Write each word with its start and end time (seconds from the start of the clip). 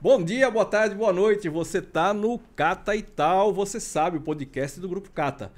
Bom 0.00 0.22
dia, 0.24 0.50
boa 0.50 0.64
tarde, 0.64 0.94
boa 0.94 1.12
noite. 1.12 1.48
Você 1.48 1.82
tá 1.82 2.14
no 2.14 2.38
Cata 2.38 2.96
e 2.96 3.02
Tal, 3.02 3.52
você 3.52 3.78
sabe, 3.78 4.16
o 4.16 4.22
podcast 4.22 4.80
do 4.80 4.88
Grupo 4.88 5.10
Cata. 5.10 5.52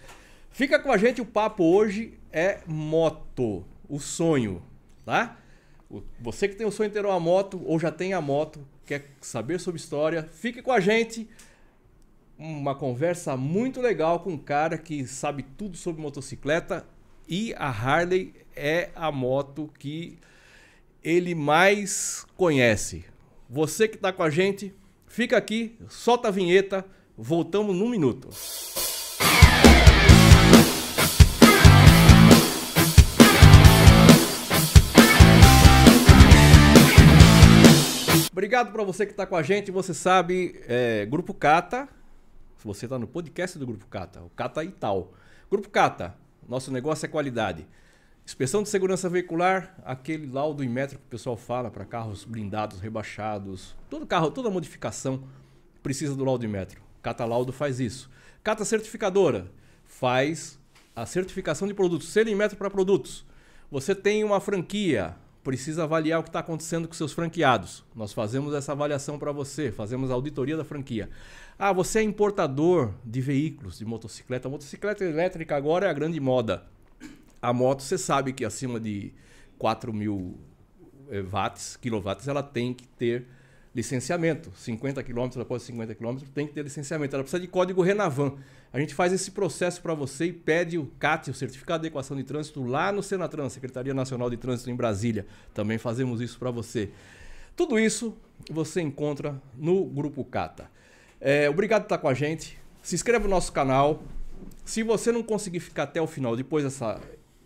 Fica 0.50 0.78
com 0.78 0.90
a 0.90 0.96
gente, 0.96 1.20
o 1.20 1.26
papo 1.26 1.62
hoje 1.62 2.18
é 2.32 2.60
moto, 2.66 3.64
o 3.88 4.00
sonho, 4.00 4.60
tá? 5.04 5.38
Você 6.20 6.48
que 6.48 6.56
tem 6.56 6.66
o 6.66 6.72
sonho 6.72 6.90
de 6.90 6.94
ter 6.94 7.06
uma 7.06 7.20
moto 7.20 7.62
ou 7.64 7.78
já 7.78 7.92
tem 7.92 8.12
a 8.12 8.20
moto, 8.20 8.66
quer 8.84 9.08
saber 9.20 9.60
sobre 9.60 9.80
história, 9.80 10.28
fique 10.32 10.60
com 10.60 10.72
a 10.72 10.80
gente. 10.80 11.28
Uma 12.36 12.74
conversa 12.74 13.36
muito 13.36 13.80
legal 13.80 14.20
com 14.20 14.30
um 14.30 14.38
cara 14.38 14.76
que 14.76 15.06
sabe 15.06 15.44
tudo 15.56 15.76
sobre 15.76 16.02
motocicleta 16.02 16.84
e 17.28 17.54
a 17.54 17.68
Harley 17.68 18.34
é 18.56 18.90
a 18.96 19.12
moto 19.12 19.70
que 19.78 20.18
ele 21.04 21.34
mais 21.34 22.26
conhece. 22.36 23.04
Você 23.50 23.88
que 23.88 23.96
está 23.96 24.12
com 24.12 24.22
a 24.22 24.28
gente, 24.28 24.74
fica 25.06 25.34
aqui, 25.34 25.78
solta 25.88 26.28
a 26.28 26.30
vinheta, 26.30 26.84
voltamos 27.16 27.74
num 27.74 27.88
minuto. 27.88 28.28
Obrigado 38.30 38.70
para 38.70 38.84
você 38.84 39.06
que 39.06 39.12
está 39.12 39.24
com 39.24 39.34
a 39.34 39.42
gente. 39.42 39.70
Você 39.70 39.94
sabe, 39.94 40.60
é, 40.68 41.06
Grupo 41.06 41.32
Cata. 41.32 41.88
Se 42.58 42.66
você 42.66 42.84
está 42.84 42.98
no 42.98 43.06
podcast 43.06 43.58
do 43.58 43.66
Grupo 43.66 43.86
Cata, 43.86 44.20
o 44.20 44.28
Cata 44.28 44.62
e 44.62 44.70
tal. 44.70 45.14
Grupo 45.50 45.70
Cata, 45.70 46.14
nosso 46.46 46.70
negócio 46.70 47.06
é 47.06 47.08
qualidade. 47.08 47.66
Inspeção 48.28 48.62
de 48.62 48.68
segurança 48.68 49.08
veicular, 49.08 49.74
aquele 49.82 50.26
laudo 50.26 50.62
em 50.62 50.68
metro 50.68 50.98
que 50.98 51.04
o 51.06 51.08
pessoal 51.08 51.34
fala 51.34 51.70
para 51.70 51.86
carros 51.86 52.26
blindados, 52.26 52.78
rebaixados. 52.78 53.74
Todo 53.88 54.06
carro, 54.06 54.30
toda 54.30 54.50
modificação 54.50 55.24
precisa 55.82 56.14
do 56.14 56.26
laudo 56.26 56.44
em 56.44 56.48
metro. 56.48 56.78
Cata 57.00 57.24
Laudo 57.24 57.54
faz 57.54 57.80
isso. 57.80 58.10
Cata 58.44 58.66
Certificadora 58.66 59.50
faz 59.86 60.58
a 60.94 61.06
certificação 61.06 61.66
de 61.66 61.72
produtos, 61.72 62.10
selo 62.10 62.28
em 62.28 62.34
metro 62.34 62.58
para 62.58 62.68
produtos. 62.68 63.24
Você 63.70 63.94
tem 63.94 64.22
uma 64.22 64.40
franquia, 64.40 65.16
precisa 65.42 65.84
avaliar 65.84 66.20
o 66.20 66.22
que 66.22 66.28
está 66.28 66.40
acontecendo 66.40 66.86
com 66.86 66.92
seus 66.92 67.14
franqueados. 67.14 67.82
Nós 67.96 68.12
fazemos 68.12 68.52
essa 68.52 68.72
avaliação 68.72 69.18
para 69.18 69.32
você, 69.32 69.72
fazemos 69.72 70.10
a 70.10 70.14
auditoria 70.14 70.54
da 70.54 70.64
franquia. 70.64 71.08
Ah, 71.58 71.72
você 71.72 72.00
é 72.00 72.02
importador 72.02 72.92
de 73.02 73.22
veículos, 73.22 73.78
de 73.78 73.86
motocicleta. 73.86 74.48
A 74.48 74.50
motocicleta 74.50 75.02
elétrica 75.02 75.56
agora 75.56 75.86
é 75.86 75.88
a 75.88 75.94
grande 75.94 76.20
moda. 76.20 76.66
A 77.40 77.52
moto, 77.52 77.82
você 77.82 77.96
sabe 77.96 78.32
que 78.32 78.44
acima 78.44 78.80
de 78.80 79.12
4 79.58 79.92
mil 79.92 80.38
eh, 81.10 81.22
watts, 81.22 81.76
quilowatts, 81.76 82.26
ela 82.28 82.42
tem 82.42 82.74
que 82.74 82.86
ter 82.86 83.26
licenciamento. 83.74 84.50
50 84.56 85.02
km 85.02 85.40
após 85.40 85.62
50 85.62 85.94
km 85.94 86.18
tem 86.34 86.46
que 86.46 86.52
ter 86.52 86.62
licenciamento. 86.62 87.14
Ela 87.14 87.22
precisa 87.22 87.40
de 87.40 87.46
código 87.46 87.82
Renavan. 87.82 88.34
A 88.72 88.78
gente 88.78 88.94
faz 88.94 89.12
esse 89.12 89.30
processo 89.30 89.80
para 89.80 89.94
você 89.94 90.26
e 90.26 90.32
pede 90.32 90.76
o 90.76 90.86
CAT, 90.98 91.30
o 91.30 91.34
Certificado 91.34 91.82
de 91.82 91.88
Equação 91.88 92.16
de 92.16 92.24
Trânsito, 92.24 92.62
lá 92.64 92.90
no 92.92 93.02
Senatran, 93.02 93.48
Secretaria 93.48 93.94
Nacional 93.94 94.28
de 94.28 94.36
Trânsito 94.36 94.70
em 94.70 94.74
Brasília. 94.74 95.26
Também 95.54 95.78
fazemos 95.78 96.20
isso 96.20 96.38
para 96.38 96.50
você. 96.50 96.90
Tudo 97.56 97.78
isso 97.78 98.16
você 98.50 98.80
encontra 98.80 99.40
no 99.56 99.84
Grupo 99.84 100.24
Cata. 100.24 100.70
É, 101.20 101.48
obrigado 101.48 101.82
por 101.82 101.86
estar 101.86 101.98
com 101.98 102.08
a 102.08 102.14
gente. 102.14 102.58
Se 102.82 102.94
inscreva 102.94 103.24
no 103.24 103.30
nosso 103.30 103.52
canal. 103.52 104.02
Se 104.64 104.82
você 104.82 105.10
não 105.10 105.22
conseguir 105.22 105.60
ficar 105.60 105.84
até 105.84 106.00
o 106.00 106.06
final, 106.06 106.36
depois 106.36 106.64
dessa, 106.64 107.00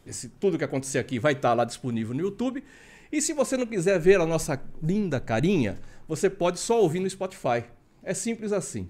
esse, 0.06 0.28
tudo 0.28 0.58
que 0.58 0.64
acontecer 0.64 0.98
aqui 0.98 1.18
vai 1.18 1.32
estar 1.32 1.54
lá 1.54 1.64
disponível 1.64 2.14
no 2.14 2.20
YouTube. 2.20 2.62
E 3.10 3.20
se 3.20 3.32
você 3.32 3.56
não 3.56 3.66
quiser 3.66 3.98
ver 3.98 4.20
a 4.20 4.26
nossa 4.26 4.60
linda 4.82 5.20
carinha, 5.20 5.78
você 6.08 6.30
pode 6.30 6.58
só 6.58 6.80
ouvir 6.80 7.00
no 7.00 7.08
Spotify. 7.08 7.64
É 8.02 8.14
simples 8.14 8.52
assim. 8.52 8.88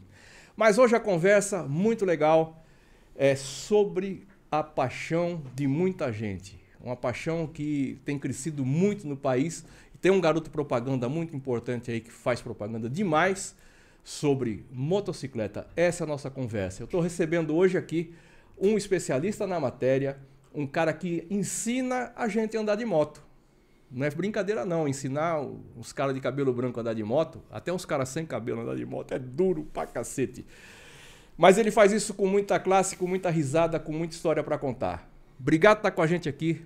Mas 0.56 0.78
hoje 0.78 0.94
a 0.94 1.00
conversa 1.00 1.64
muito 1.64 2.04
legal 2.04 2.64
é 3.16 3.34
sobre 3.34 4.26
a 4.50 4.62
paixão 4.62 5.42
de 5.54 5.66
muita 5.66 6.12
gente. 6.12 6.60
Uma 6.80 6.96
paixão 6.96 7.46
que 7.46 8.00
tem 8.04 8.18
crescido 8.18 8.64
muito 8.64 9.06
no 9.06 9.16
país. 9.16 9.64
Tem 10.00 10.10
um 10.10 10.20
garoto 10.20 10.50
propaganda 10.50 11.08
muito 11.08 11.34
importante 11.34 11.90
aí 11.90 12.00
que 12.00 12.10
faz 12.10 12.40
propaganda 12.40 12.88
demais 12.88 13.54
sobre 14.04 14.64
motocicleta. 14.70 15.66
Essa 15.76 16.02
é 16.02 16.04
a 16.04 16.08
nossa 16.08 16.30
conversa. 16.30 16.82
Eu 16.82 16.86
estou 16.86 17.00
recebendo 17.00 17.54
hoje 17.54 17.78
aqui 17.78 18.12
um 18.58 18.76
especialista 18.76 19.46
na 19.46 19.58
matéria, 19.60 20.18
um 20.54 20.66
cara 20.66 20.92
que 20.92 21.26
ensina 21.30 22.12
a 22.16 22.28
gente 22.28 22.56
a 22.56 22.60
andar 22.60 22.76
de 22.76 22.84
moto. 22.84 23.22
Não 23.90 24.06
é 24.06 24.10
brincadeira 24.10 24.64
não, 24.64 24.88
ensinar 24.88 25.40
os 25.76 25.92
caras 25.92 26.14
de 26.14 26.20
cabelo 26.20 26.52
branco 26.52 26.78
a 26.78 26.82
andar 26.82 26.94
de 26.94 27.04
moto, 27.04 27.42
até 27.50 27.72
uns 27.72 27.84
caras 27.84 28.08
sem 28.08 28.24
cabelo 28.24 28.60
a 28.60 28.62
andar 28.62 28.76
de 28.76 28.86
moto, 28.86 29.12
é 29.12 29.18
duro 29.18 29.64
pra 29.72 29.86
cacete. 29.86 30.46
Mas 31.36 31.58
ele 31.58 31.70
faz 31.70 31.92
isso 31.92 32.14
com 32.14 32.26
muita 32.26 32.58
classe, 32.58 32.96
com 32.96 33.06
muita 33.06 33.28
risada, 33.28 33.78
com 33.78 33.92
muita 33.92 34.14
história 34.14 34.42
para 34.42 34.56
contar. 34.56 35.10
Obrigado 35.38 35.76
por 35.76 35.80
estar 35.80 35.90
com 35.90 36.02
a 36.02 36.06
gente 36.06 36.28
aqui. 36.28 36.64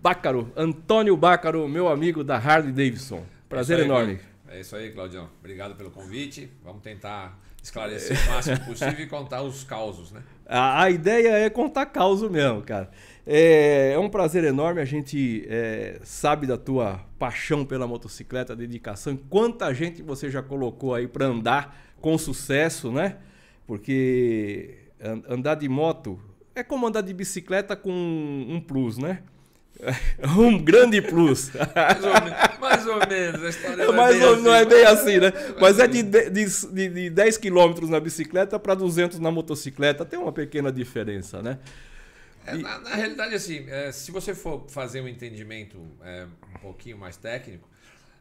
Bácaro, 0.00 0.52
Antônio 0.56 1.16
Bácaro, 1.16 1.68
meu 1.68 1.88
amigo 1.88 2.22
da 2.22 2.36
Harley 2.36 2.72
Davidson. 2.72 3.24
Prazer 3.48 3.78
é 3.78 3.82
aí, 3.82 3.86
enorme. 3.86 4.20
É 4.48 4.60
isso 4.60 4.76
aí, 4.76 4.92
Claudião. 4.92 5.28
Obrigado 5.40 5.74
pelo 5.74 5.90
convite. 5.90 6.50
Vamos 6.62 6.82
tentar 6.82 7.38
esclarecer 7.62 8.16
o 8.16 8.32
máximo 8.32 8.64
possível 8.64 9.00
e 9.00 9.06
contar 9.08 9.42
os 9.42 9.64
causos, 9.64 10.12
né? 10.12 10.22
A, 10.48 10.84
a 10.84 10.90
ideia 10.90 11.28
é 11.38 11.50
contar 11.50 11.86
causo 11.86 12.30
mesmo, 12.30 12.62
cara. 12.62 12.90
É, 13.26 13.92
é 13.94 13.98
um 13.98 14.08
prazer 14.08 14.44
enorme. 14.44 14.80
A 14.80 14.84
gente 14.84 15.44
é, 15.48 15.98
sabe 16.04 16.46
da 16.46 16.56
tua 16.56 17.00
paixão 17.18 17.64
pela 17.64 17.86
motocicleta, 17.86 18.54
dedicação. 18.54 19.16
Quanta 19.28 19.72
gente 19.74 20.02
você 20.02 20.30
já 20.30 20.42
colocou 20.42 20.94
aí 20.94 21.08
para 21.08 21.26
andar 21.26 21.76
com 22.00 22.16
sucesso, 22.16 22.92
né? 22.92 23.16
Porque 23.66 24.78
andar 25.28 25.56
de 25.56 25.68
moto 25.68 26.20
é 26.54 26.62
como 26.62 26.86
andar 26.86 27.02
de 27.02 27.12
bicicleta 27.12 27.74
com 27.76 27.90
um 27.92 28.60
plus, 28.60 28.96
né? 28.96 29.22
Um 30.36 30.62
grande 30.62 31.00
plus. 31.02 31.50
Mais 31.74 32.04
ou, 32.04 32.12
menos, 32.12 32.58
mais 32.60 32.86
ou 32.86 33.06
menos. 33.06 33.44
A 33.44 33.48
história 33.48 33.82
é 33.82 33.92
mais 33.92 34.22
ou, 34.22 34.34
assim. 34.34 34.42
não 34.42 34.54
é 34.54 34.64
bem 34.64 34.84
assim, 34.84 35.18
né? 35.18 35.32
Mas 35.60 35.78
é 35.78 35.86
de, 35.86 36.02
de, 36.02 36.30
de, 36.30 36.88
de 36.88 37.10
10 37.10 37.38
km 37.38 37.88
na 37.88 38.00
bicicleta 38.00 38.58
para 38.58 38.74
200 38.74 39.18
na 39.18 39.30
motocicleta. 39.30 40.04
Tem 40.04 40.18
uma 40.18 40.32
pequena 40.32 40.72
diferença, 40.72 41.42
né? 41.42 41.58
É, 42.46 42.56
na, 42.56 42.78
na, 42.78 42.94
realidade, 42.94 43.34
assim, 43.34 43.66
é, 43.68 43.90
se 43.90 44.12
você 44.12 44.34
for 44.34 44.66
fazer 44.68 45.00
um 45.00 45.08
entendimento 45.08 45.78
é, 46.02 46.26
um 46.54 46.58
pouquinho 46.60 46.96
mais 46.96 47.16
técnico, 47.16 47.68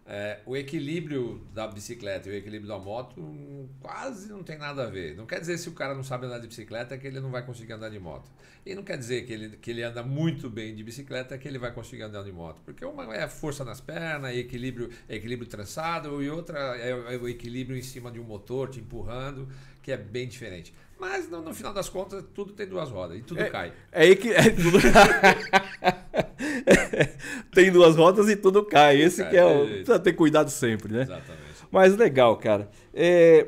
é, 0.07 0.39
o 0.45 0.55
equilíbrio 0.55 1.41
da 1.51 1.67
bicicleta 1.67 2.29
e 2.29 2.31
o 2.31 2.35
equilíbrio 2.35 2.67
da 2.67 2.77
moto 2.77 3.67
quase 3.79 4.29
não 4.29 4.43
tem 4.43 4.55
nada 4.55 4.83
a 4.83 4.89
ver. 4.89 5.15
Não 5.15 5.25
quer 5.25 5.39
dizer 5.39 5.57
se 5.57 5.67
o 5.67 5.71
cara 5.71 5.95
não 5.95 6.03
sabe 6.03 6.27
andar 6.27 6.37
de 6.37 6.47
bicicleta 6.47 6.95
que 6.95 7.07
ele 7.07 7.19
não 7.19 7.31
vai 7.31 7.43
conseguir 7.43 7.73
andar 7.73 7.89
de 7.89 7.97
moto. 7.97 8.29
E 8.63 8.75
não 8.75 8.83
quer 8.83 8.97
dizer 8.97 9.25
que 9.25 9.33
ele, 9.33 9.57
que 9.57 9.71
ele 9.71 9.81
anda 9.81 10.03
muito 10.03 10.47
bem 10.47 10.75
de 10.75 10.83
bicicleta 10.83 11.35
que 11.39 11.47
ele 11.47 11.57
vai 11.57 11.71
conseguir 11.71 12.03
andar 12.03 12.23
de 12.23 12.31
moto. 12.31 12.61
Porque 12.63 12.85
uma 12.85 13.15
é 13.15 13.27
força 13.27 13.65
nas 13.65 13.81
pernas, 13.81 14.33
e 14.35 14.39
equilíbrio, 14.39 14.91
equilíbrio 15.09 15.49
trançado, 15.49 16.21
e 16.21 16.29
outra 16.29 16.77
é, 16.77 16.91
é 16.91 17.17
o 17.17 17.27
equilíbrio 17.27 17.75
em 17.75 17.83
cima 17.83 18.11
de 18.11 18.19
um 18.19 18.23
motor 18.23 18.69
te 18.69 18.79
empurrando, 18.79 19.47
que 19.81 19.91
é 19.91 19.97
bem 19.97 20.27
diferente. 20.27 20.71
Mas 20.99 21.27
no, 21.29 21.41
no, 21.41 21.53
final 21.53 21.73
das 21.73 21.89
contas, 21.89 22.23
tudo 22.33 22.53
tem 22.53 22.67
duas 22.67 22.89
rodas 22.89 23.17
e 23.17 23.21
tudo 23.21 23.41
é, 23.41 23.49
cai. 23.49 23.73
É 23.91 24.15
que. 24.15 24.31
É 24.31 24.49
tudo... 24.51 24.77
tem 27.53 27.71
duas 27.71 27.95
rodas 27.95 28.29
e 28.29 28.35
tudo 28.35 28.63
cai. 28.63 29.01
Esse 29.01 29.21
cai, 29.21 29.31
que 29.31 29.37
é 29.37 29.45
o. 29.45 29.65
Precisa 29.65 29.99
ter 29.99 30.13
cuidado 30.13 30.49
sempre, 30.49 30.93
né? 30.93 31.01
Exatamente. 31.03 31.45
Mas 31.71 31.95
legal, 31.95 32.37
cara. 32.37 32.69
É... 32.93 33.47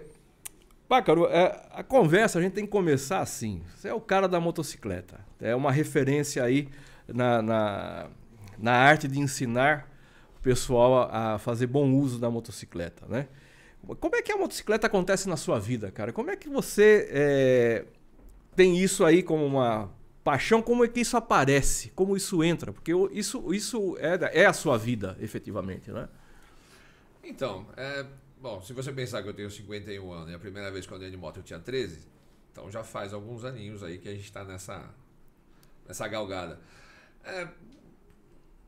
Pácaro, 0.88 1.26
é, 1.26 1.68
a 1.74 1.84
conversa 1.84 2.40
a 2.40 2.42
gente 2.42 2.54
tem 2.54 2.66
que 2.66 2.72
começar 2.72 3.20
assim. 3.20 3.62
Você 3.76 3.90
é 3.90 3.94
o 3.94 4.00
cara 4.00 4.28
da 4.28 4.40
motocicleta. 4.40 5.20
É 5.42 5.54
uma 5.54 5.72
referência 5.72 6.42
aí 6.42 6.70
na, 7.08 7.42
na, 7.42 8.08
na 8.58 8.72
arte 8.72 9.06
de 9.08 9.20
ensinar 9.20 9.90
o 10.40 10.42
pessoal 10.42 11.10
a, 11.12 11.34
a 11.34 11.40
fazer 11.40 11.68
bom 11.68 11.92
uso 11.92 12.18
da 12.20 12.30
motocicleta, 12.30 13.06
né? 13.08 13.28
Como 14.00 14.16
é 14.16 14.22
que 14.22 14.32
a 14.32 14.38
motocicleta 14.38 14.88
acontece 14.88 15.30
na 15.30 15.38
sua 15.38 15.60
vida, 15.60 15.92
cara? 15.92 16.12
Como 16.12 16.32
é 16.32 16.36
que 16.36 16.50
você 16.50 17.08
é, 17.12 17.86
tem 18.56 18.78
isso 18.78 19.06
aí 19.06 19.22
como 19.22 19.46
uma 19.46 19.90
paixão? 20.28 20.62
Como 20.62 20.84
é 20.84 20.90
que 20.90 21.00
isso 21.00 21.16
aparece? 21.16 21.90
Como 21.92 22.18
isso 22.18 22.44
entra? 22.44 22.74
Porque 22.74 22.92
isso, 23.14 23.54
isso 23.54 23.98
é, 23.98 24.42
é 24.42 24.46
a 24.46 24.52
sua 24.52 24.78
vida, 24.78 25.16
efetivamente, 25.22 25.90
né? 25.90 26.10
Então, 27.24 27.66
é, 27.78 28.06
bom, 28.38 28.62
se 28.62 28.74
você 28.74 28.92
pensar 28.92 29.24
que 29.24 29.30
eu 29.30 29.34
tenho 29.34 29.50
51 29.50 30.12
anos 30.12 30.30
e 30.30 30.34
a 30.34 30.40
primeira 30.40 30.70
vez 30.70 30.86
que 30.86 30.92
eu 30.92 30.98
andei 30.98 31.10
de 31.10 31.16
moto 31.16 31.38
eu 31.38 31.44
tinha 31.44 31.60
13, 31.60 32.06
então 32.52 32.70
já 32.70 32.84
faz 32.84 33.14
alguns 33.14 33.46
aninhos 33.46 33.82
aí 33.82 34.00
que 34.00 34.10
a 34.10 34.12
gente 34.12 34.26
está 34.26 34.44
nessa, 34.44 34.94
nessa 35.88 36.06
galgada. 36.10 36.60
É, 37.24 37.48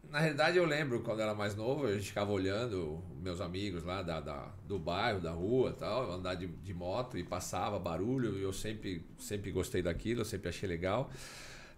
na 0.09 0.19
realidade, 0.19 0.57
eu 0.57 0.65
lembro 0.65 1.01
quando 1.01 1.19
era 1.19 1.35
mais 1.35 1.57
novo, 1.57 1.87
a 1.87 1.93
gente 1.93 2.07
ficava 2.07 2.31
olhando 2.31 3.03
meus 3.21 3.41
amigos 3.41 3.83
lá 3.83 4.01
da, 4.01 4.21
da 4.21 4.49
do 4.65 4.79
bairro, 4.79 5.19
da 5.19 5.31
rua 5.31 5.75
tal, 5.77 6.09
andar 6.09 6.35
de, 6.35 6.47
de 6.47 6.73
moto 6.73 7.17
e 7.17 7.23
passava 7.25 7.77
barulho, 7.77 8.37
e 8.37 8.43
eu 8.43 8.53
sempre, 8.53 9.05
sempre 9.17 9.51
gostei 9.51 9.81
daquilo, 9.81 10.21
eu 10.21 10.25
sempre 10.25 10.47
achei 10.47 10.69
legal. 10.69 11.11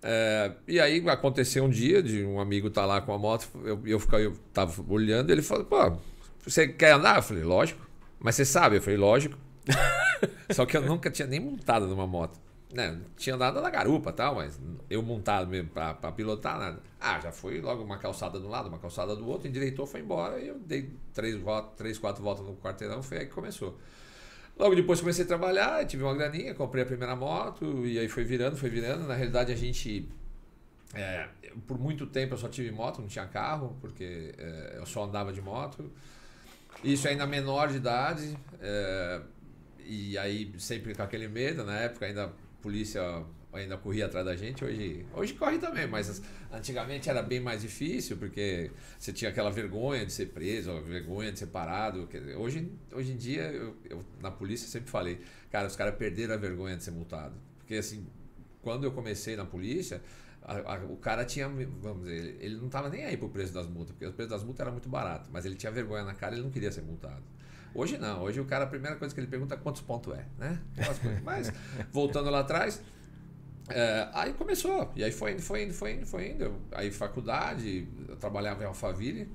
É, 0.03 0.51
e 0.67 0.79
aí 0.79 1.07
aconteceu 1.09 1.63
um 1.63 1.69
dia 1.69 2.01
de 2.01 2.23
um 2.23 2.39
amigo 2.39 2.67
estar 2.67 2.81
tá 2.81 2.87
lá 2.87 3.01
com 3.01 3.13
a 3.13 3.17
moto, 3.17 3.47
eu, 3.63 3.79
eu, 3.85 3.99
ficava, 3.99 4.23
eu 4.23 4.33
tava 4.51 4.83
olhando 4.91 5.31
ele 5.31 5.43
falou, 5.43 5.65
pô, 5.65 5.97
você 6.43 6.67
quer 6.67 6.93
andar? 6.93 7.17
Eu 7.17 7.23
falei, 7.23 7.43
lógico. 7.43 7.87
Mas 8.19 8.35
você 8.35 8.45
sabe? 8.45 8.77
Eu 8.77 8.81
falei, 8.81 8.97
lógico. 8.97 9.37
Só 10.51 10.65
que 10.65 10.75
eu 10.77 10.81
nunca 10.81 11.09
tinha 11.09 11.27
nem 11.27 11.39
montado 11.39 11.87
numa 11.87 12.07
moto. 12.07 12.39
Né? 12.73 12.99
Tinha 13.17 13.35
andado 13.35 13.59
na 13.61 13.69
garupa 13.69 14.13
tal, 14.13 14.35
mas 14.35 14.59
eu 14.89 15.01
montado 15.01 15.47
mesmo 15.47 15.69
pra, 15.69 15.93
pra 15.93 16.11
pilotar, 16.11 16.57
nada. 16.57 16.79
Ah, 16.99 17.19
já 17.19 17.31
foi 17.31 17.59
logo 17.59 17.83
uma 17.83 17.97
calçada 17.97 18.39
de 18.39 18.45
um 18.45 18.49
lado, 18.49 18.69
uma 18.69 18.79
calçada 18.79 19.15
do 19.15 19.27
outro, 19.27 19.47
endireitou, 19.47 19.85
foi 19.85 19.99
embora. 19.99 20.39
E 20.39 20.47
eu 20.47 20.57
dei 20.57 20.89
três, 21.13 21.35
voltas, 21.35 21.73
três 21.75 21.97
quatro 21.97 22.23
voltas 22.23 22.45
no 22.45 22.55
quarteirão, 22.55 23.03
foi 23.03 23.19
aí 23.19 23.25
que 23.25 23.33
começou. 23.33 23.77
Logo 24.57 24.75
depois 24.75 24.99
comecei 24.99 25.23
a 25.25 25.27
trabalhar, 25.27 25.85
tive 25.85 26.03
uma 26.03 26.13
graninha, 26.13 26.53
comprei 26.53 26.83
a 26.83 26.85
primeira 26.85 27.15
moto, 27.15 27.85
e 27.85 27.97
aí 27.97 28.07
foi 28.07 28.23
virando, 28.23 28.55
foi 28.57 28.69
virando. 28.69 29.07
Na 29.07 29.15
realidade, 29.15 29.51
a 29.51 29.55
gente. 29.55 30.07
É, 30.93 31.27
por 31.67 31.79
muito 31.79 32.05
tempo 32.05 32.33
eu 32.33 32.37
só 32.37 32.47
tive 32.49 32.69
moto, 32.71 33.01
não 33.01 33.07
tinha 33.07 33.25
carro, 33.25 33.77
porque 33.79 34.35
é, 34.37 34.75
eu 34.77 34.85
só 34.85 35.05
andava 35.05 35.31
de 35.31 35.41
moto. 35.41 35.91
Isso 36.83 37.07
ainda 37.07 37.25
menor 37.25 37.69
de 37.69 37.77
idade. 37.77 38.37
É, 38.59 39.21
e 39.85 40.17
aí 40.17 40.53
sempre 40.57 40.93
com 40.93 41.01
aquele 41.01 41.27
medo, 41.27 41.63
na 41.63 41.77
época 41.79 42.05
ainda 42.05 42.25
a 42.25 42.29
polícia 42.61 43.01
ainda 43.53 43.77
corria 43.77 44.05
atrás 44.05 44.25
da 44.25 44.35
gente, 44.35 44.63
hoje, 44.63 45.05
hoje 45.13 45.33
corre 45.33 45.57
também, 45.57 45.87
mas 45.87 46.21
antigamente 46.51 47.09
era 47.09 47.21
bem 47.21 47.39
mais 47.39 47.61
difícil, 47.61 48.17
porque 48.17 48.71
você 48.97 49.11
tinha 49.11 49.29
aquela 49.29 49.49
vergonha 49.49 50.05
de 50.05 50.11
ser 50.11 50.27
preso, 50.27 50.81
vergonha 50.81 51.31
de 51.31 51.39
ser 51.39 51.47
parado. 51.47 52.07
Hoje, 52.37 52.71
hoje 52.93 53.11
em 53.11 53.17
dia, 53.17 53.43
eu, 53.43 53.75
eu 53.89 54.05
na 54.21 54.31
polícia 54.31 54.67
sempre 54.67 54.89
falei, 54.89 55.19
cara, 55.51 55.67
os 55.67 55.75
caras 55.75 55.95
perderam 55.95 56.33
a 56.33 56.37
vergonha 56.37 56.77
de 56.77 56.83
ser 56.83 56.91
multado. 56.91 57.35
Porque 57.57 57.75
assim, 57.75 58.05
quando 58.61 58.85
eu 58.85 58.91
comecei 58.91 59.35
na 59.35 59.45
polícia, 59.45 60.01
a, 60.41 60.75
a, 60.75 60.85
o 60.85 60.97
cara 60.97 61.25
tinha, 61.25 61.47
vamos 61.47 62.03
dizer, 62.03 62.15
ele, 62.15 62.37
ele 62.39 62.55
não 62.55 62.67
estava 62.67 62.89
nem 62.89 63.05
aí 63.05 63.17
pro 63.17 63.29
preço 63.29 63.53
das 63.53 63.67
multas, 63.67 63.91
porque 63.91 64.05
o 64.05 64.13
preço 64.13 64.29
das 64.29 64.43
multas 64.43 64.61
era 64.61 64.71
muito 64.71 64.89
barato, 64.89 65.29
mas 65.31 65.45
ele 65.45 65.55
tinha 65.55 65.71
vergonha 65.71 66.03
na 66.03 66.13
cara 66.13 66.33
e 66.33 66.37
ele 66.37 66.43
não 66.43 66.51
queria 66.51 66.71
ser 66.71 66.81
multado. 66.81 67.23
Hoje 67.73 67.97
não, 67.97 68.23
hoje 68.23 68.39
o 68.39 68.45
cara, 68.45 68.65
a 68.65 68.67
primeira 68.67 68.97
coisa 68.97 69.13
que 69.13 69.21
ele 69.21 69.27
pergunta 69.27 69.55
é 69.55 69.57
quantos 69.57 69.81
pontos 69.81 70.13
é, 70.13 70.25
né? 70.37 70.59
Mas, 71.23 71.51
voltando 71.91 72.29
lá 72.29 72.39
atrás, 72.41 72.81
é, 73.73 74.09
aí 74.13 74.33
começou, 74.33 74.91
e 74.95 75.03
aí 75.03 75.11
foi 75.11 75.33
indo, 75.33 75.41
foi 75.41 75.63
indo, 75.63 75.73
foi 75.73 75.93
indo, 75.93 76.05
foi 76.05 76.29
indo. 76.29 76.55
Aí 76.71 76.91
faculdade, 76.91 77.87
eu 78.07 78.15
trabalhava 78.17 78.63
em 78.63 78.65
Alphaville, 78.65 79.29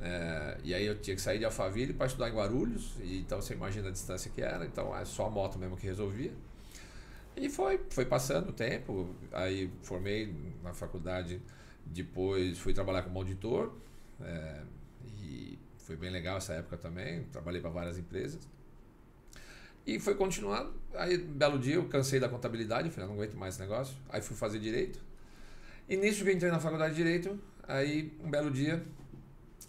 é, 0.00 0.58
e 0.64 0.74
aí 0.74 0.86
eu 0.86 0.98
tinha 1.00 1.14
que 1.14 1.22
sair 1.22 1.38
de 1.38 1.44
Alphaville 1.44 1.92
para 1.92 2.06
estudar 2.06 2.28
em 2.30 2.34
Guarulhos, 2.34 2.94
e, 3.02 3.20
então 3.20 3.40
você 3.40 3.54
imagina 3.54 3.88
a 3.88 3.92
distância 3.92 4.30
que 4.30 4.40
era, 4.42 4.64
então 4.64 4.96
é 4.96 5.04
só 5.04 5.26
a 5.26 5.30
moto 5.30 5.58
mesmo 5.58 5.76
que 5.76 5.86
resolvia. 5.86 6.32
E 7.36 7.48
foi, 7.48 7.80
foi 7.90 8.04
passando 8.04 8.50
o 8.50 8.52
tempo, 8.52 9.14
aí 9.32 9.70
formei 9.82 10.34
na 10.62 10.74
faculdade, 10.74 11.40
depois 11.86 12.58
fui 12.58 12.74
trabalhar 12.74 13.02
como 13.02 13.18
auditor, 13.18 13.72
é, 14.20 14.60
e 15.18 15.58
foi 15.78 15.96
bem 15.96 16.10
legal 16.10 16.36
essa 16.36 16.52
época 16.54 16.76
também, 16.76 17.24
trabalhei 17.32 17.60
para 17.60 17.70
várias 17.70 17.98
empresas. 17.98 18.40
E 19.86 19.98
foi 19.98 20.14
continuando. 20.14 20.72
Aí, 20.94 21.18
belo 21.18 21.58
dia, 21.58 21.76
eu 21.76 21.84
cansei 21.86 22.20
da 22.20 22.28
contabilidade, 22.28 22.90
falei, 22.90 23.08
não 23.08 23.14
aguento 23.14 23.34
mais 23.34 23.54
esse 23.54 23.62
negócio. 23.62 23.96
Aí 24.08 24.20
fui 24.20 24.36
fazer 24.36 24.58
direito. 24.58 24.98
E 25.88 25.96
nisso 25.96 26.24
que 26.24 26.32
entrei 26.32 26.50
na 26.50 26.60
faculdade 26.60 26.94
de 26.94 27.02
direito, 27.02 27.38
aí, 27.66 28.12
um 28.22 28.30
belo 28.30 28.50
dia, 28.50 28.84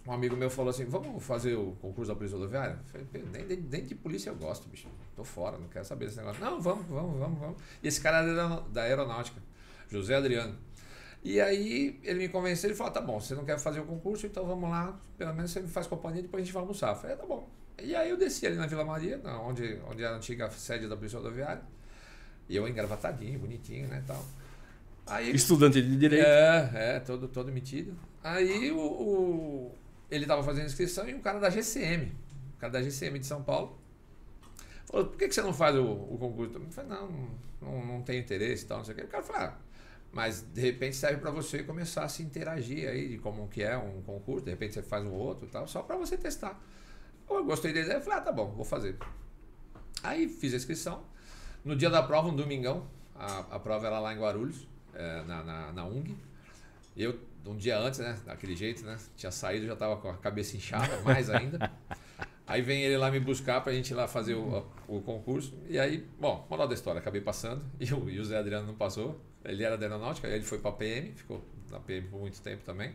um 0.06 0.12
amigo 0.12 0.36
meu 0.36 0.50
falou 0.50 0.69
assim: 0.69 0.86
vamos 0.86 1.24
fazer 1.24 1.56
o 1.56 1.75
concurso 1.81 2.12
da 2.12 2.16
Polícia 2.16 2.38
Rodoviária? 2.38 2.80
Falei, 2.88 3.08
nem, 3.13 3.46
nem, 3.46 3.58
nem, 3.58 3.86
de 3.86 3.96
polícia 3.96 4.30
eu 4.30 4.36
gosto, 4.36 4.68
bicho. 4.68 4.88
Tô 5.16 5.24
fora, 5.24 5.58
não 5.58 5.68
quero 5.68 5.86
saber 5.86 6.06
desse 6.06 6.18
negócio. 6.18 6.44
Não, 6.44 6.62
vamos, 6.62 6.86
vamos, 6.88 7.19
vamos, 7.19 7.40
vamos. 7.40 7.58
E 7.84 7.88
esse 7.88 8.02
cara 8.02 8.18
era 8.18 8.62
da 8.72 8.84
aeronáutica, 8.84 9.40
José 9.90 10.16
Adriano. 10.16 10.56
E 11.24 11.40
aí 11.40 12.00
ele 12.04 12.19
me 12.19 12.30
convenceu, 12.30 12.69
ele 12.69 12.78
falou: 12.78 12.92
tá 12.92 13.02
bom, 13.02 13.19
você 13.19 13.36
não 13.36 13.46
quer 13.46 13.60
fazer 13.60 13.80
o 13.80 13.86
concurso, 13.86 14.25
então 14.25 14.46
vamos 14.46 14.69
lá, 14.69 15.00
pelo 15.18 15.34
menos 15.34 15.52
você 15.52 15.60
me 15.60 15.68
faz 15.68 15.86
companhia, 15.86 16.24
depois 16.24 16.42
a 16.42 16.46
gente 16.46 16.54
vai 16.54 16.62
almoçar. 16.62 16.90
Eu 16.90 16.96
falei: 16.96 17.16
tá 17.16 17.25
bom. 17.25 17.48
E 17.83 17.95
aí 17.95 18.10
eu 18.10 18.18
desci 18.18 18.45
ali 18.48 18.56
na 18.56 18.68
Vila 18.68 18.86
Maria, 18.86 19.19
onde, 19.44 19.80
onde 19.89 20.04
era 20.04 20.13
a 20.13 20.18
antiga 20.18 20.50
sede 20.51 20.88
da 20.88 20.95
Polícia 20.95 21.18
Rodoviária. 21.19 21.63
E 22.48 22.56
eu 22.56 22.68
engravatadinho, 22.68 23.39
bonitinho, 23.39 23.88
né, 23.88 24.04
tal. 24.06 24.24
Aí, 25.07 25.33
Estudante 25.36 25.81
de 25.81 25.98
Direito. 25.98 26.25
É, 26.25 26.72
é, 26.74 27.00
todo, 27.00 27.28
todo 27.28 27.51
metido. 27.51 27.95
Aí 28.24 28.72
o, 28.72 28.80
o 28.80 29.75
ele 30.12 30.25
estava 30.25 30.44
fazendo 30.44 30.66
inscrição 30.66 31.07
e 31.07 31.16
um 31.16 31.22
cara 31.22 31.39
da 31.39 31.50
GCM, 31.50 32.12
o 32.56 32.60
cara 32.60 32.74
da 32.74 32.81
GCM 32.81 33.18
de 33.18 33.25
São 33.25 33.42
Paulo, 33.42 33.80
falou, 34.86 35.07
por 35.07 35.18
que, 35.18 35.30
que 35.30 35.34
você 35.34 35.42
não 35.42 35.54
faz 35.54 35.75
o, 35.75 35.86
o 35.86 36.18
concurso? 36.19 36.57
Eu 36.57 36.66
falei, 36.69 36.89
não, 36.89 37.30
não, 37.62 37.86
não 37.86 38.01
tenho 38.01 38.19
interesse 38.19 38.66
e 38.66 38.68
tal, 38.68 38.80
não 38.80 38.86
sei 38.86 38.94
o 38.94 38.98
quê. 38.98 39.04
O 39.04 39.07
cara 39.07 39.24
falou, 39.24 39.42
ah, 39.44 39.57
mas 40.12 40.42
de 40.42 40.60
repente 40.60 40.98
serve 40.98 41.22
para 41.22 41.31
você 41.31 41.63
começar 41.63 42.04
a 42.04 42.10
se 42.10 42.22
interagir 42.22 42.89
aí 42.89 43.07
de 43.07 43.18
como 43.18 43.48
que 43.48 43.63
é 43.63 43.77
um 43.77 44.01
concurso, 44.01 44.44
de 44.44 44.51
repente 44.51 44.74
você 44.74 44.84
faz 44.84 45.06
um 45.06 45.13
outro 45.13 45.48
e 45.48 45.50
tal, 45.50 45.66
só 45.68 45.81
para 45.81 45.95
você 45.95 46.18
testar. 46.18 46.62
Eu 47.36 47.45
gostei 47.45 47.74
da 47.74 47.80
ideia, 47.81 48.01
falei, 48.01 48.19
ah, 48.19 48.22
tá 48.22 48.31
bom, 48.31 48.51
vou 48.51 48.66
fazer. 48.66 48.98
Aí 50.04 50.28
fiz 50.28 50.54
a 50.54 50.57
inscrição. 50.57 51.04
No 51.63 51.75
dia 51.75 51.89
da 51.89 52.01
prova, 52.01 52.28
um 52.28 52.36
domingão, 52.36 52.88
a, 53.16 53.39
a 53.51 53.60
prova 53.60 53.88
era 53.88 54.00
lá 54.00 54.13
em 54.13 54.19
Guarulhos, 54.19 54.68
é, 54.94 55.24
na, 55.24 55.44
na, 55.44 55.72
na 55.72 55.86
UNG. 55.86 56.16
Eu, 56.95 57.19
um 57.45 57.56
dia 57.56 57.78
antes, 57.78 58.00
né, 58.00 58.18
daquele 58.25 58.56
jeito, 58.56 58.83
né, 58.83 58.98
tinha 59.16 59.31
saído, 59.31 59.66
já 59.66 59.75
tava 59.75 59.98
com 59.98 60.10
a 60.10 60.18
cabeça 60.18 60.57
inchada, 60.57 61.00
mais 61.01 61.30
ainda. 61.30 61.72
Aí 62.51 62.62
vem 62.62 62.83
ele 62.83 62.98
lá 62.98 63.10
me 63.10 63.19
buscar 63.19 63.62
pra 63.62 63.72
gente 63.72 63.92
ir 63.92 63.94
lá 63.94 64.07
fazer 64.07 64.34
o, 64.34 64.66
o 64.88 65.01
concurso. 65.01 65.54
E 65.69 65.80
aí, 65.80 66.06
bom, 66.19 66.45
moral 66.50 66.68
da 66.68 66.74
história, 66.74 67.00
acabei 67.00 67.22
passando. 67.22 67.63
E 67.80 67.94
o, 67.94 68.10
e 68.10 68.19
o 68.19 68.25
Zé 68.25 68.38
Adriano 68.38 68.68
não 68.68 68.75
passou. 68.75 69.22
Ele 69.45 69.63
era 69.63 69.77
da 69.77 69.86
aeronáutica, 69.86 70.27
ele 70.27 70.44
foi 70.44 70.60
pra 70.60 70.72
PM, 70.72 71.13
ficou 71.13 71.44
na 71.69 71.80
PM 71.80 72.07
por 72.10 72.19
muito 72.19 72.42
tempo 72.42 72.63
também. 72.63 72.94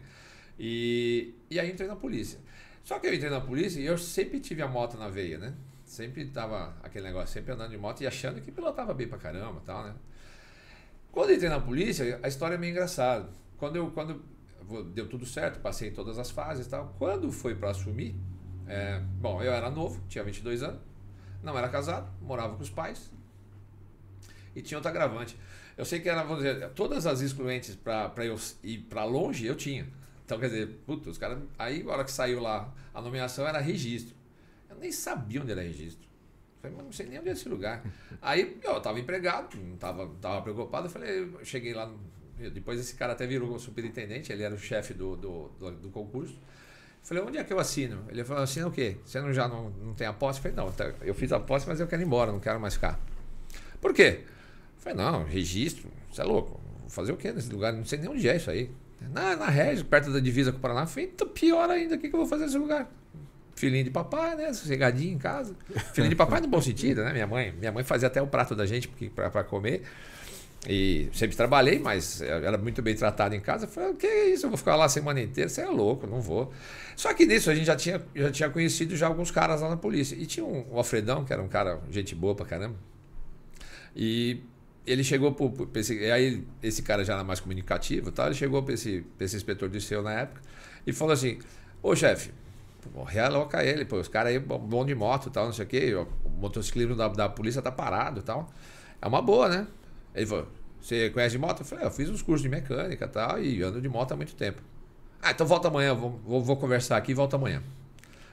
E, 0.58 1.34
e 1.50 1.58
aí 1.58 1.70
entrei 1.70 1.88
na 1.88 1.96
polícia. 1.96 2.38
Só 2.86 3.00
que 3.00 3.08
eu 3.08 3.12
entrei 3.12 3.28
na 3.28 3.40
polícia 3.40 3.80
e 3.80 3.84
eu 3.84 3.98
sempre 3.98 4.38
tive 4.38 4.62
a 4.62 4.68
moto 4.68 4.96
na 4.96 5.08
veia, 5.08 5.38
né? 5.38 5.52
Sempre 5.84 6.24
tava 6.26 6.72
aquele 6.84 7.04
negócio, 7.04 7.34
sempre 7.34 7.52
andando 7.52 7.72
de 7.72 7.76
moto 7.76 8.00
e 8.00 8.06
achando 8.06 8.40
que 8.40 8.52
pilotava 8.52 8.94
bem 8.94 9.08
pra 9.08 9.18
caramba 9.18 9.60
tal, 9.66 9.82
né? 9.82 9.94
Quando 11.10 11.32
entrei 11.32 11.50
na 11.50 11.58
polícia, 11.58 12.20
a 12.22 12.28
história 12.28 12.54
é 12.54 12.58
meio 12.58 12.70
engraçada. 12.70 13.28
Quando 13.58 13.74
eu, 13.74 13.90
quando 13.90 14.24
deu 14.94 15.08
tudo 15.08 15.26
certo, 15.26 15.58
passei 15.58 15.88
em 15.88 15.92
todas 15.92 16.16
as 16.16 16.30
fases 16.30 16.68
tal. 16.68 16.94
Quando 16.96 17.32
foi 17.32 17.56
para 17.56 17.70
assumir, 17.70 18.14
é, 18.68 19.00
bom, 19.20 19.42
eu 19.42 19.52
era 19.52 19.68
novo, 19.68 20.00
tinha 20.08 20.22
22 20.22 20.62
anos, 20.62 20.80
não 21.42 21.58
era 21.58 21.68
casado, 21.68 22.08
morava 22.22 22.54
com 22.54 22.62
os 22.62 22.70
pais 22.70 23.10
e 24.54 24.62
tinha 24.62 24.78
outro 24.78 24.90
agravante. 24.90 25.36
Eu 25.76 25.84
sei 25.84 25.98
que 25.98 26.08
era, 26.08 26.22
vamos 26.22 26.44
dizer, 26.44 26.70
todas 26.70 27.04
as 27.04 27.20
excluentes 27.20 27.74
para 27.74 28.24
eu 28.24 28.38
ir 28.62 28.78
para 28.88 29.02
longe 29.02 29.44
eu 29.44 29.56
tinha. 29.56 29.88
Então, 30.26 30.40
quer 30.40 30.48
dizer, 30.48 30.66
puta, 30.84 31.08
os 31.08 31.16
caras. 31.16 31.38
Aí, 31.56 31.82
a 31.82 31.88
hora 31.88 32.04
que 32.04 32.10
saiu 32.10 32.40
lá 32.40 32.74
a 32.92 33.00
nomeação 33.00 33.46
era 33.46 33.60
registro. 33.60 34.12
Eu 34.68 34.76
nem 34.76 34.90
sabia 34.90 35.40
onde 35.40 35.52
era 35.52 35.62
registro. 35.62 36.04
Falei, 36.60 36.76
não 36.76 36.90
sei 36.90 37.06
nem 37.06 37.20
onde 37.20 37.28
é 37.28 37.32
esse 37.32 37.48
lugar. 37.48 37.84
Aí, 38.20 38.58
eu 38.60 38.80
tava 38.80 38.98
empregado, 38.98 39.56
não 39.56 39.76
tava, 39.76 40.10
tava 40.20 40.42
preocupado. 40.42 40.88
Eu 40.88 40.90
falei, 40.90 41.20
eu 41.20 41.44
cheguei 41.44 41.72
lá. 41.72 41.88
Depois 42.52 42.80
esse 42.80 42.96
cara 42.96 43.12
até 43.12 43.24
virou 43.24 43.56
superintendente, 43.58 44.32
ele 44.32 44.42
era 44.42 44.54
o 44.54 44.58
chefe 44.58 44.92
do, 44.92 45.16
do, 45.16 45.48
do, 45.60 45.70
do 45.70 45.90
concurso. 45.90 46.34
Eu 46.34 47.08
falei, 47.08 47.22
onde 47.22 47.38
é 47.38 47.44
que 47.44 47.52
eu 47.52 47.60
assino? 47.60 48.04
Ele 48.08 48.24
falou, 48.24 48.42
assina 48.42 48.66
o 48.66 48.72
quê? 48.72 48.96
Você 49.04 49.20
não, 49.20 49.32
já 49.32 49.46
não, 49.46 49.70
não 49.70 49.94
tem 49.94 50.08
a 50.08 50.12
posse? 50.12 50.40
Eu 50.40 50.42
falei, 50.42 50.56
não, 50.56 50.72
tá, 50.72 50.92
eu 51.02 51.14
fiz 51.14 51.32
a 51.32 51.38
posse, 51.38 51.68
mas 51.68 51.78
eu 51.78 51.86
quero 51.86 52.02
ir 52.02 52.04
embora, 52.04 52.32
não 52.32 52.40
quero 52.40 52.58
mais 52.58 52.74
ficar. 52.74 53.00
Por 53.80 53.94
quê? 53.94 54.22
Eu 54.24 54.80
falei, 54.80 54.98
não, 54.98 55.24
registro, 55.24 55.88
você 56.10 56.20
é 56.20 56.24
louco. 56.24 56.60
Vou 56.80 56.90
fazer 56.90 57.12
o 57.12 57.16
quê 57.16 57.32
nesse 57.32 57.50
lugar? 57.50 57.72
Não 57.72 57.84
sei 57.84 58.00
nem 58.00 58.10
onde 58.10 58.28
é 58.28 58.36
isso 58.36 58.50
aí. 58.50 58.70
Na, 59.00 59.36
na 59.36 59.46
Régio, 59.48 59.84
perto 59.84 60.12
da 60.12 60.20
divisa 60.20 60.52
com 60.52 60.58
o 60.58 60.60
Paraná. 60.60 60.86
Falei, 60.86 61.12
pior 61.34 61.68
ainda, 61.70 61.96
o 61.96 61.98
que, 61.98 62.08
que 62.08 62.14
eu 62.14 62.20
vou 62.20 62.28
fazer 62.28 62.44
nesse 62.44 62.58
lugar? 62.58 62.90
Filhinho 63.54 63.84
de 63.84 63.90
papai, 63.90 64.36
né? 64.36 64.52
Sossegadinho 64.52 65.14
em 65.14 65.18
casa. 65.18 65.54
Filhinho 65.94 66.10
de 66.10 66.16
papai 66.16 66.40
no 66.40 66.48
bom 66.48 66.60
sentido, 66.60 67.02
né? 67.02 67.12
Minha 67.12 67.26
mãe, 67.26 67.52
minha 67.58 67.72
mãe 67.72 67.84
fazia 67.84 68.08
até 68.08 68.20
o 68.20 68.26
prato 68.26 68.54
da 68.54 68.66
gente 68.66 68.88
para 69.14 69.44
comer. 69.44 69.82
E 70.68 71.08
sempre 71.12 71.36
trabalhei, 71.36 71.78
mas 71.78 72.20
era 72.20 72.58
muito 72.58 72.82
bem 72.82 72.94
tratado 72.94 73.34
em 73.34 73.40
casa. 73.40 73.66
Eu 73.66 73.68
falei, 73.68 73.90
o 73.90 73.94
que 73.94 74.06
é 74.06 74.30
isso? 74.30 74.46
Eu 74.46 74.50
vou 74.50 74.58
ficar 74.58 74.74
lá 74.74 74.86
a 74.86 74.88
semana 74.88 75.20
inteira? 75.20 75.48
Você 75.48 75.60
é 75.60 75.66
louco, 75.66 76.06
não 76.06 76.20
vou. 76.20 76.52
Só 76.96 77.14
que 77.14 77.24
nisso 77.24 77.50
a 77.50 77.54
gente 77.54 77.66
já 77.66 77.76
tinha, 77.76 78.02
já 78.14 78.30
tinha 78.30 78.50
conhecido 78.50 78.96
já 78.96 79.06
alguns 79.06 79.30
caras 79.30 79.60
lá 79.60 79.68
na 79.68 79.76
polícia. 79.76 80.16
E 80.16 80.26
tinha 80.26 80.44
um, 80.44 80.72
um 80.72 80.76
Alfredão, 80.76 81.24
que 81.24 81.32
era 81.32 81.40
um 81.40 81.48
cara, 81.48 81.80
gente 81.88 82.14
boa 82.14 82.34
pra 82.34 82.44
caramba. 82.44 82.76
E 83.94 84.40
ele 84.86 85.02
chegou 85.02 85.32
para 85.32 85.80
esse, 85.80 86.10
aí 86.10 86.46
esse 86.62 86.82
cara 86.82 87.04
já 87.04 87.14
era 87.14 87.24
mais 87.24 87.40
comunicativo, 87.40 88.12
tá? 88.12 88.26
Ele 88.26 88.34
chegou 88.34 88.62
para 88.62 88.74
esse, 88.74 89.04
esse 89.18 89.36
inspetor 89.36 89.68
do 89.68 89.80
seu 89.80 90.02
na 90.02 90.12
época 90.12 90.40
e 90.86 90.92
falou 90.92 91.12
assim: 91.12 91.38
"Ô 91.82 91.94
chefe, 91.96 92.30
realoca 93.06 93.64
ele, 93.64 93.84
pô, 93.84 93.96
os 93.96 94.08
caras 94.08 94.32
aí 94.32 94.38
bom 94.38 94.84
de 94.84 94.94
moto, 94.94 95.28
tal, 95.30 95.46
não 95.46 95.52
sei 95.52 95.64
o 95.64 95.68
quê, 95.68 95.94
o 95.94 96.28
motociclismo 96.28 96.94
da, 96.94 97.08
da 97.08 97.28
polícia 97.28 97.60
tá 97.60 97.72
parado, 97.72 98.22
tal. 98.22 98.48
É 99.02 99.06
uma 99.06 99.20
boa, 99.20 99.48
né?" 99.48 99.66
Ele 100.14 100.26
falou: 100.26 100.48
"Você 100.80 101.10
conhece 101.10 101.32
de 101.32 101.38
moto?" 101.38 101.60
Eu 101.60 101.66
falei: 101.66 101.84
"Eu 101.84 101.90
fiz 101.90 102.08
uns 102.08 102.22
cursos 102.22 102.42
de 102.42 102.48
mecânica, 102.48 103.08
tal, 103.08 103.42
e 103.42 103.62
ando 103.62 103.80
de 103.80 103.88
moto 103.88 104.12
há 104.12 104.16
muito 104.16 104.34
tempo." 104.34 104.62
Ah, 105.20 105.32
então 105.32 105.46
volta 105.46 105.68
amanhã, 105.68 105.94
vou, 105.94 106.20
vou, 106.24 106.42
vou 106.42 106.56
conversar 106.56 106.96
aqui 106.96 107.10
e 107.10 107.14
volta 107.14 107.36
amanhã. 107.36 107.62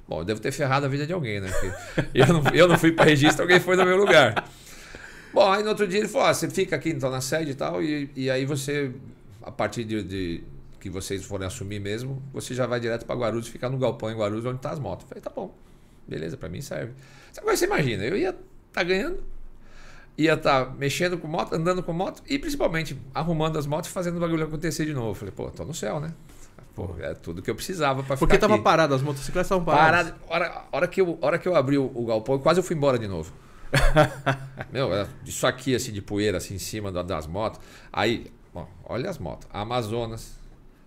Bom, 0.08 0.20
eu 0.20 0.26
devo 0.26 0.40
ter 0.40 0.52
ferrado 0.52 0.86
a 0.86 0.90
vida 0.90 1.08
de 1.08 1.14
alguém, 1.14 1.40
né? 1.40 1.50
eu 2.14 2.28
não, 2.28 2.44
eu 2.54 2.68
não 2.68 2.78
fui 2.78 2.92
para 2.92 3.06
registro, 3.06 3.44
alguém 3.44 3.60
foi 3.60 3.76
no 3.76 3.86
meu 3.86 3.98
lugar. 3.98 4.48
Bom, 5.34 5.52
aí 5.52 5.64
no 5.64 5.70
outro 5.70 5.88
dia 5.88 6.00
ele 6.00 6.08
falou: 6.08 6.28
ah, 6.28 6.34
você 6.34 6.50
fica 6.50 6.76
aqui 6.76 6.90
então 6.90 7.10
na 7.10 7.20
sede 7.20 7.52
e 7.52 7.56
tal, 7.56 7.82
e, 7.82 8.10
e 8.16 8.30
aí 8.30 8.46
você, 8.46 8.92
a 9.42 9.52
partir 9.52 9.84
de, 9.84 10.04
de 10.04 10.44
que 10.80 10.90
vocês 10.90 11.24
forem 11.24 11.48
assumir 11.48 11.80
mesmo, 11.80 12.22
você 12.32 12.54
já 12.54 12.68
vai 12.68 12.80
direto 12.80 13.06
para 13.06 13.16
Guarulhos 13.16 13.48
e 13.48 13.52
ficar 13.52 13.70
no 13.70 13.78
galpão 13.78 14.12
em 14.12 14.16
Guarulhos 14.16 14.46
onde 14.46 14.60
tá 14.60 14.72
as 14.72 14.80
motos. 14.80 15.06
Eu 15.06 15.10
falei, 15.10 15.22
tá 15.22 15.32
bom, 15.34 15.54
beleza, 16.08 16.38
para 16.38 16.50
mim 16.50 16.62
serve. 16.62 16.94
Agora 17.38 17.58
você 17.58 17.66
imagina, 17.66 18.04
eu 18.04 18.16
ia 18.16 18.30
estar 18.30 18.42
tá 18.74 18.84
ganhando, 18.84 19.24
ia 20.18 20.34
estar 20.34 20.66
tá 20.66 20.72
mexendo 20.72 21.18
com 21.18 21.28
moto, 21.28 21.54
andando 21.54 21.82
com 21.82 21.94
moto 21.94 22.22
e 22.28 22.38
principalmente 22.38 22.96
arrumando 23.14 23.58
as 23.58 23.66
motos 23.66 23.90
e 23.90 23.94
fazendo 23.94 24.18
o 24.18 24.20
bagulho 24.20 24.44
acontecer 24.44 24.86
de 24.86 24.94
novo. 24.94 25.12
Eu 25.12 25.16
falei, 25.16 25.34
pô, 25.34 25.50
tô 25.50 25.64
no 25.64 25.74
céu, 25.74 26.00
né? 26.00 26.14
Pô, 26.76 26.96
é 27.00 27.14
tudo 27.14 27.42
que 27.42 27.50
eu 27.50 27.56
precisava 27.56 28.04
para 28.04 28.16
ficar 28.16 28.18
Porque 28.18 28.38
tava 28.38 28.56
aqui. 28.56 28.64
parado, 28.64 28.94
as 28.94 29.02
motocicletas 29.02 29.46
estavam 29.46 29.64
paradas. 29.64 30.12
Parado, 30.12 30.26
hora, 30.28 30.66
hora, 30.72 30.88
que 30.88 31.02
eu, 31.02 31.18
hora 31.22 31.40
que 31.40 31.48
eu 31.48 31.56
abri 31.56 31.78
o, 31.78 31.92
o 31.94 32.06
galpão, 32.06 32.40
quase 32.40 32.60
eu 32.60 32.64
fui 32.64 32.76
embora 32.76 33.00
de 33.00 33.08
novo. 33.08 33.32
Meu, 34.72 34.90
isso 35.26 35.46
aqui 35.46 35.76
assim 35.76 35.92
de 35.92 36.02
poeira 36.02 36.38
assim 36.38 36.56
em 36.56 36.60
cima 36.60 36.92
das 36.92 37.28
motos. 37.28 37.60
Aí, 37.92 38.32
bom, 38.54 38.68
olha 38.84 39.10
as 39.10 39.18
motos. 39.18 39.48
Amazonas, 39.52 40.38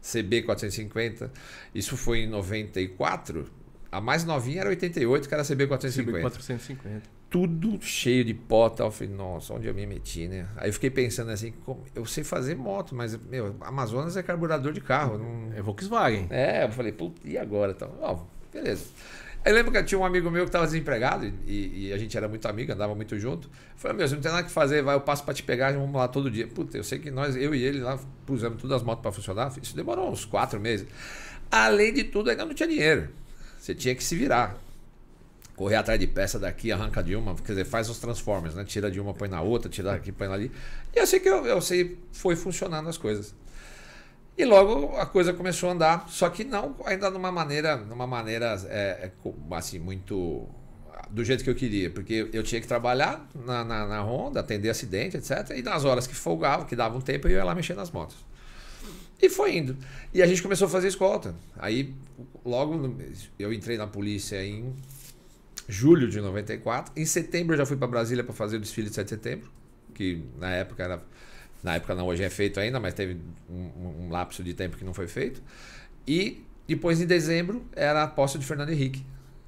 CB450. 0.02 1.30
Isso 1.74 1.96
foi 1.96 2.20
em 2.20 2.28
94. 2.28 3.50
A 3.90 4.00
mais 4.00 4.24
novinha 4.24 4.60
era 4.60 4.70
88, 4.70 5.28
que 5.28 5.34
era 5.34 5.42
a 5.42 5.46
CB450. 5.46 6.22
CB450. 6.22 7.02
Tudo 7.28 7.80
cheio 7.82 8.24
de 8.24 8.34
pó 8.34 8.68
tal. 8.68 8.86
Eu 8.88 8.90
falei, 8.92 9.12
nossa, 9.12 9.52
onde 9.52 9.66
eu 9.66 9.74
me 9.74 9.84
meti, 9.86 10.28
né? 10.28 10.46
Aí 10.56 10.68
eu 10.68 10.72
fiquei 10.72 10.90
pensando 10.90 11.30
assim, 11.30 11.52
eu 11.94 12.04
sei 12.06 12.22
fazer 12.22 12.54
moto, 12.54 12.94
mas, 12.94 13.16
meu, 13.16 13.56
Amazonas 13.60 14.16
é 14.16 14.22
carburador 14.22 14.72
de 14.72 14.80
carro. 14.80 15.18
Não... 15.18 15.52
É 15.52 15.60
Volkswagen. 15.60 16.28
É, 16.30 16.64
eu 16.64 16.70
falei, 16.70 16.94
e 17.24 17.36
agora? 17.36 17.72
Então, 17.72 17.92
ó, 18.00 18.20
beleza. 18.52 18.86
Aí 19.46 19.52
lembro 19.52 19.70
que 19.70 19.80
tinha 19.84 19.96
um 19.96 20.04
amigo 20.04 20.28
meu 20.28 20.42
que 20.42 20.48
estava 20.48 20.66
desempregado 20.66 21.32
e, 21.46 21.86
e, 21.86 21.92
a 21.92 21.98
gente 21.98 22.16
era 22.16 22.26
muito 22.26 22.48
amigo, 22.48 22.72
andava 22.72 22.96
muito 22.96 23.16
junto. 23.16 23.48
Falei, 23.76 23.96
meu, 23.96 24.08
você 24.08 24.16
não 24.16 24.20
tem 24.20 24.32
nada 24.32 24.42
que 24.42 24.50
fazer, 24.50 24.82
vai, 24.82 24.96
eu 24.96 25.00
passo 25.00 25.22
para 25.22 25.32
te 25.34 25.44
pegar 25.44 25.72
vamos 25.72 25.94
lá 25.94 26.08
todo 26.08 26.28
dia. 26.28 26.48
Puta, 26.48 26.76
eu 26.76 26.82
sei 26.82 26.98
que 26.98 27.12
nós, 27.12 27.36
eu 27.36 27.54
e 27.54 27.62
ele 27.62 27.78
lá, 27.78 27.96
pusemos 28.26 28.60
todas 28.60 28.78
as 28.78 28.82
motos 28.82 29.02
para 29.02 29.12
funcionar. 29.12 29.52
Isso 29.62 29.76
demorou 29.76 30.10
uns 30.10 30.24
quatro 30.24 30.58
meses. 30.58 30.88
Além 31.48 31.94
de 31.94 32.02
tudo, 32.02 32.28
ainda 32.28 32.44
não 32.44 32.54
tinha 32.54 32.68
dinheiro. 32.68 33.08
Você 33.56 33.72
tinha 33.72 33.94
que 33.94 34.02
se 34.02 34.16
virar. 34.16 34.58
Correr 35.54 35.76
atrás 35.76 36.00
de 36.00 36.08
peça 36.08 36.40
daqui, 36.40 36.72
arranca 36.72 37.00
de 37.00 37.14
uma, 37.14 37.36
quer 37.36 37.52
dizer, 37.52 37.66
faz 37.66 37.88
os 37.88 38.00
transformers, 38.00 38.56
né? 38.56 38.64
Tira 38.64 38.90
de 38.90 38.98
uma, 38.98 39.14
põe 39.14 39.28
na 39.28 39.42
outra, 39.42 39.70
tira 39.70 39.92
daqui, 39.92 40.10
põe 40.10 40.26
ali. 40.26 40.50
E 40.92 40.98
eu 40.98 41.06
sei 41.06 41.20
que 41.20 41.28
eu, 41.28 41.46
eu 41.46 41.60
sei, 41.60 41.96
foi 42.10 42.34
funcionando 42.34 42.88
as 42.88 42.98
coisas. 42.98 43.32
E 44.36 44.44
logo 44.44 44.94
a 44.96 45.06
coisa 45.06 45.32
começou 45.32 45.70
a 45.70 45.72
andar, 45.72 46.08
só 46.08 46.28
que 46.28 46.44
não 46.44 46.76
ainda 46.84 47.10
numa 47.10 47.32
maneira, 47.32 47.76
numa 47.76 48.06
maneira 48.06 48.56
é, 48.68 49.10
é 49.10 49.56
assim, 49.56 49.78
muito 49.78 50.46
do 51.10 51.24
jeito 51.24 51.42
que 51.42 51.48
eu 51.48 51.54
queria, 51.54 51.90
porque 51.90 52.28
eu 52.32 52.42
tinha 52.42 52.60
que 52.60 52.66
trabalhar 52.66 53.26
na, 53.34 53.64
na, 53.64 53.86
na 53.86 54.02
Honda, 54.02 54.40
atender 54.40 54.68
acidente, 54.68 55.16
etc. 55.16 55.50
E 55.56 55.62
nas 55.62 55.84
horas 55.84 56.06
que 56.06 56.14
folgava, 56.14 56.64
que 56.66 56.76
dava 56.76 56.96
um 56.98 57.00
tempo, 57.00 57.28
eu 57.28 57.32
ia 57.32 57.44
lá 57.44 57.54
mexer 57.54 57.74
nas 57.74 57.90
motos. 57.90 58.16
E 59.20 59.30
foi 59.30 59.56
indo. 59.56 59.76
E 60.12 60.22
a 60.22 60.26
gente 60.26 60.42
começou 60.42 60.66
a 60.66 60.68
fazer 60.68 60.88
escolta. 60.88 61.34
Aí, 61.58 61.94
logo, 62.44 62.96
eu 63.38 63.52
entrei 63.52 63.78
na 63.78 63.86
polícia 63.86 64.44
em 64.44 64.74
julho 65.68 66.08
de 66.08 66.20
94. 66.20 66.92
Em 66.94 67.06
setembro 67.06 67.54
eu 67.54 67.58
já 67.58 67.66
fui 67.66 67.76
para 67.76 67.86
Brasília 67.86 68.22
para 68.22 68.34
fazer 68.34 68.56
o 68.56 68.60
desfile 68.60 68.88
de 68.88 68.94
7 68.94 69.04
de 69.04 69.10
setembro, 69.10 69.50
que 69.94 70.22
na 70.38 70.50
época 70.50 70.82
era 70.82 71.02
na 71.66 71.74
época 71.74 71.96
não, 71.96 72.06
hoje 72.06 72.22
é 72.22 72.30
feito 72.30 72.60
ainda, 72.60 72.78
mas 72.78 72.94
teve 72.94 73.20
um, 73.50 74.04
um 74.04 74.08
lapso 74.08 74.40
de 74.40 74.54
tempo 74.54 74.76
que 74.76 74.84
não 74.84 74.94
foi 74.94 75.08
feito. 75.08 75.42
E 76.06 76.44
depois, 76.68 77.00
em 77.00 77.06
dezembro, 77.06 77.66
era 77.74 78.04
a 78.04 78.06
posse 78.06 78.38
de 78.38 78.46
Fernando 78.46 78.70
Henrique, 78.70 79.04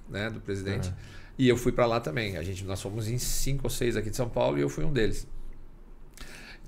né, 0.09 0.29
do 0.29 0.41
presidente. 0.41 0.93
E 1.39 1.49
eu 1.49 1.57
fui 1.57 1.71
para 1.71 1.87
lá 1.87 2.01
também. 2.01 2.37
A 2.37 2.43
gente, 2.43 2.65
nós 2.65 2.83
fomos 2.83 3.09
em 3.09 3.19
cinco 3.19 3.61
ou 3.67 3.71
seis 3.71 3.97
aqui 3.97 4.11
de 4.11 4.17
São 4.17 4.29
Paulo 4.29 4.59
e 4.59 4.63
eu 4.63 4.69
fui 4.69 4.85
um 4.85 4.93
deles. 4.93 5.29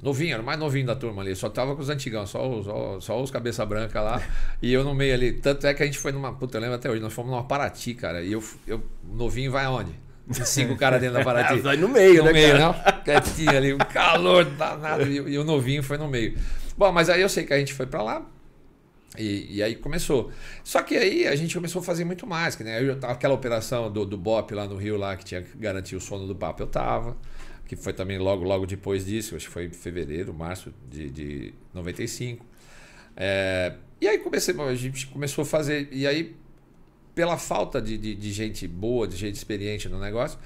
Novinho, 0.01 0.35
era 0.35 0.43
o 0.43 0.47
mais 0.47 0.57
novinho 0.57 0.87
da 0.87 0.95
turma 0.95 1.21
ali. 1.21 1.35
Só 1.35 1.49
tava 1.49 1.75
com 1.75 1.83
os 1.83 1.91
antigão, 1.91 2.25
só, 2.29 2.63
só, 2.63 3.01
só 3.01 3.21
os 3.21 3.33
cabeça 3.33 3.67
branca 3.67 4.01
lá. 4.01 4.23
e 4.63 4.73
eu 4.73 4.85
no 4.85 4.95
meio 4.95 5.15
ali. 5.15 5.33
Tanto 5.33 5.67
é 5.67 5.75
que 5.75 5.83
a 5.83 5.87
gente 5.87 5.99
foi 5.99 6.13
numa. 6.13 6.33
Puta, 6.33 6.59
eu 6.59 6.61
lembro 6.61 6.77
até 6.77 6.89
hoje. 6.89 7.03
Nós 7.03 7.13
fomos 7.13 7.33
numa 7.33 7.43
Paraty, 7.43 7.95
cara. 7.95 8.23
E 8.23 8.31
eu, 8.31 8.45
eu 8.69 8.81
novinho 9.03 9.51
vai 9.51 9.65
aonde? 9.65 9.99
Cinco 10.33 10.77
caras 10.77 11.01
dentro 11.01 11.19
da 11.19 11.25
Paraty. 11.25 11.59
Vai 11.61 11.77
no 11.77 11.89
meio, 11.89 12.19
no 12.19 12.25
né? 12.25 12.29
No 12.29 12.33
meio, 12.35 12.53
cara? 12.53 12.59
não? 12.59 13.03
Quietinho 13.03 13.57
ali, 13.57 13.75
um 13.75 13.79
calor 13.79 14.45
danado. 14.45 15.07
E, 15.07 15.17
e, 15.17 15.39
o 15.39 15.45
novinho 15.45 15.83
foi 15.83 15.99
no 15.99 16.09
meio. 16.09 16.37
Bom, 16.77 16.93
mas 16.93 17.11
aí 17.11 17.21
eu 17.21 17.29
sei 17.29 17.45
que 17.45 17.53
a 17.53 17.59
gente 17.59 17.75
foi 17.75 17.87
para 17.87 18.03
lá. 18.03 18.27
E, 19.19 19.57
e, 19.57 19.63
aí 19.63 19.75
começou. 19.75 20.31
Só 20.63 20.83
que 20.83 20.97
aí 20.97 21.27
a 21.27 21.35
gente 21.35 21.55
começou 21.55 21.81
a 21.83 21.85
fazer 21.85 22.05
muito 22.05 22.27
mais. 22.27 22.55
Que, 22.55 22.63
né, 22.63 22.83
eu, 22.83 22.99
aquela 23.03 23.35
operação 23.35 23.91
do, 23.91 24.07
do 24.07 24.17
BOP 24.17 24.53
lá 24.53 24.67
no 24.67 24.77
Rio, 24.77 24.97
lá, 24.97 25.17
que 25.17 25.25
tinha 25.25 25.43
que 25.43 25.57
garantir 25.59 25.97
o 25.97 26.01
sono 26.01 26.27
do 26.27 26.35
papo, 26.35 26.63
eu 26.63 26.67
tava. 26.67 27.17
Que 27.67 27.77
foi 27.77 27.93
também 27.93 28.19
logo, 28.19 28.45
logo 28.45 28.67
depois 28.67 29.05
disso, 29.07 29.37
acho 29.37 29.47
que 29.47 29.53
foi 29.53 29.67
em 29.67 29.71
fevereiro, 29.71 30.33
março 30.35 30.73
de, 30.89 31.11
de 31.11 31.55
95. 31.75 32.45
É, 33.17 33.75
e 34.01 34.09
aí 34.09 34.19
comecei, 34.19 34.55
a 34.59 34.75
gente 34.75 35.07
começou 35.09 35.43
a 35.43 35.45
fazer. 35.45 35.89
E 35.93 36.07
aí 36.07 36.37
pela 37.15 37.37
falta 37.37 37.81
de, 37.81 37.97
de, 37.97 38.15
de, 38.15 38.33
gente 38.33 38.67
boa, 38.67 39.07
de 39.07 39.17
gente 39.17 39.37
experiente 39.37 39.89
no 39.89 39.99
negócio, 39.99 40.39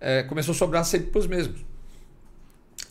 é, 0.00 0.22
começou 0.22 0.52
a 0.52 0.56
sobrar 0.56 0.84
sempre 0.84 1.08
para 1.10 1.18
os 1.18 1.26
mesmos. 1.26 1.60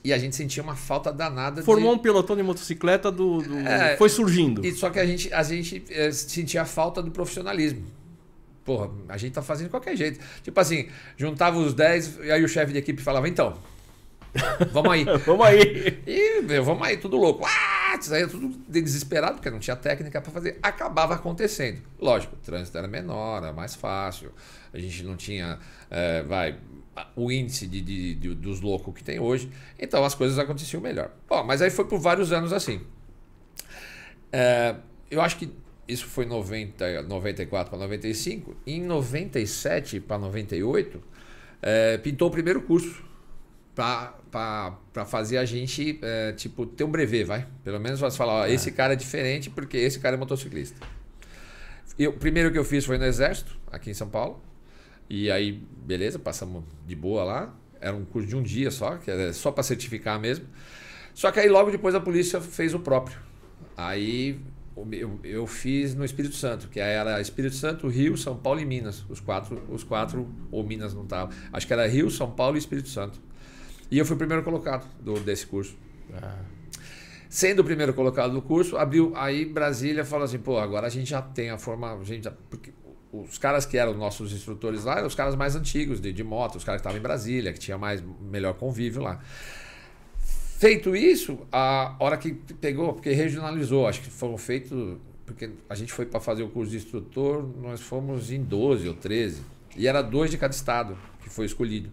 E 0.03 0.13
a 0.13 0.17
gente 0.17 0.35
sentia 0.35 0.61
uma 0.61 0.75
falta 0.75 1.11
danada. 1.11 1.63
Formou 1.63 1.93
de... 1.93 1.99
um 1.99 2.01
pelotão 2.01 2.35
de 2.35 2.43
motocicleta 2.43 3.11
do. 3.11 3.41
do... 3.41 3.57
É, 3.57 3.97
foi 3.97 4.09
surgindo. 4.09 4.65
E 4.65 4.71
só 4.71 4.89
que 4.89 4.99
a 4.99 5.05
gente, 5.05 5.33
a 5.33 5.41
gente 5.41 5.83
é, 5.89 6.11
sentia 6.11 6.61
a 6.61 6.65
falta 6.65 7.01
do 7.01 7.09
profissionalismo. 7.09 7.83
Porra, 8.63 8.89
a 9.09 9.17
gente 9.17 9.33
tá 9.33 9.41
fazendo 9.41 9.65
de 9.65 9.71
qualquer 9.71 9.95
jeito. 9.95 10.19
Tipo 10.43 10.59
assim, 10.59 10.87
juntava 11.17 11.57
os 11.57 11.73
10 11.73 12.19
e 12.23 12.31
aí 12.31 12.43
o 12.43 12.47
chefe 12.47 12.71
de 12.71 12.79
equipe 12.79 13.01
falava, 13.01 13.27
então, 13.27 13.57
Vamos 14.71 14.91
aí. 14.91 15.05
vamos 15.25 15.45
aí. 15.45 16.01
E 16.05 16.41
meu, 16.41 16.63
vamos 16.63 16.85
aí, 16.87 16.97
tudo 16.97 17.17
louco. 17.17 17.45
Ah, 17.45 17.97
saía 18.01 18.27
tudo 18.27 18.49
desesperado, 18.67 19.35
porque 19.35 19.49
não 19.49 19.59
tinha 19.59 19.75
técnica 19.75 20.21
para 20.21 20.31
fazer. 20.31 20.59
Acabava 20.61 21.15
acontecendo. 21.15 21.81
Lógico, 21.99 22.35
o 22.35 22.39
trânsito 22.39 22.77
era 22.77 22.87
menor, 22.87 23.43
era 23.43 23.53
mais 23.53 23.75
fácil. 23.75 24.31
A 24.73 24.79
gente 24.79 25.03
não 25.03 25.15
tinha, 25.15 25.59
é, 25.89 26.23
vai, 26.23 26.57
o 27.15 27.31
índice 27.31 27.67
de, 27.67 27.81
de, 27.81 28.15
de, 28.15 28.35
dos 28.35 28.61
loucos 28.61 28.93
que 28.93 29.03
tem 29.03 29.19
hoje. 29.19 29.49
Então 29.79 30.03
as 30.03 30.15
coisas 30.15 30.37
aconteciam 30.37 30.81
melhor. 30.81 31.11
Bom, 31.27 31.43
mas 31.43 31.61
aí 31.61 31.69
foi 31.69 31.85
por 31.85 31.99
vários 31.99 32.31
anos 32.31 32.51
assim. 32.53 32.81
É, 34.31 34.75
eu 35.09 35.21
acho 35.21 35.37
que 35.37 35.49
isso 35.87 36.05
foi 36.07 36.25
90, 36.25 37.03
94 37.03 37.69
para 37.69 37.79
95. 37.79 38.55
Em 38.65 38.81
97 38.81 39.99
para 39.99 40.17
98, 40.17 41.01
é, 41.61 41.97
pintou 41.97 42.27
o 42.27 42.31
primeiro 42.31 42.61
curso 42.61 43.03
para 43.73 44.15
fazer 45.05 45.37
a 45.37 45.45
gente, 45.45 45.99
é, 46.01 46.31
tipo, 46.33 46.65
ter 46.65 46.83
um 46.83 46.91
brevet, 46.91 47.23
vai. 47.23 47.47
Pelo 47.63 47.79
menos 47.79 47.99
você 47.99 48.17
falar, 48.17 48.33
ó, 48.33 48.45
é. 48.45 48.53
esse 48.53 48.71
cara 48.71 48.93
é 48.93 48.95
diferente 48.95 49.49
porque 49.49 49.77
esse 49.77 49.99
cara 49.99 50.15
é 50.15 50.19
motociclista. 50.19 50.77
E 51.97 52.07
o 52.07 52.13
primeiro 52.13 52.51
que 52.51 52.57
eu 52.57 52.63
fiz 52.63 52.85
foi 52.85 52.97
no 52.97 53.05
Exército, 53.05 53.57
aqui 53.71 53.89
em 53.89 53.93
São 53.93 54.09
Paulo. 54.09 54.41
E 55.09 55.31
aí, 55.31 55.63
beleza, 55.85 56.19
passamos 56.19 56.63
de 56.85 56.95
boa 56.95 57.23
lá. 57.23 57.55
Era 57.79 57.95
um 57.95 58.03
curso 58.03 58.27
de 58.27 58.35
um 58.35 58.41
dia 58.41 58.71
só, 58.71 58.97
que 58.97 59.09
era 59.09 59.31
só 59.31 59.51
para 59.51 59.63
certificar 59.63 60.19
mesmo. 60.19 60.45
Só 61.13 61.31
que 61.31 61.39
aí 61.39 61.47
logo 61.47 61.71
depois 61.71 61.95
a 61.95 62.01
polícia 62.01 62.41
fez 62.41 62.73
o 62.73 62.79
próprio. 62.79 63.17
Aí 63.77 64.39
eu, 64.91 65.19
eu 65.23 65.47
fiz 65.47 65.95
no 65.95 66.03
Espírito 66.03 66.35
Santo, 66.35 66.67
que 66.67 66.79
era 66.79 67.21
Espírito 67.21 67.55
Santo, 67.55 67.87
Rio, 67.87 68.17
São 68.17 68.35
Paulo 68.35 68.59
e 68.59 68.65
Minas. 68.65 69.05
Os 69.09 69.19
quatro, 69.19 69.61
os 69.69 69.83
quatro 69.83 70.27
ou 70.51 70.63
Minas 70.63 70.93
não 70.93 71.05
tava. 71.05 71.31
Acho 71.53 71.65
que 71.65 71.73
era 71.73 71.87
Rio, 71.87 72.09
São 72.09 72.29
Paulo 72.31 72.57
e 72.57 72.59
Espírito 72.59 72.89
Santo. 72.89 73.21
E 73.89 73.97
eu 73.97 74.05
fui 74.05 74.15
o 74.15 74.17
primeiro 74.17 74.43
colocado 74.43 74.87
do, 74.99 75.19
desse 75.19 75.45
curso. 75.45 75.75
Ah. 76.13 76.39
Sendo 77.29 77.59
o 77.59 77.63
primeiro 77.63 77.93
colocado 77.93 78.33
do 78.33 78.41
curso, 78.41 78.77
abriu. 78.77 79.11
Aí 79.15 79.45
Brasília 79.45 80.05
falou 80.05 80.25
assim: 80.25 80.39
pô, 80.39 80.57
agora 80.57 80.87
a 80.87 80.89
gente 80.89 81.09
já 81.09 81.21
tem 81.21 81.49
a 81.49 81.57
forma. 81.57 81.93
A 81.93 82.03
gente 82.03 82.23
já, 82.23 82.33
porque 82.49 82.71
os 83.11 83.37
caras 83.37 83.65
que 83.65 83.77
eram 83.77 83.93
nossos 83.93 84.33
instrutores 84.33 84.83
lá 84.83 84.97
eram 84.97 85.07
os 85.07 85.15
caras 85.15 85.35
mais 85.35 85.55
antigos 85.55 85.99
de, 86.01 86.11
de 86.11 86.23
moto, 86.23 86.55
os 86.55 86.63
caras 86.63 86.81
que 86.81 86.87
estavam 86.87 86.99
em 86.99 87.01
Brasília, 87.01 87.53
que 87.53 87.59
tinha 87.59 87.77
mais 87.77 88.03
melhor 88.21 88.53
convívio 88.55 89.01
lá. 89.01 89.21
Feito 90.57 90.95
isso, 90.95 91.37
a 91.51 91.95
hora 91.99 92.17
que 92.17 92.33
pegou, 92.33 92.93
porque 92.93 93.11
regionalizou, 93.11 93.87
acho 93.87 94.01
que 94.01 94.09
foram 94.09 94.37
feitos. 94.37 94.97
Porque 95.25 95.49
a 95.67 95.73
gente 95.73 95.91
foi 95.91 96.05
para 96.05 96.19
fazer 96.19 96.43
o 96.43 96.49
curso 96.49 96.69
de 96.71 96.77
instrutor, 96.77 97.43
nós 97.59 97.81
fomos 97.81 98.31
em 98.31 98.43
12 98.43 98.87
ou 98.87 98.93
13. 98.93 99.41
E 99.75 99.87
era 99.87 100.01
dois 100.01 100.29
de 100.29 100.37
cada 100.37 100.53
estado 100.53 100.95
que 101.21 101.29
foi 101.29 101.45
escolhido. 101.45 101.91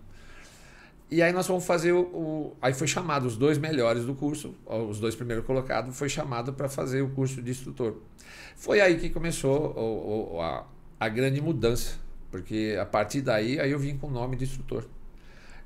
E 1.12 1.20
aí 1.20 1.30
nós 1.30 1.46
vamos 1.46 1.66
fazer 1.66 1.92
o, 1.92 2.00
o, 2.00 2.56
Aí 2.62 2.72
foi 2.72 2.86
chamado 2.86 3.26
os 3.26 3.36
dois 3.36 3.58
melhores 3.58 4.06
do 4.06 4.14
curso, 4.14 4.54
os 4.64 4.98
dois 4.98 5.14
primeiros 5.14 5.44
colocados, 5.44 5.94
foi 5.94 6.08
chamado 6.08 6.54
para 6.54 6.70
fazer 6.70 7.02
o 7.02 7.10
curso 7.10 7.42
de 7.42 7.50
instrutor. 7.50 7.98
Foi 8.56 8.80
aí 8.80 8.96
que 8.98 9.10
começou 9.10 9.74
o, 9.76 10.36
o, 10.36 10.40
a, 10.40 10.66
a 10.98 11.08
grande 11.10 11.38
mudança, 11.38 11.96
porque 12.30 12.78
a 12.80 12.86
partir 12.86 13.20
daí 13.20 13.60
aí 13.60 13.70
eu 13.70 13.78
vim 13.78 13.98
com 13.98 14.06
o 14.06 14.10
nome 14.10 14.36
de 14.36 14.44
instrutor. 14.44 14.86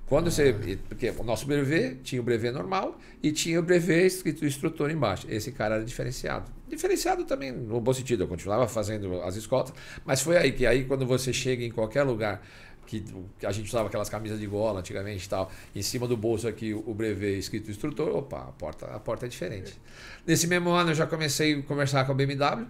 Quando 0.06 0.26
ah. 0.26 0.30
você. 0.30 0.52
Porque 0.88 1.10
o 1.10 1.22
nosso 1.22 1.46
brevet 1.46 2.00
tinha 2.02 2.20
o 2.20 2.24
brevet 2.24 2.52
normal 2.52 2.98
e 3.22 3.30
tinha 3.30 3.60
o 3.60 3.62
brevet 3.62 4.06
escrito 4.06 4.44
instrutor 4.44 4.90
embaixo. 4.90 5.26
Esse 5.30 5.52
cara 5.52 5.76
era 5.76 5.84
diferenciado. 5.84 6.50
Diferenciado 6.68 7.24
também 7.24 7.52
no 7.52 7.80
bom 7.80 7.92
sentido, 7.92 8.24
eu 8.24 8.28
continuava 8.28 8.66
fazendo 8.66 9.20
as 9.22 9.36
escolas, 9.36 9.72
mas 10.04 10.20
foi 10.20 10.36
aí 10.36 10.50
que 10.50 10.66
aí 10.66 10.84
quando 10.84 11.06
você 11.06 11.32
chega 11.32 11.62
em 11.62 11.70
qualquer 11.70 12.02
lugar 12.02 12.42
que 12.86 13.04
a 13.44 13.52
gente 13.52 13.68
usava 13.68 13.88
aquelas 13.88 14.08
camisas 14.08 14.38
de 14.38 14.46
gola 14.46 14.80
antigamente 14.80 15.26
e 15.26 15.28
tal, 15.28 15.50
em 15.74 15.82
cima 15.82 16.06
do 16.06 16.16
bolso 16.16 16.46
aqui 16.46 16.72
o 16.72 16.94
brevet 16.94 17.38
escrito 17.38 17.70
instrutor, 17.70 18.16
opa, 18.16 18.38
a 18.38 18.52
porta, 18.52 18.86
a 18.86 19.00
porta 19.00 19.26
é 19.26 19.28
diferente. 19.28 19.78
Nesse 20.26 20.46
mesmo 20.46 20.70
ano 20.70 20.90
eu 20.90 20.94
já 20.94 21.06
comecei 21.06 21.58
a 21.58 21.62
conversar 21.62 22.04
com 22.06 22.12
a 22.12 22.14
BMW, 22.14 22.66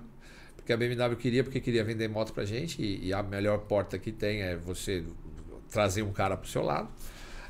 porque 0.57 0.73
a 0.73 0.77
BMW 0.77 1.17
queria, 1.17 1.45
porque 1.45 1.61
queria 1.61 1.85
vender 1.85 2.09
moto 2.09 2.33
pra 2.33 2.45
gente, 2.45 2.83
e, 2.83 3.07
e 3.07 3.13
a 3.13 3.23
melhor 3.23 3.59
porta 3.59 3.99
que 3.99 4.11
tem 4.11 4.43
é 4.43 4.57
você 4.57 5.05
trazer 5.71 6.03
um 6.03 6.13
cara 6.13 6.37
pro 6.37 6.49
seu 6.49 6.63
lado. 6.63 6.89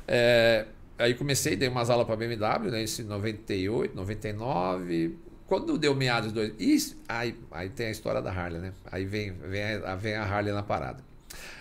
É, 0.07 0.65
aí 0.97 1.13
comecei, 1.13 1.55
dei 1.55 1.67
umas 1.67 1.89
aulas 1.89 2.05
para 2.05 2.15
a 2.15 2.17
BMW, 2.17 2.71
né, 2.71 2.83
esse 2.83 3.03
98, 3.03 3.95
99, 3.95 5.17
quando 5.47 5.77
deu 5.77 5.95
meados 5.95 6.31
dois. 6.31 6.53
Isso, 6.59 7.01
aí, 7.07 7.35
aí 7.51 7.69
tem 7.69 7.87
a 7.87 7.91
história 7.91 8.21
da 8.21 8.31
Harley, 8.31 8.61
né? 8.61 8.73
Aí 8.91 9.05
vem, 9.05 9.31
vem, 9.31 9.79
vem 9.97 10.15
a 10.15 10.23
Harley 10.23 10.53
na 10.53 10.61
parada. 10.61 11.06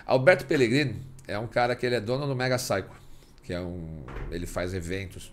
Alberto 0.05 0.47
Pellegrini 0.47 1.03
é 1.27 1.39
um 1.39 1.47
cara 1.47 1.75
que 1.75 1.85
ele 1.85 1.95
é 1.95 2.01
dono 2.01 2.27
do 2.27 2.37
Mega 2.37 2.57
Psycho, 2.57 2.91
que 3.43 3.53
é 3.53 3.61
um. 3.61 4.05
Ele 4.31 4.47
faz 4.47 4.75
eventos. 4.75 5.33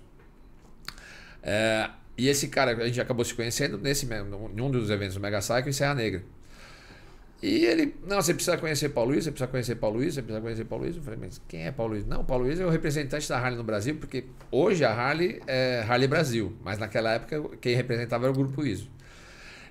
É, 1.42 1.90
e 2.18 2.28
esse 2.28 2.48
cara, 2.48 2.72
a 2.72 2.86
gente 2.88 3.02
acabou 3.02 3.26
se 3.26 3.34
conhecendo 3.34 3.78
nesse, 3.78 4.06
em 4.06 4.62
um 4.62 4.72
dos 4.72 4.90
eventos 4.90 5.16
do 5.16 5.22
Mega 5.22 5.40
Psycho 5.40 5.70
em 5.70 5.74
Serra 5.74 5.96
Negra. 5.96 6.24
E 7.44 7.66
ele, 7.66 7.94
não, 8.08 8.22
você 8.22 8.34
precisa 8.34 8.58
conhecer 8.58 8.88
Paulo 8.90 9.12
Luiz, 9.12 9.26
você 9.26 9.32
precisa 9.32 9.52
conhecer 9.52 9.76
Paulo 9.76 9.98
Luiz, 9.98 10.14
você 10.14 10.22
precisa 10.22 10.42
conhecer 10.42 10.64
Paulo 10.64 10.86
Luiz. 10.86 10.96
Eu 10.96 11.04
falei, 11.04 11.20
mas 11.22 11.42
quem 11.46 11.66
é 11.66 11.74
Paulo 11.74 11.92
Luiz? 11.92 12.06
Não, 12.06 12.24
Paulo 12.24 12.46
Luiz 12.46 12.58
é 12.58 12.66
o 12.66 12.70
representante 12.70 13.28
da 13.28 13.38
Harley 13.38 13.58
no 13.58 13.66
Brasil, 13.66 13.98
porque 13.98 14.24
hoje 14.50 14.86
a 14.86 14.94
Harley 14.94 15.42
é 15.46 15.84
Harley 15.86 16.08
Brasil, 16.08 16.56
mas 16.64 16.80
naquela 16.80 17.12
época 17.12 17.58
quem 17.60 17.76
representava 17.76 18.28
era 18.28 18.32
o 18.32 18.36
Grupo 18.36 18.66
ISO. 18.66 18.90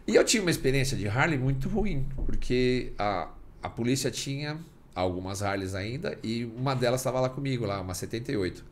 E 0.06 0.14
eu 0.14 0.22
tinha 0.22 0.42
uma 0.42 0.50
experiência 0.50 0.98
de 0.98 1.08
Harley 1.08 1.38
muito 1.38 1.66
ruim, 1.66 2.06
porque 2.26 2.92
a, 2.98 3.30
a 3.62 3.69
polícia 3.69 4.11
tinha 4.11 4.59
algumas 4.95 5.42
Harleys 5.42 5.75
ainda 5.75 6.19
e 6.23 6.45
uma 6.45 6.75
delas 6.75 7.00
estava 7.00 7.21
lá 7.21 7.28
comigo, 7.28 7.64
lá, 7.64 7.81
uma 7.81 7.95
78. 7.95 8.64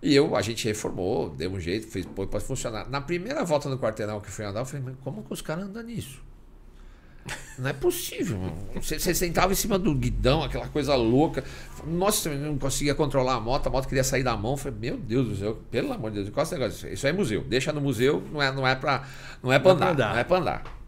E 0.00 0.14
eu, 0.14 0.36
a 0.36 0.42
gente 0.42 0.66
reformou, 0.66 1.30
deu 1.30 1.50
um 1.50 1.58
jeito, 1.58 1.88
fez, 1.88 2.06
pode 2.06 2.44
funcionar. 2.44 2.88
Na 2.88 3.00
primeira 3.00 3.44
volta 3.44 3.68
no 3.68 3.78
quarteirão 3.78 4.20
que 4.20 4.30
fui 4.30 4.44
andar, 4.44 4.60
eu 4.60 4.66
falei, 4.66 4.82
mas 4.84 4.94
como 5.02 5.24
que 5.24 5.32
os 5.32 5.42
caras 5.42 5.64
andam 5.64 5.82
nisso? 5.82 6.22
Não 7.58 7.68
é 7.68 7.72
possível, 7.72 8.38
mano. 8.38 8.56
Você, 8.76 8.98
você 8.98 9.12
sentava 9.12 9.52
em 9.52 9.56
cima 9.56 9.76
do 9.76 9.92
guidão, 9.94 10.44
aquela 10.44 10.68
coisa 10.68 10.94
louca. 10.94 11.42
Nossa, 11.84 12.28
eu 12.28 12.38
não 12.38 12.56
conseguia 12.56 12.94
controlar 12.94 13.34
a 13.34 13.40
moto, 13.40 13.66
a 13.66 13.70
moto 13.70 13.88
queria 13.88 14.04
sair 14.04 14.22
da 14.22 14.36
mão. 14.36 14.52
Eu 14.52 14.56
falei, 14.56 14.78
meu 14.78 14.96
Deus 14.96 15.28
do 15.28 15.36
céu, 15.36 15.58
pelo 15.70 15.92
amor 15.92 16.10
de 16.10 16.18
Deus, 16.18 16.30
qual 16.30 16.42
é 16.42 16.46
esse 16.46 16.54
negócio? 16.54 16.92
Isso 16.92 17.06
é 17.06 17.12
museu. 17.12 17.42
Deixa 17.42 17.72
no 17.72 17.80
museu, 17.80 18.22
não 18.32 18.40
é, 18.40 18.52
não 18.52 18.66
é 18.66 18.74
pra, 18.74 19.06
não 19.42 19.52
é 19.52 19.58
pra 19.58 19.72
andar, 19.72 19.90
andar. 19.90 20.12
Não 20.12 20.18
é 20.18 20.24
pra 20.24 20.38
andar. 20.38 20.78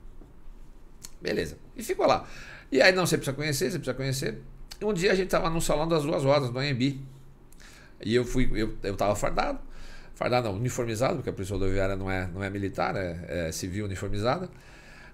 Beleza. 1.21 1.59
E 1.77 1.83
ficou 1.83 2.07
lá. 2.07 2.27
E 2.71 2.81
aí, 2.81 2.93
não, 2.93 3.07
você 3.07 3.17
precisa 3.17 3.37
conhecer, 3.37 3.71
você 3.71 3.79
precisa 3.79 3.95
conhecer. 3.95 4.39
Um 4.83 4.93
dia 4.93 5.13
a 5.13 5.15
gente 5.15 5.29
tava 5.29 5.51
no 5.51 5.61
salão 5.61 5.87
das 5.89 6.05
duas 6.05 6.25
rodas, 6.25 6.51
no 6.51 6.59
AMB. 6.59 7.01
E 8.03 8.15
eu 8.15 8.25
fui, 8.25 8.51
eu, 8.55 8.75
eu 8.83 8.97
tava 8.97 9.15
fardado. 9.15 9.59
Fardado 10.15 10.49
não, 10.49 10.57
uniformizado, 10.57 11.17
porque 11.17 11.31
a 11.31 11.33
polícia 11.33 11.55
rodoviária 11.55 11.97
não 11.97 12.11
é, 12.11 12.27
não 12.27 12.43
é 12.43 12.51
militar, 12.51 12.95
é, 12.97 13.49
é 13.49 13.53
civil 13.53 13.87
uniformizada. 13.87 14.49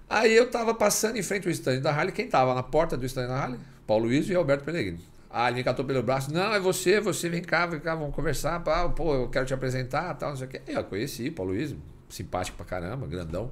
Aí 0.08 0.34
eu 0.34 0.50
tava 0.50 0.74
passando 0.74 1.16
em 1.16 1.22
frente 1.22 1.46
ao 1.46 1.52
stand 1.52 1.80
da 1.80 1.90
Harley. 1.90 2.12
Quem 2.12 2.28
tava 2.28 2.54
na 2.54 2.62
porta 2.62 2.96
do 2.96 3.04
stand 3.06 3.28
da 3.28 3.36
Harley? 3.36 3.58
Paulo 3.86 4.06
Luiz 4.06 4.28
e 4.28 4.34
Alberto 4.34 4.64
Pellegrini. 4.64 5.00
Ah, 5.30 5.48
ele 5.48 5.58
me 5.58 5.64
catou 5.64 5.84
pelo 5.84 6.02
braço. 6.02 6.32
Não, 6.32 6.54
é 6.54 6.60
você, 6.60 7.00
você, 7.00 7.28
vem 7.28 7.42
cá, 7.42 7.66
vem 7.66 7.80
cá, 7.80 7.94
vamos 7.94 8.14
conversar. 8.14 8.60
Pá, 8.60 8.88
pô, 8.88 9.14
eu 9.14 9.28
quero 9.28 9.44
te 9.46 9.54
apresentar, 9.54 10.14
tal, 10.14 10.30
não 10.30 10.36
sei 10.36 10.46
o 10.46 10.50
quê. 10.50 10.60
Eu 10.66 10.84
conheci 10.84 11.30
Paulo 11.30 11.52
Luiz, 11.52 11.74
simpático 12.08 12.56
pra 12.56 12.66
caramba, 12.66 13.06
grandão. 13.06 13.50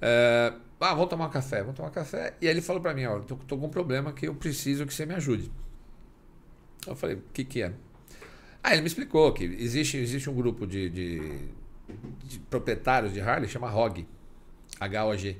É, 0.00 0.52
ah, 0.84 0.94
vamos 0.94 1.10
tomar 1.10 1.26
um 1.26 1.30
café, 1.30 1.60
vamos 1.60 1.76
tomar 1.76 1.88
um 1.88 1.92
café. 1.92 2.34
E 2.40 2.46
aí 2.46 2.52
ele 2.52 2.60
falou 2.60 2.80
pra 2.80 2.94
mim, 2.94 3.04
ó, 3.06 3.18
tô, 3.20 3.36
tô 3.36 3.56
com 3.56 3.66
um 3.66 3.70
problema 3.70 4.12
que 4.12 4.28
eu 4.28 4.34
preciso 4.34 4.86
que 4.86 4.94
você 4.94 5.06
me 5.06 5.14
ajude. 5.14 5.50
Eu 6.86 6.94
falei, 6.94 7.16
o 7.16 7.22
que 7.32 7.44
que 7.44 7.62
é? 7.62 7.72
Ah, 8.62 8.72
ele 8.72 8.82
me 8.82 8.86
explicou 8.86 9.32
que 9.32 9.44
existe, 9.44 9.96
existe 9.96 10.28
um 10.28 10.34
grupo 10.34 10.66
de, 10.66 10.88
de, 10.88 11.48
de 12.24 12.38
proprietários 12.50 13.12
de 13.12 13.20
Harley, 13.20 13.48
chama 13.48 13.74
HOG, 13.74 14.06
H-O-G. 14.80 15.36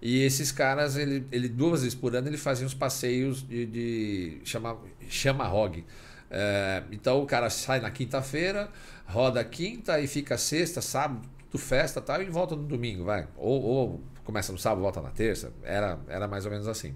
E 0.00 0.22
esses 0.24 0.50
caras, 0.50 0.96
ele, 0.96 1.24
ele 1.30 1.48
duas 1.48 1.82
vezes 1.82 1.94
por 1.94 2.14
ano, 2.16 2.28
ele 2.28 2.36
fazia 2.36 2.66
uns 2.66 2.74
passeios 2.74 3.46
de, 3.46 3.66
de 3.66 4.40
chama, 4.44 4.76
chama 5.08 5.46
ROG. 5.46 5.84
É, 6.28 6.82
então 6.90 7.22
o 7.22 7.26
cara 7.26 7.48
sai 7.50 7.78
na 7.78 7.90
quinta-feira, 7.90 8.68
roda 9.06 9.44
quinta 9.44 10.00
e 10.00 10.08
fica 10.08 10.36
sexta, 10.36 10.80
sábado, 10.80 11.28
tudo 11.50 11.60
festa 11.60 12.00
tal, 12.00 12.20
e 12.20 12.24
volta 12.24 12.56
no 12.56 12.64
domingo, 12.64 13.04
vai. 13.04 13.28
Ou, 13.36 13.62
ou 13.62 14.00
começa 14.24 14.52
no 14.52 14.58
sábado, 14.58 14.82
volta 14.82 15.00
na 15.00 15.10
terça. 15.10 15.52
Era, 15.62 15.98
era 16.08 16.28
mais 16.28 16.44
ou 16.44 16.50
menos 16.50 16.68
assim. 16.68 16.94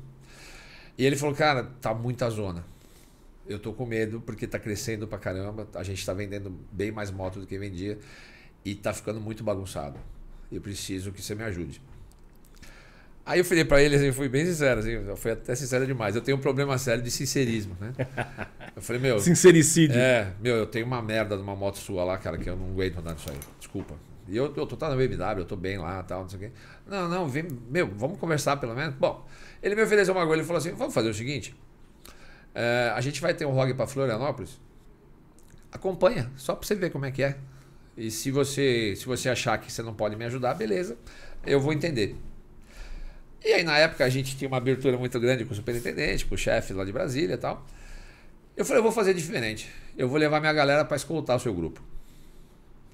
E 0.98 1.04
ele 1.04 1.16
falou, 1.16 1.34
cara, 1.34 1.64
tá 1.80 1.94
muita 1.94 2.28
zona. 2.30 2.64
Eu 3.46 3.58
tô 3.58 3.72
com 3.72 3.86
medo 3.86 4.20
porque 4.20 4.46
tá 4.46 4.58
crescendo 4.58 5.06
pra 5.06 5.18
caramba. 5.18 5.68
A 5.74 5.82
gente 5.82 6.04
tá 6.04 6.12
vendendo 6.12 6.50
bem 6.72 6.90
mais 6.90 7.10
moto 7.10 7.38
do 7.38 7.46
que 7.46 7.58
vendia. 7.58 7.98
E 8.64 8.74
tá 8.74 8.92
ficando 8.92 9.20
muito 9.20 9.44
bagunçado. 9.44 9.98
Eu 10.50 10.60
preciso 10.60 11.12
que 11.12 11.22
você 11.22 11.34
me 11.34 11.44
ajude. 11.44 11.80
Aí 13.24 13.40
eu 13.40 13.44
falei 13.44 13.64
para 13.64 13.82
ele, 13.82 13.96
assim, 13.96 14.12
fui 14.12 14.28
bem 14.28 14.46
sincero, 14.46 14.78
assim, 14.78 14.92
eu 14.92 15.16
fui 15.16 15.32
até 15.32 15.52
sincero 15.56 15.84
demais. 15.84 16.14
Eu 16.14 16.22
tenho 16.22 16.36
um 16.36 16.40
problema 16.40 16.78
sério 16.78 17.02
de 17.02 17.10
sincerismo, 17.10 17.76
né? 17.80 17.92
Eu 18.74 18.80
falei, 18.80 19.02
meu. 19.02 19.18
Sincericídio. 19.20 19.98
É, 19.98 20.32
meu, 20.40 20.54
eu 20.54 20.66
tenho 20.66 20.86
uma 20.86 21.02
merda 21.02 21.36
numa 21.36 21.56
moto 21.56 21.76
sua 21.76 22.04
lá, 22.04 22.16
cara, 22.18 22.38
que 22.38 22.48
eu 22.48 22.56
não 22.56 22.70
aguento 22.70 22.98
andar 22.98 23.14
nisso 23.14 23.28
aí. 23.28 23.36
Desculpa. 23.58 23.96
E 24.28 24.36
eu, 24.36 24.52
eu 24.56 24.66
tô 24.66 24.76
tá 24.76 24.88
na 24.88 24.96
BMW, 24.96 25.40
eu 25.40 25.44
tô 25.44 25.56
bem 25.56 25.78
lá 25.78 26.02
tal, 26.02 26.22
não 26.22 26.28
sei 26.28 26.38
o 26.38 26.42
quê. 26.42 26.52
Não, 26.86 27.08
não, 27.08 27.28
vem, 27.28 27.46
meu, 27.70 27.88
vamos 27.94 28.18
conversar 28.18 28.56
pelo 28.56 28.74
menos. 28.74 28.94
Bom, 28.94 29.26
ele 29.62 29.74
me 29.74 29.82
ofereceu 29.82 30.14
uma 30.14 30.26
coisa, 30.26 30.40
ele 30.40 30.46
falou 30.46 30.58
assim: 30.58 30.72
vamos 30.72 30.94
fazer 30.94 31.08
o 31.08 31.14
seguinte. 31.14 31.54
É, 32.54 32.92
a 32.94 33.00
gente 33.00 33.20
vai 33.20 33.34
ter 33.34 33.46
um 33.46 33.50
ROG 33.50 33.74
para 33.74 33.86
Florianópolis. 33.86 34.60
Acompanha, 35.70 36.30
só 36.36 36.54
para 36.54 36.66
você 36.66 36.74
ver 36.74 36.90
como 36.90 37.04
é 37.04 37.10
que 37.10 37.22
é. 37.22 37.36
E 37.96 38.10
se 38.10 38.30
você, 38.30 38.94
se 38.96 39.06
você 39.06 39.28
achar 39.28 39.58
que 39.58 39.70
você 39.70 39.82
não 39.82 39.94
pode 39.94 40.16
me 40.16 40.24
ajudar, 40.24 40.54
beleza, 40.54 40.96
eu 41.46 41.60
vou 41.60 41.72
entender. 41.72 42.16
E 43.44 43.52
aí, 43.52 43.62
na 43.62 43.78
época, 43.78 44.04
a 44.04 44.08
gente 44.08 44.36
tinha 44.36 44.48
uma 44.48 44.56
abertura 44.56 44.98
muito 44.98 45.18
grande 45.20 45.44
com 45.44 45.52
o 45.52 45.56
superintendente, 45.56 46.26
com 46.26 46.34
o 46.34 46.38
chefe 46.38 46.72
lá 46.72 46.84
de 46.84 46.92
Brasília 46.92 47.34
e 47.34 47.38
tal. 47.38 47.64
Eu 48.56 48.64
falei, 48.64 48.80
eu 48.80 48.82
vou 48.82 48.92
fazer 48.92 49.14
diferente. 49.14 49.70
Eu 49.96 50.08
vou 50.08 50.18
levar 50.18 50.40
minha 50.40 50.52
galera 50.52 50.84
para 50.84 50.96
escutar 50.96 51.36
o 51.36 51.38
seu 51.38 51.54
grupo. 51.54 51.82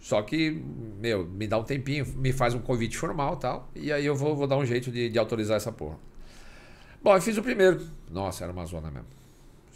Só 0.02 0.20
que, 0.20 0.60
meu, 1.00 1.24
me 1.24 1.46
dá 1.46 1.56
um 1.56 1.62
tempinho, 1.62 2.04
me 2.16 2.32
faz 2.32 2.54
um 2.54 2.58
convite 2.58 2.98
formal 2.98 3.34
e 3.34 3.36
tal. 3.40 3.70
E 3.72 3.92
aí 3.92 4.04
eu 4.04 4.16
vou, 4.16 4.34
vou 4.34 4.48
dar 4.48 4.58
um 4.58 4.66
jeito 4.66 4.90
de, 4.90 5.08
de 5.08 5.16
autorizar 5.16 5.56
essa 5.56 5.70
porra. 5.70 5.96
Bom, 7.00 7.14
eu 7.14 7.22
fiz 7.22 7.38
o 7.38 7.42
primeiro. 7.42 7.80
Nossa, 8.10 8.42
era 8.42 8.52
uma 8.52 8.66
zona 8.66 8.90
mesmo. 8.90 9.06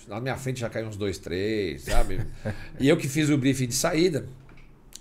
Na 0.08 0.20
minha 0.20 0.36
frente 0.36 0.58
já 0.58 0.68
caiu 0.68 0.88
uns 0.88 0.96
dois, 0.96 1.18
três, 1.18 1.82
sabe? 1.84 2.20
e 2.80 2.88
eu 2.88 2.96
que 2.96 3.08
fiz 3.08 3.30
o 3.30 3.38
briefing 3.38 3.68
de 3.68 3.76
saída. 3.76 4.26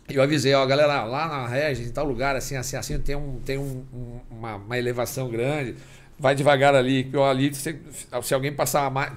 Eu 0.08 0.22
avisei, 0.22 0.54
ó, 0.54 0.64
galera, 0.64 1.04
lá 1.06 1.28
na 1.28 1.48
Regis, 1.48 1.88
em 1.88 1.92
tal 1.92 2.06
lugar, 2.06 2.36
assim, 2.36 2.56
assim, 2.56 2.78
assim, 2.78 3.00
tem, 3.00 3.16
um, 3.16 3.40
tem 3.44 3.58
um, 3.58 3.84
um, 3.92 4.20
uma, 4.30 4.58
uma, 4.58 4.78
elevação 4.78 5.28
grande, 5.28 5.76
vai 6.20 6.36
devagar 6.36 6.76
ali, 6.76 7.06
que 7.06 7.18
eu 7.18 7.24
ali, 7.24 7.52
se, 7.56 7.80
se 8.22 8.34
alguém 8.36 8.54
passar 8.54 8.92
mais. 8.92 9.12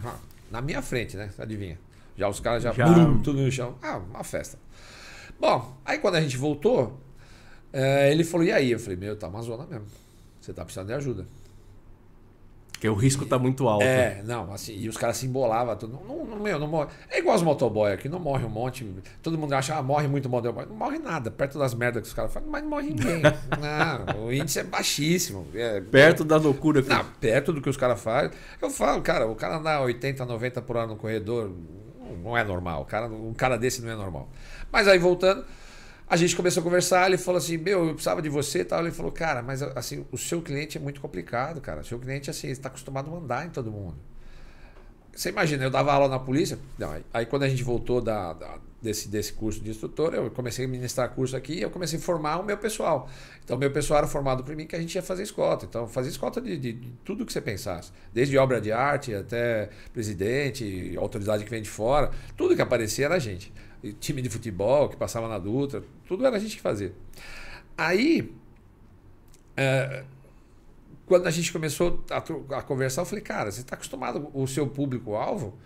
Na 0.51 0.63
minha 0.63 0.81
frente, 0.81 1.19
né? 1.19 1.29
Adivinha? 1.39 1.79
Já 2.17 2.27
os 2.31 2.41
caras 2.41 2.63
já, 2.63 2.73
já... 2.73 2.87
tudo 3.23 3.43
no 3.43 3.53
chão. 3.53 3.77
Ah, 3.83 3.99
uma 3.99 4.25
festa. 4.25 4.59
Bom, 5.39 5.77
aí 5.85 5.99
quando 5.99 6.17
a 6.17 6.21
gente 6.21 6.37
voltou, 6.37 6.99
é, 7.73 8.11
ele 8.11 8.25
falou, 8.25 8.47
e 8.47 8.53
aí? 8.53 8.73
Eu 8.73 8.79
falei, 8.79 8.97
meu, 8.97 9.17
tá 9.17 9.29
uma 9.29 9.43
zona 9.43 9.67
mesmo. 9.67 9.87
Você 10.41 10.53
tá 10.53 10.65
precisando 10.65 10.89
de 10.89 10.95
ajuda. 10.95 11.27
Porque 12.79 12.89
o 12.89 12.95
risco 12.95 13.25
está 13.25 13.37
muito 13.41 13.69
alto. 13.69 13.83
É, 13.83 14.23
não, 14.25 14.53
assim, 14.53 14.73
e 14.73 14.89
os 14.89 14.97
caras 14.97 15.17
se 15.17 15.27
embolavam. 15.27 15.75
Tudo. 15.75 16.01
Não, 16.07 16.25
não, 16.25 16.39
meu, 16.39 16.61
não 16.61 16.69
morre. 16.69 16.89
É 17.11 17.19
igual 17.19 17.35
os 17.35 17.43
motoboy 17.43 17.93
aqui, 17.93 18.09
não 18.09 18.21
morre 18.21 18.45
um 18.45 18.49
monte. 18.49 18.89
Todo 19.21 19.37
mundo 19.37 19.53
acha, 19.53 19.77
ah, 19.77 19.83
morre 19.83 20.07
muito 20.07 20.29
motoboy. 20.29 20.65
Não 20.65 20.77
morre 20.77 20.97
nada, 21.01 21.29
perto 21.29 21.59
das 21.59 21.75
merdas 21.75 22.03
que 22.03 22.09
os 22.09 22.15
caras 22.15 22.33
falam, 22.33 22.49
mas 22.49 22.63
não 22.63 22.71
morre 22.71 22.91
ninguém. 22.91 23.21
não, 23.61 24.27
o 24.27 24.33
índice 24.33 24.61
é 24.61 24.63
baixíssimo. 24.63 25.45
É, 25.55 25.81
perto 25.81 26.23
da 26.23 26.37
loucura. 26.37 26.81
Não, 26.81 27.05
perto 27.21 27.53
do 27.53 27.61
que 27.61 27.69
os 27.69 27.77
caras 27.77 28.01
fazem. 28.01 28.31
Eu 28.63 28.71
falo, 28.71 29.03
cara, 29.03 29.27
o 29.27 29.35
cara 29.35 29.57
andar 29.57 29.81
80, 29.81 30.25
90 30.25 30.63
por 30.63 30.77
hora 30.77 30.87
no 30.87 30.95
corredor 30.95 31.51
não 32.23 32.37
é 32.37 32.45
normal. 32.45 32.83
O 32.83 32.85
cara, 32.85 33.07
um 33.07 33.35
cara 33.35 33.57
desse 33.57 33.83
não 33.83 33.91
é 33.91 33.97
normal. 33.97 34.29
Mas 34.73 34.89
aí 34.89 34.99
voltando. 34.99 35.45
A 36.11 36.17
gente 36.17 36.35
começou 36.35 36.63
a 36.63 36.65
conversar, 36.65 37.07
ele 37.07 37.19
falou 37.19 37.37
assim, 37.37 37.59
meu, 37.59 37.87
eu 37.87 37.93
precisava 37.93 38.23
de 38.23 38.31
você 38.31 38.61
e 38.61 38.65
tal. 38.65 38.81
Ele 38.81 38.91
falou, 38.91 39.13
cara, 39.13 39.43
mas 39.43 39.63
assim, 39.63 40.07
o 40.11 40.17
seu 40.17 40.41
cliente 40.41 40.79
é 40.79 40.81
muito 40.81 41.03
complicado, 41.03 41.61
cara. 41.61 41.83
O 41.83 41.85
seu 41.85 41.99
cliente, 41.99 42.31
assim, 42.31 42.49
está 42.49 42.69
acostumado 42.69 43.11
a 43.11 43.21
mandar 43.21 43.45
em 43.45 43.51
todo 43.51 43.71
mundo. 43.71 43.97
Você 45.15 45.29
imagina, 45.31 45.65
eu 45.65 45.71
dava 45.71 45.93
aula 45.93 46.09
na 46.09 46.19
polícia. 46.19 46.59
Não, 46.79 46.93
aí, 46.93 47.05
aí, 47.13 47.27
quando 47.27 47.43
a 47.43 47.49
gente 47.49 47.63
voltou 47.63 48.01
da, 48.01 48.33
da, 48.33 48.59
desse, 48.81 49.09
desse 49.09 49.33
curso 49.33 49.61
de 49.61 49.69
instrutor, 49.69 50.15
eu 50.15 50.31
comecei 50.31 50.65
a 50.65 50.69
ministrar 50.69 51.11
curso 51.11 51.37
aqui 51.37 51.55
e 51.55 51.63
eu 51.63 51.71
comecei 51.71 51.99
a 51.99 52.03
formar 52.03 52.39
o 52.39 52.45
meu 52.45 52.57
pessoal. 52.57 53.11
Então, 53.45 53.59
meu 53.59 53.71
pessoal 53.71 53.99
era 53.99 54.07
formado 54.07 54.45
por 54.45 54.55
mim 54.57 54.67
que 54.67 54.77
a 54.77 54.81
gente 54.81 54.95
ia 54.95 55.03
fazer 55.03 55.25
escolta. 55.25 55.67
Então, 55.67 55.89
fazia 55.89 56.11
escolta 56.11 56.41
de, 56.41 56.57
de, 56.57 56.73
de, 56.73 56.91
tudo 57.05 57.27
que 57.27 57.33
você 57.33 57.41
pensasse. 57.41 57.91
Desde 58.15 58.39
obra 58.39 58.61
de 58.61 58.73
arte 58.73 59.13
até 59.13 59.69
presidente, 59.93 60.95
autoridade 60.97 61.45
que 61.45 61.51
vem 61.51 61.61
de 61.61 61.69
fora. 61.69 62.13
Tudo 62.35 62.55
que 62.57 62.63
aparecia 62.63 63.07
era 63.07 63.17
a 63.17 63.19
gente 63.19 63.53
time 64.01 64.23
de 64.23 64.29
futebol 64.29 64.89
que 64.89 64.97
passava 64.97 65.29
na 65.29 65.39
Dutra, 65.39 65.83
tudo 66.07 66.27
era 66.27 66.37
a 66.37 66.39
gente 66.39 66.57
que 66.57 66.63
fazia. 66.63 66.93
Aí, 67.77 68.35
é, 69.57 70.05
quando 71.07 71.27
a 71.27 71.31
gente 71.31 71.53
começou 71.53 72.05
a, 72.11 72.59
a, 72.59 72.63
conversar, 72.63 73.03
eu 73.03 73.07
falei, 73.07 73.23
cara, 73.23 73.51
você 73.51 73.61
está 73.61 73.75
acostumado 73.75 74.31
o 74.35 74.47
seu 74.47 74.67
público-alvo? 74.67 75.59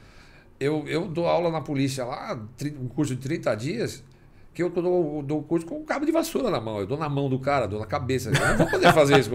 eu, 0.62 0.86
eu 0.86 1.08
dou 1.08 1.26
aula 1.26 1.50
na 1.50 1.60
polícia 1.60 2.04
lá, 2.04 2.38
um 2.80 2.86
curso 2.86 3.16
de 3.16 3.22
30 3.22 3.54
dias, 3.56 4.04
que 4.54 4.62
eu 4.62 4.68
dou, 4.68 5.22
dou 5.22 5.42
curso 5.42 5.66
com 5.66 5.78
um 5.78 5.84
cabo 5.84 6.04
de 6.04 6.12
vassoura 6.12 6.50
na 6.50 6.60
mão. 6.60 6.80
Eu 6.80 6.86
dou 6.86 6.98
na 6.98 7.08
mão 7.08 7.28
do 7.28 7.38
cara, 7.38 7.66
dou 7.66 7.80
na 7.80 7.86
cabeça. 7.86 8.28
Eu 8.28 8.34
não 8.34 8.58
vou 8.58 8.66
poder 8.70 8.92
fazer 8.92 9.18
isso. 9.18 9.30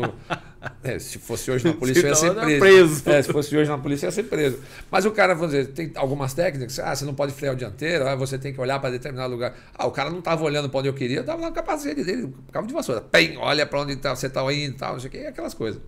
É, 0.83 0.99
se 0.99 1.17
fosse 1.17 1.49
hoje 1.49 1.65
na 1.65 1.73
polícia, 1.77 2.01
eu 2.01 2.09
ia 2.09 2.15
ser 2.15 2.33
preso. 2.35 2.59
preso. 2.59 3.09
É, 3.09 3.21
se 3.21 3.31
fosse 3.31 3.57
hoje 3.57 3.69
na 3.69 3.77
polícia, 3.77 4.05
eu 4.05 4.09
ia 4.09 4.11
ser 4.11 4.23
preso. 4.23 4.59
Mas 4.91 5.05
o 5.05 5.11
cara, 5.11 5.33
vamos 5.33 5.51
dizer, 5.51 5.67
tem 5.73 5.91
algumas 5.95 6.33
técnicas. 6.33 6.77
Ah, 6.79 6.95
você 6.95 7.05
não 7.05 7.15
pode 7.15 7.33
frear 7.33 7.53
o 7.53 7.57
dianteiro, 7.57 8.07
ah, 8.07 8.15
você 8.15 8.37
tem 8.37 8.53
que 8.53 8.61
olhar 8.61 8.79
para 8.79 8.91
determinado 8.91 9.33
lugar. 9.33 9.55
Ah, 9.73 9.87
o 9.87 9.91
cara 9.91 10.09
não 10.09 10.19
estava 10.19 10.43
olhando 10.43 10.69
para 10.69 10.79
onde 10.79 10.89
eu 10.89 10.93
queria, 10.93 11.17
eu 11.17 11.21
estava 11.21 11.41
na 11.41 11.51
capacete 11.51 12.03
dele, 12.03 12.31
cabo 12.51 12.67
de 12.67 12.73
vassoura. 12.73 13.01
Pem, 13.01 13.37
olha 13.37 13.65
para 13.65 13.81
onde 13.81 13.95
tá, 13.95 14.15
você 14.15 14.27
está 14.27 14.41
indo 14.53 14.75
e 14.75 14.77
tal, 14.77 14.93
não 14.93 14.99
sei 14.99 15.07
o 15.07 15.11
que, 15.11 15.25
aquelas 15.25 15.53
coisas. 15.53 15.81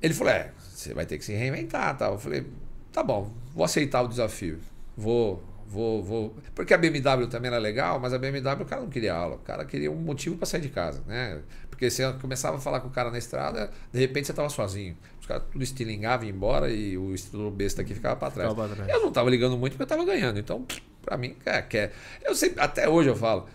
Ele 0.00 0.14
falou: 0.14 0.32
é, 0.32 0.52
você 0.72 0.94
vai 0.94 1.04
ter 1.04 1.18
que 1.18 1.24
se 1.24 1.32
reinventar 1.32 1.96
tal. 1.96 2.12
Eu 2.12 2.18
falei: 2.18 2.46
tá 2.92 3.02
bom, 3.02 3.32
vou 3.54 3.64
aceitar 3.64 4.02
o 4.02 4.08
desafio. 4.08 4.58
Vou, 4.96 5.42
vou, 5.68 6.02
vou. 6.02 6.36
Porque 6.54 6.72
a 6.72 6.78
BMW 6.78 7.26
também 7.28 7.50
era 7.50 7.58
legal, 7.58 8.00
mas 8.00 8.12
a 8.12 8.18
BMW 8.18 8.62
o 8.62 8.64
cara 8.64 8.80
não 8.80 8.88
queria 8.88 9.14
aula, 9.14 9.36
o 9.36 9.40
cara 9.40 9.64
queria 9.64 9.90
um 9.90 9.96
motivo 9.96 10.36
para 10.36 10.46
sair 10.46 10.60
de 10.60 10.70
casa, 10.70 11.02
né? 11.06 11.40
Porque 11.68 11.90
você 11.90 12.10
começava 12.14 12.56
a 12.56 12.60
falar 12.60 12.80
com 12.80 12.88
o 12.88 12.90
cara 12.90 13.10
na 13.10 13.18
estrada, 13.18 13.70
de 13.92 14.00
repente 14.00 14.26
você 14.26 14.32
estava 14.32 14.48
sozinho. 14.48 14.96
Os 15.20 15.26
caras 15.26 15.44
tudo 15.52 15.62
estilingavam 15.62 16.26
e 16.26 16.30
embora 16.30 16.70
e 16.70 16.96
o 16.96 17.12
instrutor 17.12 17.50
besta 17.50 17.82
aqui 17.82 17.94
ficava 17.94 18.16
para 18.16 18.32
trás. 18.32 18.52
trás. 18.52 18.88
Eu 18.88 19.00
não 19.00 19.08
estava 19.08 19.28
ligando 19.30 19.56
muito 19.56 19.72
porque 19.72 19.82
eu 19.82 19.96
estava 19.96 20.04
ganhando. 20.04 20.38
Então, 20.38 20.66
para 21.02 21.16
mim, 21.16 21.36
é, 21.44 21.62
quer. 21.62 21.92
Eu 22.24 22.34
sempre, 22.34 22.60
até 22.60 22.88
hoje 22.88 23.10
eu 23.10 23.16
falo. 23.16 23.46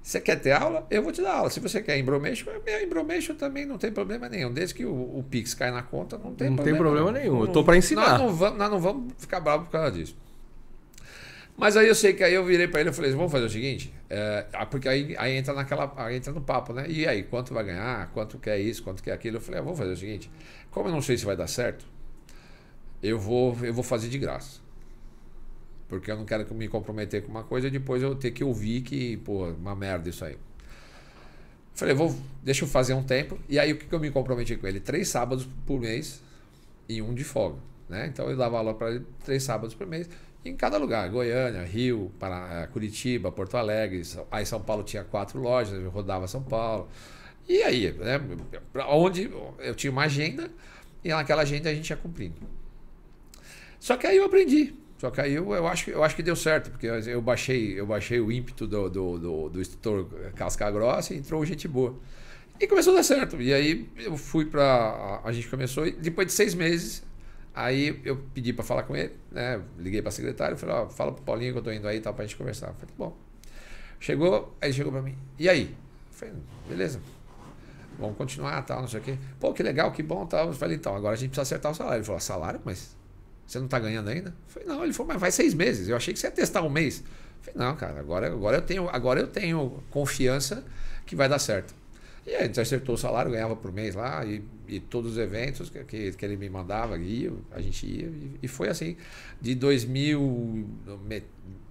Você 0.00 0.20
quer 0.20 0.36
ter 0.36 0.52
aula? 0.52 0.86
Eu 0.90 1.02
vou 1.02 1.12
te 1.12 1.20
dar 1.20 1.34
aula. 1.34 1.50
Se 1.50 1.60
você 1.60 1.82
quer 1.82 1.98
embromeixo, 1.98 2.46
meu 2.64 2.82
embromeixo 2.82 3.34
também 3.34 3.66
não 3.66 3.76
tem 3.76 3.92
problema 3.92 4.26
nenhum. 4.28 4.50
Desde 4.50 4.74
que 4.74 4.86
o, 4.86 5.18
o 5.18 5.22
Pix 5.28 5.52
cai 5.52 5.70
na 5.70 5.82
conta, 5.82 6.16
não 6.16 6.34
tem 6.34 6.48
não 6.48 6.56
problema. 6.56 6.56
Não 6.56 6.64
tem 6.64 6.74
problema 6.76 7.12
nenhum. 7.12 7.34
Não, 7.34 7.40
eu 7.42 7.46
estou 7.46 7.64
para 7.64 7.76
ensinar. 7.76 8.12
Nós 8.12 8.20
não, 8.20 8.34
vamos, 8.34 8.58
nós 8.58 8.70
não 8.70 8.80
vamos 8.80 9.12
ficar 9.18 9.40
bravos 9.40 9.66
por 9.66 9.72
causa 9.72 9.92
disso. 9.92 10.16
Mas 11.58 11.76
aí 11.76 11.88
eu 11.88 11.94
sei 11.94 12.12
que 12.12 12.22
aí 12.22 12.32
eu 12.32 12.44
virei 12.44 12.68
para 12.68 12.80
ele 12.80 12.90
e 12.90 12.92
falei, 12.92 13.10
vamos 13.10 13.32
fazer 13.32 13.46
o 13.46 13.50
seguinte, 13.50 13.92
é, 14.08 14.46
porque 14.70 14.88
aí, 14.88 15.16
aí 15.18 15.36
entra 15.36 15.52
naquela, 15.52 15.92
aí 15.96 16.14
entra 16.14 16.32
no 16.32 16.40
papo, 16.40 16.72
né? 16.72 16.86
E 16.88 17.04
aí, 17.04 17.24
quanto 17.24 17.52
vai 17.52 17.64
ganhar? 17.64 18.12
Quanto 18.12 18.38
quer 18.38 18.60
isso? 18.60 18.80
Quanto 18.80 19.02
quer 19.02 19.10
aquilo? 19.10 19.38
Eu 19.38 19.40
falei, 19.40 19.58
ah, 19.58 19.64
vamos 19.64 19.76
fazer 19.76 19.90
o 19.90 19.96
seguinte, 19.96 20.30
como 20.70 20.88
eu 20.88 20.92
não 20.92 21.02
sei 21.02 21.18
se 21.18 21.24
vai 21.24 21.36
dar 21.36 21.48
certo, 21.48 21.84
eu 23.02 23.18
vou, 23.18 23.56
eu 23.60 23.74
vou 23.74 23.82
fazer 23.82 24.08
de 24.08 24.18
graça. 24.18 24.60
Porque 25.88 26.12
eu 26.12 26.16
não 26.16 26.24
quero 26.24 26.54
me 26.54 26.68
comprometer 26.68 27.22
com 27.24 27.30
uma 27.30 27.42
coisa 27.42 27.66
e 27.66 27.70
depois 27.72 28.04
eu 28.04 28.14
ter 28.14 28.30
que 28.30 28.44
ouvir 28.44 28.82
que, 28.82 29.16
pô, 29.16 29.48
uma 29.48 29.74
merda 29.74 30.08
isso 30.08 30.24
aí. 30.24 30.38
Falei, 31.74 31.92
vou, 31.92 32.14
deixa 32.40 32.64
eu 32.64 32.68
fazer 32.68 32.94
um 32.94 33.02
tempo. 33.02 33.36
E 33.48 33.58
aí 33.58 33.72
o 33.72 33.76
que, 33.76 33.86
que 33.86 33.94
eu 33.94 33.98
me 33.98 34.12
comprometi 34.12 34.54
com 34.56 34.66
ele? 34.68 34.78
Três 34.78 35.08
sábados 35.08 35.48
por 35.66 35.80
mês 35.80 36.22
e 36.88 37.02
um 37.02 37.12
de 37.14 37.24
folga. 37.24 37.58
Né? 37.88 38.06
Então 38.06 38.30
eu 38.30 38.36
dava 38.36 38.58
aula 38.58 38.74
para 38.74 38.90
ele 38.90 39.04
três 39.24 39.42
sábados 39.42 39.74
por 39.74 39.86
mês 39.86 40.08
em 40.44 40.56
cada 40.56 40.78
lugar, 40.78 41.08
Goiânia, 41.10 41.62
Rio, 41.62 42.12
Paraná, 42.18 42.66
Curitiba, 42.68 43.30
Porto 43.32 43.56
Alegre, 43.56 44.02
aí 44.30 44.46
São 44.46 44.60
Paulo 44.60 44.82
tinha 44.82 45.04
quatro 45.04 45.40
lojas, 45.40 45.82
eu 45.82 45.90
rodava 45.90 46.26
São 46.26 46.42
Paulo. 46.42 46.88
E 47.48 47.62
aí, 47.62 47.92
né, 47.92 48.20
onde 48.88 49.30
eu 49.58 49.74
tinha 49.74 49.90
uma 49.90 50.04
agenda 50.04 50.50
e 51.02 51.08
naquela 51.08 51.42
agenda 51.42 51.70
a 51.70 51.74
gente 51.74 51.90
ia 51.90 51.96
cumprindo. 51.96 52.36
Só 53.80 53.96
que 53.96 54.06
aí 54.06 54.16
eu 54.16 54.24
aprendi. 54.24 54.74
Só 54.98 55.10
que 55.10 55.20
aí 55.20 55.34
eu, 55.34 55.52
eu, 55.54 55.66
acho, 55.66 55.90
eu 55.90 56.02
acho 56.02 56.16
que 56.16 56.22
deu 56.22 56.34
certo, 56.34 56.70
porque 56.70 56.86
eu 56.86 57.22
baixei, 57.22 57.78
eu 57.78 57.86
baixei 57.86 58.20
o 58.20 58.32
ímpeto 58.32 58.66
do, 58.66 58.90
do, 58.90 59.18
do, 59.18 59.48
do 59.48 59.60
instrutor 59.60 60.06
casca 60.34 60.68
grossa 60.70 61.14
e 61.14 61.18
entrou 61.18 61.44
gente 61.44 61.68
boa. 61.68 61.96
E 62.60 62.66
começou 62.66 62.92
a 62.92 62.96
dar 62.96 63.02
certo. 63.04 63.40
E 63.40 63.54
aí 63.54 63.88
eu 63.96 64.16
fui 64.16 64.44
para. 64.44 65.20
A 65.24 65.30
gente 65.30 65.48
começou, 65.48 65.86
e 65.86 65.92
depois 65.92 66.26
de 66.26 66.32
seis 66.32 66.54
meses, 66.54 67.04
Aí 67.54 68.00
eu 68.04 68.16
pedi 68.32 68.52
para 68.52 68.64
falar 68.64 68.84
com 68.84 68.94
ele, 68.94 69.12
né? 69.30 69.60
Liguei 69.78 70.00
para 70.00 70.10
a 70.10 70.12
secretária 70.12 70.54
e 70.54 70.58
falei, 70.58 70.76
ó, 70.76 70.88
fala 70.88 71.12
pro 71.12 71.22
Paulinho 71.22 71.52
que 71.52 71.58
eu 71.58 71.62
tô 71.62 71.72
indo 71.72 71.88
aí 71.88 72.00
tal 72.00 72.14
pra 72.14 72.24
gente 72.24 72.36
conversar. 72.36 72.72
Falei, 72.74 72.94
bom. 72.96 73.16
Chegou, 73.98 74.56
aí 74.60 74.72
chegou 74.72 74.92
para 74.92 75.02
mim. 75.02 75.16
E 75.38 75.48
aí? 75.48 75.74
Falei, 76.12 76.34
beleza. 76.68 77.00
Vamos 77.98 78.16
continuar, 78.16 78.62
tal, 78.62 78.80
não 78.80 78.88
sei 78.88 79.00
o 79.00 79.02
quê. 79.02 79.18
Pô, 79.40 79.52
que 79.52 79.62
legal, 79.62 79.90
que 79.90 80.02
bom, 80.02 80.24
tal. 80.24 80.48
Eu 80.48 80.52
falei, 80.52 80.76
então, 80.76 80.94
agora 80.94 81.14
a 81.14 81.18
gente 81.18 81.30
precisa 81.30 81.42
acertar 81.42 81.72
o 81.72 81.74
salário. 81.74 81.98
Ele 81.98 82.04
falou, 82.04 82.20
salário? 82.20 82.60
Mas 82.64 82.96
você 83.44 83.58
não 83.58 83.66
tá 83.66 83.78
ganhando 83.80 84.08
ainda? 84.08 84.32
Falei, 84.46 84.68
não, 84.68 84.84
ele 84.84 84.92
falou, 84.92 85.12
mas 85.12 85.20
vai 85.20 85.32
seis 85.32 85.52
meses. 85.52 85.88
Eu 85.88 85.96
achei 85.96 86.14
que 86.14 86.20
você 86.20 86.28
ia 86.28 86.30
testar 86.30 86.62
um 86.62 86.70
mês. 86.70 87.02
Falei, 87.40 87.66
não, 87.66 87.74
cara, 87.74 87.98
agora, 87.98 88.28
agora 88.28 88.58
eu 88.58 88.62
tenho, 88.62 88.88
agora 88.88 89.20
eu 89.20 89.26
tenho 89.26 89.82
confiança 89.90 90.64
que 91.04 91.16
vai 91.16 91.28
dar 91.28 91.38
certo. 91.40 91.74
E 92.26 92.34
a 92.34 92.44
gente 92.44 92.60
acertou 92.60 92.94
o 92.94 92.98
salário, 92.98 93.30
ganhava 93.30 93.56
por 93.56 93.72
mês 93.72 93.94
lá, 93.94 94.24
e, 94.24 94.44
e 94.68 94.80
todos 94.80 95.12
os 95.12 95.18
eventos 95.18 95.70
que, 95.70 95.82
que, 95.84 96.12
que, 96.12 96.24
ele 96.24 96.36
me 96.36 96.48
mandava, 96.48 96.98
ia, 96.98 97.32
a 97.50 97.60
gente 97.60 97.86
ia. 97.86 98.06
E, 98.06 98.38
e 98.42 98.48
foi 98.48 98.68
assim, 98.68 98.96
de 99.40 99.54
2000, 99.54 100.66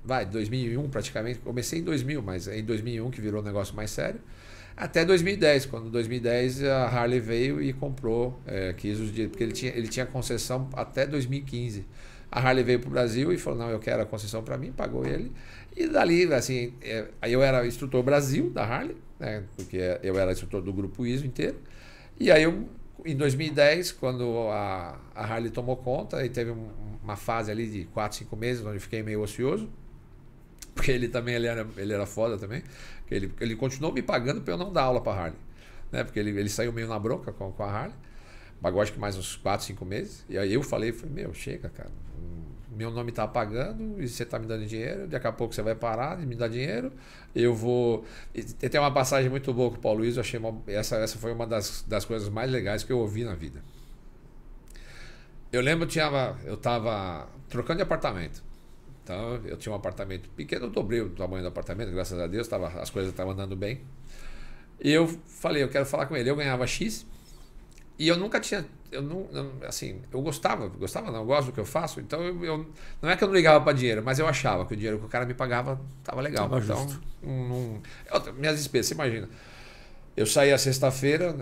vai, 0.04 0.26
2001 0.26 0.90
praticamente, 0.90 1.40
comecei 1.40 1.80
em 1.80 1.84
2000, 1.84 2.22
mas 2.22 2.48
é 2.48 2.60
em 2.60 2.64
2001 2.64 3.12
que 3.12 3.22
virou 3.22 3.42
um 3.42 3.46
negócio 3.46 3.76
mais 3.76 3.92
sério, 3.92 4.20
até 4.78 5.04
2010, 5.04 5.66
quando 5.66 5.88
em 5.88 5.90
2010 5.90 6.64
a 6.64 6.86
Harley 6.86 7.20
veio 7.20 7.60
e 7.60 7.74
comprou, 7.74 8.40
é, 8.46 8.74
quis 8.78 9.00
os 9.00 9.10
direitos, 9.10 9.32
porque 9.32 9.44
ele 9.44 9.52
tinha, 9.52 9.72
ele 9.76 9.88
tinha 9.88 10.06
concessão 10.06 10.70
até 10.74 11.08
2015. 11.08 11.84
A 12.32 12.40
Harley 12.40 12.64
veio 12.64 12.80
para 12.80 12.88
o 12.88 12.92
Brasil 12.92 13.34
e 13.34 13.40
falou: 13.40 13.58
não, 13.58 13.70
eu 13.72 13.80
quero 13.80 14.04
a 14.04 14.06
concessão 14.06 14.44
para 14.44 14.56
mim, 14.56 14.72
pagou 14.72 15.04
ele. 15.04 15.32
E 15.76 15.88
dali, 15.88 16.32
assim, 16.32 16.74
é, 16.84 17.08
aí 17.20 17.34
eu 17.34 17.42
era 17.42 17.66
instrutor 17.66 18.04
Brasil 18.04 18.52
da 18.52 18.64
Harley, 18.64 18.96
né, 19.20 19.44
porque 19.56 19.80
eu 20.04 20.16
era 20.20 20.32
instrutor 20.32 20.62
do 20.62 20.72
grupo 20.72 21.08
ISO 21.08 21.26
inteiro. 21.26 21.58
E 22.20 22.32
aí 22.32 22.44
eu, 22.44 22.70
em 23.12 23.16
2010, 23.16 23.94
quando 23.94 24.50
a, 24.50 25.00
a 25.16 25.24
Harley 25.24 25.50
tomou 25.50 25.78
conta, 25.78 26.26
e 26.26 26.30
teve 26.30 26.52
um, 26.52 26.70
uma 27.04 27.16
fase 27.16 27.52
ali 27.52 27.68
de 27.68 27.86
4, 27.86 28.18
5 28.20 28.36
meses, 28.36 28.66
onde 28.66 28.80
fiquei 28.80 29.02
meio 29.02 29.22
ocioso, 29.22 29.70
porque 30.76 30.92
ele 30.92 31.08
também 31.08 31.36
ele 31.36 31.48
era, 31.48 31.68
ele 31.78 31.94
era 31.94 32.06
foda 32.06 32.38
também, 32.38 32.64
ele, 33.10 33.32
ele 33.40 33.56
continuou 33.56 33.94
me 33.94 34.02
pagando 34.02 34.42
para 34.42 34.54
eu 34.54 34.58
não 34.58 34.72
dar 34.72 34.84
aula 34.84 35.02
para 35.02 35.20
Harley. 35.20 35.40
Né, 35.92 36.04
porque 36.04 36.20
ele, 36.20 36.32
ele 36.32 36.50
saiu 36.50 36.74
meio 36.74 36.88
na 36.88 37.00
bronca 37.00 37.32
com, 37.32 37.52
com 37.52 37.64
a 37.64 37.72
Harley. 37.72 37.96
Pagou 38.62 38.82
acho 38.82 38.92
que 38.92 39.00
mais 39.00 39.16
uns 39.16 39.38
4, 39.38 39.66
5 39.66 39.86
meses. 39.86 40.26
E 40.28 40.38
aí 40.38 40.54
eu 40.54 40.62
falei, 40.62 40.92
falei, 40.92 41.14
meu, 41.14 41.34
chega, 41.34 41.70
cara 41.70 41.92
meu 42.78 42.92
nome 42.92 43.10
está 43.10 43.28
pagando 43.28 44.02
e 44.02 44.08
você 44.08 44.24
está 44.24 44.38
me 44.38 44.46
dando 44.46 44.66
dinheiro, 44.66 45.08
daqui 45.08 45.26
a 45.26 45.32
pouco 45.32 45.54
você 45.54 45.64
vai 45.64 45.74
parar 45.74 46.16
de 46.18 46.26
me 46.26 46.36
dar 46.36 46.48
dinheiro, 46.48 46.94
eu 47.36 47.54
vou... 47.54 48.06
E 48.36 48.44
tem 48.44 48.80
uma 48.80 48.92
passagem 48.92 49.30
muito 49.30 49.52
boa 49.52 49.72
com 49.72 49.78
o 49.78 49.80
Paulo 49.80 50.00
Luiz, 50.00 50.16
eu 50.16 50.22
achei 50.22 50.40
uma... 50.40 50.62
essa, 50.68 50.98
essa 50.98 51.18
foi 51.18 51.34
uma 51.34 51.48
das, 51.48 51.84
das 51.88 52.06
coisas 52.06 52.30
mais 52.30 52.52
legais 52.52 52.84
que 52.84 52.92
eu 52.94 53.00
ouvi 53.00 53.24
na 53.24 53.34
vida. 53.34 53.64
Eu 55.52 55.62
lembro 55.62 55.88
que 55.88 56.00
eu 56.00 56.54
estava 56.54 57.28
trocando 57.50 57.78
de 57.78 57.84
apartamento. 57.84 58.44
Então, 59.04 59.42
eu 59.46 59.58
tinha 59.58 59.72
um 59.72 59.76
apartamento 59.76 60.30
pequeno, 60.30 60.66
eu 60.66 60.70
dobrei 60.70 61.02
o 61.02 61.10
tamanho 61.10 61.42
do 61.42 61.48
apartamento, 61.48 61.92
graças 61.92 62.20
a 62.20 62.28
Deus, 62.28 62.48
tava, 62.48 62.68
as 62.80 62.90
coisas 62.90 63.10
estavam 63.12 63.34
andando 63.34 63.56
bem. 63.56 63.82
E 64.80 64.92
eu 64.92 65.08
falei, 65.08 65.64
eu 65.64 65.70
quero 65.70 65.86
falar 65.86 66.06
com 66.06 66.16
ele. 66.16 66.30
Eu 66.30 66.36
ganhava 66.36 66.68
X 66.68 67.06
e 67.98 68.08
eu 68.08 68.18
nunca 68.18 68.40
tinha 68.40 68.66
eu 68.92 69.02
não, 69.02 69.28
assim, 69.68 70.02
eu 70.12 70.22
gostava, 70.22 70.68
gostava 70.68 71.12
não, 71.12 71.20
eu 71.20 71.26
gosto 71.26 71.48
do 71.48 71.52
que 71.52 71.60
eu 71.60 71.66
faço, 71.66 72.00
então 72.00 72.22
eu, 72.24 72.44
eu 72.44 72.66
não 73.02 73.10
é 73.10 73.18
que 73.18 73.24
eu 73.24 73.28
não 73.28 73.36
ligava 73.36 73.64
para 73.64 73.74
dinheiro, 73.74 74.02
mas 74.04 74.18
eu 74.18 74.28
achava 74.28 74.66
que 74.66 74.74
o 74.74 74.78
dinheiro 74.78 74.98
que 74.98 75.06
o 75.06 75.10
cara 75.10 75.26
me 75.26 75.34
pagava 75.34 75.80
estava 76.00 76.22
legal. 76.22 76.48
Tava 76.50 76.64
então, 76.64 76.88
não, 77.22 77.82
eu, 78.14 78.34
minhas 78.34 78.56
despesas, 78.58 78.88
você 78.88 78.94
imagina. 78.94 79.30
Eu 80.16 80.26
saía 80.26 80.58
sexta-feira, 80.58 81.36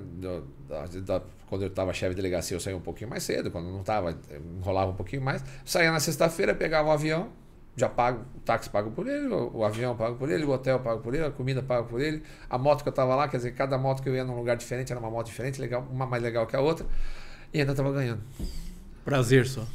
quando 1.47 1.61
eu 1.61 1.67
estava 1.67 1.93
chefe 1.93 2.09
de 2.09 2.15
delegacia, 2.15 2.55
eu 2.55 2.59
saía 2.59 2.75
um 2.75 2.81
pouquinho 2.81 3.09
mais 3.09 3.23
cedo, 3.23 3.51
quando 3.51 3.69
não 3.69 3.81
estava, 3.81 4.17
enrolava 4.57 4.91
um 4.91 4.95
pouquinho 4.95 5.21
mais. 5.21 5.43
Saía 5.63 5.91
na 5.91 5.99
sexta-feira, 5.99 6.53
pegava 6.53 6.89
um 6.89 6.91
avião, 6.91 7.29
já 7.75 7.89
pago, 7.89 8.25
o 8.35 8.39
táxi 8.39 8.69
pago 8.69 8.91
por 8.91 9.07
ele, 9.07 9.27
o, 9.27 9.57
o 9.57 9.65
avião 9.65 9.95
pago 9.95 10.15
por 10.15 10.29
ele, 10.29 10.45
o 10.45 10.49
hotel 10.49 10.79
pago 10.79 11.01
por 11.01 11.13
ele, 11.13 11.25
a 11.25 11.31
comida 11.31 11.61
pago 11.61 11.87
por 11.87 12.01
ele, 12.01 12.23
a 12.49 12.57
moto 12.57 12.83
que 12.83 12.87
eu 12.87 12.91
estava 12.91 13.15
lá, 13.15 13.27
quer 13.27 13.37
dizer, 13.37 13.51
cada 13.53 13.77
moto 13.77 14.01
que 14.01 14.09
eu 14.09 14.15
ia 14.15 14.23
num 14.23 14.35
lugar 14.35 14.55
diferente 14.55 14.91
era 14.91 14.99
uma 14.99 15.09
moto 15.09 15.27
diferente, 15.27 15.59
legal, 15.59 15.85
uma 15.91 16.05
mais 16.05 16.23
legal 16.23 16.47
que 16.47 16.55
a 16.55 16.61
outra. 16.61 16.85
E 17.53 17.59
ainda 17.59 17.75
tava 17.75 17.91
ganhando. 17.91 18.21
Prazer 19.03 19.45
só. 19.45 19.65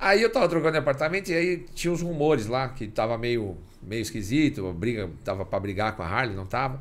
Aí 0.00 0.22
eu 0.22 0.30
tava 0.30 0.48
trocando 0.48 0.72
de 0.72 0.78
apartamento 0.78 1.28
e 1.28 1.34
aí 1.34 1.66
tinha 1.74 1.92
uns 1.92 2.02
rumores 2.02 2.46
lá 2.46 2.68
que 2.68 2.86
tava 2.86 3.18
meio, 3.18 3.56
meio 3.82 4.00
esquisito, 4.00 4.72
briga, 4.72 5.10
tava 5.24 5.44
para 5.44 5.58
brigar 5.58 5.96
com 5.96 6.02
a 6.02 6.06
Harley, 6.06 6.36
não 6.36 6.46
tava. 6.46 6.80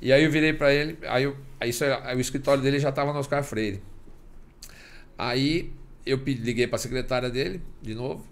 E 0.00 0.12
aí 0.12 0.24
eu 0.24 0.30
virei 0.30 0.52
para 0.52 0.72
ele, 0.72 0.98
aí, 1.06 1.24
eu, 1.24 1.36
aí, 1.60 1.70
isso, 1.70 1.84
aí 1.84 2.16
o 2.16 2.20
escritório 2.20 2.62
dele 2.62 2.80
já 2.80 2.90
tava 2.90 3.12
no 3.12 3.20
Oscar 3.20 3.44
Freire. 3.44 3.80
Aí 5.16 5.72
eu 6.04 6.16
liguei 6.16 6.66
para 6.66 6.76
a 6.76 6.78
secretária 6.78 7.30
dele, 7.30 7.62
de 7.80 7.94
novo, 7.94 8.26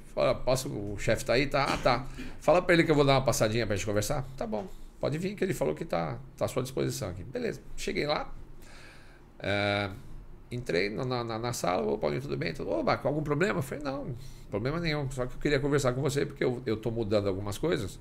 posso, 0.45 0.69
o 0.69 0.99
chefe 0.99 1.25
tá 1.25 1.35
aí? 1.35 1.47
Tá, 1.47 1.65
ah, 1.65 1.77
tá. 1.77 2.07
Fala 2.41 2.63
para 2.63 2.75
ele 2.75 2.85
que 2.85 2.91
eu 2.91 2.95
vou 2.95 3.05
dar 3.05 3.15
uma 3.15 3.25
passadinha 3.25 3.67
pra 3.67 3.77
gente 3.77 3.87
conversar. 3.87 4.25
Tá 4.37 4.47
bom, 4.47 4.67
pode 5.01 5.19
vir, 5.19 5.35
que 5.35 5.45
ele 5.45 5.55
falou 5.55 5.75
que 5.75 5.85
tá, 5.85 6.19
tá 6.37 6.45
à 6.45 6.49
sua 6.49 6.63
disposição 6.63 7.11
aqui. 7.11 7.23
Beleza, 7.25 7.61
cheguei 7.77 8.07
lá. 8.07 8.33
É, 9.39 9.91
entrei 10.51 10.91
na, 10.91 11.05
na, 11.05 11.39
na 11.39 11.53
sala, 11.53 11.87
ô 11.87 11.99
Paulinho, 11.99 12.23
tudo 12.23 12.37
bem? 12.37 12.53
Tudo, 12.53 12.71
Oba, 12.71 12.97
com 12.97 13.09
algum 13.09 13.23
problema? 13.23 13.59
Eu 13.59 13.63
falei, 13.63 13.85
não, 13.85 14.15
problema 14.51 14.81
nenhum, 14.81 15.11
só 15.11 15.27
que 15.27 15.35
eu 15.35 15.41
queria 15.41 15.61
conversar 15.61 15.93
com 15.93 16.01
você 16.01 16.27
porque 16.27 16.45
eu 16.45 16.63
estou 16.67 16.91
mudando 16.91 17.29
algumas 17.29 17.59
coisas 17.59 17.99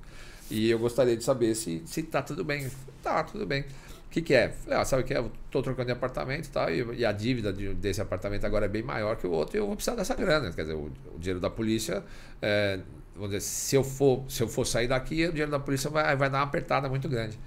e 0.50 0.70
eu 0.70 0.80
gostaria 0.80 1.16
de 1.16 1.24
saber 1.24 1.54
se, 1.56 1.82
se 1.86 2.04
tá 2.04 2.22
tudo 2.22 2.44
bem. 2.44 2.70
Tá, 3.04 3.24
tudo 3.24 3.46
bem. 3.46 3.66
O 4.08 4.10
que, 4.10 4.22
que 4.22 4.34
é? 4.34 4.50
Falei, 4.50 4.80
ah, 4.80 4.86
sabe 4.86 5.04
o 5.04 5.06
que 5.06 5.14
é? 5.14 5.24
Tô 5.52 5.62
trocando 5.62 5.88
de 5.88 5.92
apartamento 5.92 6.50
e 6.70 6.82
e, 6.82 7.00
e 7.00 7.06
a 7.06 7.12
dívida 7.12 7.52
de, 7.52 7.74
desse 7.74 8.02
apartamento 8.02 8.46
agora 8.46 8.66
é 8.66 8.70
bem 8.70 8.82
maior 8.82 9.18
que 9.18 9.28
o 9.28 9.32
outro, 9.32 9.58
e 9.58 9.60
eu 9.60 9.68
vou 9.68 9.76
precisar 9.76 9.96
dessa 9.96 10.16
grana. 10.16 10.52
Quer 10.54 10.62
dizer, 10.62 10.76
o, 10.76 10.92
o 11.14 11.20
dinheiro 11.20 11.40
da 11.40 11.50
polícia, 11.50 12.04
é, 12.42 12.80
vamos 13.14 13.32
dizer, 13.32 13.42
se 13.42 13.76
eu, 13.76 13.84
for, 13.84 14.24
se 14.30 14.42
eu 14.42 14.48
for 14.48 14.66
sair 14.66 14.88
daqui, 14.88 15.26
o 15.26 15.32
dinheiro 15.32 15.52
da 15.52 15.60
polícia 15.60 15.90
vai, 15.90 16.16
vai 16.16 16.30
dar 16.30 16.40
uma 16.40 16.46
apertada 16.46 16.88
muito 16.88 17.10
grande. 17.10 17.38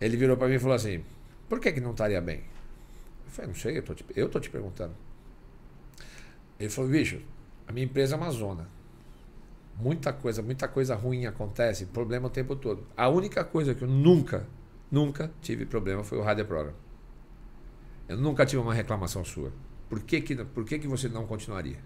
Ele 0.00 0.16
virou 0.16 0.36
para 0.36 0.46
mim 0.46 0.54
e 0.54 0.58
falou 0.58 0.76
assim: 0.76 1.02
por 1.48 1.58
que, 1.58 1.72
que 1.72 1.80
não 1.80 1.90
estaria 1.90 2.20
bem? 2.20 2.38
Eu 3.26 3.30
falei, 3.30 3.48
não 3.48 3.54
sei, 3.56 3.78
eu 3.78 3.82
tô, 3.82 3.94
te, 3.94 4.04
eu 4.14 4.28
tô 4.28 4.38
te 4.38 4.48
perguntando. 4.48 4.94
Ele 6.58 6.68
falou, 6.70 6.90
bicho, 6.90 7.20
a 7.66 7.72
minha 7.72 7.84
empresa 7.84 8.14
é 8.14 8.18
uma 8.18 8.30
zona. 8.30 8.68
Muita 9.76 10.12
coisa, 10.12 10.42
muita 10.42 10.66
coisa 10.66 10.94
ruim 10.94 11.26
acontece, 11.26 11.86
problema 11.86 12.26
o 12.26 12.30
tempo 12.30 12.56
todo. 12.56 12.86
A 12.96 13.08
única 13.08 13.44
coisa 13.44 13.74
que 13.74 13.82
eu 13.82 13.88
nunca, 13.88 14.46
nunca 14.90 15.30
tive 15.40 15.66
problema 15.66 16.02
foi 16.04 16.18
o 16.18 16.22
Radio 16.22 16.44
Program. 16.44 16.74
Eu 18.08 18.16
nunca 18.16 18.46
tive 18.46 18.62
uma 18.62 18.74
reclamação 18.74 19.24
sua. 19.24 19.52
Por 19.88 20.00
que, 20.00 20.20
que, 20.20 20.34
por 20.36 20.64
que, 20.64 20.78
que 20.78 20.86
você 20.86 21.08
não 21.08 21.26
continuaria? 21.26 21.78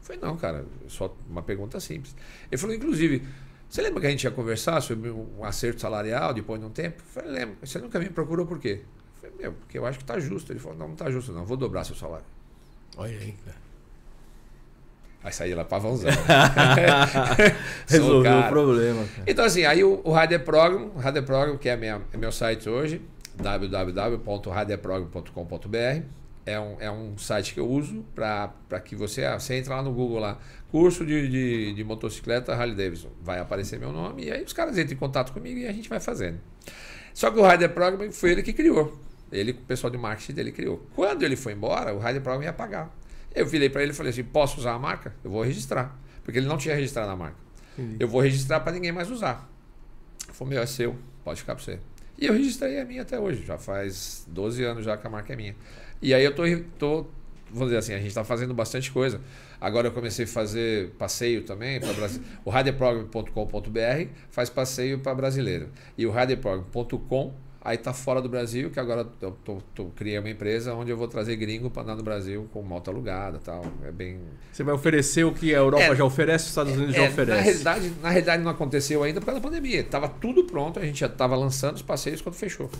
Falei, 0.00 0.20
não, 0.20 0.36
cara, 0.36 0.64
só 0.88 1.16
uma 1.28 1.42
pergunta 1.42 1.78
simples. 1.80 2.14
Ele 2.50 2.58
falou, 2.58 2.74
inclusive, 2.74 3.22
você 3.68 3.82
lembra 3.82 4.00
que 4.00 4.06
a 4.06 4.10
gente 4.10 4.24
ia 4.24 4.30
conversar 4.30 4.80
sobre 4.80 5.10
um 5.10 5.44
acerto 5.44 5.80
salarial 5.80 6.32
depois 6.32 6.60
de 6.60 6.66
um 6.66 6.70
tempo? 6.70 7.02
Eu 7.02 7.06
falei, 7.06 7.30
lembro. 7.30 7.56
Você 7.62 7.78
nunca 7.78 7.98
me 7.98 8.08
procurou 8.08 8.46
por 8.46 8.58
quê? 8.58 8.82
Eu 8.82 9.20
falei, 9.20 9.36
meu, 9.38 9.52
porque 9.52 9.78
eu 9.78 9.86
acho 9.86 9.98
que 9.98 10.04
está 10.04 10.18
justo. 10.18 10.52
Ele 10.52 10.58
falou, 10.58 10.78
não, 10.78 10.86
não 10.86 10.94
está 10.94 11.10
justo 11.10 11.32
não, 11.32 11.44
vou 11.44 11.56
dobrar 11.56 11.84
seu 11.84 11.94
salário. 11.94 12.26
Olha 12.96 13.18
aí, 13.18 13.32
cara. 13.44 13.67
Aí 15.22 15.32
saí 15.32 15.54
lá 15.54 15.64
pavãozão. 15.64 16.10
Resolveu 17.88 18.38
o 18.38 18.48
problema. 18.48 19.04
Cara. 19.04 19.22
Então, 19.26 19.44
assim, 19.44 19.64
aí 19.64 19.82
o, 19.82 20.00
o 20.04 20.12
Rider 20.12 20.44
Program, 20.44 20.92
o 20.94 20.98
Rider 20.98 21.24
Program, 21.24 21.58
que 21.58 21.68
é, 21.68 21.76
minha, 21.76 22.00
é 22.12 22.16
meu 22.16 22.30
site 22.30 22.68
hoje, 22.68 23.02
www.riderprogram.com.br. 23.36 26.02
É 26.46 26.58
um, 26.58 26.76
é 26.80 26.90
um 26.90 27.18
site 27.18 27.52
que 27.52 27.60
eu 27.60 27.68
uso 27.68 28.02
para 28.14 28.50
que 28.82 28.96
você, 28.96 29.22
ah, 29.24 29.38
você 29.38 29.56
entra 29.56 29.74
lá 29.74 29.82
no 29.82 29.92
Google 29.92 30.18
lá, 30.18 30.38
curso 30.70 31.04
de, 31.04 31.28
de, 31.28 31.74
de 31.74 31.84
motocicleta 31.84 32.54
Harley 32.54 32.74
Davidson. 32.74 33.10
Vai 33.22 33.38
aparecer 33.38 33.78
meu 33.78 33.92
nome 33.92 34.24
e 34.24 34.32
aí 34.32 34.42
os 34.42 34.54
caras 34.54 34.78
entram 34.78 34.94
em 34.94 34.98
contato 34.98 35.30
comigo 35.32 35.58
e 35.58 35.66
a 35.66 35.72
gente 35.72 35.90
vai 35.90 36.00
fazendo. 36.00 36.38
Só 37.12 37.30
que 37.30 37.38
o 37.38 37.46
Rider 37.46 37.68
Program 37.70 38.10
foi 38.12 38.30
ele 38.30 38.42
que 38.42 38.54
criou. 38.54 38.98
Ele, 39.30 39.50
o 39.50 39.56
pessoal 39.56 39.90
de 39.90 39.98
marketing 39.98 40.32
dele 40.32 40.52
criou. 40.52 40.86
Quando 40.94 41.22
ele 41.22 41.36
foi 41.36 41.52
embora, 41.52 41.92
o 41.92 41.98
Rider 41.98 42.22
Program 42.22 42.44
ia 42.44 42.52
pagar. 42.52 42.90
Eu 43.38 43.46
virei 43.46 43.68
para 43.68 43.82
ele 43.82 43.92
e 43.92 43.94
falei 43.94 44.10
assim: 44.10 44.24
posso 44.24 44.58
usar 44.58 44.72
a 44.72 44.78
marca? 44.78 45.14
Eu 45.22 45.30
vou 45.30 45.42
registrar. 45.42 45.98
Porque 46.24 46.38
ele 46.38 46.46
não 46.46 46.58
tinha 46.58 46.74
registrado 46.74 47.10
a 47.10 47.16
marca. 47.16 47.36
Entendi. 47.78 47.96
Eu 48.00 48.08
vou 48.08 48.20
registrar 48.20 48.60
para 48.60 48.72
ninguém 48.72 48.92
mais 48.92 49.10
usar. 49.10 49.48
Ele 50.24 50.34
falou: 50.34 50.52
meu, 50.52 50.62
é 50.62 50.66
seu, 50.66 50.96
pode 51.24 51.40
ficar 51.40 51.54
para 51.54 51.64
você. 51.64 51.78
E 52.18 52.26
eu 52.26 52.32
registrei 52.32 52.80
a 52.80 52.84
minha 52.84 53.02
até 53.02 53.18
hoje. 53.18 53.44
Já 53.46 53.56
faz 53.56 54.26
12 54.28 54.64
anos 54.64 54.84
já 54.84 54.96
que 54.96 55.06
a 55.06 55.10
marca 55.10 55.32
é 55.32 55.36
minha. 55.36 55.56
E 56.02 56.12
aí 56.12 56.24
eu 56.24 56.34
tô, 56.34 56.42
tô 56.78 57.06
vamos 57.50 57.68
dizer 57.68 57.78
assim, 57.78 57.94
a 57.94 57.98
gente 57.98 58.08
está 58.08 58.24
fazendo 58.24 58.52
bastante 58.52 58.90
coisa. 58.90 59.20
Agora 59.60 59.88
eu 59.88 59.92
comecei 59.92 60.24
a 60.24 60.28
fazer 60.28 60.90
passeio 60.98 61.42
também 61.42 61.80
para 61.80 61.92
Brasil. 61.92 62.22
O 62.44 62.50
radioprogram.com.br 62.50 64.10
faz 64.30 64.50
passeio 64.50 65.00
para 65.00 65.14
brasileiro. 65.14 65.68
E 65.96 66.06
o 66.06 66.10
radioprogram.com 66.10 67.34
Aí 67.68 67.76
tá 67.76 67.92
fora 67.92 68.22
do 68.22 68.30
Brasil, 68.30 68.70
que 68.70 68.80
agora 68.80 69.06
eu 69.20 69.30
tô, 69.44 69.58
tô, 69.74 69.84
criei 69.90 70.18
uma 70.18 70.30
empresa 70.30 70.72
onde 70.72 70.90
eu 70.90 70.96
vou 70.96 71.06
trazer 71.06 71.36
gringo 71.36 71.68
para 71.68 71.82
andar 71.82 71.96
no 71.96 72.02
Brasil 72.02 72.48
com 72.50 72.62
moto 72.62 72.88
alugada 72.88 73.38
tal. 73.44 73.62
É 73.84 73.92
bem. 73.92 74.20
Você 74.50 74.64
vai 74.64 74.74
oferecer 74.74 75.24
o 75.24 75.34
que 75.34 75.54
a 75.54 75.58
Europa 75.58 75.84
é, 75.84 75.94
já 75.94 76.02
oferece, 76.02 76.44
os 76.44 76.48
Estados 76.48 76.72
Unidos 76.72 76.94
é, 76.94 76.98
já 76.98 77.10
oferece. 77.10 77.36
Na 77.36 77.42
realidade, 77.42 77.92
na 78.02 78.08
realidade 78.08 78.42
não 78.42 78.50
aconteceu 78.50 79.02
ainda 79.02 79.20
por 79.20 79.26
causa 79.26 79.38
da 79.38 79.46
pandemia. 79.46 79.84
Tava 79.84 80.08
tudo 80.08 80.44
pronto, 80.44 80.80
a 80.80 80.82
gente 80.82 80.98
já 80.98 81.08
estava 81.08 81.36
lançando 81.36 81.76
os 81.76 81.82
passeios 81.82 82.22
quando 82.22 82.36
fechou. 82.36 82.70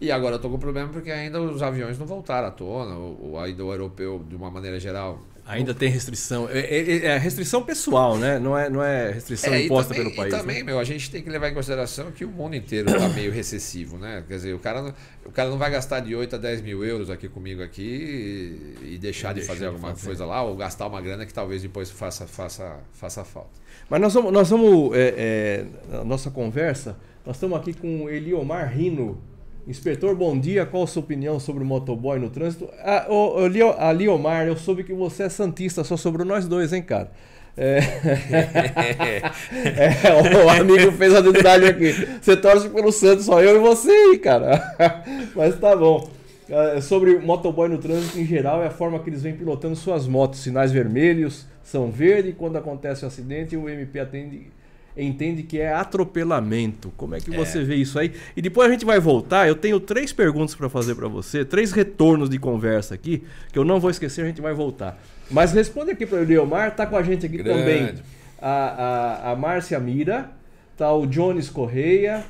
E 0.00 0.12
agora 0.12 0.36
eu 0.36 0.38
tô 0.38 0.48
com 0.48 0.56
problema 0.56 0.88
porque 0.92 1.10
ainda 1.10 1.40
os 1.40 1.60
aviões 1.60 1.98
não 1.98 2.06
voltaram 2.06 2.46
à 2.46 2.50
tona, 2.52 2.94
o, 2.94 3.32
o, 3.32 3.38
ainda 3.40 3.64
o 3.64 3.72
europeu, 3.72 4.24
de 4.28 4.36
uma 4.36 4.52
maneira 4.52 4.78
geral, 4.78 5.18
Ainda 5.44 5.74
tem 5.74 5.88
restrição. 5.88 6.48
É, 6.48 6.60
é, 6.60 7.06
é, 7.06 7.18
restrição 7.18 7.62
pessoal, 7.62 8.16
né? 8.16 8.38
Não 8.38 8.56
é, 8.56 8.70
não 8.70 8.82
é 8.82 9.10
restrição 9.10 9.52
é, 9.52 9.64
imposta 9.64 9.92
também, 9.92 10.04
pelo 10.04 10.16
país. 10.16 10.32
E 10.32 10.38
também, 10.38 10.56
né? 10.58 10.62
meu, 10.62 10.78
a 10.78 10.84
gente 10.84 11.10
tem 11.10 11.20
que 11.20 11.28
levar 11.28 11.48
em 11.48 11.54
consideração 11.54 12.12
que 12.12 12.24
o 12.24 12.30
mundo 12.30 12.54
inteiro 12.54 12.88
está 12.88 13.08
meio 13.08 13.32
recessivo, 13.32 13.98
né? 13.98 14.22
Quer 14.28 14.34
dizer, 14.34 14.54
o 14.54 14.60
cara, 14.60 14.82
não, 14.82 14.94
o 15.26 15.32
cara 15.32 15.50
não 15.50 15.58
vai 15.58 15.70
gastar 15.70 15.98
de 15.98 16.14
8 16.14 16.36
a 16.36 16.38
10 16.38 16.60
mil 16.60 16.84
euros 16.84 17.10
aqui 17.10 17.28
comigo 17.28 17.60
aqui 17.60 18.76
e, 18.82 18.94
e 18.94 18.98
deixar 18.98 19.34
de 19.34 19.42
fazer 19.42 19.66
alguma 19.66 19.90
fazer. 19.90 20.06
coisa 20.06 20.24
lá, 20.24 20.42
ou 20.42 20.56
gastar 20.56 20.86
uma 20.86 21.00
grana 21.00 21.26
que 21.26 21.34
talvez 21.34 21.60
depois 21.60 21.90
faça, 21.90 22.24
faça, 22.26 22.78
faça 22.92 23.24
falta. 23.24 23.60
Mas 23.90 24.00
nós 24.00 24.14
vamos, 24.14 24.32
nós 24.32 24.48
vamos 24.48 24.96
é, 24.96 25.66
é, 25.92 25.96
a 25.98 26.04
nossa 26.04 26.30
conversa, 26.30 26.96
nós 27.26 27.34
estamos 27.34 27.58
aqui 27.58 27.74
com 27.74 28.08
Eliomar 28.08 28.72
Rino 28.72 29.20
Inspetor, 29.66 30.14
bom 30.16 30.38
dia. 30.38 30.66
Qual 30.66 30.82
a 30.82 30.86
sua 30.86 31.02
opinião 31.02 31.38
sobre 31.38 31.62
o 31.62 31.66
motoboy 31.66 32.18
no 32.18 32.28
trânsito? 32.30 32.68
Ah, 32.80 33.06
o, 33.08 33.38
o, 33.40 33.44
a 33.78 33.92
Liomar, 33.92 34.46
eu 34.46 34.56
soube 34.56 34.82
que 34.82 34.92
você 34.92 35.24
é 35.24 35.28
santista, 35.28 35.84
só 35.84 35.96
sobrou 35.96 36.26
nós 36.26 36.48
dois, 36.48 36.72
hein, 36.72 36.82
cara? 36.82 37.12
É... 37.56 37.78
é, 39.54 40.44
o 40.44 40.48
amigo 40.48 40.90
fez 40.92 41.14
a 41.14 41.20
deduragem 41.20 41.68
aqui. 41.68 41.92
Você 42.20 42.36
torce 42.36 42.68
pelo 42.70 42.90
Santos, 42.90 43.26
só 43.26 43.40
eu 43.40 43.56
e 43.56 43.58
você 43.60 43.90
aí, 43.90 44.18
cara. 44.18 44.60
Mas 45.36 45.56
tá 45.60 45.76
bom. 45.76 46.10
É, 46.48 46.80
sobre 46.80 47.18
motoboy 47.18 47.68
no 47.68 47.78
trânsito 47.78 48.18
em 48.18 48.26
geral, 48.26 48.64
é 48.64 48.66
a 48.66 48.70
forma 48.70 48.98
que 48.98 49.08
eles 49.08 49.22
vêm 49.22 49.36
pilotando 49.36 49.76
suas 49.76 50.08
motos. 50.08 50.40
Sinais 50.40 50.72
vermelhos 50.72 51.46
são 51.62 51.88
verde, 51.88 52.32
quando 52.32 52.56
acontece 52.56 53.04
um 53.04 53.08
acidente, 53.08 53.56
o 53.56 53.68
MP 53.68 54.00
atende 54.00 54.50
entende 54.96 55.42
que 55.42 55.58
é 55.58 55.72
atropelamento. 55.72 56.92
Como 56.96 57.14
é 57.14 57.20
que 57.20 57.30
você 57.30 57.60
é. 57.60 57.62
vê 57.62 57.76
isso 57.76 57.98
aí? 57.98 58.12
E 58.36 58.42
depois 58.42 58.68
a 58.68 58.72
gente 58.72 58.84
vai 58.84 59.00
voltar. 59.00 59.48
Eu 59.48 59.54
tenho 59.54 59.80
três 59.80 60.12
perguntas 60.12 60.54
para 60.54 60.68
fazer 60.68 60.94
para 60.94 61.08
você, 61.08 61.44
três 61.44 61.72
retornos 61.72 62.28
de 62.28 62.38
conversa 62.38 62.94
aqui, 62.94 63.22
que 63.52 63.58
eu 63.58 63.64
não 63.64 63.80
vou 63.80 63.90
esquecer, 63.90 64.22
a 64.22 64.26
gente 64.26 64.40
vai 64.40 64.54
voltar. 64.54 64.98
Mas 65.30 65.52
responde 65.52 65.90
aqui 65.90 66.04
para 66.04 66.18
o 66.20 66.24
Leomar, 66.24 66.76
tá 66.76 66.86
com 66.86 66.96
a 66.96 67.02
gente 67.02 67.24
aqui 67.24 67.38
Grande. 67.38 67.58
também 67.58 67.94
a, 68.42 68.48
a, 68.48 69.30
a 69.30 69.36
Márcia 69.36 69.78
Mira, 69.78 70.30
tá 70.76 70.92
o 70.92 71.06
Jones 71.06 71.48
Correia, 71.48 72.24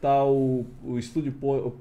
tá 0.00 0.24
o, 0.24 0.64
o 0.82 0.98
Estúdio 0.98 1.32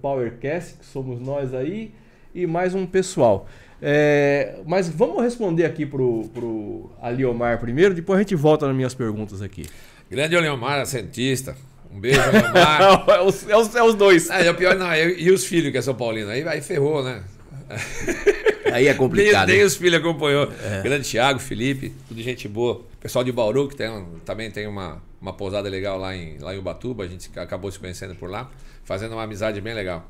Powercast, 0.01 0.79
que 0.79 0.85
somos 0.85 1.21
nós 1.21 1.53
aí, 1.53 1.93
e 2.35 2.45
mais 2.45 2.75
um 2.75 2.85
pessoal. 2.85 3.47
É, 3.81 4.59
mas 4.65 4.89
vamos 4.89 5.23
responder 5.23 5.63
aqui 5.63 5.85
pro, 5.85 6.27
pro 6.33 6.89
Aliomar 7.01 7.59
primeiro, 7.59 7.93
depois 7.93 8.17
a 8.17 8.21
gente 8.21 8.35
volta 8.35 8.67
nas 8.67 8.75
minhas 8.75 8.93
perguntas 8.93 9.41
aqui. 9.41 9.65
Grande 10.09 10.37
Leomar, 10.37 10.85
cientista. 10.85 11.55
Um 11.91 11.99
beijo, 11.99 12.19
Leomar. 12.19 13.05
é, 13.09 13.21
os, 13.21 13.49
é, 13.49 13.57
os, 13.57 13.75
é, 13.75 13.83
os, 13.83 13.95
dois. 13.95 14.29
É, 14.29 14.47
é 14.47 14.51
o 14.51 14.55
pior, 14.55 14.75
não. 14.75 14.93
e 14.95 15.31
os 15.31 15.45
filhos 15.45 15.71
que 15.71 15.77
é 15.77 15.81
São 15.81 15.95
Paulino? 15.95 16.29
Aí, 16.29 16.47
aí 16.47 16.61
ferrou, 16.61 17.03
né? 17.03 17.23
Aí 18.71 18.87
é 18.87 18.93
complicado. 18.93 19.47
Nem, 19.49 19.63
os 19.63 19.75
filhos 19.75 19.99
acompanhou. 19.99 20.51
É. 20.63 20.81
Grande 20.81 21.09
Thiago, 21.09 21.39
Felipe, 21.39 21.93
tudo 22.07 22.21
gente 22.21 22.47
boa. 22.47 22.85
Pessoal 22.99 23.23
de 23.23 23.31
Bauru, 23.31 23.67
que 23.67 23.75
tem, 23.75 23.89
também 24.25 24.51
tem 24.51 24.67
uma, 24.67 25.01
uma 25.21 25.33
pousada 25.33 25.69
legal 25.69 25.97
lá 25.97 26.15
em, 26.15 26.37
lá 26.39 26.53
em 26.53 26.57
Ubatuba. 26.57 27.03
A 27.03 27.07
gente 27.07 27.29
acabou 27.37 27.71
se 27.71 27.79
conhecendo 27.79 28.15
por 28.15 28.29
lá, 28.29 28.49
fazendo 28.83 29.13
uma 29.13 29.23
amizade 29.23 29.59
bem 29.61 29.73
legal. 29.73 30.09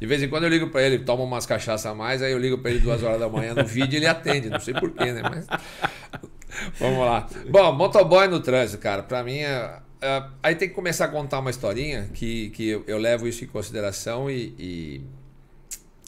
De 0.00 0.06
vez 0.06 0.22
em 0.22 0.28
quando 0.28 0.44
eu 0.44 0.48
ligo 0.48 0.68
para 0.68 0.82
ele, 0.82 1.00
toma 1.00 1.22
umas 1.24 1.44
cachaças 1.44 1.84
a 1.84 1.94
mais, 1.94 2.22
aí 2.22 2.32
eu 2.32 2.38
ligo 2.38 2.56
para 2.56 2.70
ele 2.70 2.80
duas 2.80 3.02
horas 3.02 3.20
da 3.20 3.28
manhã 3.28 3.52
no 3.52 3.66
vídeo 3.66 3.94
e 3.94 3.96
ele 3.98 4.06
atende. 4.06 4.48
Não 4.48 4.60
sei 4.60 4.72
porquê, 4.72 5.12
né? 5.12 5.20
Mas 5.22 5.46
Vamos 6.78 6.98
lá. 6.98 7.28
Bom, 7.48 7.72
motoboy 7.72 8.28
no 8.28 8.40
trânsito, 8.40 8.82
cara, 8.82 9.02
pra 9.02 9.22
mim 9.22 9.38
é, 9.38 9.80
é, 10.00 10.24
aí 10.42 10.54
tem 10.54 10.68
que 10.68 10.74
começar 10.74 11.06
a 11.06 11.08
contar 11.08 11.38
uma 11.38 11.50
historinha 11.50 12.08
que, 12.14 12.50
que 12.50 12.68
eu, 12.68 12.84
eu 12.86 12.98
levo 12.98 13.28
isso 13.28 13.44
em 13.44 13.48
consideração 13.48 14.30
e, 14.30 14.54
e 14.58 15.00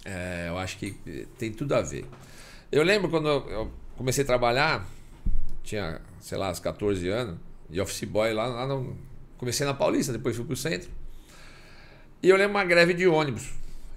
é, 0.05 0.47
eu 0.49 0.59
acho 0.59 0.79
que 0.79 0.93
tem 1.39 1.53
tudo 1.53 1.75
a 1.75 1.83
ver. 1.83 2.05
Eu 2.71 2.83
lembro 2.83 3.11
quando 3.11 3.29
eu 3.29 3.71
comecei 3.97 4.25
a 4.25 4.27
trabalhar, 4.27 4.87
tinha, 5.63 6.01
sei 6.21 6.39
lá, 6.39 6.51
uns 6.51 6.59
14 6.59 7.09
anos, 7.09 7.39
de 7.69 7.81
office 7.81 8.05
boy 8.05 8.33
lá, 8.33 8.47
lá 8.47 8.67
no, 8.67 8.97
comecei 9.37 9.67
na 9.67 9.75
Paulista, 9.75 10.13
depois 10.13 10.37
fui 10.37 10.45
pro 10.45 10.57
centro. 10.57 10.91
E 12.23 12.29
eu 12.29 12.37
lembro 12.37 12.53
uma 12.53 12.65
greve 12.65 12.95
de 12.95 13.07
ônibus. 13.07 13.51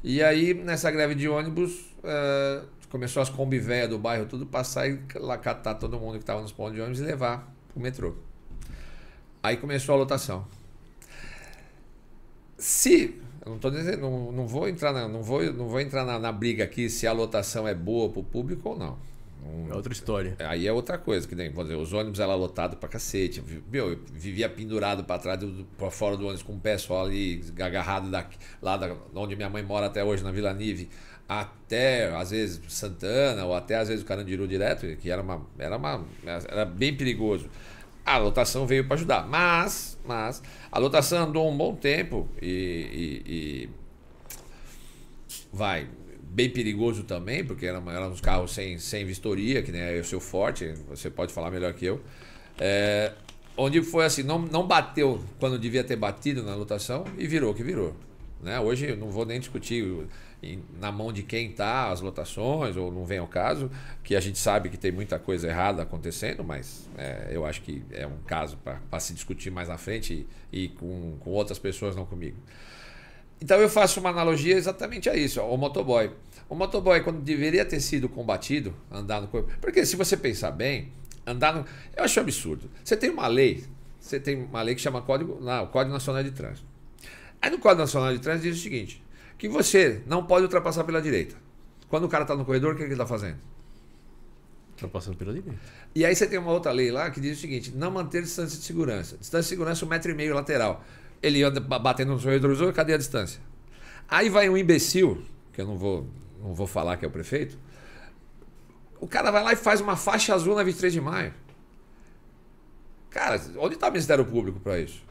E 0.03 0.21
aí, 0.21 0.53
nessa 0.53 0.91
greve 0.91 1.15
de 1.15 1.27
ônibus, 1.29 1.71
uh, 2.03 2.65
começou 2.95 3.21
as 3.21 3.29
Kombi 3.29 3.59
velhas 3.59 3.89
do 3.89 3.99
bairro 3.99 4.25
tudo 4.25 4.45
passar 4.45 4.87
e 4.87 4.97
lá 5.15 5.37
catar 5.37 5.75
todo 5.75 5.99
mundo 5.99 6.13
que 6.13 6.19
estava 6.19 6.41
nos 6.41 6.53
pontos 6.53 6.75
de 6.75 6.79
ônibus 6.79 7.01
e 7.01 7.03
levar 7.03 7.53
pro 7.73 7.81
metrô. 7.81 8.15
Aí 9.43 9.57
começou 9.57 9.95
a 9.95 9.97
lotação. 9.97 10.47
Se 12.57 13.19
eu 13.45 13.51
não 13.51 13.59
tô 13.59 13.69
dizendo, 13.69 13.99
não, 13.99 14.31
não 14.31 14.47
vou 14.47 14.69
entrar 14.69 14.93
na, 14.93 15.09
não 15.09 15.21
vou, 15.21 15.43
não 15.51 15.67
vou 15.67 15.81
entrar 15.81 16.05
na, 16.05 16.17
na 16.17 16.31
briga 16.31 16.63
aqui 16.63 16.89
se 16.89 17.05
a 17.05 17.11
lotação 17.11 17.67
é 17.67 17.73
boa 17.73 18.09
para 18.09 18.21
o 18.21 18.23
público 18.23 18.69
ou 18.69 18.79
não. 18.79 18.97
Um, 19.45 19.69
é 19.69 19.75
outra 19.75 19.91
história. 19.91 20.33
Aí 20.39 20.65
é 20.65 20.71
outra 20.71 20.97
coisa, 20.97 21.27
que 21.27 21.35
nem, 21.35 21.51
dizer, 21.51 21.75
os 21.75 21.91
ônibus 21.91 22.21
ela 22.21 22.33
lotado 22.33 22.77
pra 22.77 22.87
cacete. 22.87 23.43
Meu, 23.69 23.91
eu 23.91 23.99
vivia 24.13 24.47
pendurado 24.47 25.03
para 25.03 25.19
trás, 25.19 25.39
para 25.77 25.91
fora 25.91 26.15
do 26.15 26.23
ônibus 26.23 26.43
com 26.43 26.53
o 26.53 26.59
pé 26.59 26.77
só 26.77 27.03
ali, 27.03 27.43
agarrado 27.59 28.09
daqui, 28.09 28.37
lá 28.61 28.77
da, 28.77 28.95
onde 29.13 29.35
minha 29.35 29.49
mãe 29.49 29.61
mora 29.61 29.87
até 29.87 30.01
hoje, 30.01 30.23
na 30.23 30.31
Vila 30.31 30.53
Nive 30.53 30.89
até 31.27 32.15
às 32.15 32.31
vezes 32.31 32.61
Santana 32.67 33.45
ou 33.45 33.55
até 33.55 33.75
às 33.77 33.87
vezes 33.87 34.03
o 34.03 34.07
Carandiru 34.07 34.47
direto, 34.47 34.85
que 34.97 35.09
era 35.09 35.21
uma 35.21 35.45
era 35.57 35.77
uma 35.77 36.05
era 36.23 36.65
bem 36.65 36.95
perigoso. 36.95 37.49
A 38.05 38.17
lotação 38.17 38.67
veio 38.67 38.85
para 38.85 38.95
ajudar, 38.95 39.27
mas 39.27 39.97
mas 40.05 40.41
a 40.71 40.77
lotação 40.79 41.23
andou 41.23 41.49
um 41.49 41.57
bom 41.57 41.75
tempo 41.75 42.29
e, 42.41 42.47
e, 42.47 43.23
e 43.25 43.69
vai, 45.51 45.87
bem 46.21 46.49
perigoso 46.49 47.03
também, 47.03 47.43
porque 47.43 47.65
eram, 47.65 47.89
eram 47.89 48.11
uns 48.11 48.19
carros 48.19 48.53
sem, 48.53 48.77
sem 48.77 49.05
vistoria, 49.05 49.63
que 49.63 49.71
nem 49.71 49.81
é 49.81 49.99
o 49.99 50.03
seu 50.03 50.19
forte, 50.19 50.73
você 50.87 51.09
pode 51.09 51.33
falar 51.33 51.49
melhor 51.49 51.73
que 51.73 51.85
eu. 51.85 52.01
É, 52.59 53.13
onde 53.55 53.81
foi 53.81 54.05
assim, 54.05 54.21
não, 54.21 54.39
não 54.39 54.67
bateu 54.67 55.23
quando 55.39 55.57
devia 55.57 55.83
ter 55.83 55.95
batido 55.95 56.43
na 56.43 56.53
lotação 56.53 57.05
e 57.17 57.25
virou 57.25 57.53
que 57.53 57.63
virou. 57.63 57.95
Né? 58.45 58.59
Hoje 58.59 58.91
eu 58.91 58.95
não 58.95 59.09
vou 59.09 59.25
nem 59.25 59.39
discutir 59.39 60.07
na 60.79 60.91
mão 60.91 61.11
de 61.11 61.23
quem 61.23 61.49
está 61.49 61.89
as 61.89 61.99
lotações, 61.99 62.77
ou 62.77 62.91
não 62.91 63.03
vem 63.03 63.17
ao 63.17 63.25
caso, 63.27 63.71
que 64.03 64.15
a 64.15 64.19
gente 64.19 64.37
sabe 64.37 64.69
que 64.69 64.77
tem 64.77 64.91
muita 64.91 65.17
coisa 65.17 65.47
errada 65.47 65.81
acontecendo, 65.81 66.43
mas 66.43 66.87
é, 66.95 67.29
eu 67.31 67.43
acho 67.43 67.63
que 67.63 67.83
é 67.91 68.05
um 68.05 68.17
caso 68.27 68.55
para 68.57 68.99
se 68.99 69.15
discutir 69.15 69.49
mais 69.49 69.67
na 69.67 69.79
frente 69.79 70.27
e, 70.53 70.65
e 70.65 70.67
com, 70.69 71.17
com 71.21 71.31
outras 71.31 71.57
pessoas, 71.57 71.95
não 71.95 72.05
comigo. 72.05 72.37
Então 73.41 73.59
eu 73.59 73.67
faço 73.67 73.99
uma 73.99 74.11
analogia 74.11 74.55
exatamente 74.55 75.09
a 75.09 75.15
isso, 75.15 75.41
o 75.41 75.57
motoboy. 75.57 76.11
O 76.47 76.53
motoboy, 76.53 77.01
quando 77.01 77.21
deveria 77.21 77.65
ter 77.65 77.79
sido 77.79 78.07
combatido, 78.07 78.75
andar 78.91 79.21
no 79.21 79.27
corpo. 79.27 79.51
Porque 79.59 79.83
se 79.87 79.95
você 79.95 80.15
pensar 80.15 80.51
bem, 80.51 80.91
andar 81.25 81.55
no. 81.55 81.65
Eu 81.97 82.03
acho 82.03 82.19
absurdo. 82.19 82.69
Você 82.83 82.95
tem 82.95 83.09
uma 83.09 83.25
lei, 83.25 83.63
você 83.99 84.19
tem 84.19 84.43
uma 84.43 84.61
lei 84.61 84.75
que 84.75 84.81
chama 84.81 85.01
Código, 85.01 85.39
não, 85.41 85.65
Código 85.65 85.91
Nacional 85.91 86.21
de 86.21 86.29
Trânsito. 86.29 86.74
Aí 87.41 87.49
no 87.49 87.59
Código 87.59 87.81
Nacional 87.81 88.13
de 88.13 88.19
Trânsito 88.19 88.47
diz 88.47 88.59
o 88.59 88.61
seguinte: 88.61 89.03
que 89.37 89.47
você 89.47 90.01
não 90.05 90.25
pode 90.25 90.43
ultrapassar 90.43 90.83
pela 90.83 91.01
direita. 91.01 91.35
Quando 91.89 92.05
o 92.05 92.09
cara 92.09 92.23
está 92.23 92.35
no 92.35 92.45
corredor, 92.45 92.73
o 92.73 92.77
que, 92.77 92.83
ele 92.83 92.93
está 92.93 93.05
fazendo? 93.05 93.37
Ultrapassando 94.71 95.17
pela 95.17 95.33
direita. 95.33 95.57
E 95.93 96.05
aí 96.05 96.15
você 96.15 96.27
tem 96.27 96.39
uma 96.39 96.51
outra 96.51 96.71
lei 96.71 96.91
lá 96.91 97.09
que 97.09 97.19
diz 97.19 97.37
o 97.37 97.41
seguinte: 97.41 97.71
não 97.75 97.91
manter 97.91 98.21
distância 98.23 98.57
de 98.57 98.65
segurança. 98.65 99.17
Distância 99.17 99.43
de 99.43 99.49
segurança 99.49 99.85
um 99.85 99.87
metro 99.87 100.11
e 100.11 100.15
meio 100.15 100.33
lateral. 100.33 100.83
Ele 101.21 101.43
anda 101.43 101.59
batendo 101.59 102.13
no 102.13 102.19
seu 102.19 102.31
retrovisor, 102.31 102.71
cadê 102.73 102.93
a 102.93 102.97
distância? 102.97 103.39
Aí 104.07 104.29
vai 104.29 104.49
um 104.49 104.57
imbecil, 104.57 105.23
que 105.53 105.61
eu 105.61 105.65
não 105.65 105.77
vou, 105.77 106.07
não 106.41 106.53
vou 106.53 106.67
falar 106.67 106.97
que 106.97 107.05
é 107.05 107.07
o 107.07 107.11
prefeito. 107.11 107.57
O 108.99 109.07
cara 109.07 109.31
vai 109.31 109.43
lá 109.43 109.53
e 109.53 109.55
faz 109.55 109.81
uma 109.81 109.95
faixa 109.95 110.33
azul 110.33 110.55
na 110.55 110.63
23 110.63 110.93
de 110.93 111.01
maio. 111.01 111.33
Cara, 113.09 113.41
onde 113.57 113.75
está 113.75 113.87
o 113.87 113.91
Ministério 113.91 114.25
Público 114.25 114.59
para 114.59 114.79
isso? 114.79 115.01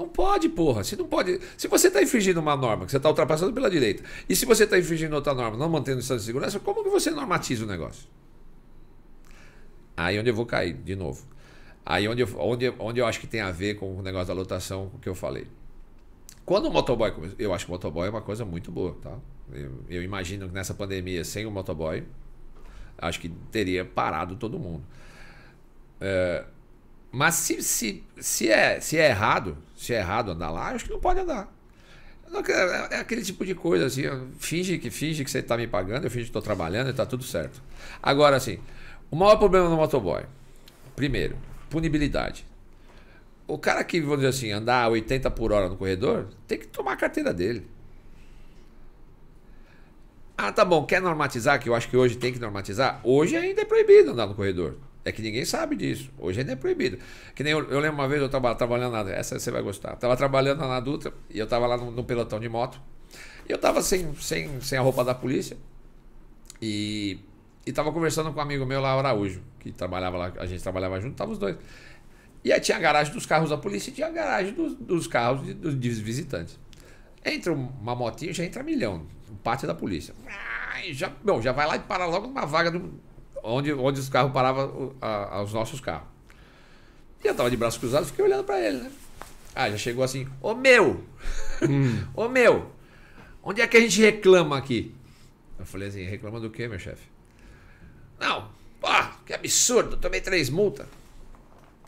Não 0.00 0.08
pode, 0.08 0.48
porra. 0.48 0.82
Se 0.82 0.96
não 0.96 1.06
pode. 1.06 1.38
Se 1.58 1.68
você 1.68 1.88
está 1.88 2.02
infringindo 2.02 2.40
uma 2.40 2.56
norma, 2.56 2.86
que 2.86 2.90
você 2.90 2.96
está 2.96 3.10
ultrapassando 3.10 3.52
pela 3.52 3.68
direita, 3.68 4.02
e 4.26 4.34
se 4.34 4.46
você 4.46 4.64
está 4.64 4.78
infringindo 4.78 5.14
outra 5.14 5.34
norma, 5.34 5.58
não 5.58 5.68
mantendo 5.68 5.98
distância 5.98 6.20
de 6.20 6.24
segurança, 6.24 6.58
como 6.58 6.82
que 6.82 6.88
você 6.88 7.10
normatiza 7.10 7.64
o 7.64 7.68
negócio? 7.68 8.08
Aí 9.94 10.18
onde 10.18 10.30
eu 10.30 10.34
vou 10.34 10.46
cair, 10.46 10.72
de 10.72 10.96
novo. 10.96 11.22
Aí 11.84 12.08
onde 12.08 12.22
eu, 12.22 12.28
onde, 12.38 12.72
onde 12.78 12.98
eu 12.98 13.04
acho 13.04 13.20
que 13.20 13.26
tem 13.26 13.42
a 13.42 13.50
ver 13.50 13.74
com 13.74 13.94
o 13.94 14.00
negócio 14.00 14.28
da 14.28 14.32
lotação, 14.32 14.90
o 14.94 14.98
que 14.98 15.08
eu 15.08 15.14
falei. 15.14 15.46
Quando 16.46 16.68
o 16.68 16.72
motoboy 16.72 17.12
eu 17.38 17.52
acho 17.52 17.66
que 17.66 17.70
o 17.70 17.74
motoboy 17.74 18.06
é 18.06 18.10
uma 18.10 18.22
coisa 18.22 18.42
muito 18.42 18.72
boa, 18.72 18.96
tá? 19.02 19.18
Eu, 19.52 19.84
eu 19.90 20.02
imagino 20.02 20.48
que 20.48 20.54
nessa 20.54 20.72
pandemia, 20.72 21.24
sem 21.24 21.44
o 21.44 21.50
motoboy, 21.50 22.04
acho 22.96 23.20
que 23.20 23.28
teria 23.52 23.84
parado 23.84 24.36
todo 24.36 24.58
mundo. 24.58 24.82
É, 26.00 26.46
mas 27.12 27.34
se, 27.34 27.62
se, 27.62 28.04
se, 28.18 28.48
é, 28.48 28.80
se 28.80 28.96
é 28.96 29.08
errado, 29.08 29.58
se 29.76 29.92
é 29.92 29.98
errado 29.98 30.30
andar 30.30 30.50
lá, 30.50 30.68
acho 30.68 30.84
que 30.84 30.92
não 30.92 31.00
pode 31.00 31.20
andar. 31.20 31.52
É, 32.48 32.96
é 32.96 33.00
aquele 33.00 33.22
tipo 33.22 33.44
de 33.44 33.54
coisa 33.54 33.86
assim, 33.86 34.02
finge 34.38 34.78
que 34.78 34.88
finge 34.90 35.24
que 35.24 35.30
você 35.30 35.40
está 35.40 35.56
me 35.56 35.66
pagando, 35.66 36.04
eu 36.04 36.10
finge 36.10 36.24
que 36.24 36.30
estou 36.30 36.42
trabalhando 36.42 36.86
e 36.86 36.90
está 36.90 37.04
tudo 37.04 37.24
certo. 37.24 37.60
Agora, 38.00 38.36
assim, 38.36 38.58
o 39.10 39.16
maior 39.16 39.36
problema 39.36 39.68
no 39.68 39.76
motoboy, 39.76 40.22
primeiro, 40.94 41.36
punibilidade. 41.68 42.46
O 43.48 43.58
cara 43.58 43.82
que, 43.82 44.00
vamos 44.00 44.18
dizer 44.18 44.28
assim, 44.28 44.52
andar 44.52 44.88
80 44.88 45.28
por 45.32 45.50
hora 45.52 45.68
no 45.68 45.76
corredor, 45.76 46.28
tem 46.46 46.58
que 46.58 46.68
tomar 46.68 46.92
a 46.92 46.96
carteira 46.96 47.34
dele. 47.34 47.66
Ah, 50.38 50.52
tá 50.52 50.64
bom, 50.64 50.86
quer 50.86 51.02
normatizar, 51.02 51.58
que 51.60 51.68
eu 51.68 51.74
acho 51.74 51.88
que 51.88 51.96
hoje 51.96 52.16
tem 52.16 52.32
que 52.32 52.38
normatizar? 52.38 53.00
Hoje 53.02 53.36
ainda 53.36 53.62
é 53.62 53.64
proibido 53.64 54.12
andar 54.12 54.26
no 54.26 54.34
corredor. 54.36 54.76
É 55.04 55.10
que 55.12 55.22
ninguém 55.22 55.44
sabe 55.44 55.76
disso. 55.76 56.10
Hoje 56.18 56.40
ainda 56.40 56.52
é 56.52 56.56
proibido. 56.56 56.98
Que 57.34 57.42
nem 57.42 57.52
eu, 57.52 57.70
eu 57.70 57.80
lembro 57.80 57.96
uma 57.96 58.08
vez 58.08 58.20
eu 58.20 58.26
estava 58.26 58.54
trabalhando 58.54 58.92
na. 58.92 59.10
Essa 59.10 59.38
você 59.38 59.50
vai 59.50 59.62
gostar. 59.62 59.94
Estava 59.94 60.16
trabalhando 60.16 60.58
na 60.58 60.78
Dutra 60.78 61.12
e 61.30 61.38
eu 61.38 61.44
estava 61.44 61.66
lá 61.66 61.76
no, 61.76 61.90
no, 61.90 62.04
pelotão 62.04 62.38
de 62.38 62.48
moto. 62.48 62.80
E 63.48 63.52
eu 63.52 63.56
estava 63.56 63.80
sem, 63.82 64.14
sem, 64.16 64.60
sem 64.60 64.78
a 64.78 64.82
roupa 64.82 65.02
da 65.02 65.14
polícia. 65.14 65.56
E 66.60 67.18
estava 67.64 67.90
conversando 67.92 68.32
com 68.32 68.38
um 68.38 68.42
amigo 68.42 68.66
meu 68.66 68.80
lá, 68.80 68.92
Araújo, 68.92 69.42
que 69.58 69.72
trabalhava 69.72 70.18
lá, 70.18 70.32
a 70.38 70.46
gente 70.46 70.62
trabalhava 70.62 71.00
junto, 71.00 71.14
tava 71.14 71.32
os 71.32 71.38
dois. 71.38 71.56
E 72.44 72.52
aí 72.52 72.60
tinha 72.60 72.76
a 72.76 72.80
garagem 72.80 73.12
dos 73.12 73.26
carros 73.26 73.50
da 73.50 73.56
polícia 73.56 73.90
e 73.90 73.94
tinha 73.94 74.06
a 74.06 74.10
garagem 74.10 74.52
dos, 74.52 74.74
dos 74.74 75.06
carros 75.06 75.44
de, 75.46 75.54
dos, 75.54 75.98
visitantes. 75.98 76.58
Entra 77.24 77.52
uma 77.52 77.94
motinha, 77.94 78.32
já 78.32 78.44
entra 78.44 78.62
milhão. 78.62 79.06
Pátio 79.42 79.66
da 79.66 79.74
polícia. 79.74 80.14
Já, 80.92 81.12
bom, 81.22 81.40
já 81.40 81.52
vai 81.52 81.66
lá 81.66 81.76
e 81.76 81.80
para 81.80 82.06
logo 82.06 82.26
numa 82.26 82.46
vaga 82.46 82.70
do, 82.70 83.00
onde, 83.42 83.72
onde 83.72 84.00
os 84.00 84.08
carros 84.08 84.32
paravam 84.32 84.94
a, 85.00 85.42
os 85.42 85.52
nossos 85.52 85.80
carros. 85.80 86.08
E 87.22 87.28
eu 87.28 87.34
tava 87.34 87.50
de 87.50 87.56
braços 87.56 87.78
cruzados, 87.78 88.08
fiquei 88.08 88.24
olhando 88.24 88.44
para 88.44 88.60
ele, 88.60 88.78
né? 88.78 88.90
Ah, 89.54 89.70
já 89.70 89.76
chegou 89.76 90.02
assim, 90.02 90.26
ô 90.40 90.54
meu! 90.54 91.04
Hum. 91.68 92.06
ô 92.14 92.28
meu! 92.28 92.70
Onde 93.42 93.60
é 93.60 93.66
que 93.66 93.76
a 93.76 93.80
gente 93.80 94.00
reclama 94.00 94.56
aqui? 94.56 94.94
Eu 95.58 95.66
falei 95.66 95.88
assim, 95.88 96.02
reclama 96.04 96.40
do 96.40 96.50
quê, 96.50 96.68
meu 96.68 96.78
chefe? 96.78 97.02
Não, 98.18 98.50
pô, 98.80 98.88
que 99.26 99.34
absurdo, 99.34 99.96
tomei 99.96 100.20
três 100.20 100.48
multas. 100.48 100.86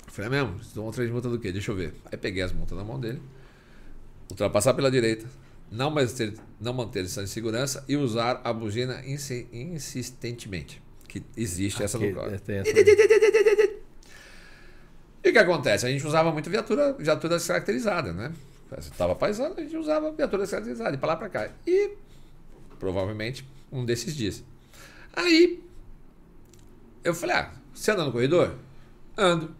Eu 0.06 0.12
falei, 0.12 0.28
é 0.28 0.42
mesmo? 0.42 0.62
Você 0.62 0.74
tomou 0.74 0.92
três 0.92 1.10
multas 1.10 1.30
do 1.30 1.38
quê? 1.38 1.52
Deixa 1.52 1.70
eu 1.70 1.76
ver. 1.76 1.94
Aí 2.10 2.18
peguei 2.18 2.42
as 2.42 2.52
multas 2.52 2.76
na 2.76 2.84
mão 2.84 3.00
dele, 3.00 3.22
ultrapassar 4.30 4.74
pela 4.74 4.90
direita, 4.90 5.26
não, 5.70 5.90
manter, 5.90 6.34
não 6.60 6.74
manter 6.74 7.02
distância 7.02 7.26
de 7.26 7.30
segurança 7.30 7.84
e 7.88 7.96
usar 7.96 8.40
a 8.44 8.52
buzina 8.52 9.02
insistentemente 9.06 10.82
que 11.12 11.22
existe 11.36 11.82
essa 11.82 11.98
no 11.98 12.14
código. 12.14 12.42
E 15.22 15.28
o 15.28 15.32
que 15.32 15.38
acontece? 15.38 15.86
A 15.86 15.90
gente 15.90 16.06
usava 16.06 16.32
muito 16.32 16.48
viatura, 16.48 16.94
viatura 16.94 17.36
descaracterizada, 17.36 18.14
né? 18.14 18.32
Você 18.70 18.88
estava 18.88 19.14
paisando, 19.14 19.60
a 19.60 19.62
gente 19.62 19.76
usava 19.76 20.10
viatura 20.10 20.42
descaracterizada, 20.42 20.92
de 20.92 20.96
pra 20.96 21.08
lá 21.08 21.16
para 21.16 21.28
cá. 21.28 21.50
E 21.66 21.90
provavelmente 22.78 23.46
um 23.70 23.84
desses 23.84 24.16
dias. 24.16 24.42
Aí 25.12 25.62
eu 27.04 27.14
falei: 27.14 27.36
ah, 27.36 27.52
você 27.74 27.90
anda 27.90 28.04
no 28.04 28.12
corredor? 28.12 28.54
Ando. 29.16 29.54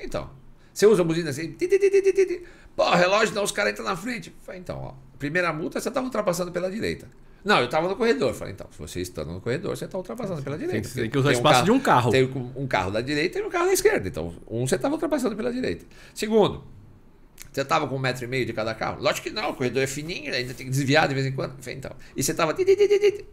Então, 0.00 0.28
você 0.72 0.86
usa 0.86 1.02
a 1.02 1.04
buzina 1.04 1.30
assim. 1.30 1.56
Pô, 2.74 2.90
relógio 2.90 3.32
não, 3.32 3.44
os 3.44 3.52
caras 3.52 3.72
entram 3.72 3.84
na 3.84 3.96
frente. 3.96 4.34
Falei, 4.42 4.60
então, 4.60 4.76
ó, 4.76 4.94
primeira 5.20 5.52
multa 5.52 5.80
você 5.80 5.88
estava 5.88 6.04
ultrapassando 6.04 6.50
pela 6.50 6.68
direita. 6.68 7.08
Não, 7.44 7.58
eu 7.58 7.66
estava 7.66 7.86
no 7.86 7.94
corredor. 7.94 8.32
Falei, 8.32 8.54
então, 8.54 8.66
se 8.72 8.78
você 8.78 9.00
está 9.00 9.22
no 9.22 9.38
corredor, 9.40 9.76
você 9.76 9.84
está 9.84 9.98
ultrapassando 9.98 10.42
pela 10.42 10.56
direita. 10.56 10.88
Tem, 10.88 11.02
tem 11.02 11.10
que 11.10 11.18
usar 11.18 11.28
tem 11.28 11.36
espaço 11.36 11.60
um 11.60 11.62
carro, 11.62 11.64
de 11.64 11.70
um 11.70 11.80
carro. 11.80 12.10
Tem 12.10 12.52
um 12.56 12.66
carro 12.66 12.90
da 12.90 13.02
direita 13.02 13.38
e 13.38 13.42
um 13.42 13.50
carro 13.50 13.66
da 13.66 13.74
esquerda. 13.74 14.08
Então, 14.08 14.34
um 14.48 14.66
você 14.66 14.76
estava 14.76 14.94
ultrapassando 14.94 15.36
pela 15.36 15.52
direita. 15.52 15.84
Segundo, 16.14 16.64
você 17.52 17.60
estava 17.60 17.86
com 17.86 17.96
um 17.96 17.98
metro 17.98 18.24
e 18.24 18.26
meio 18.26 18.46
de 18.46 18.54
cada 18.54 18.74
carro? 18.74 19.02
Lógico 19.02 19.28
que 19.28 19.34
não, 19.34 19.50
o 19.50 19.54
corredor 19.54 19.82
é 19.82 19.86
fininho, 19.86 20.32
ainda 20.32 20.54
tem 20.54 20.64
que 20.66 20.72
desviar 20.72 21.06
de 21.06 21.14
vez 21.14 21.26
em 21.26 21.32
quando. 21.32 21.54
Então. 21.68 21.90
E 22.16 22.22
você 22.22 22.32
estava. 22.32 22.54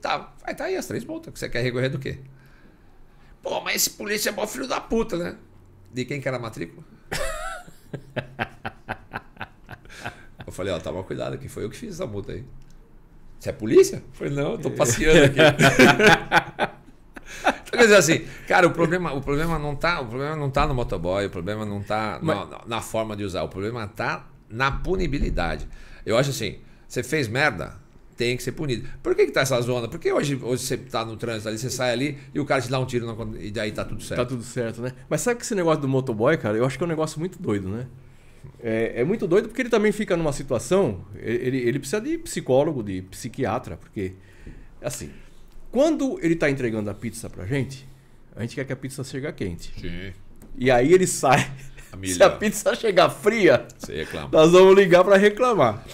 Tava. 0.02 0.34
Aí 0.44 0.56
tá 0.56 0.66
aí 0.66 0.76
as 0.76 0.86
três 0.86 1.06
multas. 1.06 1.40
Você 1.40 1.48
quer 1.48 1.62
recorrer 1.62 1.88
do 1.88 1.98
quê? 1.98 2.18
Pô, 3.42 3.62
mas 3.62 3.78
esse 3.78 3.92
polícia 3.92 4.30
é 4.30 4.34
bom 4.34 4.46
filho 4.46 4.68
da 4.68 4.82
puta, 4.82 5.18
né? 5.18 5.38
De 5.92 6.06
quem 6.06 6.20
que 6.20 6.28
era 6.28 6.36
a 6.36 6.40
matrícula? 6.40 6.84
eu 10.46 10.52
falei, 10.52 10.74
ó, 10.74 10.80
toma 10.80 11.02
cuidado, 11.04 11.38
que 11.38 11.48
foi 11.48 11.64
eu 11.64 11.70
que 11.70 11.78
fiz 11.78 11.94
essa 11.96 12.06
multa 12.06 12.34
aí. 12.34 12.44
Você 13.42 13.50
é 13.50 13.54
polícia? 13.54 13.96
Eu 13.96 14.04
falei, 14.14 14.34
não, 14.36 14.52
eu 14.52 14.58
tô 14.60 14.70
passeando 14.70 15.26
aqui. 15.26 15.40
então, 17.42 17.72
quer 17.72 17.86
dizer 17.86 17.96
assim, 17.96 18.22
cara, 18.48 18.68
o 18.68 18.70
problema, 18.70 19.12
o 19.14 19.22
problema 19.22 19.58
não 19.58 19.76
tá, 19.76 20.00
o 20.00 20.06
problema 20.06 20.36
não 20.36 20.52
tá 20.52 20.68
no 20.68 20.76
motoboy, 20.76 21.26
o 21.26 21.30
problema 21.32 21.66
não 21.66 21.82
tá 21.82 22.20
Mas... 22.22 22.38
na, 22.38 22.62
na, 22.68 22.82
forma 22.82 23.18
de 23.18 23.24
usar, 23.24 23.42
o 23.42 23.50
problema 23.50 23.88
tá 23.88 24.28
na 24.48 24.70
punibilidade. 24.70 25.68
Eu 26.06 26.20
acho 26.20 26.30
assim, 26.30 26.60
você 26.88 27.02
fez 27.02 27.28
merda, 27.28 27.74
tem 28.16 28.38
que 28.38 28.44
ser 28.44 28.52
punido. 28.52 28.88
Por 29.02 29.16
que, 29.16 29.26
que 29.26 29.32
tá 29.32 29.42
essa 29.42 29.60
zona? 29.60 29.88
Porque 29.88 30.14
hoje, 30.14 30.40
hoje 30.40 30.64
você 30.64 30.78
tá 30.78 31.04
no 31.04 31.18
trânsito 31.18 31.50
ali, 31.50 31.58
você 31.58 31.72
sai 31.72 31.94
ali 31.94 32.20
e 32.36 32.40
o 32.40 32.46
cara 32.46 32.62
te 32.62 32.70
dá 32.70 32.80
um 32.80 32.86
tiro 32.86 33.08
na, 33.08 33.40
e 33.40 33.50
daí 33.50 33.72
tá 33.72 33.84
tudo 33.84 34.04
certo. 34.04 34.20
Tá 34.20 34.26
tudo 34.28 34.44
certo, 34.44 34.84
né? 34.84 34.94
Mas 35.10 35.22
sabe 35.22 35.40
que 35.40 35.46
esse 35.46 35.56
negócio 35.56 35.82
do 35.82 35.88
motoboy, 35.88 36.38
cara, 36.38 36.60
eu 36.60 36.66
acho 36.66 36.78
que 36.78 36.84
é 36.84 36.86
um 36.86 36.90
negócio 36.90 37.20
muito 37.20 37.42
doido, 37.42 37.68
né? 37.70 37.88
É, 38.64 39.02
é, 39.02 39.04
muito 39.04 39.28
doido 39.28 39.48
porque 39.48 39.62
ele 39.62 39.70
também 39.70 39.92
fica 39.92 40.16
numa 40.16 40.34
situação. 40.34 41.06
Ele, 41.16 41.58
ele 41.58 41.80
precisa 41.80 42.02
de 42.02 42.18
psicólogo, 42.18 42.84
de 42.84 43.02
psiquiatra, 43.04 43.78
porque. 43.78 44.14
Assim, 44.82 45.12
quando 45.72 46.20
ele 46.22 46.34
está 46.34 46.50
entregando 46.50 46.90
a 46.90 46.94
pizza 46.94 47.30
pra 47.30 47.46
gente, 47.46 47.88
a 48.36 48.42
gente 48.42 48.56
quer 48.56 48.66
que 48.66 48.74
a 48.74 48.76
pizza 48.76 49.04
chegue 49.04 49.32
quente. 49.34 49.74
Sim. 49.80 50.14
E 50.58 50.70
aí 50.70 50.94
ele 50.94 51.08
sai. 51.08 51.52
A 51.92 51.98
Se 52.08 52.24
a 52.24 52.30
pizza 52.30 52.74
chegar 52.76 53.10
fria, 53.10 53.68
nós 54.32 54.52
vamos 54.52 54.76
ligar 54.76 55.04
para 55.04 55.18
reclamar. 55.18 55.86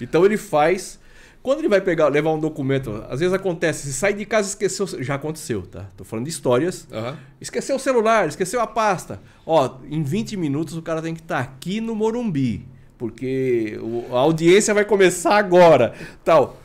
Então 0.00 0.24
ele 0.24 0.36
faz 0.36 0.98
quando 1.44 1.58
ele 1.58 1.68
vai 1.68 1.82
pegar, 1.82 2.08
levar 2.08 2.32
um 2.32 2.40
documento, 2.40 3.04
às 3.06 3.20
vezes 3.20 3.34
acontece, 3.34 3.82
se 3.82 3.92
sai 3.92 4.14
de 4.14 4.24
casa 4.24 4.48
esqueceu, 4.48 4.86
já 5.02 5.16
aconteceu, 5.16 5.60
tá? 5.60 5.90
Tô 5.94 6.02
falando 6.02 6.24
de 6.24 6.30
histórias. 6.30 6.88
Uhum. 6.90 7.14
Esqueceu 7.38 7.76
o 7.76 7.78
celular, 7.78 8.26
esqueceu 8.26 8.62
a 8.62 8.66
pasta. 8.66 9.20
Ó, 9.44 9.76
em 9.90 10.02
20 10.02 10.38
minutos 10.38 10.74
o 10.74 10.80
cara 10.80 11.02
tem 11.02 11.14
que 11.14 11.20
estar 11.20 11.36
tá 11.36 11.42
aqui 11.42 11.82
no 11.82 11.94
Morumbi, 11.94 12.66
porque 12.96 13.78
a 14.10 14.20
audiência 14.20 14.72
vai 14.72 14.86
começar 14.86 15.36
agora, 15.36 15.92
tal. 16.24 16.56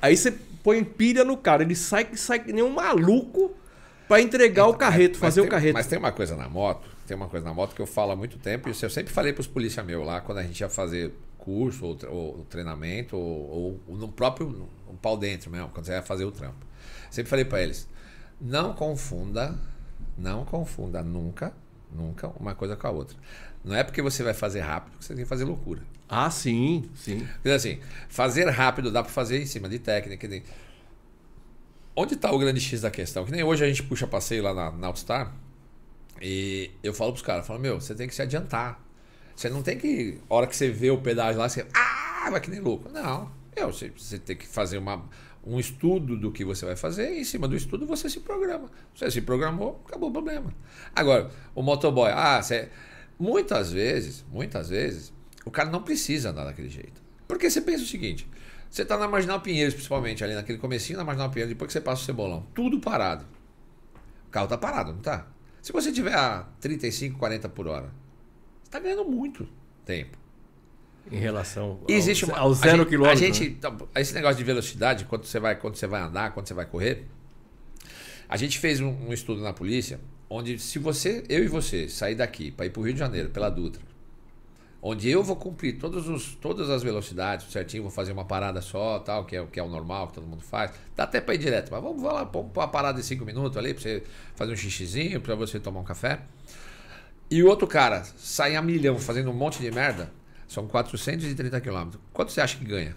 Aí 0.00 0.16
você 0.16 0.32
põe 0.62 0.84
pilha 0.84 1.24
no 1.24 1.36
cara, 1.36 1.64
ele 1.64 1.74
sai 1.74 2.04
que 2.04 2.16
sai 2.16 2.38
que 2.38 2.52
nem 2.52 2.62
um 2.62 2.70
maluco 2.70 3.50
pra 4.06 4.20
entregar 4.20 4.68
o 4.68 4.74
carreto, 4.74 5.18
fazer 5.18 5.40
tem- 5.40 5.48
o 5.48 5.50
carreto. 5.50 5.74
Mas 5.74 5.88
tem 5.88 5.98
uma 5.98 6.12
coisa 6.12 6.36
na 6.36 6.48
moto, 6.48 6.88
tem 7.04 7.16
uma 7.16 7.26
coisa 7.26 7.44
na 7.44 7.52
moto 7.52 7.74
que 7.74 7.82
eu 7.82 7.86
falo 7.86 8.12
há 8.12 8.16
muito 8.16 8.38
tempo, 8.38 8.68
e 8.68 8.74
eu 8.80 8.90
sempre 8.90 9.12
falei 9.12 9.32
pros 9.32 9.48
polícia 9.48 9.82
meu 9.82 10.04
lá, 10.04 10.20
quando 10.20 10.38
a 10.38 10.44
gente 10.44 10.60
ia 10.60 10.68
fazer 10.68 11.12
curso 11.44 11.84
ou, 11.86 11.98
ou 12.38 12.44
treinamento, 12.44 13.16
ou, 13.16 13.80
ou 13.86 13.96
no 13.96 14.08
próprio 14.08 14.48
no 14.48 14.94
pau 15.02 15.16
dentro 15.16 15.50
mesmo, 15.50 15.68
quando 15.68 15.86
você 15.86 15.92
ia 15.92 16.02
fazer 16.02 16.24
o 16.24 16.32
trampo. 16.32 16.64
Sempre 17.10 17.30
falei 17.30 17.44
pra 17.44 17.62
eles, 17.62 17.88
não 18.40 18.72
confunda, 18.74 19.54
não 20.16 20.44
confunda 20.44 21.02
nunca, 21.02 21.52
nunca 21.92 22.28
uma 22.40 22.54
coisa 22.54 22.76
com 22.76 22.86
a 22.86 22.90
outra. 22.90 23.16
Não 23.64 23.74
é 23.74 23.82
porque 23.84 24.02
você 24.02 24.22
vai 24.22 24.34
fazer 24.34 24.60
rápido 24.60 24.98
que 24.98 25.04
você 25.04 25.14
tem 25.14 25.24
que 25.24 25.28
fazer 25.28 25.44
loucura. 25.44 25.82
Ah, 26.08 26.30
sim, 26.30 26.88
sim. 26.94 27.26
Dizer 27.42 27.54
assim, 27.54 27.78
fazer 28.08 28.48
rápido 28.50 28.90
dá 28.90 29.02
pra 29.02 29.10
fazer 29.10 29.40
em 29.42 29.46
cima 29.46 29.68
de 29.68 29.78
técnica. 29.78 30.28
de- 30.28 30.42
Onde 31.96 32.16
tá 32.16 32.30
o 32.32 32.38
grande 32.38 32.60
X 32.60 32.80
da 32.80 32.90
questão? 32.90 33.24
Que 33.24 33.30
nem 33.32 33.42
hoje 33.44 33.64
a 33.64 33.68
gente 33.68 33.82
puxa 33.82 34.06
passeio 34.06 34.42
lá 34.42 34.52
na, 34.52 34.70
na 34.72 34.86
Outstar 34.88 35.32
e 36.20 36.70
eu 36.82 36.92
falo 36.92 37.12
pros 37.12 37.24
caras, 37.24 37.46
falo, 37.46 37.60
meu, 37.60 37.80
você 37.80 37.94
tem 37.94 38.08
que 38.08 38.14
se 38.14 38.22
adiantar. 38.22 38.83
Você 39.34 39.48
não 39.48 39.62
tem 39.62 39.76
que, 39.76 40.18
hora 40.28 40.46
que 40.46 40.56
você 40.56 40.70
vê 40.70 40.90
o 40.90 40.98
pedágio 40.98 41.40
lá, 41.40 41.48
você, 41.48 41.66
ah, 41.74 42.30
vai 42.30 42.40
que 42.40 42.50
nem 42.50 42.60
louco. 42.60 42.88
Não, 42.90 43.30
meu, 43.56 43.72
você, 43.72 43.90
você 43.96 44.18
tem 44.18 44.36
que 44.36 44.46
fazer 44.46 44.78
uma, 44.78 45.04
um 45.44 45.58
estudo 45.58 46.16
do 46.16 46.30
que 46.30 46.44
você 46.44 46.64
vai 46.64 46.76
fazer 46.76 47.14
e 47.14 47.20
em 47.20 47.24
cima 47.24 47.46
do 47.46 47.56
estudo 47.56 47.86
você 47.86 48.08
se 48.08 48.20
programa. 48.20 48.70
Você 48.94 49.10
se 49.10 49.20
programou, 49.20 49.82
acabou 49.86 50.08
o 50.08 50.12
problema. 50.12 50.54
Agora, 50.94 51.30
o 51.54 51.62
motoboy, 51.62 52.10
ah, 52.12 52.40
você, 52.40 52.68
muitas 53.18 53.72
vezes, 53.72 54.24
muitas 54.30 54.68
vezes, 54.68 55.12
o 55.44 55.50
cara 55.50 55.70
não 55.70 55.82
precisa 55.82 56.30
andar 56.30 56.44
daquele 56.44 56.68
jeito. 56.68 57.02
Porque 57.26 57.50
você 57.50 57.60
pensa 57.60 57.84
o 57.84 57.86
seguinte, 57.86 58.28
você 58.70 58.84
tá 58.84 58.96
na 58.96 59.06
Marginal 59.06 59.40
Pinheiros, 59.40 59.74
principalmente, 59.74 60.24
ali 60.24 60.34
naquele 60.34 60.58
comecinho 60.58 60.98
da 60.98 61.04
Marginal 61.04 61.30
Pinheiros, 61.30 61.54
depois 61.54 61.68
que 61.68 61.72
você 61.72 61.80
passa 61.80 62.02
o 62.02 62.04
Cebolão, 62.04 62.46
tudo 62.54 62.80
parado. 62.80 63.26
O 64.26 64.30
carro 64.30 64.48
tá 64.48 64.58
parado, 64.58 64.92
não 64.92 65.00
tá? 65.00 65.26
Se 65.62 65.72
você 65.72 65.92
tiver 65.92 66.14
a 66.14 66.46
35, 66.60 67.18
40 67.18 67.48
por 67.48 67.68
hora, 67.68 67.90
você 68.74 68.78
tá 68.78 68.80
ganhando 68.80 69.04
muito 69.04 69.46
tempo. 69.84 70.18
Em 71.10 71.18
relação 71.18 71.64
ao, 71.64 71.80
Existe 71.88 72.24
uma, 72.24 72.38
ao 72.38 72.50
a 72.50 72.54
zero 72.54 72.78
gente- 72.78 72.88
quilômetro. 72.88 73.12
A 73.18 73.26
gente, 73.26 73.40
né? 73.48 73.54
então, 73.58 73.88
esse 73.94 74.14
negócio 74.14 74.36
de 74.38 74.44
velocidade, 74.44 75.04
quando 75.04 75.24
você 75.26 75.38
vai, 75.38 75.54
quando 75.54 75.76
você 75.76 75.86
vai 75.86 76.00
andar, 76.00 76.32
quando 76.32 76.46
você 76.48 76.54
vai 76.54 76.64
correr, 76.66 77.04
a 78.28 78.36
gente 78.36 78.58
fez 78.58 78.80
um, 78.80 78.88
um 79.08 79.12
estudo 79.12 79.42
na 79.42 79.52
polícia, 79.52 80.00
onde 80.30 80.58
se 80.58 80.78
você, 80.78 81.22
eu 81.28 81.44
e 81.44 81.48
você, 81.48 81.88
sair 81.88 82.14
daqui 82.14 82.50
para 82.50 82.66
ir 82.66 82.70
para 82.70 82.80
o 82.80 82.84
Rio 82.84 82.94
de 82.94 82.98
Janeiro 82.98 83.28
pela 83.28 83.50
Dutra, 83.50 83.82
onde 84.80 85.08
eu 85.10 85.22
vou 85.22 85.36
cumprir 85.36 85.78
todos 85.78 86.08
os, 86.08 86.34
todas 86.36 86.70
as 86.70 86.82
velocidades 86.82 87.50
certinho, 87.52 87.82
vou 87.82 87.92
fazer 87.92 88.12
uma 88.12 88.24
parada 88.24 88.62
só, 88.62 88.98
tal, 88.98 89.26
que 89.26 89.36
é, 89.36 89.42
o- 89.42 89.46
que 89.46 89.60
é 89.60 89.62
o 89.62 89.68
normal, 89.68 90.08
que 90.08 90.14
todo 90.14 90.26
mundo 90.26 90.42
faz. 90.42 90.70
Dá 90.96 91.04
até 91.04 91.20
para 91.20 91.34
ir 91.34 91.38
direto, 91.38 91.70
mas 91.70 91.82
vamos, 91.82 92.00
vamos 92.00 92.14
lá, 92.18 92.24
vamos 92.24 92.50
pôr 92.50 92.60
uma 92.62 92.68
parada 92.68 92.98
de 92.98 93.04
5 93.06 93.24
minutos 93.26 93.56
ali 93.58 93.74
para 93.74 93.82
você 93.82 94.02
fazer 94.34 94.52
um 94.52 94.56
xixizinho, 94.56 95.20
para 95.20 95.34
você 95.34 95.60
tomar 95.60 95.80
um 95.80 95.84
café. 95.84 96.22
E 97.34 97.42
o 97.42 97.48
outro 97.48 97.66
cara 97.66 98.04
sai 98.16 98.54
a 98.54 98.62
milhão 98.62 98.96
fazendo 98.98 99.28
um 99.30 99.34
monte 99.34 99.60
de 99.60 99.70
merda, 99.70 100.12
são 100.46 100.68
430 100.68 101.60
quilômetros. 101.60 102.00
Quanto 102.12 102.30
você 102.30 102.40
acha 102.40 102.56
que 102.56 102.64
ganha? 102.64 102.94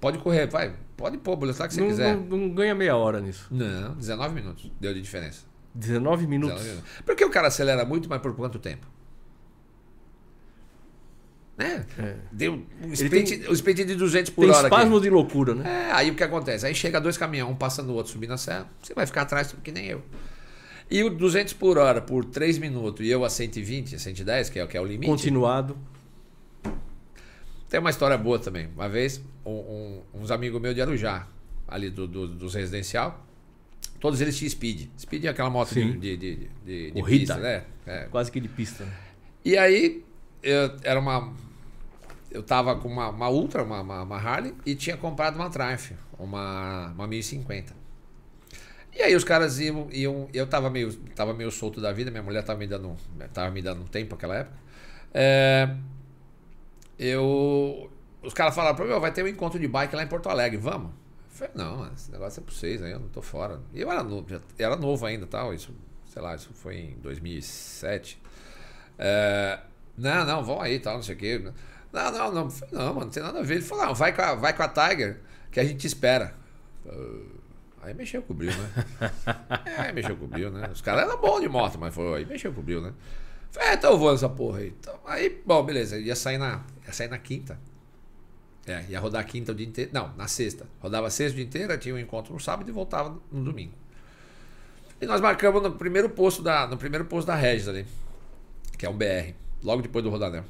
Pode 0.00 0.18
correr, 0.18 0.46
vai. 0.46 0.72
Pode 0.96 1.18
pôr 1.18 1.32
a 1.32 1.40
velocidade 1.40 1.70
que 1.70 1.74
você 1.74 1.80
não, 1.80 1.88
quiser. 1.88 2.16
não- 2.16 2.38
não 2.38 2.50
ganha 2.54 2.74
meia 2.74 2.94
hora 2.96 3.20
nisso. 3.20 3.48
Não, 3.50 3.94
19 3.94 4.34
minutos 4.34 4.70
deu 4.80 4.94
de 4.94 5.02
diferença. 5.02 5.42
19 5.74 6.26
minutos. 6.28 6.56
19 6.62 6.76
minutos. 6.80 7.02
Porque 7.04 7.24
o 7.24 7.30
cara 7.30 7.48
acelera 7.48 7.84
muito, 7.84 8.08
mas 8.08 8.20
por 8.22 8.34
quanto 8.36 8.58
tempo? 8.60 8.86
Né? 11.56 11.84
É. 11.98 12.14
Deu 12.30 12.62
um 12.84 12.92
sprint, 12.92 13.48
um 13.48 13.52
sprint 13.52 13.84
de 13.84 13.96
200 13.96 14.30
por 14.30 14.42
Tem 14.42 14.50
hora. 14.50 14.68
aqui. 14.68 14.74
espasmo 14.76 15.00
de 15.00 15.10
loucura, 15.10 15.56
né? 15.56 15.88
É, 15.88 15.92
aí 15.92 16.10
o 16.10 16.14
que 16.14 16.22
acontece? 16.22 16.64
Aí 16.64 16.72
chega 16.74 17.00
dois 17.00 17.18
caminhões, 17.18 17.50
um 17.50 17.56
passando 17.56 17.90
o 17.90 17.94
outro 17.94 18.12
subindo 18.12 18.32
a 18.32 18.36
serra, 18.38 18.68
você 18.80 18.94
vai 18.94 19.04
ficar 19.06 19.22
atrás 19.22 19.52
que 19.64 19.72
nem 19.72 19.86
eu. 19.86 20.02
E 20.90 21.02
o 21.04 21.10
200 21.10 21.52
por 21.52 21.76
hora 21.78 22.00
por 22.00 22.24
3 22.24 22.58
minutos 22.58 23.04
e 23.06 23.10
eu 23.10 23.24
a 23.24 23.30
120, 23.30 23.94
a 23.94 23.98
110, 23.98 24.48
que 24.50 24.58
é, 24.58 24.64
o- 24.64 24.68
que 24.68 24.76
é 24.76 24.80
o 24.80 24.84
limite. 24.86 25.06
Continuado. 25.10 25.76
Tem 27.68 27.78
uma 27.78 27.90
história 27.90 28.16
boa 28.16 28.38
também. 28.38 28.68
Uma 28.74 28.88
vez, 28.88 29.20
um- 29.44 29.50
um- 29.50 30.02
uns 30.22 30.30
amigos 30.30 30.60
meus 30.60 30.74
de 30.74 30.80
Arujá, 30.80 31.28
ali 31.66 31.90
do, 31.90 32.06
do- 32.08 32.26
dos 32.28 32.54
residencial, 32.54 33.22
todos 34.00 34.20
eles 34.22 34.36
tinham 34.38 34.48
Speed. 34.50 34.88
Speed 34.98 35.24
é 35.26 35.28
aquela 35.28 35.50
moto 35.50 35.74
de, 35.74 35.82
Sim. 35.82 35.98
de, 35.98 36.16
de, 36.16 36.48
de- 36.64 36.90
de 36.92 37.02
pista, 37.02 37.36
né? 37.36 37.64
É. 37.86 38.04
Quase 38.10 38.32
que 38.32 38.40
de 38.40 38.48
pista. 38.48 38.84
né? 38.84 38.92
E 39.44 39.56
aí, 39.58 40.02
eu, 40.42 40.74
era 40.82 40.98
uma... 40.98 41.32
Eu 42.30 42.42
tava 42.42 42.76
com 42.76 42.88
uma, 42.88 43.08
uma 43.10 43.28
Ultra, 43.30 43.62
uma, 43.62 43.80
uma, 43.80 44.02
uma 44.02 44.16
Harley, 44.16 44.54
e 44.64 44.74
tinha 44.74 44.96
comprado 44.96 45.36
uma 45.36 45.48
Triumph, 45.50 45.92
uma, 46.18 46.88
uma 46.92 47.06
1050. 47.06 47.74
E 48.98 49.02
aí 49.02 49.14
os 49.14 49.22
caras 49.22 49.60
iam, 49.60 49.86
iam 49.92 50.28
eu 50.34 50.44
tava 50.44 50.68
meio, 50.68 50.92
tava 51.14 51.32
meio 51.32 51.52
solto 51.52 51.80
da 51.80 51.92
vida, 51.92 52.10
minha 52.10 52.22
mulher 52.22 52.42
tava 52.42 52.58
me 52.58 52.66
dando, 52.66 52.96
tava 53.32 53.48
me 53.48 53.62
dando 53.62 53.82
um 53.82 53.86
tempo 53.86 54.16
naquela 54.16 54.38
época. 54.38 54.58
É, 55.14 55.72
eu, 56.98 57.88
os 58.20 58.34
caras 58.34 58.56
falaram 58.56 58.74
pra 58.74 58.84
mim, 58.84 58.90
"Ó, 58.90 58.98
vai 58.98 59.12
ter 59.12 59.22
um 59.22 59.28
encontro 59.28 59.60
de 59.60 59.68
bike 59.68 59.94
lá 59.94 60.02
em 60.02 60.08
Porto 60.08 60.28
Alegre, 60.28 60.58
vamos? 60.58 60.90
Eu 60.90 61.30
falei, 61.30 61.52
não, 61.54 61.92
esse 61.94 62.10
negócio 62.10 62.40
é 62.40 62.42
pra 62.42 62.52
vocês 62.52 62.82
aí, 62.82 62.90
eu 62.90 62.98
não 62.98 63.08
tô 63.08 63.22
fora. 63.22 63.60
E 63.72 63.80
eu 63.80 63.88
era 63.88 64.02
novo, 64.02 64.26
era 64.58 64.74
novo 64.74 65.06
ainda 65.06 65.28
tal, 65.28 65.54
isso, 65.54 65.72
sei 66.12 66.20
lá, 66.20 66.34
isso 66.34 66.50
foi 66.52 66.78
em 66.78 66.96
2007. 67.00 68.20
É, 68.98 69.60
não, 69.96 70.26
não, 70.26 70.42
vão 70.42 70.60
aí 70.60 70.80
tal, 70.80 70.94
não 70.96 71.02
sei 71.04 71.14
o 71.14 71.18
quê. 71.18 71.52
Não, 71.92 72.10
não, 72.10 72.32
não, 72.32 72.44
Eu 72.46 72.50
falei, 72.50 72.74
não, 72.74 72.86
mano, 72.86 73.00
não 73.02 73.10
tem 73.10 73.22
nada 73.22 73.38
a 73.38 73.42
ver. 73.42 73.54
Ele 73.54 73.62
falou, 73.64 73.94
vai 73.94 74.12
com 74.12 74.22
a, 74.22 74.34
vai 74.34 74.52
com 74.56 74.62
a 74.64 74.68
Tiger, 74.68 75.20
que 75.52 75.60
a 75.60 75.64
gente 75.64 75.76
te 75.78 75.86
espera. 75.86 76.34
Ah, 76.84 77.37
Aí 77.88 77.94
mexeu 77.94 78.20
com 78.20 78.34
o 78.34 78.36
né? 78.36 78.52
É, 79.78 79.92
mexeu 79.92 80.14
com 80.14 80.26
o 80.26 80.50
né? 80.50 80.68
Os 80.70 80.82
caras 80.82 81.04
eram 81.04 81.18
bons 81.18 81.40
de 81.40 81.48
moto, 81.48 81.78
mas 81.78 81.94
falou, 81.94 82.16
aí 82.16 82.26
mexeu 82.26 82.52
com 82.52 82.60
o 82.60 82.80
né? 82.82 82.92
Falei, 83.50 83.70
é, 83.70 83.74
então 83.74 83.92
eu 83.92 83.98
vou 83.98 84.12
nessa 84.12 84.28
porra 84.28 84.58
aí. 84.58 84.74
Então, 84.78 84.94
aí, 85.06 85.40
bom, 85.46 85.62
beleza, 85.64 85.98
ia 85.98 86.14
sair 86.14 86.36
na, 86.36 86.62
ia 86.86 86.92
sair 86.92 87.08
na 87.08 87.16
quinta. 87.16 87.58
É, 88.66 88.84
ia 88.90 89.00
rodar 89.00 89.24
quinta 89.26 89.52
o 89.52 89.54
dia 89.54 89.66
inteiro. 89.66 89.90
Não, 89.94 90.14
na 90.16 90.28
sexta. 90.28 90.66
Rodava 90.80 91.08
sexta 91.08 91.32
o 91.32 91.36
dia 91.36 91.44
inteiro, 91.46 91.78
tinha 91.78 91.94
um 91.94 91.98
encontro 91.98 92.34
no 92.34 92.38
sábado 92.38 92.68
e 92.68 92.72
voltava 92.72 93.18
no 93.32 93.42
domingo. 93.42 93.72
E 95.00 95.06
nós 95.06 95.22
marcamos 95.22 95.62
no 95.62 95.72
primeiro 95.72 96.10
posto 96.10 96.42
da, 96.42 96.66
no 96.66 96.76
primeiro 96.76 97.06
posto 97.06 97.28
da 97.28 97.36
Regis 97.36 97.68
ali, 97.68 97.86
que 98.76 98.84
é 98.84 98.90
um 98.90 98.96
BR, 98.98 99.32
logo 99.62 99.80
depois 99.80 100.04
do 100.04 100.10
Rodanel. 100.10 100.44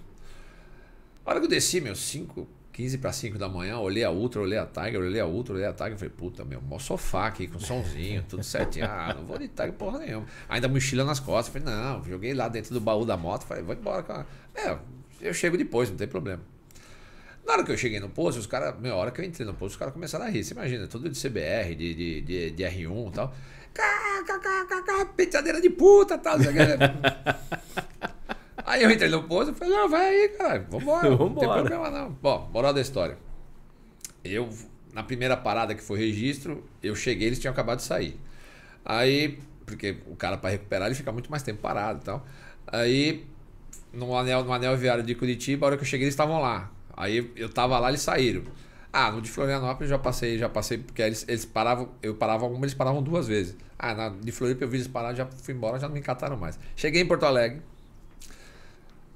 A 1.24 1.30
hora 1.30 1.38
que 1.38 1.46
eu 1.46 1.50
desci, 1.50 1.80
meu, 1.80 1.94
5, 1.94 2.48
15 2.78 2.98
para 2.98 3.12
5 3.12 3.38
da 3.38 3.48
manhã, 3.48 3.76
olhei 3.78 4.04
a 4.04 4.10
Ultra, 4.12 4.40
olhei 4.40 4.56
a 4.56 4.64
Tiger, 4.64 5.00
olhei 5.00 5.20
a 5.20 5.26
Ultra, 5.26 5.54
olhei 5.54 5.66
a 5.66 5.72
Tiger, 5.72 5.96
falei, 5.96 6.14
puta, 6.16 6.44
meu, 6.44 6.60
mó 6.60 6.78
sofá 6.78 7.26
aqui, 7.26 7.48
com 7.48 7.58
somzinho, 7.58 8.24
tudo 8.28 8.44
certinho. 8.44 8.86
Ah, 8.86 9.14
não 9.18 9.26
vou 9.26 9.36
de 9.36 9.48
Tiger 9.48 9.72
porra 9.72 9.98
nenhuma. 9.98 10.24
Ainda 10.48 10.68
mochila 10.68 11.02
nas 11.02 11.18
costas, 11.18 11.52
falei, 11.52 11.76
não, 11.76 12.04
joguei 12.04 12.32
lá 12.32 12.46
dentro 12.46 12.72
do 12.72 12.80
baú 12.80 13.04
da 13.04 13.16
moto, 13.16 13.46
falei, 13.46 13.64
vou 13.64 13.74
embora, 13.74 14.04
cara. 14.04 14.26
É, 14.54 14.78
eu 15.20 15.34
chego 15.34 15.58
depois, 15.58 15.90
não 15.90 15.96
tem 15.96 16.06
problema. 16.06 16.40
Na 17.44 17.54
hora 17.54 17.64
que 17.64 17.72
eu 17.72 17.76
cheguei 17.76 17.98
no 17.98 18.10
posto, 18.10 18.38
os 18.38 18.46
caras, 18.46 18.78
meia 18.78 18.94
hora 18.94 19.10
que 19.10 19.20
eu 19.20 19.24
entrei 19.24 19.44
no 19.44 19.54
posto, 19.54 19.72
os 19.72 19.76
caras 19.76 19.92
começaram 19.92 20.26
a 20.26 20.28
rir. 20.28 20.44
Você 20.44 20.54
imagina, 20.54 20.86
tudo 20.86 21.10
de 21.10 21.20
CBR, 21.20 21.74
de, 21.74 21.94
de, 21.94 22.20
de, 22.20 22.50
de 22.52 22.62
R1 22.62 23.08
e 23.08 23.12
tal. 23.12 23.34
Cá, 23.74 24.22
cá, 24.24 24.38
cá, 24.38 24.66
cá, 24.66 24.82
cá, 24.82 25.04
penteadeira 25.16 25.60
de 25.60 25.70
puta 25.70 26.14
e 26.14 26.18
tal. 26.18 26.38
Aí 28.68 28.82
eu 28.82 28.90
entrei 28.90 29.08
no 29.08 29.22
posto 29.24 29.52
e 29.52 29.54
falei, 29.54 29.74
não, 29.74 29.88
vai 29.88 30.06
aí, 30.08 30.28
cara, 30.30 30.66
vambora, 30.70 31.08
não 31.16 31.34
tem 31.34 31.48
Vambora. 31.48 31.62
problema 31.62 31.90
não. 31.90 32.10
Bom, 32.12 32.50
moral 32.52 32.74
da 32.74 32.80
história. 32.80 33.16
Eu, 34.24 34.48
na 34.92 35.02
primeira 35.02 35.36
parada 35.36 35.74
que 35.74 35.82
foi 35.82 35.98
registro, 35.98 36.64
eu 36.82 36.94
cheguei, 36.94 37.28
eles 37.28 37.38
tinham 37.38 37.52
acabado 37.52 37.78
de 37.78 37.84
sair. 37.84 38.18
Aí, 38.84 39.38
porque 39.66 39.98
o 40.06 40.16
cara 40.16 40.36
para 40.38 40.50
recuperar 40.50 40.86
ele 40.88 40.94
fica 40.94 41.12
muito 41.12 41.30
mais 41.30 41.42
tempo 41.42 41.60
parado 41.60 42.00
e 42.02 42.04
tal. 42.04 42.26
Aí, 42.66 43.26
no 43.92 44.16
anel, 44.16 44.44
no 44.44 44.52
anel 44.52 44.76
viário 44.76 45.04
de 45.04 45.14
Curitiba, 45.14 45.66
a 45.66 45.68
hora 45.68 45.76
que 45.76 45.82
eu 45.82 45.86
cheguei, 45.88 46.06
eles 46.06 46.14
estavam 46.14 46.40
lá. 46.40 46.70
Aí 46.96 47.32
eu 47.36 47.48
tava 47.48 47.78
lá, 47.78 47.88
eles 47.90 48.02
saíram. 48.02 48.42
Ah, 48.92 49.10
no 49.12 49.20
de 49.22 49.30
Florianópolis 49.30 49.90
eu 49.90 49.96
já 49.96 50.02
passei, 50.02 50.38
já 50.38 50.48
passei, 50.48 50.78
porque 50.78 51.02
eles, 51.02 51.24
eles 51.28 51.44
paravam, 51.44 51.90
eu 52.02 52.14
parava 52.14 52.46
uma, 52.46 52.58
eles 52.64 52.74
paravam 52.74 53.02
duas 53.02 53.28
vezes. 53.28 53.56
Ah, 53.78 53.94
na, 53.94 54.08
de 54.10 54.32
Floripa 54.32 54.64
eu 54.64 54.68
vi 54.68 54.78
eles 54.78 54.88
parar, 54.88 55.14
já 55.14 55.26
fui 55.26 55.54
embora, 55.54 55.78
já 55.78 55.86
não 55.88 55.94
me 55.94 56.00
encataram 56.00 56.36
mais. 56.36 56.58
Cheguei 56.76 57.02
em 57.02 57.06
Porto 57.06 57.24
Alegre, 57.24 57.62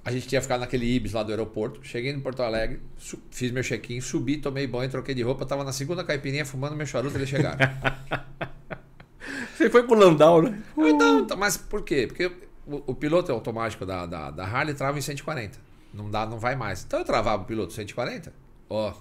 a 0.05 0.11
gente 0.11 0.27
tinha 0.27 0.43
ficado 0.43 0.61
naquele 0.61 0.85
Ibis 0.87 1.13
lá 1.13 1.23
do 1.23 1.31
aeroporto. 1.31 1.81
Cheguei 1.83 2.11
em 2.11 2.21
Porto 2.21 2.43
Alegre, 2.43 2.81
fiz 3.31 3.53
meu 3.53 3.63
check-in, 3.63 4.01
subi, 4.01 4.39
tomei 4.39 4.67
banho, 4.67 4.91
troquei 4.91 5.15
de 5.15 5.23
roupa, 5.23 5.47
tava 5.47 5.63
na 5.63 5.73
segunda 5.73 6.03
caipirinha 6.03 6.45
fumando 6.45 6.75
meu 6.75 6.87
charuto, 6.87 7.17
eles 7.17 7.29
chegaram. 7.29 7.59
Você 9.55 9.71
foi 9.71 9.85
pro 9.85 9.95
Landau, 9.95 10.43
né? 10.43 10.61
Então, 10.77 11.37
mas 11.37 11.57
por 11.57 11.83
quê? 11.83 12.07
Porque 12.09 12.27
o, 12.67 12.83
o 12.89 12.95
piloto 12.95 13.31
automático 13.31 13.87
da, 13.87 14.07
da, 14.07 14.31
da 14.31 14.45
Harley 14.45 14.75
trava 14.75 14.99
em 14.99 15.03
140. 15.03 15.59
Não 15.95 16.11
dá, 16.11 16.27
não 16.27 16.39
vai 16.39 16.57
mais. 16.57 16.83
Então 16.83 16.99
eu 16.99 17.05
travava 17.05 17.43
o 17.43 17.47
piloto 17.47 17.73
140. 17.73 18.33
Ó, 18.69 18.93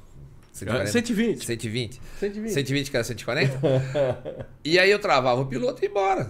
140. 0.52 0.92
120. 0.92 1.46
120. 1.46 2.02
120. 2.20 2.54
120 2.54 2.92
que 2.92 2.98
era 2.98 3.04
140. 3.04 3.60
e 4.64 4.78
aí 4.78 4.92
eu 4.92 5.00
travava 5.00 5.42
o 5.42 5.46
piloto 5.46 5.82
e 5.82 5.86
ia 5.86 5.90
embora. 5.90 6.30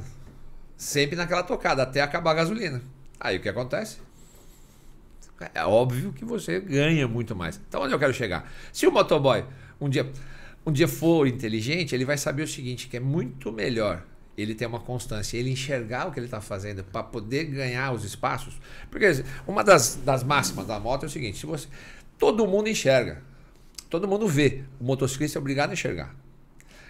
Sempre 0.78 1.16
naquela 1.16 1.44
tocada, 1.44 1.84
até 1.84 2.02
acabar 2.02 2.32
a 2.32 2.36
gasolina. 2.36 2.82
Aí 3.20 3.38
o 3.38 3.42
que 3.42 3.50
acontece? 3.50 3.98
É 5.54 5.64
óbvio 5.66 6.14
que 6.14 6.26
você 6.26 6.60
ganha 6.60 7.08
muito 7.08 7.36
mais. 7.36 7.60
Então 7.68 7.82
onde 7.82 7.94
eu 7.94 8.00
quero 8.00 8.14
chegar? 8.14 8.52
Se 8.72 8.86
o 8.86 8.92
motoboy 8.92 9.44
um 9.80 9.90
dia. 9.90 10.12
um 10.66 10.72
dia 10.72 10.88
for 10.88 11.28
inteligente, 11.28 11.96
ele 11.96 12.06
vai 12.06 12.18
saber 12.18 12.44
o 12.44 12.48
seguinte, 12.48 12.88
que 12.88 12.98
é 12.98 13.00
muito 13.00 13.52
melhor 13.52 14.04
ele 14.38 14.56
ter 14.56 14.66
uma 14.66 14.80
constância, 14.80 15.38
ele 15.38 15.52
enxergar 15.52 16.08
o 16.08 16.12
que 16.12 16.20
ele 16.20 16.28
está 16.28 16.42
fazendo 16.42 16.84
para 16.84 17.04
poder 17.04 17.46
ganhar 17.46 17.92
os 17.92 18.04
espaços. 18.04 18.60
Porque 18.90 19.06
uma 19.48 19.64
das, 19.64 19.96
das 19.96 20.24
máximas 20.24 20.68
da 20.68 20.80
moto 20.80 21.04
é 21.04 21.06
o 21.08 21.10
seguinte: 21.10 21.38
se 21.38 21.46
você, 21.46 21.68
todo 22.18 22.48
mundo 22.48 22.70
enxerga, 22.70 23.22
todo 23.90 24.08
mundo 24.08 24.28
vê, 24.28 24.64
o 24.80 24.84
motociclista 24.84 25.38
é 25.38 25.42
obrigado 25.42 25.72
a 25.72 25.74
enxergar. 25.74 26.16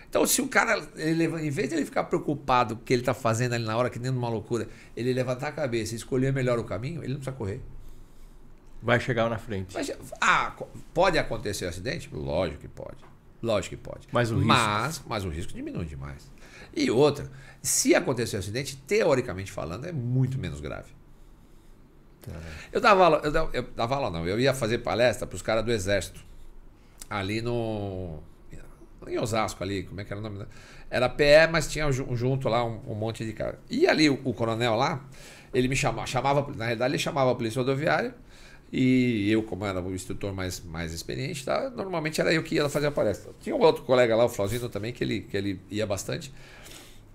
Então, 0.09 0.25
se 0.25 0.41
o 0.41 0.47
cara, 0.47 0.85
ele, 0.97 1.23
em 1.23 1.49
vez 1.49 1.69
de 1.69 1.75
ele 1.75 1.85
ficar 1.85 2.03
preocupado 2.03 2.75
com 2.75 2.81
o 2.81 2.85
que 2.85 2.91
ele 2.91 3.01
está 3.01 3.13
fazendo 3.13 3.53
ali 3.53 3.63
na 3.63 3.77
hora, 3.77 3.89
que 3.89 3.97
nem 3.97 4.11
numa 4.11 4.27
loucura, 4.27 4.67
ele 4.95 5.13
levantar 5.13 5.47
a 5.47 5.51
cabeça 5.53 5.93
e 5.93 5.95
escolher 5.95 6.33
melhor 6.33 6.59
o 6.59 6.65
caminho, 6.65 7.01
ele 7.01 7.13
não 7.13 7.19
precisa 7.21 7.31
correr. 7.35 7.61
Vai 8.81 8.99
chegar 8.99 9.29
na 9.29 9.37
frente. 9.37 9.73
Mas, 9.73 9.91
ah, 10.19 10.55
pode 10.93 11.17
acontecer 11.17 11.65
acidente? 11.65 12.09
Lógico 12.11 12.61
que 12.61 12.67
pode. 12.67 12.97
Lógico 13.41 13.75
que 13.75 13.81
pode. 13.81 14.07
Mas 14.11 14.31
o 14.31 14.35
risco. 14.35 14.47
Mas, 14.47 15.03
mas 15.07 15.25
o 15.25 15.29
risco 15.29 15.53
diminui 15.53 15.85
demais. 15.85 16.31
E 16.75 16.89
outra, 16.89 17.29
se 17.61 17.93
acontecer 17.93 18.37
um 18.37 18.39
acidente, 18.39 18.77
teoricamente 18.77 19.51
falando, 19.51 19.85
é 19.85 19.91
muito 19.91 20.39
menos 20.39 20.59
grave. 20.59 20.91
Tá. 22.21 22.31
Eu 22.71 22.79
dava 22.79 23.03
aula, 23.03 23.21
eu 23.23 23.31
dava, 23.31 23.49
eu 23.53 23.63
dava 23.75 23.95
aula 23.95 24.09
não, 24.11 24.27
eu 24.27 24.39
ia 24.39 24.53
fazer 24.53 24.79
palestra 24.79 25.25
para 25.25 25.35
os 25.35 25.41
caras 25.41 25.65
do 25.65 25.71
Exército. 25.71 26.23
Ali 27.09 27.41
no. 27.41 28.19
Em 29.07 29.17
Osasco, 29.17 29.63
ali, 29.63 29.83
como 29.83 29.99
é 29.99 30.05
que 30.05 30.13
era 30.13 30.19
o 30.19 30.23
nome? 30.23 30.45
Era 30.89 31.09
PE, 31.09 31.47
mas 31.51 31.67
tinha 31.67 31.91
junto 31.91 32.47
lá 32.47 32.63
um, 32.63 32.79
um 32.87 32.93
monte 32.93 33.25
de 33.25 33.33
cara. 33.33 33.59
E 33.67 33.87
ali 33.87 34.09
o, 34.09 34.21
o, 34.23 34.31
coronel 34.31 34.75
lá, 34.75 35.03
ele 35.51 35.67
me 35.67 35.75
chamava, 35.75 36.05
chamava, 36.05 36.47
na 36.55 36.65
realidade, 36.65 36.91
ele 36.91 36.99
chamava 36.99 37.31
a 37.31 37.35
polícia 37.35 37.59
rodoviária. 37.59 38.13
E 38.71 39.29
eu, 39.29 39.43
como 39.43 39.65
era 39.65 39.81
o 39.81 39.93
instrutor 39.93 40.33
mais, 40.33 40.63
mais 40.63 40.93
experiente, 40.93 41.43
tá, 41.43 41.69
normalmente 41.69 42.21
era 42.21 42.33
eu 42.33 42.41
que 42.41 42.55
ia 42.55 42.69
fazer 42.69 42.87
a 42.87 42.91
palestra. 42.91 43.33
Tinha 43.41 43.53
um 43.53 43.59
outro 43.59 43.83
colega 43.83 44.15
lá, 44.15 44.23
o 44.23 44.29
Flauzino 44.29 44.69
também, 44.69 44.93
que 44.93 45.03
ele, 45.03 45.21
que 45.21 45.35
ele 45.35 45.59
ia 45.69 45.85
bastante. 45.85 46.33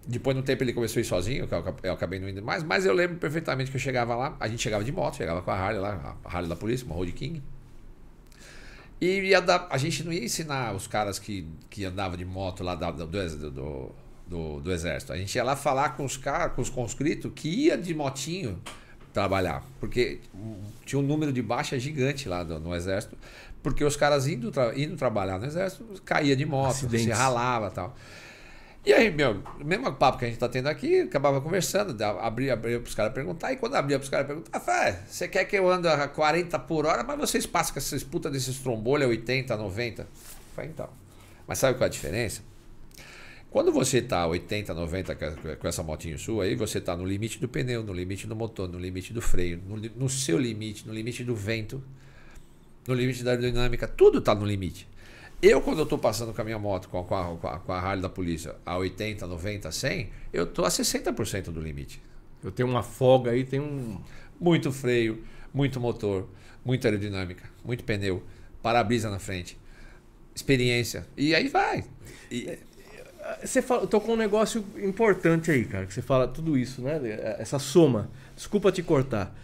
Depois, 0.07 0.37
no 0.37 0.43
tempo, 0.43 0.63
ele 0.63 0.75
começou 0.75 1.01
a 1.01 1.03
ir 1.03 1.05
sozinho, 1.05 1.49
eu 1.83 1.93
acabei 1.93 2.21
não 2.21 2.29
indo 2.29 2.43
mais. 2.43 2.63
Mas 2.63 2.85
eu 2.85 2.93
lembro 2.93 3.17
perfeitamente 3.17 3.71
que 3.71 3.77
eu 3.77 3.81
chegava 3.81 4.15
lá, 4.15 4.37
a 4.39 4.49
gente 4.49 4.63
chegava 4.63 4.85
de 4.85 4.93
moto, 4.93 5.17
chegava 5.17 5.41
com 5.41 5.51
a 5.51 5.55
Harley 5.55 5.81
lá, 5.81 6.17
a 6.23 6.29
Harley 6.29 6.49
da 6.49 6.57
polícia, 6.57 6.85
uma 6.85 6.95
Road 6.95 7.11
King. 7.13 7.43
E 9.01 9.39
dar, 9.41 9.67
a 9.71 9.79
gente 9.79 10.05
não 10.05 10.13
ia 10.13 10.25
ensinar 10.25 10.75
os 10.75 10.87
caras 10.87 11.19
que, 11.19 11.47
que 11.71 11.85
andavam 11.85 12.17
de 12.17 12.25
moto 12.25 12.63
lá 12.63 12.75
do, 12.75 13.07
do, 13.07 13.95
do, 14.27 14.61
do 14.61 14.73
exército. 14.73 15.13
A 15.13 15.17
gente 15.17 15.35
ia 15.35 15.43
lá 15.43 15.57
falar 15.57 15.91
com 15.91 16.05
os 16.05 16.19
caras, 16.19 16.55
com 16.55 16.61
os 16.61 16.71
conscritos, 16.71 17.33
que 17.35 17.49
ia 17.49 17.79
de 17.79 17.95
motinho 17.95 18.61
trabalhar. 19.17 19.65
Porque 19.81 20.21
tinha 20.85 20.99
um 20.99 21.03
número 21.03 21.33
de 21.33 21.41
baixa 21.41 21.79
gigante 21.79 22.29
lá 22.29 22.45
no, 22.45 22.61
no 22.61 22.75
exército. 22.75 23.17
Porque 23.63 23.83
os 23.83 23.97
caras 23.97 24.27
indo, 24.27 24.53
indo 24.77 24.97
trabalhar 24.97 25.39
no 25.39 25.47
exército, 25.47 25.85
caía 26.05 26.37
de 26.37 26.45
moto, 26.45 26.73
Acidentes. 26.73 27.07
se 27.07 27.11
ralava 27.11 27.71
tal. 27.71 27.97
E 28.85 28.93
aí, 28.93 29.11
meu, 29.11 29.43
o 29.61 29.65
mesmo 29.65 29.91
papo 29.95 30.19
que 30.19 30.27
a 30.27 30.29
gente 30.29 30.39
tá 30.39 30.49
tendo 30.49 30.69
aqui, 30.69 31.01
acabava 31.01 31.41
conversando, 31.41 32.01
abria, 32.21 32.53
abria 32.53 32.79
pros 32.79 32.95
caras 32.95 33.13
perguntar, 33.13 33.53
e 33.53 33.57
quando 33.57 33.75
abria 33.75 33.99
pros 33.99 34.09
caras 34.09 34.29
perguntar, 34.29 34.63
ah, 34.65 34.97
você 35.09 35.27
quer 35.27 35.45
que 35.45 35.57
eu 35.57 35.69
ande 35.69 35.89
a 35.89 36.07
40 36.07 36.57
por 36.61 36.87
hora, 36.87 37.03
mas 37.03 37.19
vocês 37.19 37.47
passam 37.47 37.73
com 37.73 37.81
essas 37.81 38.05
putas 38.05 38.31
desses 38.31 38.59
trombolhos 38.59 39.09
80, 39.09 39.57
90? 39.57 40.07
Falei, 40.55 40.71
então. 40.71 40.89
Mas 41.49 41.59
sabe 41.59 41.77
qual 41.77 41.87
é 41.87 41.87
a 41.87 41.91
diferença? 41.91 42.43
Quando 43.57 43.73
você 43.73 44.03
tá 44.03 44.27
80, 44.27 44.75
90 44.75 45.17
com 45.57 45.67
essa 45.67 45.83
motinho 45.83 46.19
sua, 46.19 46.45
aí 46.45 46.55
você 46.55 46.79
tá 46.79 46.95
no 46.95 47.07
limite 47.07 47.41
do 47.41 47.49
pneu, 47.49 47.83
no 47.83 47.91
limite 47.91 48.27
do 48.27 48.37
motor, 48.37 48.69
no 48.69 48.79
limite 48.79 49.15
do 49.15 49.23
freio, 49.23 49.59
no, 49.67 49.77
no 49.79 50.11
seu 50.11 50.39
limite, 50.39 50.87
no 50.87 50.93
limite 50.93 51.25
do 51.25 51.35
vento, 51.35 51.83
no 52.87 52.93
limite 52.93 53.25
da 53.25 53.31
aerodinâmica, 53.31 53.89
tudo 53.89 54.21
tá 54.21 54.35
no 54.35 54.45
limite. 54.45 54.87
Eu, 55.41 55.63
quando 55.63 55.79
eu 55.79 55.85
estou 55.85 55.97
passando 55.97 56.35
com 56.35 56.41
a 56.43 56.45
minha 56.45 56.59
moto, 56.59 56.91
com 56.91 56.99
a, 56.99 57.05
com, 57.05 57.49
a, 57.49 57.59
com 57.59 57.73
a 57.73 57.81
Harley 57.81 58.03
da 58.03 58.11
polícia, 58.11 58.57
a 58.67 58.77
80, 58.77 59.27
90, 59.27 59.73
100, 59.73 60.11
eu 60.35 60.45
estou 60.45 60.67
a 60.67 60.69
60% 60.69 61.45
do 61.45 61.59
limite. 61.59 61.99
Eu 62.45 62.51
tenho 62.51 62.69
uma 62.69 62.83
folga 62.83 63.31
aí, 63.31 63.43
tem 63.43 63.59
um. 63.59 63.99
Muito 64.39 64.71
freio, 64.71 65.25
muito 65.55 65.81
motor, 65.81 66.29
muita 66.63 66.89
aerodinâmica, 66.89 67.49
muito 67.65 67.85
pneu, 67.85 68.23
para-brisa 68.63 69.09
na 69.09 69.19
frente, 69.19 69.57
experiência. 70.35 71.07
E 71.17 71.35
aí 71.35 71.49
vai. 71.49 71.87
E... 72.31 72.59
Você 73.43 73.63
fala, 73.63 73.87
tocou 73.87 74.15
um 74.15 74.19
negócio 74.19 74.65
importante 74.79 75.51
aí, 75.51 75.65
cara, 75.65 75.87
que 75.87 75.95
você 75.95 76.03
fala 76.03 76.29
tudo 76.29 76.57
isso, 76.57 76.83
né? 76.83 77.01
Essa 77.39 77.59
soma. 77.59 78.11
Desculpa 78.35 78.71
te 78.71 78.83
cortar. 78.83 79.35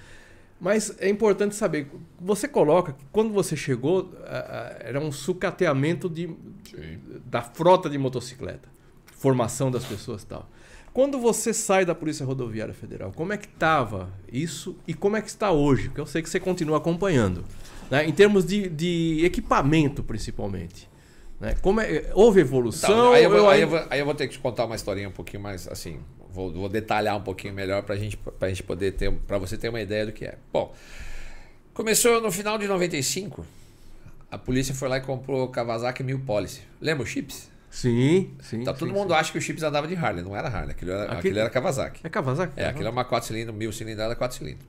Mas 0.61 0.95
é 1.01 1.09
importante 1.09 1.57
saber, 1.57 1.91
você 2.21 2.47
coloca 2.47 2.93
que 2.93 3.05
quando 3.11 3.33
você 3.33 3.57
chegou, 3.57 4.13
era 4.79 5.01
um 5.01 5.11
sucateamento 5.11 6.09
de, 6.09 6.31
da 7.27 7.43
frota 7.43 7.91
de 7.91 7.99
motocicleta, 7.99 8.69
formação 9.07 9.73
das 9.73 9.85
pessoas 9.85 10.23
e 10.23 10.27
tal. 10.27 10.49
Quando 10.93 11.19
você 11.19 11.53
sai 11.53 11.85
da 11.85 11.97
Polícia 11.97 12.25
Rodoviária 12.25 12.75
Federal, 12.75 13.13
como 13.13 13.33
é 13.33 13.39
que 13.39 13.49
estava 13.49 14.09
isso 14.31 14.77
e 14.87 14.95
como 14.95 15.17
é 15.17 15.23
que 15.23 15.29
está 15.29 15.51
hoje? 15.51 15.89
Porque 15.89 16.01
eu 16.01 16.07
sei 16.07 16.23
que 16.23 16.31
você 16.31 16.39
continua 16.39 16.77
acompanhando. 16.77 17.45
Né? 17.91 18.07
Em 18.07 18.13
termos 18.13 18.45
de, 18.45 18.69
de 18.69 19.25
equipamento, 19.25 20.03
principalmente. 20.05 20.89
Né? 21.43 21.57
Como 21.61 21.81
é, 21.81 22.11
houve 22.15 22.41
evolução? 22.41 22.89
Então, 22.89 23.13
aí, 23.13 23.25
eu 23.25 23.31
vou, 23.31 23.49
aí, 23.51 23.61
eu 23.61 23.69
vou, 23.69 23.83
aí 23.91 23.99
eu 23.99 24.05
vou 24.07 24.15
ter 24.15 24.29
que 24.29 24.35
te 24.35 24.39
contar 24.39 24.65
uma 24.65 24.77
historinha 24.77 25.09
um 25.09 25.13
pouquinho 25.13 25.43
mais 25.43 25.67
assim, 25.67 26.01
Vou, 26.33 26.51
vou 26.51 26.69
detalhar 26.69 27.17
um 27.17 27.21
pouquinho 27.21 27.53
melhor 27.53 27.83
para 27.83 27.95
gente, 27.95 28.19
a 28.41 28.49
gente 28.49 28.63
poder 28.63 28.93
ter, 28.93 29.13
para 29.13 29.37
você 29.37 29.59
ter 29.59 29.69
uma 29.69 29.81
ideia 29.81 30.07
do 30.07 30.13
que 30.13 30.25
é. 30.25 30.39
Bom, 30.51 30.75
começou 31.75 32.23
no 32.23 32.33
final 32.33 32.57
de 32.57 32.67
95. 32.67 33.45
A 34.31 34.39
polícia 34.39 34.75
foi 34.75 34.89
lá 34.89 34.97
e 34.97 35.03
comprou 35.03 35.47
Kawasaki 35.49 36.03
Mil 36.03 36.21
Policy. 36.21 36.63
Lembra 36.81 37.03
o 37.03 37.07
Chips? 37.07 37.51
Sim, 37.71 38.31
sim. 38.41 38.63
Então 38.63 38.73
todo 38.73 38.89
sim, 38.89 38.95
mundo 38.95 39.11
sim. 39.11 39.21
acha 39.21 39.31
que 39.31 39.37
o 39.37 39.43
Chips 39.43 39.63
andava 39.63 39.87
de 39.87 39.95
Harley, 39.95 40.25
não 40.25 40.35
era 40.35 40.49
Harley, 40.49 40.71
aquilo 40.71 40.91
era, 40.93 41.03
aquilo, 41.05 41.19
aquilo 41.19 41.39
era 41.39 41.51
Kawasaki. 41.51 42.01
É 42.03 42.09
Kawasaki? 42.09 42.53
É, 42.57 42.67
aquilo 42.67 42.87
é 42.87 42.91
uma 42.91 43.05
4 43.05 43.29
cilindros, 43.29 43.55
mil 43.55 43.71
cilindrada, 43.71 44.17
4 44.17 44.39
cilindros. 44.39 44.67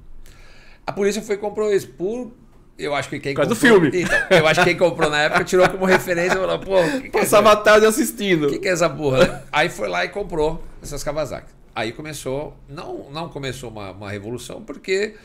A 0.86 0.92
polícia 0.92 1.22
foi 1.22 1.36
e 1.36 1.38
comprou 1.38 1.74
isso 1.74 1.88
por 1.88 2.34
eu 2.78 2.96
acho 2.96 3.10
que 3.10 3.20
quem 3.20 3.34
comprou. 3.34 3.54
do 3.54 3.56
filme. 3.56 3.92
Então, 3.94 4.18
eu 4.30 4.48
acho 4.48 4.62
que 4.62 4.70
quem 4.70 4.78
comprou 4.78 5.10
na 5.10 5.22
época 5.24 5.44
tirou 5.44 5.70
como 5.70 5.86
referência 5.86 6.36
e 6.36 6.40
falou, 6.40 6.60
pô. 6.60 6.84
Que 6.84 7.10
que 7.10 7.18
é 7.18 7.22
Passava 7.22 7.50
é 7.50 7.54
a 7.54 7.56
tarde 7.56 7.86
assistindo. 7.86 8.48
O 8.48 8.50
que, 8.50 8.60
que 8.60 8.68
é 8.68 8.72
essa 8.72 8.90
porra? 8.90 9.44
Aí 9.52 9.70
foi 9.70 9.88
lá 9.88 10.04
e 10.06 10.10
comprou 10.10 10.64
essas 10.82 11.04
Kawasaki. 11.04 11.52
Aí 11.76 11.92
começou, 11.92 12.56
não, 12.70 13.10
não 13.12 13.30
começou 13.30 13.70
uma, 13.70 13.92
uma 13.92 14.12
revolução, 14.12 14.62
porque 14.62 15.16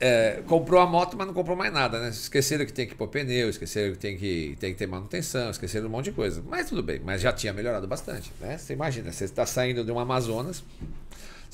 é, 0.00 0.42
comprou 0.46 0.80
a 0.80 0.86
moto, 0.86 1.16
mas 1.16 1.26
não 1.26 1.34
comprou 1.34 1.56
mais 1.56 1.72
nada, 1.72 1.98
né? 1.98 2.10
Esqueceram 2.10 2.64
que 2.66 2.72
tem 2.72 2.86
que 2.86 2.94
pôr 2.94 3.08
pneu, 3.08 3.48
esqueceram 3.48 3.92
que 3.92 3.98
tem 3.98 4.16
que, 4.16 4.56
tem 4.60 4.72
que 4.72 4.78
ter 4.78 4.86
manutenção, 4.86 5.50
esqueceram 5.50 5.86
um 5.86 5.90
monte 5.90 6.06
de 6.06 6.12
coisa. 6.12 6.42
Mas 6.48 6.68
tudo 6.68 6.82
bem, 6.82 7.00
mas 7.04 7.20
já 7.20 7.32
tinha 7.32 7.52
melhorado 7.52 7.86
bastante, 7.86 8.32
né? 8.40 8.58
Você 8.58 8.72
imagina, 8.72 9.10
você 9.10 9.24
está 9.24 9.46
saindo 9.46 9.84
de 9.84 9.90
um 9.90 9.98
Amazonas, 9.98 10.62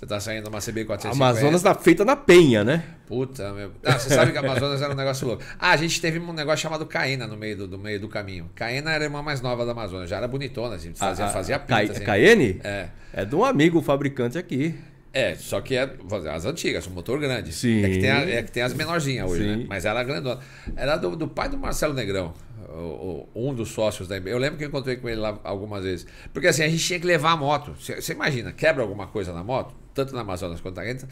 você 0.01 0.07
está 0.07 0.19
saindo 0.19 0.45
de 0.45 0.49
uma 0.49 0.61
CB450. 0.61 1.13
Amazonas 1.13 1.63
tá 1.63 1.75
feita 1.75 2.07
na 2.07 2.17
penha, 2.17 2.65
né? 2.65 2.83
Puta, 3.07 3.53
meu. 3.53 3.71
Ah, 3.85 3.99
você 3.99 4.09
sabe 4.09 4.33
que 4.33 4.39
a 4.39 4.41
Amazonas 4.41 4.81
era 4.81 4.95
um 4.95 4.97
negócio 4.97 5.27
louco. 5.27 5.43
Ah, 5.59 5.73
a 5.73 5.77
gente 5.77 6.01
teve 6.01 6.19
um 6.19 6.33
negócio 6.33 6.63
chamado 6.63 6.87
Caena 6.87 7.27
no 7.27 7.37
meio 7.37 7.55
do, 7.55 7.69
do 7.69 7.79
meio 7.79 8.01
do 8.01 8.09
caminho. 8.09 8.49
Caena 8.55 8.93
era 8.93 9.05
a 9.05 9.07
irmã 9.07 9.21
mais 9.21 9.43
nova 9.43 9.67
da 9.67 9.73
Amazonas, 9.73 10.09
já 10.09 10.17
era 10.17 10.27
bonitona, 10.27 10.77
a 10.77 10.79
gente 10.79 10.99
fazia, 10.99 11.27
a, 11.27 11.29
fazia 11.29 11.59
pinta. 11.59 11.87
Ca... 11.87 11.93
Assim. 11.93 12.05
Caene? 12.05 12.61
É. 12.65 12.89
É 13.13 13.25
de 13.27 13.37
um 13.37 13.45
amigo 13.45 13.83
fabricante 13.83 14.39
aqui. 14.39 14.75
É, 15.13 15.35
só 15.35 15.61
que 15.61 15.77
é 15.77 15.91
as 16.33 16.47
antigas, 16.47 16.87
um 16.87 16.93
motor 16.93 17.21
grande. 17.21 17.53
Sim. 17.53 17.85
É 17.85 17.91
que 17.91 17.99
tem, 17.99 18.11
a, 18.11 18.21
é 18.21 18.43
que 18.43 18.53
tem 18.53 18.63
as 18.63 18.73
menorzinhas 18.73 19.31
hoje, 19.31 19.43
Sim. 19.43 19.57
né? 19.57 19.67
Mas 19.69 19.85
ela 19.85 20.01
era 20.01 20.09
grandona. 20.09 20.41
Era 20.75 20.97
do, 20.97 21.15
do 21.15 21.29
pai 21.29 21.51
do 21.51 21.59
Marcelo 21.59 21.93
Negrão, 21.93 22.33
o, 22.71 23.29
o, 23.35 23.51
um 23.51 23.53
dos 23.53 23.69
sócios 23.69 24.09
da 24.09 24.17
Eu 24.17 24.39
lembro 24.39 24.57
que 24.57 24.65
eu 24.65 24.69
encontrei 24.69 24.97
com 24.97 25.11
ele 25.11 25.21
lá 25.21 25.39
algumas 25.45 25.85
vezes. 25.85 26.07
Porque 26.33 26.49
assim, 26.49 26.63
a 26.63 26.69
gente 26.71 26.83
tinha 26.83 26.99
que 26.99 27.07
levar 27.07 27.33
a 27.33 27.37
moto. 27.37 27.75
Você 27.79 28.13
imagina, 28.15 28.51
quebra 28.51 28.83
alguma 28.83 29.07
coisa 29.07 29.31
na 29.35 29.45
moto, 29.45 29.75
tanto 29.95 30.15
na 30.15 30.21
Amazonas 30.21 30.61
quanto 30.61 30.77
na 30.77 30.85
Guedes, 30.85 31.07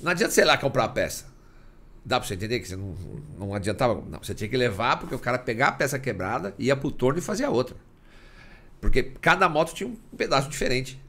não 0.00 0.10
adianta 0.10 0.40
ir 0.40 0.44
lá 0.44 0.56
comprar 0.56 0.84
a 0.84 0.88
peça. 0.88 1.26
Dá 2.04 2.20
pra 2.20 2.28
você 2.28 2.34
entender 2.34 2.60
que 2.60 2.68
você 2.68 2.76
não, 2.76 2.94
não 3.38 3.54
adiantava. 3.54 3.94
Não, 3.94 4.18
você 4.22 4.34
tinha 4.34 4.48
que 4.48 4.56
levar 4.56 4.98
porque 4.98 5.14
o 5.14 5.18
cara 5.18 5.38
pegar 5.38 5.68
a 5.68 5.72
peça 5.72 5.98
quebrada, 5.98 6.54
ia 6.58 6.76
pro 6.76 6.90
torno 6.90 7.18
e 7.18 7.22
fazia 7.22 7.48
outra. 7.48 7.76
Porque 8.80 9.02
cada 9.02 9.48
moto 9.48 9.72
tinha 9.74 9.88
um 9.88 9.96
pedaço 10.16 10.50
diferente. 10.50 11.00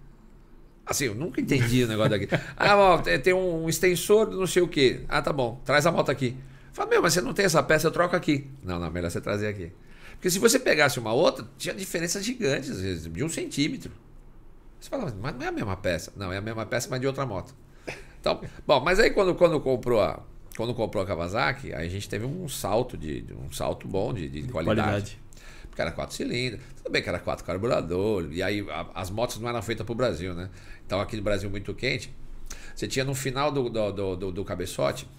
Assim, 0.86 1.06
eu 1.06 1.16
nunca 1.16 1.42
entendi 1.42 1.84
o 1.84 1.88
negócio 1.88 2.12
daqui. 2.12 2.28
Ah, 2.56 2.78
ó, 2.78 2.98
tem 3.00 3.34
um 3.34 3.68
extensor 3.68 4.30
não 4.32 4.48
sei 4.48 4.62
o 4.62 4.68
quê. 4.68 5.02
Ah, 5.10 5.22
tá 5.22 5.34
bom, 5.34 5.60
traz 5.66 5.86
a 5.86 5.92
moto 5.92 6.10
aqui. 6.10 6.38
Fala, 6.72 6.90
meu, 6.90 7.02
mas 7.02 7.14
você 7.14 7.22
não 7.22 7.34
tem 7.34 7.46
essa 7.46 7.62
peça, 7.64 7.88
eu 7.88 7.92
troco 7.92 8.16
aqui. 8.16 8.50
Não, 8.64 8.80
não, 8.80 8.90
melhor 8.92 9.10
você 9.10 9.20
trazer 9.20 9.48
aqui. 9.48 9.72
Porque 10.14 10.30
se 10.30 10.40
você 10.40 10.60
pegasse 10.60 11.00
uma 11.00 11.12
outra, 11.12 11.46
tinha 11.58 11.74
diferenças 11.74 12.24
gigantes, 12.24 12.70
às 12.70 12.82
vezes, 12.82 13.12
de 13.12 13.24
um 13.24 13.30
centímetro. 13.30 13.92
Você 14.86 14.90
fala, 14.92 15.12
mas 15.20 15.36
não 15.36 15.44
é 15.44 15.48
a 15.48 15.52
mesma 15.52 15.76
peça. 15.76 16.14
Não, 16.16 16.32
é 16.32 16.38
a 16.38 16.42
mesma 16.42 16.64
peça, 16.64 16.88
mas 16.92 17.02
de 17.02 17.08
outra 17.08 17.26
moto. 17.26 17.56
Então, 18.20 18.40
bom, 18.68 18.80
mas 18.82 19.00
aí 19.00 19.10
quando, 19.10 19.34
quando 19.34 19.60
comprou 19.60 20.00
a. 20.00 20.22
Quando 20.56 20.74
comprou 20.76 21.04
a 21.04 21.08
Kawasaki, 21.08 21.74
aí 21.74 21.88
a 21.88 21.90
gente 21.90 22.08
teve 22.08 22.26
um 22.26 22.48
salto 22.48 22.96
de, 22.96 23.26
um 23.36 23.52
salto 23.52 23.88
bom 23.88 24.14
de, 24.14 24.30
de, 24.30 24.44
de 24.44 24.48
qualidade. 24.48 24.82
qualidade. 24.82 25.20
Porque 25.68 25.82
era 25.82 25.92
quatro 25.92 26.16
cilindros, 26.16 26.62
tudo 26.78 26.90
bem 26.90 27.04
que 27.04 27.10
era 27.10 27.20
quatro 27.20 27.44
carburador, 27.44 28.32
e 28.32 28.42
aí 28.42 28.66
a, 28.70 28.88
as 28.96 29.10
motos 29.10 29.38
não 29.40 29.50
eram 29.50 29.62
feitas 29.62 29.86
para 29.86 29.92
o 29.92 29.96
Brasil, 29.96 30.34
né? 30.34 30.50
Então 30.86 31.02
aqui 31.02 31.18
no 31.18 31.24
Brasil 31.24 31.50
muito 31.50 31.74
quente. 31.74 32.16
Você 32.74 32.88
tinha 32.88 33.04
no 33.04 33.14
final 33.14 33.52
do, 33.52 33.70
do, 33.70 34.16
do, 34.16 34.32
do 34.32 34.46
cabeçote, 34.46 35.10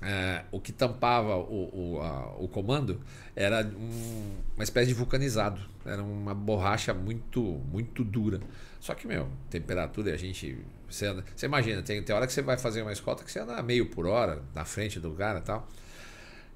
é, 0.00 0.44
o 0.52 0.60
que 0.60 0.70
tampava 0.70 1.36
o, 1.36 1.96
o, 1.96 2.00
a, 2.00 2.36
o 2.38 2.46
comando 2.46 3.00
era 3.34 3.64
um, 3.64 4.32
uma 4.54 4.62
espécie 4.62 4.88
de 4.88 4.94
vulcanizado. 4.94 5.60
Era 5.84 6.02
uma 6.02 6.34
borracha 6.34 6.94
muito, 6.94 7.40
muito 7.42 8.04
dura. 8.04 8.40
Só 8.80 8.94
que, 8.94 9.06
meu, 9.06 9.28
temperatura, 9.50 10.12
a 10.12 10.16
gente. 10.16 10.58
Você, 10.88 11.06
anda, 11.06 11.24
você 11.34 11.46
imagina, 11.46 11.82
tem, 11.82 12.02
tem 12.02 12.14
hora 12.14 12.26
que 12.26 12.32
você 12.32 12.42
vai 12.42 12.58
fazer 12.58 12.82
uma 12.82 12.92
escolta 12.92 13.24
que 13.24 13.32
você 13.32 13.40
anda 13.40 13.62
meio 13.62 13.86
por 13.86 14.06
hora 14.06 14.42
na 14.54 14.64
frente 14.64 15.00
do 15.00 15.10
cara 15.12 15.38
e 15.38 15.42
tal. 15.42 15.68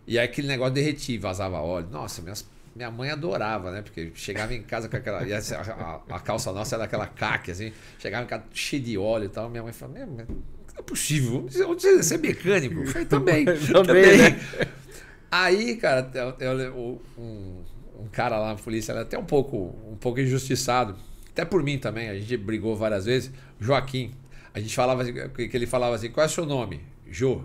E 0.06 0.18
aí 0.18 0.24
aquele 0.24 0.46
negócio 0.46 0.74
derretia, 0.74 1.18
vazava 1.18 1.58
óleo. 1.58 1.88
Nossa, 1.90 2.22
minhas, 2.22 2.46
minha 2.74 2.90
mãe 2.90 3.10
adorava, 3.10 3.70
né? 3.70 3.82
Porque 3.82 4.12
chegava 4.14 4.54
em 4.54 4.62
casa 4.62 4.88
com 4.88 4.96
aquela. 4.96 5.20
A, 5.20 5.22
a, 5.22 6.16
a, 6.16 6.20
calça 6.20 6.52
nossa 6.52 6.76
era 6.76 6.84
aquela 6.84 7.06
caque, 7.06 7.50
assim. 7.50 7.72
Chegava 7.98 8.24
em 8.24 8.28
casa 8.28 8.44
cheio 8.52 8.82
de 8.82 8.98
óleo 8.98 9.24
e 9.24 9.28
tal. 9.28 9.48
Minha 9.48 9.62
mãe 9.62 9.72
falava, 9.72 10.06
não 10.06 10.26
é 10.78 10.82
possível. 10.82 11.48
Você 11.48 12.14
é 12.14 12.18
mecânico? 12.18 12.80
Eu 12.80 12.86
falei, 12.86 13.06
também. 13.08 13.44
também. 13.44 14.18
Né? 14.18 14.40
Aí, 15.30 15.76
cara, 15.76 16.10
eu, 16.38 16.60
eu, 16.60 17.02
um, 17.18 17.62
um, 18.00 18.08
cara 18.08 18.38
lá 18.38 18.48
na 18.48 18.56
polícia 18.56 18.92
era 18.92 19.02
até 19.02 19.18
um 19.18 19.24
pouco, 19.24 19.74
um 19.90 19.96
pouco 19.96 20.20
injustiçado. 20.20 20.96
Até 21.30 21.44
por 21.44 21.62
mim 21.62 21.78
também, 21.78 22.08
a 22.08 22.18
gente 22.18 22.36
brigou 22.36 22.76
várias 22.76 23.04
vezes. 23.04 23.30
Joaquim. 23.60 24.12
A 24.54 24.60
gente 24.60 24.74
falava 24.74 25.02
assim, 25.02 25.12
que 25.12 25.56
ele 25.56 25.66
falava 25.66 25.94
assim: 25.94 26.10
qual 26.10 26.24
é 26.24 26.28
o 26.28 26.32
seu 26.32 26.46
nome? 26.46 26.80
Jô. 27.10 27.42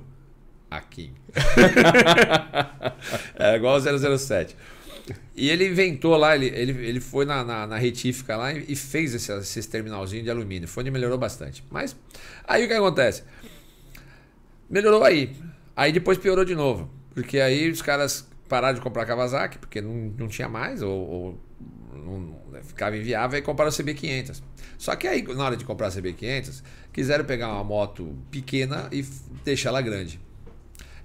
Aqui. 0.69 1.11
é 3.37 3.55
igual 3.57 3.75
ao 3.75 4.17
007. 4.17 4.55
E 5.35 5.49
ele 5.49 5.67
inventou 5.67 6.15
lá, 6.15 6.35
ele, 6.35 6.47
ele, 6.47 6.85
ele 6.85 6.99
foi 7.01 7.25
na, 7.25 7.43
na, 7.43 7.67
na 7.67 7.77
retífica 7.77 8.37
lá 8.37 8.53
e 8.53 8.75
fez 8.75 9.13
esse, 9.13 9.33
esse 9.33 9.69
terminalzinho 9.69 10.23
de 10.23 10.29
alumínio. 10.29 10.69
Foi 10.69 10.83
onde 10.83 10.91
melhorou 10.91 11.17
bastante. 11.17 11.63
Mas 11.69 11.95
aí 12.47 12.63
o 12.63 12.67
que 12.67 12.73
acontece? 12.73 13.23
Melhorou 14.69 15.03
aí. 15.03 15.35
Aí 15.75 15.91
depois 15.91 16.17
piorou 16.17 16.45
de 16.45 16.55
novo. 16.55 16.89
Porque 17.13 17.39
aí 17.39 17.69
os 17.69 17.81
caras 17.81 18.27
pararam 18.51 18.75
de 18.75 18.81
comprar 18.81 19.05
Kawasaki, 19.05 19.57
porque 19.57 19.79
não, 19.79 19.93
não 20.17 20.27
tinha 20.27 20.49
mais, 20.49 20.81
ou, 20.81 20.91
ou 20.91 21.41
não, 21.93 22.61
ficava 22.63 22.97
inviável, 22.97 23.39
e 23.39 23.41
compraram 23.41 23.71
o 23.71 23.73
CB500. 23.73 24.43
Só 24.77 24.93
que 24.97 25.07
aí, 25.07 25.23
na 25.23 25.45
hora 25.45 25.55
de 25.55 25.63
comprar 25.63 25.87
a 25.87 25.89
CB500, 25.89 26.61
quiseram 26.91 27.23
pegar 27.23 27.47
uma 27.47 27.63
moto 27.63 28.13
pequena 28.29 28.89
e 28.91 29.03
deixar 29.45 29.69
ela 29.69 29.81
grande. 29.81 30.19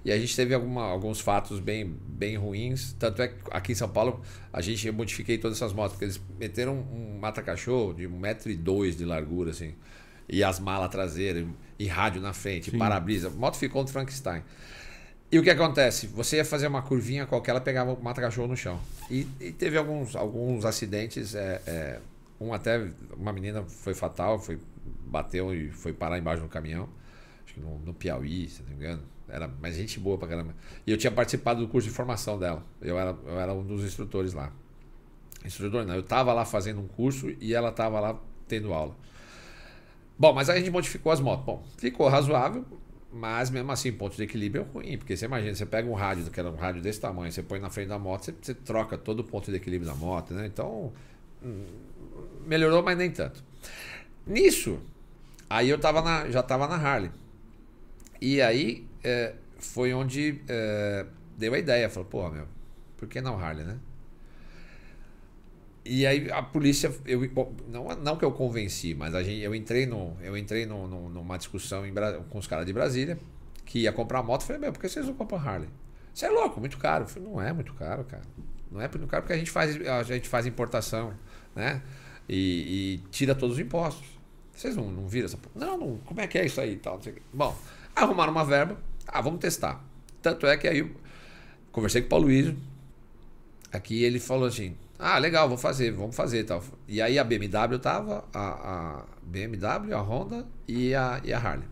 E 0.03 0.11
a 0.11 0.19
gente 0.19 0.35
teve 0.35 0.53
alguma, 0.53 0.83
alguns 0.83 1.21
fatos 1.21 1.61
bem, 1.61 1.97
bem 2.05 2.35
ruins. 2.35 2.93
Tanto 2.99 3.21
é 3.21 3.29
que 3.29 3.35
aqui 3.49 3.71
em 3.71 3.75
São 3.75 3.89
Paulo 3.89 4.21
a 4.51 4.61
gente 4.61 4.91
modifiquei 4.91 5.37
todas 5.37 5.57
essas 5.57 5.71
motos, 5.71 5.93
porque 5.93 6.05
eles 6.05 6.21
meteram 6.37 6.75
um 6.75 7.17
mata-cachorro 7.17 7.93
de 7.93 8.03
1,2m 8.07 8.95
de 8.95 9.05
largura, 9.05 9.51
assim. 9.51 9.73
E 10.27 10.43
as 10.43 10.59
malas 10.59 10.89
traseiras, 10.89 11.45
e 11.79 11.87
rádio 11.87 12.21
na 12.21 12.33
frente, 12.33 12.71
para-brisa. 12.71 13.29
A 13.29 13.31
moto 13.31 13.55
ficou 13.55 13.83
um 13.83 13.87
Frankenstein. 13.87 14.43
E 15.31 15.37
o 15.37 15.43
que 15.43 15.49
acontece? 15.49 16.07
Você 16.07 16.37
ia 16.37 16.45
fazer 16.45 16.67
uma 16.67 16.81
curvinha 16.81 17.25
qualquer, 17.25 17.51
ela 17.51 17.61
pegava 17.61 17.93
o 17.93 18.01
mata-cachorro 18.01 18.47
no 18.47 18.55
chão. 18.55 18.79
E, 19.11 19.27
e, 19.39 19.51
teve 19.51 19.77
alguns, 19.77 20.15
alguns 20.15 20.63
acidentes. 20.63 21.35
É, 21.35 21.61
é, 21.67 21.99
um 22.39 22.53
até, 22.53 22.89
uma 23.15 23.33
menina 23.33 23.63
foi 23.63 23.93
fatal, 23.93 24.39
foi, 24.39 24.57
bateu 25.05 25.53
e 25.53 25.69
foi 25.69 25.91
parar 25.91 26.17
embaixo 26.17 26.41
do 26.41 26.47
caminhão. 26.47 26.87
Acho 27.43 27.55
que 27.55 27.59
no, 27.59 27.77
no 27.79 27.93
Piauí, 27.93 28.47
se 28.47 28.61
não 28.61 28.69
me 28.69 28.75
engano 28.75 29.03
era 29.29 29.47
mais 29.47 29.75
gente 29.75 29.99
boa 29.99 30.17
pra 30.17 30.27
caramba. 30.27 30.55
E 30.85 30.91
eu 30.91 30.97
tinha 30.97 31.11
participado 31.11 31.59
do 31.59 31.67
curso 31.67 31.87
de 31.87 31.93
formação 31.93 32.39
dela. 32.39 32.63
Eu 32.81 32.97
era, 32.97 33.15
eu 33.25 33.39
era 33.39 33.53
um 33.53 33.63
dos 33.63 33.83
instrutores 33.83 34.33
lá. 34.33 34.51
Instrutor 35.45 35.85
não, 35.85 35.95
eu 35.95 36.03
tava 36.03 36.33
lá 36.33 36.45
fazendo 36.45 36.81
um 36.81 36.87
curso 36.87 37.29
e 37.39 37.53
ela 37.53 37.71
tava 37.71 37.99
lá 37.99 38.19
tendo 38.47 38.73
aula. 38.73 38.95
Bom, 40.17 40.33
mas 40.33 40.49
aí 40.49 40.57
a 40.57 40.59
gente 40.59 40.71
modificou 40.71 41.11
as 41.11 41.19
motos. 41.19 41.45
Bom, 41.45 41.63
ficou 41.77 42.07
razoável, 42.07 42.65
mas 43.11 43.49
mesmo 43.49 43.71
assim, 43.71 43.91
ponto 43.91 44.15
de 44.15 44.23
equilíbrio 44.23 44.63
é 44.63 44.73
ruim, 44.73 44.97
porque 44.97 45.15
você 45.15 45.25
imagina, 45.25 45.55
você 45.55 45.65
pega 45.65 45.89
um 45.89 45.93
rádio, 45.93 46.29
que 46.29 46.39
era 46.39 46.49
um 46.49 46.55
rádio 46.55 46.81
desse 46.81 46.99
tamanho, 46.99 47.31
você 47.31 47.41
põe 47.41 47.59
na 47.59 47.69
frente 47.69 47.87
da 47.87 47.97
moto, 47.97 48.25
você, 48.25 48.35
você 48.39 48.53
troca 48.53 48.97
todo 48.97 49.21
o 49.21 49.23
ponto 49.23 49.49
de 49.49 49.57
equilíbrio 49.57 49.89
da 49.89 49.95
moto, 49.95 50.33
né? 50.33 50.45
Então, 50.45 50.91
hum, 51.43 51.65
melhorou, 52.45 52.83
mas 52.83 52.97
nem 52.97 53.09
tanto. 53.09 53.43
Nisso, 54.25 54.79
aí 55.49 55.69
eu 55.69 55.79
tava 55.79 56.01
na, 56.01 56.29
já 56.29 56.43
tava 56.43 56.67
na 56.67 56.75
Harley. 56.75 57.11
E 58.19 58.41
aí 58.41 58.85
é, 59.03 59.35
foi 59.57 59.93
onde 59.93 60.41
é, 60.47 61.05
deu 61.37 61.53
a 61.53 61.59
ideia. 61.59 61.89
Falou, 61.89 62.09
pô, 62.09 62.29
meu, 62.29 62.47
por 62.97 63.07
que 63.07 63.21
não 63.21 63.39
Harley, 63.39 63.65
né? 63.65 63.77
E 65.89 66.05
aí 66.05 66.29
a 66.31 66.41
polícia, 66.43 66.93
eu, 67.05 67.21
não, 67.67 67.87
não 67.95 68.17
que 68.17 68.25
eu 68.25 68.31
convenci, 68.31 68.93
mas 68.93 69.15
a 69.15 69.23
gente, 69.23 69.41
eu 69.41 69.55
entrei, 69.55 69.85
no, 69.85 70.17
eu 70.21 70.37
entrei 70.37 70.65
no, 70.65 70.87
no, 70.87 71.09
numa 71.09 71.37
discussão 71.37 71.85
em, 71.85 71.93
com 72.29 72.37
os 72.37 72.47
caras 72.47 72.65
de 72.65 72.73
Brasília, 72.73 73.17
que 73.65 73.79
ia 73.79 73.91
comprar 73.91 74.21
moto. 74.21 74.43
Falei, 74.43 74.61
meu, 74.61 74.73
por 74.73 74.81
que 74.81 74.89
vocês 74.89 75.05
não 75.05 75.13
compram 75.13 75.39
Harley? 75.39 75.69
Você 76.13 76.25
é 76.25 76.29
louco, 76.29 76.59
muito 76.59 76.77
caro. 76.77 77.03
Eu 77.03 77.07
falei, 77.07 77.29
não 77.29 77.41
é 77.41 77.53
muito 77.53 77.73
caro, 77.73 78.03
cara. 78.03 78.23
Não 78.71 78.81
é 78.81 78.87
muito 78.87 79.07
caro 79.07 79.23
porque 79.23 79.33
a 79.33 79.37
gente 79.37 79.51
faz, 79.51 79.79
a 79.87 80.03
gente 80.03 80.27
faz 80.27 80.45
importação, 80.45 81.13
né? 81.55 81.81
E, 82.27 82.99
e 83.03 83.09
tira 83.09 83.33
todos 83.33 83.55
os 83.55 83.61
impostos. 83.61 84.05
Vocês 84.53 84.75
não, 84.75 84.89
não 84.91 85.07
viram 85.07 85.27
essa. 85.27 85.37
Não, 85.55 85.77
não, 85.77 85.97
como 85.97 86.19
é 86.19 86.27
que 86.27 86.37
é 86.37 86.45
isso 86.45 86.59
aí 86.59 86.75
tal? 86.77 86.99
Bom, 87.31 87.55
arrumaram 87.95 88.31
uma 88.31 88.43
verba. 88.43 88.77
Ah, 89.07 89.21
vamos 89.21 89.39
testar. 89.39 89.83
Tanto 90.21 90.47
é 90.47 90.57
que 90.57 90.67
aí 90.67 90.79
eu 90.79 90.91
conversei 91.71 92.01
com 92.01 92.07
o 92.07 92.09
Paulo 92.09 92.25
Luiz. 92.25 92.53
Aqui 93.71 94.03
ele 94.03 94.19
falou 94.19 94.47
assim: 94.47 94.75
Ah, 94.99 95.19
legal, 95.19 95.47
vou 95.47 95.57
fazer, 95.57 95.91
vamos 95.91 96.15
fazer 96.15 96.43
tal. 96.43 96.63
E 96.87 97.01
aí 97.01 97.19
a 97.19 97.23
BMW 97.23 97.77
tava, 97.79 98.23
a, 98.33 98.47
a 98.49 99.05
BMW, 99.21 99.93
a 99.93 100.01
Honda 100.01 100.45
e 100.67 100.95
a, 100.95 101.21
e 101.23 101.31
a 101.31 101.37
Harley. 101.37 101.67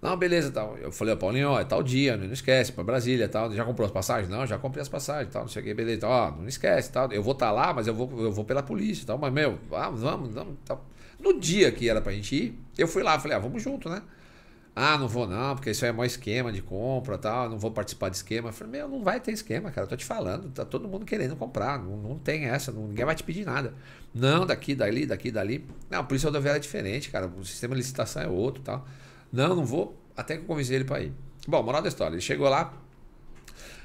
Não, 0.00 0.16
beleza, 0.16 0.50
tal. 0.50 0.78
Eu 0.78 0.90
falei, 0.90 1.14
Paulinho, 1.16 1.50
ó, 1.50 1.60
é 1.60 1.64
tal 1.64 1.82
dia, 1.82 2.16
não 2.16 2.32
esquece, 2.32 2.72
para 2.72 2.84
Brasília, 2.84 3.28
tal. 3.28 3.52
Já 3.52 3.64
comprou 3.64 3.84
as 3.84 3.92
passagens? 3.92 4.30
Não, 4.30 4.46
já 4.46 4.56
comprei 4.58 4.80
as 4.80 4.88
passagens, 4.88 5.32
tal. 5.32 5.42
Não 5.42 5.48
sei 5.48 5.60
o 5.60 5.64
que, 5.64 5.74
beleza. 5.74 6.06
Ó, 6.06 6.30
não 6.30 6.48
esquece, 6.48 6.90
tal. 6.90 7.12
Eu 7.12 7.22
vou 7.22 7.32
estar 7.32 7.46
tá 7.48 7.52
lá, 7.52 7.74
mas 7.74 7.86
eu 7.86 7.94
vou, 7.94 8.08
eu 8.22 8.32
vou 8.32 8.44
pela 8.44 8.62
polícia, 8.62 9.06
tal. 9.06 9.18
Mas, 9.18 9.32
meu, 9.32 9.58
ah, 9.72 9.90
vamos, 9.90 10.32
vamos, 10.32 10.56
tal. 10.64 10.86
No 11.18 11.38
dia 11.38 11.70
que 11.70 11.88
era 11.88 12.00
pra 12.00 12.12
gente 12.12 12.34
ir, 12.34 12.58
eu 12.78 12.88
fui 12.88 13.02
lá, 13.02 13.18
falei, 13.18 13.36
ah, 13.36 13.40
vamos 13.40 13.62
junto, 13.62 13.90
né? 13.90 14.02
Ah, 14.82 14.96
não 14.96 15.06
vou 15.06 15.28
não, 15.28 15.54
porque 15.54 15.70
isso 15.72 15.84
é 15.84 15.92
maior 15.92 16.06
esquema 16.06 16.50
de 16.50 16.62
compra 16.62 17.18
tal, 17.18 17.50
não 17.50 17.58
vou 17.58 17.70
participar 17.70 18.08
de 18.08 18.16
esquema. 18.16 18.48
Eu 18.48 18.52
falei, 18.54 18.80
meu, 18.80 18.88
não 18.88 19.02
vai 19.02 19.20
ter 19.20 19.30
esquema, 19.30 19.70
cara, 19.70 19.84
eu 19.84 19.88
tô 19.90 19.94
te 19.94 20.06
falando, 20.06 20.50
tá 20.50 20.64
todo 20.64 20.88
mundo 20.88 21.04
querendo 21.04 21.36
comprar, 21.36 21.78
não, 21.78 21.98
não 21.98 22.18
tem 22.18 22.46
essa, 22.46 22.72
não, 22.72 22.88
ninguém 22.88 23.04
vai 23.04 23.14
te 23.14 23.22
pedir 23.22 23.44
nada. 23.44 23.74
Não, 24.14 24.46
daqui, 24.46 24.74
dali, 24.74 25.04
daqui, 25.04 25.30
dali. 25.30 25.66
Não, 25.90 26.00
a 26.00 26.02
polícia 26.02 26.28
rodoviária 26.28 26.56
é 26.56 26.62
diferente, 26.62 27.10
cara, 27.10 27.26
o 27.26 27.44
sistema 27.44 27.74
de 27.74 27.82
licitação 27.82 28.22
é 28.22 28.26
outro 28.26 28.62
tal. 28.62 28.88
Não, 29.30 29.54
não 29.54 29.66
vou, 29.66 30.02
até 30.16 30.36
que 30.36 30.44
eu 30.44 30.46
convenci 30.46 30.72
ele 30.72 30.84
para 30.84 31.02
ir. 31.02 31.12
Bom, 31.46 31.62
moral 31.62 31.82
da 31.82 31.88
história, 31.88 32.14
ele 32.14 32.22
chegou 32.22 32.48
lá, 32.48 32.72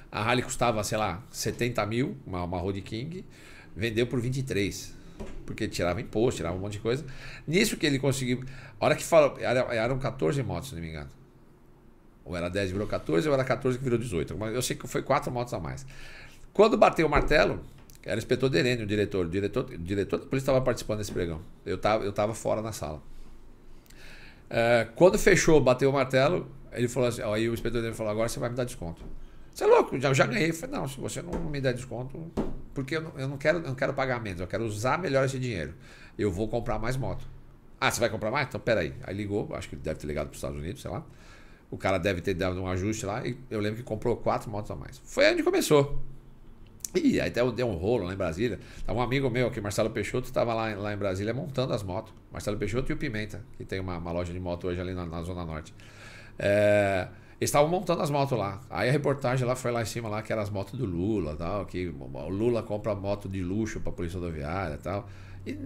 a 0.10 0.22
Harley 0.22 0.46
custava, 0.46 0.82
sei 0.82 0.98
lá, 0.98 1.22
70 1.30 1.86
mil, 1.88 2.16
uma, 2.26 2.41
uma 2.46 2.58
Road 2.58 2.82
King, 2.82 3.26
vendeu 3.76 4.08
por 4.08 4.22
23 4.22 4.95
porque 5.45 5.68
tirava 5.68 6.01
imposto, 6.01 6.38
tirava 6.38 6.55
um 6.55 6.59
monte 6.59 6.74
de 6.74 6.80
coisa. 6.80 7.05
Nisso 7.47 7.78
que 7.78 7.86
ele 7.86 7.99
conseguiu. 7.99 8.43
A 8.80 8.86
hora 8.86 8.95
que 8.95 9.03
falou. 9.03 9.38
Eram 9.39 9.99
14 9.99 10.41
motos, 10.43 10.70
se 10.70 10.76
não 10.76 10.82
me 10.82 10.89
engano. 10.89 11.09
Ou 12.24 12.36
era 12.36 12.49
10 12.49 12.72
virou 12.72 12.88
14, 12.88 13.28
ou 13.28 13.34
era 13.34 13.43
14 13.43 13.78
que 13.78 13.84
virou 13.84 13.99
18. 13.99 14.34
Eu 14.53 14.61
sei 14.61 14.76
que 14.76 14.88
foi 14.88 15.03
quatro 15.03 15.32
motos 15.32 15.53
a 15.53 15.59
mais. 15.59 15.86
Quando 16.51 16.76
bateu 16.76 17.05
o 17.05 17.09
martelo, 17.09 17.61
era 18.03 18.16
o 18.16 18.18
inspetor 18.18 18.49
Derene, 18.49 18.84
o 18.84 18.88
diretor. 18.88 19.26
O 19.26 19.30
diretor, 19.30 19.66
o 19.66 19.78
diretor 19.78 20.20
da 20.20 20.26
polícia 20.26 20.45
estava 20.45 20.61
participando 20.61 20.99
desse 20.99 21.11
pregão. 21.11 21.41
Eu 21.66 21.76
estava 21.76 22.03
eu 22.03 22.11
tava 22.11 22.34
fora 22.34 22.61
na 22.61 22.72
sala. 22.72 23.01
É, 24.49 24.88
quando 24.95 25.18
fechou, 25.18 25.61
bateu 25.61 25.89
o 25.89 25.93
martelo, 25.93 26.49
ele 26.72 26.88
falou 26.88 27.09
assim: 27.09 27.22
aí 27.22 27.47
o 27.47 27.53
inspetor 27.53 27.82
Derene 27.82 27.95
falou: 27.95 28.11
agora 28.11 28.28
você 28.28 28.39
vai 28.39 28.49
me 28.49 28.55
dar 28.55 28.63
desconto. 28.63 29.03
Você 29.53 29.63
é 29.63 29.68
louco, 29.68 29.99
já, 29.99 30.13
já 30.13 30.26
ganhei. 30.26 30.49
Eu 30.49 30.53
falei: 30.53 30.76
não, 30.76 30.88
se 30.88 30.99
você 30.99 31.22
não 31.22 31.32
me 31.49 31.61
der 31.61 31.74
desconto, 31.74 32.32
porque 32.76 32.97
eu 32.97 33.01
não, 33.01 33.11
eu 33.17 33.28
não, 33.28 33.38
quero, 33.38 33.59
eu 33.59 33.67
não 33.69 33.73
quero 33.73 33.93
pagar 33.93 34.21
menos, 34.21 34.41
eu 34.41 34.47
quero 34.47 34.65
usar 34.65 34.99
melhor 34.99 35.26
esse 35.26 35.39
dinheiro. 35.39 35.73
Eu 36.17 36.30
vou 36.32 36.47
comprar 36.47 36.78
mais 36.78 36.97
moto. 36.97 37.26
Ah, 37.80 37.89
você 37.89 37.99
vai 38.01 38.09
comprar 38.09 38.30
mais? 38.30 38.47
Então 38.47 38.59
peraí. 38.59 38.93
Aí 39.03 39.15
ligou, 39.15 39.49
acho 39.55 39.69
que 39.69 39.76
deve 39.78 39.97
ter 39.97 40.05
ligado 40.05 40.26
para 40.28 40.34
os 40.34 40.38
Estados 40.38 40.59
Unidos, 40.59 40.82
sei 40.82 40.91
lá. 40.91 41.03
O 41.71 41.78
cara 41.78 41.97
deve 41.97 42.21
ter 42.21 42.34
dado 42.34 42.61
um 42.61 42.67
ajuste 42.67 43.05
lá 43.05 43.26
e 43.26 43.38
eu 43.49 43.59
lembro 43.61 43.78
que 43.78 43.84
comprou 43.84 44.17
quatro 44.17 44.51
motos 44.51 44.69
a 44.69 44.76
mais. 44.76 45.01
Foi 45.05 45.32
onde 45.32 45.41
começou. 45.41 46.03
E 46.93 47.19
aí 47.19 47.30
até 47.30 47.49
deu 47.51 47.67
um 47.67 47.76
rolo 47.76 48.05
lá 48.05 48.13
em 48.13 48.17
Brasília. 48.17 48.59
Tava 48.86 48.99
um 48.99 49.01
amigo 49.01 49.30
meu 49.30 49.47
aqui, 49.47 49.61
Marcelo 49.61 49.89
Peixoto, 49.89 50.28
estava 50.28 50.53
lá, 50.53 50.76
lá 50.76 50.93
em 50.93 50.97
Brasília 50.97 51.34
montando 51.34 51.73
as 51.73 51.82
motos. 51.82 52.13
Marcelo 52.32 52.57
Peixoto 52.57 52.91
e 52.91 52.93
o 52.93 52.97
Pimenta, 52.97 53.41
que 53.57 53.63
tem 53.63 53.80
uma, 53.80 53.97
uma 53.97 54.11
loja 54.11 54.34
de 54.34 54.39
moto 54.39 54.67
hoje 54.67 54.80
ali 54.82 54.93
na, 54.93 55.05
na 55.05 55.21
Zona 55.21 55.45
Norte. 55.45 55.73
É, 56.38 57.07
eles 57.39 57.49
estavam 57.49 57.69
montando 57.69 58.01
as 58.01 58.09
motos 58.09 58.38
lá. 58.38 58.61
Aí 58.69 58.88
a 58.88 58.91
reportagem 58.91 59.45
lá 59.45 59.55
foi 59.55 59.71
lá 59.71 59.81
em 59.81 59.86
cima, 59.86 60.07
lá, 60.07 60.21
que 60.21 60.31
eram 60.31 60.41
as 60.41 60.49
motos 60.49 60.79
do 60.79 60.86
Lula, 60.86 61.36
tal, 61.36 61.65
que 61.65 61.88
o 61.88 62.29
Lula 62.29 62.63
compra 62.63 62.95
moto 62.95 63.27
de 63.27 63.43
luxo 63.43 63.81
para 63.81 63.91
a 63.91 63.93
Polícia 63.93 64.19
Rodoviária 64.19 64.77
tal. 64.77 65.09
E 65.45 65.57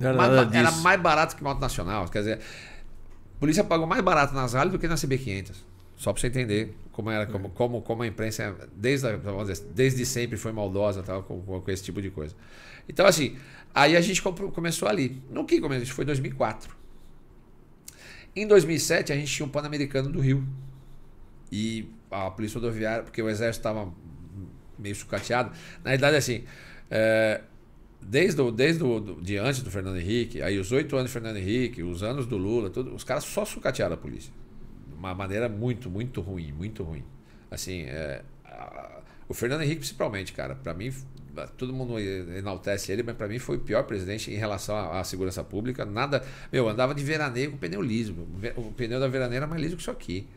era, 0.00 0.14
mais, 0.14 0.54
era 0.54 0.70
mais 0.72 1.00
barato 1.00 1.36
que 1.36 1.44
moto 1.44 1.60
nacional. 1.60 2.08
Quer 2.08 2.18
dizer, 2.18 2.38
a 2.38 3.38
polícia 3.38 3.62
pagou 3.62 3.86
mais 3.86 4.02
barato 4.02 4.34
nas 4.34 4.52
rallies 4.52 4.72
do 4.72 4.78
que 4.78 4.88
na 4.88 4.96
CB500. 4.96 5.54
Só 5.96 6.12
para 6.12 6.20
você 6.20 6.26
entender 6.26 6.76
como 6.90 7.10
era, 7.10 7.26
como, 7.26 7.50
como, 7.50 7.80
como 7.82 8.02
a 8.02 8.06
imprensa, 8.06 8.56
desde, 8.74 9.06
a, 9.06 9.16
dizer, 9.16 9.64
desde 9.72 10.04
sempre, 10.04 10.36
foi 10.36 10.50
maldosa 10.50 11.02
tal, 11.02 11.22
com, 11.22 11.40
com, 11.40 11.70
esse 11.70 11.84
tipo 11.84 12.02
de 12.02 12.10
coisa. 12.10 12.34
Então, 12.88 13.06
assim, 13.06 13.36
aí 13.72 13.96
a 13.96 14.00
gente 14.00 14.20
comprou, 14.20 14.50
começou 14.50 14.88
ali. 14.88 15.22
No 15.30 15.44
que 15.44 15.60
começou? 15.60 15.86
Foi 15.94 16.02
em 16.02 16.06
2004. 16.06 16.74
Em 18.34 18.46
2007, 18.46 19.12
a 19.12 19.16
gente 19.16 19.32
tinha 19.32 19.46
um 19.46 19.48
Pan-Americano 19.48 20.10
do 20.10 20.18
Rio 20.18 20.44
E 21.52 21.88
a 22.10 22.30
polícia 22.30 22.58
rodoviária, 22.58 23.04
porque 23.04 23.20
o 23.20 23.28
exército 23.28 23.68
estava 23.68 23.92
meio 24.78 24.94
sucateado. 24.94 25.52
Na 25.84 25.90
verdade, 25.90 26.16
assim, 26.16 26.44
é, 26.90 27.42
desde, 28.00 28.40
o, 28.40 28.50
desde 28.50 28.82
o, 28.82 28.98
do, 28.98 29.20
de 29.20 29.36
antes 29.36 29.62
do 29.62 29.70
Fernando 29.70 29.98
Henrique, 29.98 30.40
aí 30.40 30.58
os 30.58 30.72
oito 30.72 30.96
anos 30.96 31.10
do 31.10 31.12
Fernando 31.12 31.36
Henrique, 31.36 31.82
os 31.82 32.02
anos 32.02 32.26
do 32.26 32.38
Lula, 32.38 32.70
tudo, 32.70 32.94
os 32.94 33.04
caras 33.04 33.24
só 33.24 33.44
sucatearam 33.44 33.94
a 33.94 33.98
polícia. 33.98 34.32
De 34.88 34.94
uma 34.94 35.14
maneira 35.14 35.48
muito, 35.48 35.90
muito 35.90 36.20
ruim, 36.22 36.52
muito 36.52 36.82
ruim. 36.82 37.04
Assim, 37.50 37.82
é, 37.82 38.22
a, 38.44 39.00
o 39.28 39.34
Fernando 39.34 39.62
Henrique 39.62 39.80
principalmente, 39.80 40.32
cara, 40.32 40.54
para 40.54 40.72
mim 40.72 40.90
todo 41.56 41.72
mundo 41.72 41.98
enaltece 41.98 42.92
ele, 42.92 43.02
mas 43.02 43.16
para 43.16 43.26
mim 43.26 43.38
foi 43.38 43.56
o 43.56 43.60
pior 43.60 43.84
presidente 43.84 44.30
em 44.30 44.36
relação 44.36 44.76
à, 44.76 45.00
à, 45.00 45.04
segurança 45.04 45.42
pública. 45.42 45.84
Nada. 45.84 46.22
Meu, 46.52 46.68
andava 46.68 46.94
de 46.94 47.02
veraneio 47.02 47.52
com 47.52 47.56
pneu 47.56 47.80
liso. 47.80 48.14
O 48.56 48.72
pneu 48.72 49.00
da 49.00 49.08
veraneira 49.08 49.46
é 49.46 49.48
mais 49.48 49.62
liso 49.62 49.76
que 49.76 49.82
isso 49.82 49.90
aqui. 49.90 50.28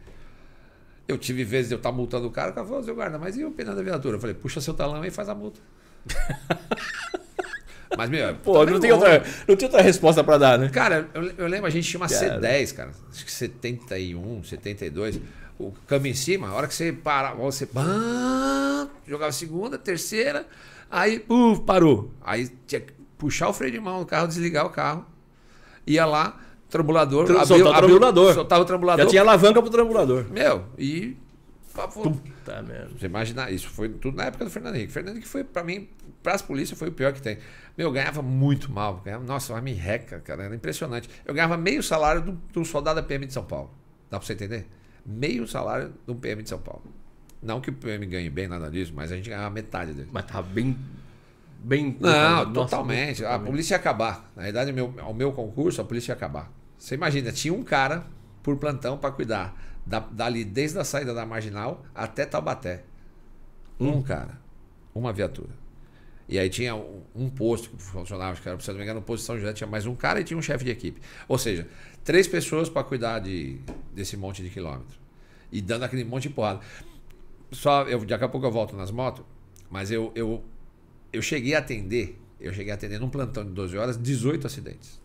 Eu 1.08 1.18
tive 1.18 1.44
vezes 1.44 1.70
de 1.70 1.76
eu 1.76 1.78
estar 1.78 1.90
tá 1.90 1.96
multando 1.96 2.28
o 2.28 2.32
cara, 2.32 2.52
o 2.52 2.54
cara 2.54 2.68
falou, 2.68 2.84
seu 2.84 2.96
guarda, 2.96 3.18
mas 3.20 3.38
e 3.38 3.44
o 3.44 3.52
pneu 3.52 3.76
da 3.76 3.84
viatura? 3.84 4.16
Eu 4.16 4.20
falei, 4.20 4.36
puxa 4.36 4.60
seu 4.60 4.74
talão 4.74 5.04
e 5.06 5.12
faz 5.12 5.30
a 5.30 5.36
multa. 5.36 5.60
mas, 7.96 8.10
meu. 8.10 8.36
Pô, 8.38 8.66
não 8.66 8.80
tem, 8.80 8.92
outra, 8.92 9.24
não 9.48 9.56
tem 9.56 9.68
outra 9.68 9.82
resposta 9.82 10.24
para 10.24 10.38
dar, 10.38 10.58
né? 10.58 10.70
Cara, 10.70 11.08
eu, 11.14 11.24
eu, 11.38 11.48
lembro, 11.48 11.68
a 11.68 11.70
gente 11.70 11.88
tinha 11.88 12.00
uma 12.00 12.10
cara. 12.10 12.40
C10, 12.40 12.76
cara. 12.76 12.92
Acho 13.12 13.26
que 13.26 13.32
71, 13.32 14.44
72 14.44 15.20
o 15.58 15.72
câmbio 15.88 16.12
em 16.12 16.16
cima, 16.16 16.50
a 16.50 16.54
hora 16.54 16.68
que 16.68 16.76
você 16.76 16.92
para, 16.92 17.34
você 17.34 17.66
bam, 17.66 18.90
jogava 19.08 19.32
segunda, 19.32 19.78
terceira, 19.78 20.46
Aí, 20.90 21.26
uh, 21.30 21.60
parou. 21.62 22.12
Aí 22.22 22.48
tinha 22.68 22.82
que 22.82 22.94
puxar 23.18 23.50
o 23.50 23.54
freio 23.54 23.74
de 23.74 23.80
mão 23.80 24.00
do 24.00 24.06
carro, 24.06 24.28
desligar 24.28 24.66
o 24.66 24.70
carro. 24.70 25.06
Ia 25.86 26.06
lá, 26.06 26.40
trambulador. 26.76 27.26
Tr 27.26 27.32
abriu, 27.32 27.48
soltava 27.48 27.78
o 27.78 27.80
trambulador. 27.80 28.34
Soltava 28.34 28.62
o 28.62 28.66
trambulador. 28.66 29.06
Já 29.06 29.10
tinha 29.10 29.22
alavanca 29.22 29.62
pro 29.62 29.72
trambulador. 29.72 30.26
Meu, 30.30 30.66
e. 30.78 31.18
Puta 31.92 32.62
merda. 32.62 32.90
Você 32.98 33.06
imaginar, 33.06 33.52
isso 33.52 33.68
foi 33.70 33.90
tudo 33.90 34.16
na 34.16 34.26
época 34.26 34.46
do 34.46 34.52
Fernando 34.52 34.76
Henrique. 34.76 34.94
Fernando 34.94 35.16
Henrique 35.16 35.28
foi, 35.28 35.44
pra 35.44 35.62
mim, 35.62 35.90
pras 36.24 36.42
polícias, 36.42 36.80
foi 36.80 36.88
o 36.88 36.92
pior 36.92 37.12
que 37.12 37.22
tem. 37.22 37.38
Meu, 37.78 37.92
ganhava 37.92 38.22
muito 38.22 38.72
mal. 38.72 39.02
Ganhava, 39.04 39.26
nossa, 39.26 39.54
uma 39.54 39.62
mirreca, 39.62 40.20
cara. 40.22 40.44
Era 40.44 40.56
impressionante. 40.56 41.10
Eu 41.26 41.34
ganhava 41.34 41.58
meio 41.58 41.84
salário 41.84 42.22
do, 42.22 42.32
do 42.54 42.64
soldado 42.64 43.02
da 43.02 43.06
PM 43.06 43.26
de 43.26 43.34
São 43.34 43.44
Paulo. 43.44 43.72
Dá 44.10 44.18
pra 44.18 44.26
você 44.26 44.34
entender? 44.34 44.68
Meio 45.06 45.46
salário 45.48 45.94
do 46.06 46.16
PM 46.16 46.42
de 46.42 46.50
São 46.50 46.60
Paulo. 46.60 46.84
Não 47.42 47.60
que 47.60 47.70
o 47.70 47.74
PM 47.74 48.06
ganhe 48.06 48.30
bem, 48.30 48.48
nada 48.48 48.72
disso, 48.72 48.94
mas 48.96 49.12
a 49.12 49.16
gente 49.16 49.30
ganhava 49.30 49.50
metade 49.50 49.94
dele. 49.94 50.10
Mas 50.12 50.26
tava 50.26 50.48
bem. 50.48 50.78
Bem. 51.60 51.98
Não, 52.00 52.54
totalmente. 52.54 53.26
A 53.26 53.38
polícia 53.38 53.74
ia 53.74 53.78
acabar. 53.78 54.32
Na 54.36 54.44
verdade, 54.44 54.72
meu, 54.72 54.94
ao 55.00 55.14
meu 55.14 55.32
concurso, 55.34 55.82
a 55.82 55.84
polícia 55.84 56.12
ia 56.12 56.16
acabar. 56.16 56.52
Você 56.78 56.96
imagina, 56.96 57.32
tinha 57.32 57.54
um 57.54 57.64
cara 57.64 58.06
por 58.44 58.58
plantão 58.58 58.98
para 58.98 59.12
cuidar 59.12 59.60
da, 59.86 60.00
dali 60.00 60.44
desde 60.44 60.78
a 60.80 60.84
saída 60.84 61.14
da 61.14 61.26
marginal 61.26 61.86
até 61.94 62.26
Taubaté. 62.26 62.84
Um, 63.80 63.90
um 63.90 64.02
cara, 64.02 64.40
uma 64.94 65.12
viatura. 65.12 65.54
E 66.28 66.40
aí 66.40 66.50
tinha 66.50 66.76
um, 66.76 67.02
um 67.14 67.30
posto 67.30 67.70
que 67.70 67.82
funcionava, 67.82 68.32
acho 68.32 68.42
que 68.42 68.50
era, 68.50 68.60
se 68.60 68.68
não 68.70 68.78
me 68.78 68.84
engano, 68.84 69.00
no 69.00 69.06
posto 69.06 69.22
de 69.22 69.28
São 69.28 69.38
José 69.38 69.54
tinha 69.54 69.68
mais 69.68 69.86
um 69.86 69.96
cara 69.96 70.20
e 70.20 70.24
tinha 70.24 70.38
um 70.38 70.42
chefe 70.42 70.64
de 70.66 70.72
equipe. 70.72 71.00
Ou 71.28 71.38
seja, 71.38 71.68
três 72.04 72.28
pessoas 72.28 72.68
para 72.68 72.84
cuidar 72.84 73.20
de, 73.20 73.60
desse 73.94 74.18
monte 74.18 74.42
de 74.42 74.50
quilômetro. 74.50 74.98
E 75.52 75.62
dando 75.62 75.84
aquele 75.84 76.04
monte 76.04 76.24
de 76.24 76.34
porrada 76.34 76.62
só 77.52 77.84
eu 77.84 78.04
daqui 78.06 78.24
a 78.24 78.30
pouco 78.30 78.46
eu 78.46 78.52
volto 78.52 78.76
nas 78.76 78.92
motos, 78.92 79.26
mas 79.70 79.92
eu, 79.92 80.12
eu, 80.16 80.44
eu 81.12 81.22
cheguei 81.22 81.56
a 81.56 81.60
atender, 81.60 82.20
eu 82.40 82.54
cheguei 82.54 82.72
a 82.72 82.76
atender 82.76 83.00
num 83.00 83.10
plantão 83.10 83.44
de 83.44 83.52
12 83.52 83.78
horas, 83.78 83.98
18 83.98 84.46
acidentes. 84.46 85.02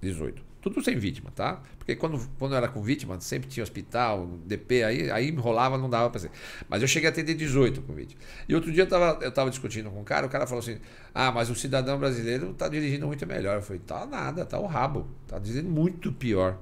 18. 0.00 0.42
Tudo 0.60 0.82
sem 0.82 0.96
vítima, 0.98 1.30
tá? 1.34 1.62
Porque 1.78 1.96
quando, 1.96 2.20
quando 2.38 2.52
eu 2.52 2.58
era 2.58 2.68
com 2.68 2.82
vítima, 2.82 3.18
sempre 3.20 3.48
tinha 3.48 3.62
hospital, 3.62 4.26
DP, 4.44 4.82
aí, 4.82 5.10
aí 5.10 5.28
enrolava, 5.30 5.78
não 5.78 5.88
dava 5.88 6.10
pra 6.10 6.20
ser. 6.20 6.30
Mas 6.68 6.82
eu 6.82 6.88
cheguei 6.88 7.08
a 7.08 7.12
atender 7.12 7.34
18 7.34 7.80
com 7.82 7.94
vítima. 7.94 8.20
E 8.46 8.54
outro 8.54 8.70
dia 8.70 8.82
eu 8.82 8.88
tava, 8.88 9.24
eu 9.24 9.32
tava 9.32 9.48
discutindo 9.48 9.90
com 9.90 10.00
um 10.00 10.04
cara, 10.04 10.26
o 10.26 10.30
cara 10.30 10.46
falou 10.46 10.60
assim: 10.60 10.78
Ah, 11.14 11.32
mas 11.32 11.48
o 11.48 11.54
cidadão 11.54 11.98
brasileiro 11.98 12.52
tá 12.52 12.68
dirigindo 12.68 13.06
muito 13.06 13.26
melhor. 13.26 13.56
Eu 13.56 13.62
falei: 13.62 13.80
Tá 13.86 14.04
nada, 14.04 14.44
tá 14.44 14.58
o 14.58 14.66
rabo. 14.66 15.08
Tá 15.26 15.38
dirigindo 15.38 15.70
muito 15.70 16.12
pior. 16.12 16.58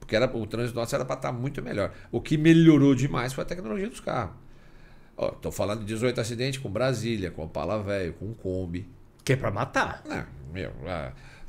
Porque 0.00 0.16
era, 0.16 0.26
o 0.36 0.46
trânsito 0.46 0.74
nosso 0.74 0.92
era 0.92 1.04
para 1.04 1.14
estar 1.14 1.32
tá 1.32 1.32
muito 1.32 1.62
melhor. 1.62 1.92
O 2.10 2.20
que 2.20 2.36
melhorou 2.36 2.92
demais 2.92 3.32
foi 3.32 3.44
a 3.44 3.46
tecnologia 3.46 3.88
dos 3.88 4.00
carros. 4.00 4.34
Estou 5.16 5.52
falando 5.52 5.80
de 5.80 5.86
18 5.86 6.20
acidentes 6.20 6.60
com 6.60 6.68
Brasília, 6.68 7.30
com 7.30 7.44
Opala 7.44 7.80
Velho, 7.80 8.14
com 8.14 8.34
Kombi. 8.34 8.88
Que 9.24 9.34
é 9.34 9.36
para 9.36 9.52
matar. 9.52 10.02
Não, 10.04 10.24
meu, 10.52 10.72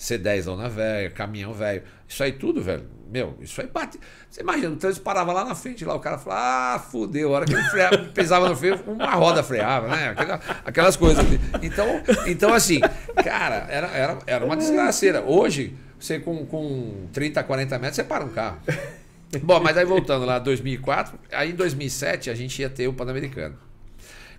C10 0.04 0.46
Lona 0.46 0.68
Velha, 0.68 1.10
caminhão 1.10 1.54
velho. 1.54 1.82
Isso 2.08 2.22
aí 2.22 2.34
tudo, 2.34 2.62
velho. 2.62 2.84
Meu, 3.10 3.38
isso 3.40 3.62
aí 3.62 3.68
bate. 3.68 3.98
Você 4.30 4.42
imagina, 4.42 4.74
o 4.74 4.76
trânsito 4.76 5.04
parava 5.04 5.32
lá 5.32 5.46
na 5.46 5.56
frente, 5.56 5.86
lá 5.86 5.96
o 5.96 6.00
cara 6.00 6.18
falava, 6.18 6.76
ah, 6.76 6.80
fudeu. 6.80 7.30
A 7.30 7.38
hora 7.38 7.46
que 7.46 7.54
ele 7.54 7.64
freava, 7.64 7.98
pisava 8.14 8.50
no 8.50 8.56
freio, 8.56 8.82
uma 8.86 9.12
roda 9.12 9.42
freava, 9.42 9.88
né? 9.88 10.10
Aquelas, 10.10 10.42
aquelas 10.66 10.98
coisas. 10.98 11.24
Então, 11.62 11.88
então, 12.28 12.54
assim, 12.54 12.82
cara, 13.24 13.68
era, 13.70 13.88
era, 13.88 14.20
era 14.28 14.46
uma 14.46 14.58
desgraceira. 14.58 15.22
Hoje 15.22 15.74
você 15.98 16.20
com, 16.20 16.46
com 16.46 17.08
30, 17.14 17.42
40 17.42 17.80
metros, 17.80 17.96
você 17.96 18.04
para 18.04 18.26
um 18.26 18.30
carro. 18.30 18.60
Bom, 19.42 19.60
mas 19.62 19.78
aí 19.78 19.86
voltando 19.86 20.26
lá, 20.26 20.38
2004, 20.38 21.18
aí 21.32 21.52
em 21.52 21.56
2007 21.56 22.30
a 22.30 22.36
gente 22.36 22.62
ia 22.62 22.70
ter 22.70 22.88
o 22.88 22.94
Pan-Americano. 22.94 23.58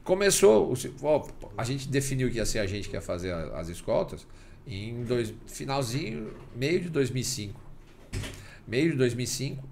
Começou, 0.05 0.75
a 1.57 1.65
gente 1.65 1.89
definiu 1.89 2.31
que 2.31 2.37
ia 2.37 2.45
ser 2.45 2.59
a 2.59 2.67
gente 2.67 2.89
que 2.91 2.95
ia 2.95 3.01
fazer 3.01 3.33
as 3.55 3.69
escoltas 3.69 4.27
em 4.67 5.05
dois, 5.05 5.35
finalzinho, 5.47 6.33
meio 6.55 6.81
de 6.81 6.89
2005. 6.89 7.61
Meio 8.67 8.93
de 8.93 8.97
2005, 8.97 9.63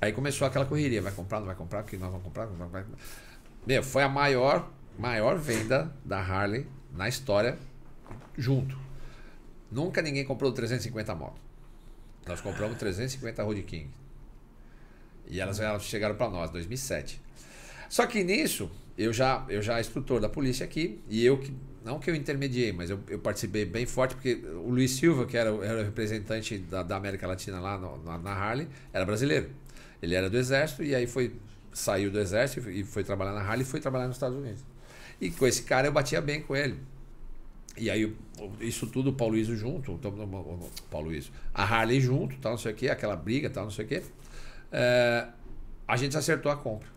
aí 0.00 0.12
começou 0.12 0.46
aquela 0.46 0.64
correria, 0.64 1.02
vai 1.02 1.10
comprar, 1.10 1.40
não 1.40 1.46
vai 1.46 1.56
comprar, 1.56 1.82
porque 1.82 1.96
nós 1.96 2.08
vamos 2.08 2.22
comprar, 2.24 2.46
não 2.46 2.68
vai 2.68 2.84
Meu, 3.66 3.82
foi 3.82 4.04
a 4.04 4.08
maior, 4.08 4.70
maior 4.96 5.36
venda 5.36 5.92
da 6.04 6.20
Harley 6.20 6.66
na 6.92 7.08
história 7.08 7.58
junto. 8.36 8.78
Nunca 9.70 10.00
ninguém 10.02 10.24
comprou 10.24 10.52
350 10.52 11.14
motos. 11.14 11.40
Nós 12.26 12.40
compramos 12.40 12.78
350 12.78 13.42
Road 13.42 13.62
King. 13.62 13.90
E 15.26 15.40
elas, 15.40 15.60
elas 15.60 15.84
chegaram 15.84 16.16
para 16.16 16.28
nós, 16.28 16.50
2007. 16.50 17.20
Só 17.88 18.06
que 18.06 18.22
nisso, 18.22 18.70
eu 18.98 19.12
já, 19.12 19.44
eu 19.48 19.62
já 19.62 19.80
instrutor 19.80 20.20
da 20.20 20.28
polícia 20.28 20.64
aqui, 20.64 21.02
e 21.08 21.24
eu 21.24 21.38
que. 21.38 21.54
Não 21.84 21.98
que 21.98 22.10
eu 22.10 22.14
intermediei, 22.14 22.72
mas 22.72 22.90
eu, 22.90 23.00
eu 23.08 23.18
participei 23.18 23.64
bem 23.64 23.86
forte, 23.86 24.14
porque 24.14 24.34
o 24.34 24.68
Luiz 24.68 24.90
Silva, 24.92 25.24
que 25.26 25.36
era, 25.36 25.48
era 25.64 25.80
o 25.80 25.84
representante 25.84 26.58
da, 26.58 26.82
da 26.82 26.96
América 26.96 27.26
Latina 27.26 27.58
lá 27.58 27.78
no, 27.78 28.02
na, 28.04 28.18
na 28.18 28.32
Harley, 28.32 28.68
era 28.92 29.04
brasileiro. 29.06 29.50
Ele 30.02 30.14
era 30.14 30.28
do 30.28 30.36
Exército, 30.36 30.82
e 30.82 30.94
aí 30.94 31.06
foi 31.06 31.32
saiu 31.72 32.10
do 32.10 32.18
Exército 32.18 32.68
e 32.68 32.84
foi 32.84 33.04
trabalhar 33.04 33.32
na 33.32 33.40
Harley 33.40 33.62
e 33.62 33.64
foi 33.64 33.80
trabalhar 33.80 34.06
nos 34.06 34.16
Estados 34.16 34.36
Unidos. 34.36 34.62
E 35.20 35.30
com 35.30 35.46
esse 35.46 35.62
cara 35.62 35.88
eu 35.88 35.92
batia 35.92 36.20
bem 36.20 36.40
com 36.42 36.56
ele. 36.56 36.78
E 37.76 37.88
aí, 37.88 38.14
isso 38.60 38.86
tudo, 38.86 39.10
o 39.10 39.12
Paulo 39.12 39.36
Iso 39.36 39.56
junto, 39.56 39.92
então, 39.92 40.12
Paulo 40.90 41.10
a 41.54 41.62
Harley 41.62 42.00
junto, 42.00 42.36
tal, 42.38 42.52
não 42.52 42.58
sei 42.58 42.72
o 42.72 42.74
quê, 42.74 42.88
aquela 42.88 43.16
briga, 43.16 43.48
tal, 43.48 43.64
não 43.64 43.70
sei 43.70 43.84
o 43.84 43.88
quê. 43.88 44.02
É, 44.72 45.28
a 45.86 45.96
gente 45.96 46.16
acertou 46.16 46.50
a 46.50 46.56
compra. 46.56 46.88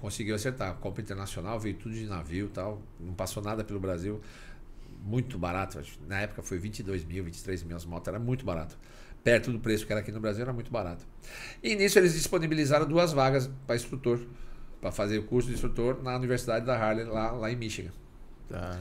Conseguiu 0.00 0.34
acertar. 0.34 0.70
A 0.70 0.74
compra 0.74 1.02
internacional 1.02 1.58
veio 1.58 1.74
tudo 1.74 1.94
de 1.94 2.06
navio 2.06 2.48
tal. 2.48 2.82
Não 3.00 3.14
passou 3.14 3.42
nada 3.42 3.64
pelo 3.64 3.80
Brasil. 3.80 4.20
Muito 5.02 5.38
barato. 5.38 5.80
Na 6.06 6.20
época 6.20 6.42
foi 6.42 6.58
22 6.58 7.04
mil, 7.04 7.24
23 7.24 7.62
mil 7.62 7.76
as 7.76 7.84
motos. 7.84 8.08
Era 8.08 8.18
muito 8.18 8.44
barato. 8.44 8.78
Perto 9.22 9.50
do 9.50 9.58
preço 9.58 9.86
que 9.86 9.92
era 9.92 10.00
aqui 10.00 10.12
no 10.12 10.20
Brasil, 10.20 10.42
era 10.42 10.52
muito 10.52 10.70
barato. 10.70 11.04
E 11.62 11.74
nisso 11.74 11.98
eles 11.98 12.14
disponibilizaram 12.14 12.86
duas 12.86 13.12
vagas 13.12 13.50
para 13.66 13.76
instrutor. 13.76 14.20
Para 14.80 14.92
fazer 14.92 15.18
o 15.18 15.24
curso 15.24 15.48
de 15.48 15.54
instrutor 15.54 16.02
na 16.02 16.14
Universidade 16.14 16.64
da 16.64 16.76
Harley, 16.76 17.04
lá, 17.06 17.32
lá 17.32 17.50
em 17.50 17.56
Michigan. 17.56 17.90
Tá. 18.48 18.78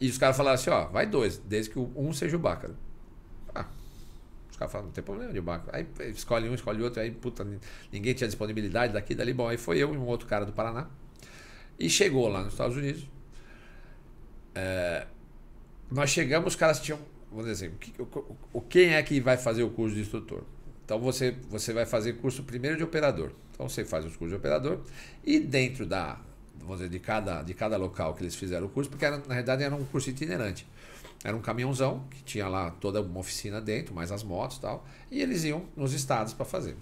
E 0.00 0.08
os 0.08 0.18
caras 0.18 0.36
falaram 0.36 0.54
assim, 0.54 0.70
ó, 0.70 0.86
vai 0.86 1.06
dois, 1.06 1.38
desde 1.38 1.70
que 1.70 1.78
um 1.78 2.12
seja 2.12 2.36
o 2.36 2.38
Bácaro. 2.38 2.76
Os 4.52 4.56
caras 4.58 4.70
falaram, 4.70 4.88
não 4.88 4.92
tem 4.94 5.02
problema 5.02 5.32
de 5.32 5.40
Bácaro. 5.40 5.70
Aí 5.74 5.86
escolhe 6.10 6.46
um, 6.48 6.54
escolhe 6.54 6.82
outro, 6.82 7.00
aí 7.00 7.10
puta, 7.10 7.46
ninguém 7.90 8.12
tinha 8.12 8.28
disponibilidade 8.28 8.92
daqui, 8.92 9.14
dali. 9.14 9.32
Bom, 9.32 9.48
aí 9.48 9.56
foi 9.56 9.78
eu 9.78 9.94
e 9.94 9.96
um 9.96 10.04
outro 10.04 10.28
cara 10.28 10.44
do 10.44 10.52
Paraná. 10.52 10.88
E 11.78 11.88
chegou 11.88 12.28
lá 12.28 12.42
nos 12.42 12.52
Estados 12.52 12.76
Unidos. 12.76 13.08
É, 14.54 15.06
nós 15.90 16.10
chegamos, 16.10 16.52
os 16.52 16.56
caras 16.56 16.80
tinham, 16.80 17.00
vamos 17.30 17.46
dizer 17.46 17.66
assim, 17.66 17.74
o, 17.98 18.36
o, 18.52 18.60
quem 18.60 18.90
é 18.92 19.02
que 19.02 19.18
vai 19.20 19.38
fazer 19.38 19.62
o 19.62 19.70
curso 19.70 19.94
de 19.94 20.02
instrutor? 20.02 20.42
Então 20.84 21.00
você, 21.00 21.34
você 21.48 21.72
vai 21.72 21.86
fazer 21.86 22.12
curso 22.18 22.42
primeiro 22.42 22.76
de 22.76 22.84
operador. 22.84 23.32
Então 23.54 23.66
você 23.66 23.86
faz 23.86 24.04
os 24.04 24.14
cursos 24.16 24.30
de 24.32 24.36
operador 24.36 24.80
e 25.24 25.40
dentro 25.40 25.86
da, 25.86 26.20
vamos 26.60 26.76
dizer, 26.76 26.90
de 26.90 26.98
cada, 26.98 27.42
de 27.42 27.54
cada 27.54 27.78
local 27.78 28.12
que 28.12 28.22
eles 28.22 28.34
fizeram 28.34 28.66
o 28.66 28.68
curso, 28.68 28.90
porque 28.90 29.06
era, 29.06 29.16
na 29.16 29.32
realidade 29.32 29.62
era 29.62 29.74
um 29.74 29.84
curso 29.86 30.10
itinerante. 30.10 30.66
Era 31.24 31.36
um 31.36 31.40
caminhãozão 31.40 32.04
que 32.10 32.22
tinha 32.24 32.48
lá 32.48 32.70
toda 32.70 33.00
uma 33.00 33.20
oficina 33.20 33.60
dentro, 33.60 33.94
mais 33.94 34.10
as 34.10 34.22
motos 34.22 34.56
e 34.56 34.60
tal, 34.60 34.86
e 35.10 35.20
eles 35.20 35.44
iam 35.44 35.64
nos 35.76 35.92
estados 35.92 36.32
para 36.32 36.44
fazer. 36.44 36.76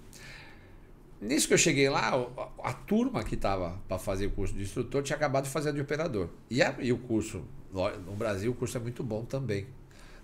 Nisso 1.21 1.47
que 1.47 1.53
eu 1.53 1.57
cheguei 1.57 1.87
lá, 1.87 2.09
a, 2.09 2.69
a 2.69 2.73
turma 2.73 3.23
que 3.23 3.35
estava 3.35 3.79
para 3.87 3.99
fazer 3.99 4.25
o 4.25 4.31
curso 4.31 4.55
de 4.55 4.63
instrutor 4.63 5.03
tinha 5.03 5.15
acabado 5.15 5.43
de 5.43 5.51
fazer 5.51 5.71
de 5.71 5.79
operador. 5.79 6.29
E, 6.49 6.63
a, 6.63 6.75
e 6.79 6.91
o 6.91 6.97
curso, 6.97 7.43
no 7.71 8.15
Brasil, 8.15 8.51
o 8.51 8.55
curso 8.55 8.75
é 8.75 8.79
muito 8.79 9.03
bom 9.03 9.23
também. 9.23 9.67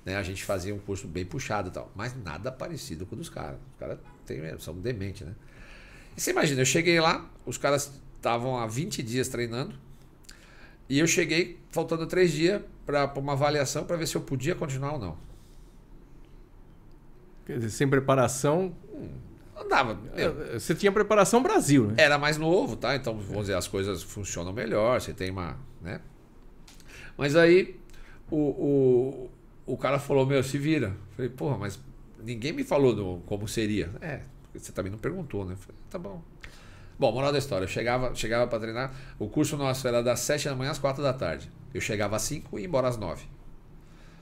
Né? 0.03 0.15
A 0.15 0.23
gente 0.23 0.43
fazia 0.43 0.73
um 0.73 0.79
curso 0.79 1.07
bem 1.07 1.23
puxado 1.23 1.69
e 1.69 1.71
tal, 1.71 1.91
mas 1.93 2.15
nada 2.23 2.51
parecido 2.51 3.05
com 3.05 3.13
o 3.13 3.17
dos 3.19 3.29
caras. 3.29 3.59
Os 3.73 3.79
caras 3.79 3.99
são 4.63 4.73
dementes, 4.73 5.27
né? 5.27 5.35
E 6.15 6.21
você 6.21 6.31
imagina, 6.31 6.61
eu 6.61 6.65
cheguei 6.65 6.99
lá, 6.99 7.29
os 7.45 7.59
caras 7.59 7.91
estavam 8.15 8.57
há 8.57 8.65
20 8.65 9.03
dias 9.03 9.27
treinando, 9.27 9.77
e 10.89 10.99
eu 10.99 11.07
cheguei 11.07 11.59
faltando 11.69 12.07
três 12.07 12.31
dias 12.31 12.61
para 12.85 13.11
uma 13.17 13.33
avaliação 13.33 13.83
para 13.83 13.97
ver 13.97 14.07
se 14.07 14.15
eu 14.15 14.21
podia 14.21 14.55
continuar 14.55 14.93
ou 14.93 14.99
não. 14.99 15.17
Quer 17.45 17.57
dizer, 17.57 17.69
sem 17.69 17.87
preparação. 17.87 18.75
Andava. 19.55 19.99
É, 20.15 20.59
você 20.59 20.75
tinha 20.75 20.91
preparação 20.91 21.41
Brasil, 21.41 21.87
né? 21.87 21.95
Era 21.97 22.17
mais 22.17 22.37
novo, 22.37 22.75
tá? 22.75 22.95
Então, 22.95 23.17
vamos 23.17 23.43
dizer, 23.43 23.55
as 23.55 23.67
coisas 23.67 24.03
funcionam 24.03 24.53
melhor, 24.53 25.01
você 25.01 25.13
tem 25.13 25.31
uma. 25.31 25.57
Né? 25.81 25.99
Mas 27.17 27.35
aí 27.35 27.79
o, 28.29 28.37
o, 28.37 29.29
o 29.65 29.77
cara 29.77 29.97
falou, 29.99 30.25
meu, 30.25 30.43
se 30.43 30.57
vira. 30.57 30.95
Falei, 31.15 31.29
porra, 31.29 31.57
mas 31.57 31.79
ninguém 32.23 32.53
me 32.53 32.63
falou 32.63 32.93
do, 32.93 33.21
como 33.25 33.47
seria. 33.47 33.89
É, 34.01 34.21
você 34.53 34.71
também 34.71 34.91
não 34.91 34.99
perguntou, 34.99 35.45
né? 35.45 35.55
Falei, 35.55 35.75
tá 35.89 35.97
bom. 35.97 36.21
Bom, 36.99 37.11
moral 37.11 37.31
da 37.31 37.37
história, 37.37 37.65
eu 37.65 37.69
chegava, 37.69 38.15
chegava 38.15 38.47
para 38.47 38.59
treinar, 38.59 38.95
o 39.19 39.27
curso 39.27 39.55
nosso 39.55 39.87
era 39.87 40.01
das 40.01 40.19
7 40.21 40.49
da 40.49 40.55
manhã 40.55 40.71
às 40.71 40.79
4 40.79 41.03
da 41.03 41.13
tarde. 41.13 41.51
Eu 41.71 41.79
chegava 41.79 42.15
às 42.15 42.23
5 42.23 42.57
e 42.57 42.61
ia 42.61 42.67
embora 42.67 42.87
às 42.87 42.97
9. 42.97 43.23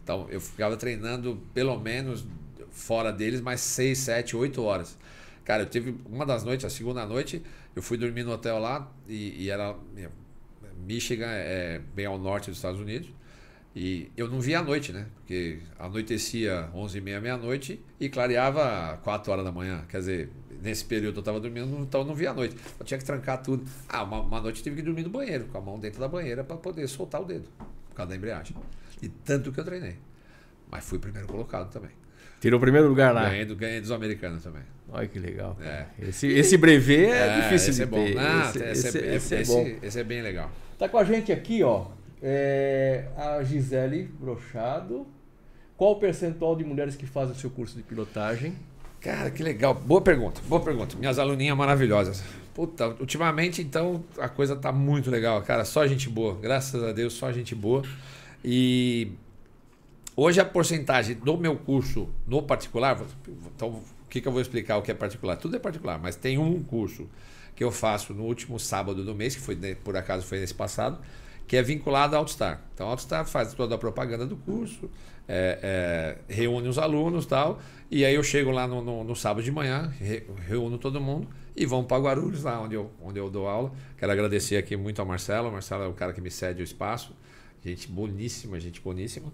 Então, 0.03 0.27
eu 0.29 0.41
ficava 0.41 0.75
treinando 0.75 1.41
pelo 1.53 1.79
menos 1.79 2.25
fora 2.71 3.13
deles 3.13 3.39
mais 3.39 3.61
6, 3.61 3.97
7, 3.97 4.35
8 4.35 4.61
horas. 4.61 4.97
Cara, 5.45 5.63
eu 5.63 5.67
tive 5.67 5.95
uma 6.05 6.25
das 6.25 6.43
noites, 6.43 6.65
a 6.65 6.69
segunda 6.69 7.05
noite, 7.05 7.41
eu 7.75 7.81
fui 7.81 7.97
dormir 7.97 8.23
no 8.23 8.33
hotel 8.33 8.59
lá 8.59 8.91
e, 9.07 9.43
e 9.43 9.49
era. 9.49 9.75
Michigan 10.85 11.29
é 11.29 11.79
bem 11.95 12.05
ao 12.05 12.17
norte 12.17 12.49
dos 12.49 12.57
Estados 12.57 12.79
Unidos. 12.79 13.09
E 13.75 14.09
eu 14.15 14.29
não 14.29 14.39
via 14.39 14.59
à 14.59 14.63
noite, 14.63 14.93
né? 14.93 15.05
Porque 15.15 15.59
anoitecia 15.77 16.69
11 16.73 16.97
e 16.97 17.01
meia, 17.01 17.19
meia-noite 17.19 17.83
e 17.99 18.07
clareava 18.07 18.97
4 19.03 19.29
horas 19.29 19.43
da 19.43 19.51
manhã. 19.51 19.83
Quer 19.89 19.97
dizer, 19.97 20.29
nesse 20.61 20.85
período 20.85 21.17
eu 21.17 21.19
estava 21.19 21.41
dormindo, 21.41 21.77
então 21.81 22.01
eu 22.01 22.07
não 22.07 22.15
via 22.15 22.31
à 22.31 22.33
noite. 22.33 22.55
Eu 22.79 22.85
tinha 22.85 22.97
que 22.97 23.03
trancar 23.03 23.43
tudo. 23.43 23.65
Ah, 23.89 24.03
uma, 24.03 24.21
uma 24.21 24.39
noite 24.39 24.59
eu 24.59 24.63
tive 24.63 24.77
que 24.77 24.81
dormir 24.81 25.03
no 25.03 25.09
banheiro, 25.09 25.45
com 25.51 25.57
a 25.57 25.61
mão 25.61 25.77
dentro 25.77 25.99
da 25.99 26.07
banheira 26.07 26.41
para 26.41 26.55
poder 26.55 26.87
soltar 26.87 27.21
o 27.21 27.25
dedo, 27.25 27.49
por 27.89 27.95
causa 27.95 28.11
da 28.11 28.15
embreagem. 28.15 28.55
E 29.01 29.09
tanto 29.09 29.51
que 29.51 29.59
eu 29.59 29.65
treinei. 29.65 29.97
Mas 30.71 30.85
fui 30.85 30.97
primeiro 30.97 31.27
colocado 31.27 31.69
também. 31.69 31.91
Tirou 32.39 32.57
o 32.57 32.61
primeiro 32.61 32.87
lugar 32.87 33.13
lá. 33.13 33.29
Ganhei, 33.29 33.45
ganhei 33.55 33.81
dos 33.81 33.91
americanos 33.91 34.41
também. 34.41 34.63
Olha 34.87 35.07
que 35.07 35.19
legal. 35.19 35.57
É. 35.61 35.87
Esse, 35.99 36.27
esse 36.27 36.57
brevet 36.57 37.09
é, 37.09 37.27
é 37.27 37.41
difícil 37.41 37.71
esse 37.71 37.77
de 37.77 37.83
é 37.83 37.85
bom. 37.85 38.05
ter. 38.05 38.17
Ah, 38.17 38.51
esse, 38.55 38.63
esse, 38.63 38.87
esse, 38.87 38.97
é, 38.97 39.15
esse, 39.15 39.35
é 39.35 39.43
bom. 39.43 39.79
esse 39.81 39.99
é 39.99 40.03
bem 40.03 40.21
legal. 40.21 40.49
Tá 40.77 40.87
com 40.87 40.97
a 40.97 41.03
gente 41.03 41.31
aqui, 41.31 41.63
ó, 41.63 41.87
é 42.27 43.05
a 43.15 43.43
Gisele 43.43 44.09
Brochado. 44.19 45.05
Qual 45.77 45.91
o 45.91 45.95
percentual 45.97 46.55
de 46.55 46.63
mulheres 46.63 46.95
que 46.95 47.05
fazem 47.05 47.35
o 47.35 47.37
seu 47.37 47.51
curso 47.51 47.77
de 47.77 47.83
pilotagem? 47.83 48.55
Cara, 48.99 49.29
que 49.29 49.43
legal. 49.43 49.75
Boa 49.75 50.01
pergunta, 50.01 50.41
boa 50.47 50.59
pergunta. 50.59 50.95
Minhas 50.97 51.19
aluninhas 51.19 51.55
maravilhosas. 51.55 52.23
Puta, 52.55 52.87
ultimamente, 52.99 53.61
então, 53.61 54.03
a 54.17 54.27
coisa 54.27 54.55
tá 54.55 54.71
muito 54.71 55.11
legal. 55.11 55.39
Cara, 55.43 55.63
só 55.63 55.85
gente 55.85 56.09
boa. 56.09 56.35
Graças 56.41 56.81
a 56.81 56.91
Deus, 56.91 57.13
só 57.13 57.31
gente 57.31 57.53
boa. 57.53 57.83
E 58.43 59.11
hoje 60.15 60.39
a 60.39 60.45
porcentagem 60.45 61.17
do 61.17 61.37
meu 61.37 61.55
curso 61.55 62.09
no 62.25 62.41
particular, 62.41 62.99
então, 63.55 63.69
o 63.69 64.09
que, 64.09 64.19
que 64.19 64.27
eu 64.27 64.31
vou 64.31 64.41
explicar 64.41 64.77
o 64.77 64.81
que 64.81 64.89
é 64.89 64.95
particular? 64.95 65.35
Tudo 65.35 65.57
é 65.57 65.59
particular, 65.59 65.99
mas 65.99 66.15
tem 66.15 66.39
um 66.39 66.63
curso 66.63 67.07
que 67.55 67.63
eu 67.63 67.71
faço 67.71 68.15
no 68.15 68.23
último 68.23 68.59
sábado 68.59 69.05
do 69.05 69.13
mês, 69.13 69.35
que 69.35 69.41
foi 69.41 69.55
por 69.75 69.95
acaso 69.95 70.25
foi 70.25 70.39
nesse 70.39 70.53
passado, 70.53 70.97
que 71.47 71.57
é 71.57 71.61
vinculado 71.61 72.15
ao 72.15 72.21
Outstar. 72.21 72.61
Então, 72.73 72.87
a 72.87 72.91
Outstar 72.91 73.25
faz 73.25 73.53
toda 73.53 73.75
a 73.75 73.77
propaganda 73.77 74.25
do 74.25 74.35
curso, 74.35 74.89
é, 75.27 76.17
é, 76.29 76.33
reúne 76.33 76.67
os 76.67 76.77
alunos 76.77 77.25
tal, 77.25 77.59
e 77.89 78.03
aí 78.03 78.15
eu 78.15 78.23
chego 78.23 78.51
lá 78.51 78.67
no, 78.67 78.81
no, 78.81 79.03
no 79.03 79.15
sábado 79.15 79.43
de 79.43 79.51
manhã, 79.51 79.93
re, 79.99 80.23
reúno 80.47 80.77
todo 80.77 80.99
mundo 80.99 81.27
e 81.55 81.65
vamos 81.65 81.85
para 81.87 81.97
Guarulhos, 81.97 82.43
lá 82.43 82.61
onde 82.61 82.75
eu, 82.75 82.91
onde 83.01 83.19
eu 83.19 83.29
dou 83.29 83.47
aula. 83.47 83.71
Quero 83.97 84.11
agradecer 84.11 84.57
aqui 84.57 84.75
muito 84.75 84.99
ao 84.99 85.05
Marcelo. 85.05 85.47
O 85.47 85.51
Marcelo 85.51 85.83
é 85.83 85.87
o 85.87 85.93
cara 85.93 86.11
que 86.11 86.19
me 86.19 86.29
cede 86.29 86.61
o 86.61 86.63
espaço. 86.63 87.15
Gente 87.63 87.87
boníssima, 87.87 88.59
gente 88.59 88.81
boníssima. 88.81 89.31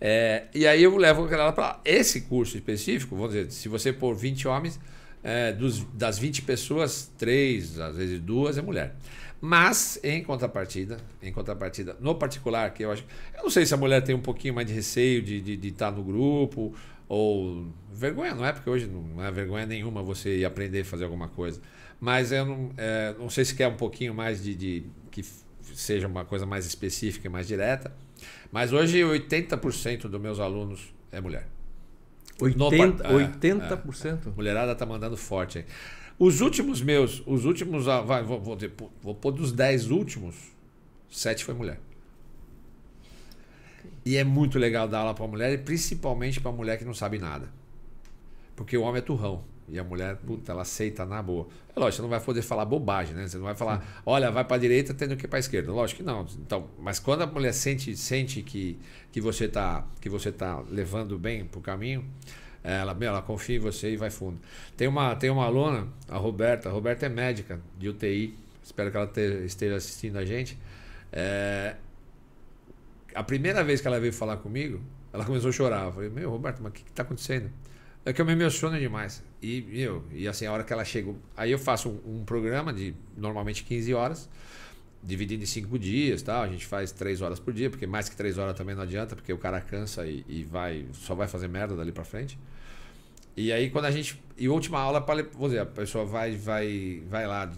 É, 0.00 0.44
e 0.54 0.66
aí 0.66 0.82
eu 0.82 0.96
levo 0.96 1.24
aquela 1.24 1.52
para 1.52 1.80
esse 1.84 2.22
curso 2.22 2.56
específico, 2.56 3.16
vamos 3.16 3.32
dizer, 3.32 3.50
se 3.50 3.68
você 3.68 3.92
pôr 3.92 4.14
20 4.14 4.48
homens, 4.48 4.80
é, 5.22 5.52
dos, 5.52 5.84
das 5.92 6.18
20 6.18 6.42
pessoas, 6.42 7.12
três, 7.18 7.78
às 7.78 7.96
vezes 7.96 8.20
duas 8.20 8.56
é 8.56 8.62
mulher. 8.62 8.94
Mas, 9.40 10.00
em 10.02 10.22
contrapartida, 10.22 10.98
em 11.22 11.32
contrapartida, 11.32 11.96
no 12.00 12.14
particular, 12.14 12.72
que 12.72 12.84
eu 12.84 12.90
acho. 12.90 13.04
Eu 13.36 13.44
não 13.44 13.50
sei 13.50 13.64
se 13.64 13.72
a 13.72 13.76
mulher 13.76 14.02
tem 14.02 14.14
um 14.14 14.20
pouquinho 14.20 14.54
mais 14.54 14.66
de 14.66 14.72
receio 14.72 15.22
de 15.22 15.36
estar 15.36 15.44
de, 15.46 15.56
de 15.56 15.68
estar 15.68 15.90
no 15.92 16.02
grupo, 16.02 16.74
ou. 17.08 17.66
Vergonha 17.92 18.34
não 18.34 18.44
é, 18.44 18.52
porque 18.52 18.68
hoje 18.68 18.86
não 18.86 19.24
é 19.24 19.30
vergonha 19.30 19.66
nenhuma 19.66 20.02
você 20.02 20.38
ir 20.38 20.44
aprender 20.44 20.80
a 20.80 20.84
fazer 20.84 21.04
alguma 21.04 21.28
coisa. 21.28 21.60
Mas 22.00 22.32
eu 22.32 22.44
não, 22.44 22.70
é, 22.76 23.14
não 23.18 23.30
sei 23.30 23.44
se 23.44 23.54
quer 23.54 23.68
um 23.68 23.76
pouquinho 23.76 24.12
mais 24.14 24.42
de, 24.42 24.54
de. 24.54 24.84
que 25.10 25.24
seja 25.74 26.06
uma 26.06 26.24
coisa 26.24 26.44
mais 26.44 26.66
específica 26.66 27.26
e 27.26 27.30
mais 27.30 27.46
direta. 27.46 27.92
Mas 28.50 28.72
hoje 28.72 29.00
80% 29.00 30.08
dos 30.08 30.20
meus 30.20 30.40
alunos 30.40 30.92
é 31.12 31.20
mulher. 31.20 31.46
80%? 32.40 32.56
No, 32.56 33.20
é, 33.20 33.28
80%? 33.28 34.26
É, 34.26 34.30
mulherada 34.30 34.74
tá 34.74 34.86
mandando 34.86 35.16
forte 35.16 35.58
aí. 35.58 35.64
Os 36.18 36.40
últimos 36.40 36.82
meus, 36.82 37.22
os 37.26 37.44
últimos, 37.44 37.86
ah, 37.86 38.00
vai, 38.00 38.22
vou, 38.22 38.40
vou, 38.40 38.58
vou 39.00 39.14
pôr 39.14 39.30
dos 39.30 39.52
10 39.52 39.90
últimos, 39.90 40.34
7 41.10 41.44
foi 41.44 41.54
mulher. 41.54 41.80
E 44.04 44.16
é 44.16 44.24
muito 44.24 44.58
legal 44.58 44.88
dar 44.88 45.00
aula 45.00 45.14
para 45.14 45.26
mulher, 45.26 45.52
e 45.52 45.58
principalmente 45.58 46.40
para 46.40 46.50
mulher 46.50 46.78
que 46.78 46.84
não 46.84 46.94
sabe 46.94 47.18
nada. 47.18 47.48
Porque 48.56 48.76
o 48.76 48.82
homem 48.82 48.98
é 48.98 49.02
turrão. 49.02 49.44
E 49.68 49.78
a 49.78 49.84
mulher, 49.84 50.16
puta, 50.16 50.50
ela 50.50 50.62
aceita 50.62 51.04
na 51.04 51.22
boa. 51.22 51.46
É 51.76 51.78
lógico, 51.78 51.96
você 51.96 52.02
não 52.02 52.08
vai 52.08 52.20
poder 52.20 52.40
falar 52.40 52.64
bobagem, 52.64 53.14
né? 53.14 53.28
Você 53.28 53.36
não 53.36 53.44
vai 53.44 53.54
falar, 53.54 54.02
olha, 54.04 54.30
vai 54.30 54.42
para 54.42 54.56
a 54.56 54.58
direita 54.58 54.94
tendo 54.94 55.14
que 55.14 55.26
ir 55.26 55.28
para 55.28 55.38
a 55.38 55.40
esquerda. 55.40 55.70
Lógico 55.70 55.98
que 56.00 56.06
não. 56.06 56.26
Então, 56.38 56.70
mas 56.78 56.98
quando 56.98 57.22
a 57.22 57.26
mulher 57.26 57.52
sente, 57.52 57.94
sente 57.94 58.42
que, 58.42 58.78
que 59.12 59.20
você 59.20 59.44
está 59.44 59.86
que 60.00 60.08
você 60.08 60.32
tá 60.32 60.64
levando 60.70 61.18
bem 61.18 61.44
para 61.44 61.58
o 61.58 61.62
caminho, 61.62 62.02
ela, 62.62 62.94
meu, 62.94 63.08
ela 63.08 63.22
confia 63.22 63.56
em 63.56 63.58
você 63.58 63.92
e 63.92 63.96
vai 63.96 64.10
fundo. 64.10 64.38
Tem 64.76 64.88
uma, 64.88 65.14
tem 65.16 65.30
uma 65.30 65.44
aluna, 65.44 65.88
a 66.08 66.16
Roberta. 66.16 66.68
A 66.68 66.72
Roberta 66.72 67.06
é 67.06 67.08
médica 67.08 67.60
de 67.78 67.88
UTI. 67.88 68.34
Espero 68.62 68.90
que 68.90 68.96
ela 68.96 69.06
te, 69.06 69.44
esteja 69.44 69.76
assistindo 69.76 70.18
a 70.18 70.24
gente. 70.24 70.58
É, 71.12 71.76
a 73.14 73.22
primeira 73.22 73.64
vez 73.64 73.80
que 73.80 73.86
ela 73.86 73.98
veio 73.98 74.12
falar 74.12 74.36
comigo, 74.38 74.80
ela 75.12 75.24
começou 75.24 75.50
a 75.50 75.52
chorar. 75.52 75.86
Eu 75.86 75.92
falei, 75.92 76.10
meu, 76.10 76.30
Roberto, 76.30 76.60
mas 76.62 76.70
o 76.70 76.74
que 76.74 76.82
está 76.82 77.02
acontecendo? 77.02 77.50
É 78.04 78.12
que 78.12 78.20
eu 78.20 78.24
me 78.24 78.32
emociono 78.32 78.78
demais. 78.78 79.22
E, 79.42 79.62
meu, 79.62 80.04
e 80.12 80.26
assim, 80.28 80.46
a 80.46 80.52
hora 80.52 80.64
que 80.64 80.72
ela 80.72 80.84
chega. 80.84 81.14
Aí 81.36 81.50
eu 81.50 81.58
faço 81.58 81.88
um, 81.88 82.20
um 82.20 82.24
programa 82.24 82.72
de 82.72 82.94
normalmente 83.16 83.64
15 83.64 83.94
horas, 83.94 84.28
dividido 85.02 85.42
em 85.42 85.46
5 85.46 85.78
dias 85.78 86.22
tal. 86.22 86.42
A 86.42 86.48
gente 86.48 86.66
faz 86.66 86.92
3 86.92 87.20
horas 87.22 87.38
por 87.38 87.52
dia, 87.52 87.70
porque 87.70 87.86
mais 87.86 88.08
que 88.08 88.16
3 88.16 88.38
horas 88.38 88.54
também 88.56 88.74
não 88.74 88.82
adianta, 88.82 89.14
porque 89.14 89.32
o 89.32 89.38
cara 89.38 89.60
cansa 89.60 90.06
e, 90.06 90.24
e 90.28 90.44
vai, 90.44 90.86
só 90.92 91.14
vai 91.14 91.28
fazer 91.28 91.48
merda 91.48 91.76
dali 91.76 91.92
para 91.92 92.04
frente. 92.04 92.38
E 93.36 93.52
aí 93.52 93.70
quando 93.70 93.84
a 93.84 93.90
gente. 93.90 94.20
E 94.36 94.48
última 94.48 94.80
aula, 94.80 95.04
vou 95.34 95.48
dizer, 95.48 95.60
a 95.60 95.66
pessoa 95.66 96.04
vai, 96.04 96.36
vai, 96.36 97.02
vai 97.08 97.26
lá 97.26 97.50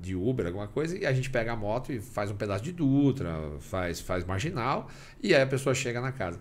de 0.00 0.14
Uber, 0.14 0.46
alguma 0.46 0.68
coisa, 0.68 0.96
e 0.96 1.04
a 1.04 1.12
gente 1.12 1.28
pega 1.28 1.52
a 1.52 1.56
moto 1.56 1.92
e 1.92 2.00
faz 2.00 2.30
um 2.30 2.36
pedaço 2.36 2.62
de 2.62 2.72
Dutra, 2.72 3.34
faz, 3.60 4.00
faz 4.00 4.24
marginal, 4.24 4.88
e 5.22 5.34
aí 5.34 5.42
a 5.42 5.46
pessoa 5.46 5.74
chega 5.74 6.00
na 6.00 6.12
casa. 6.12 6.38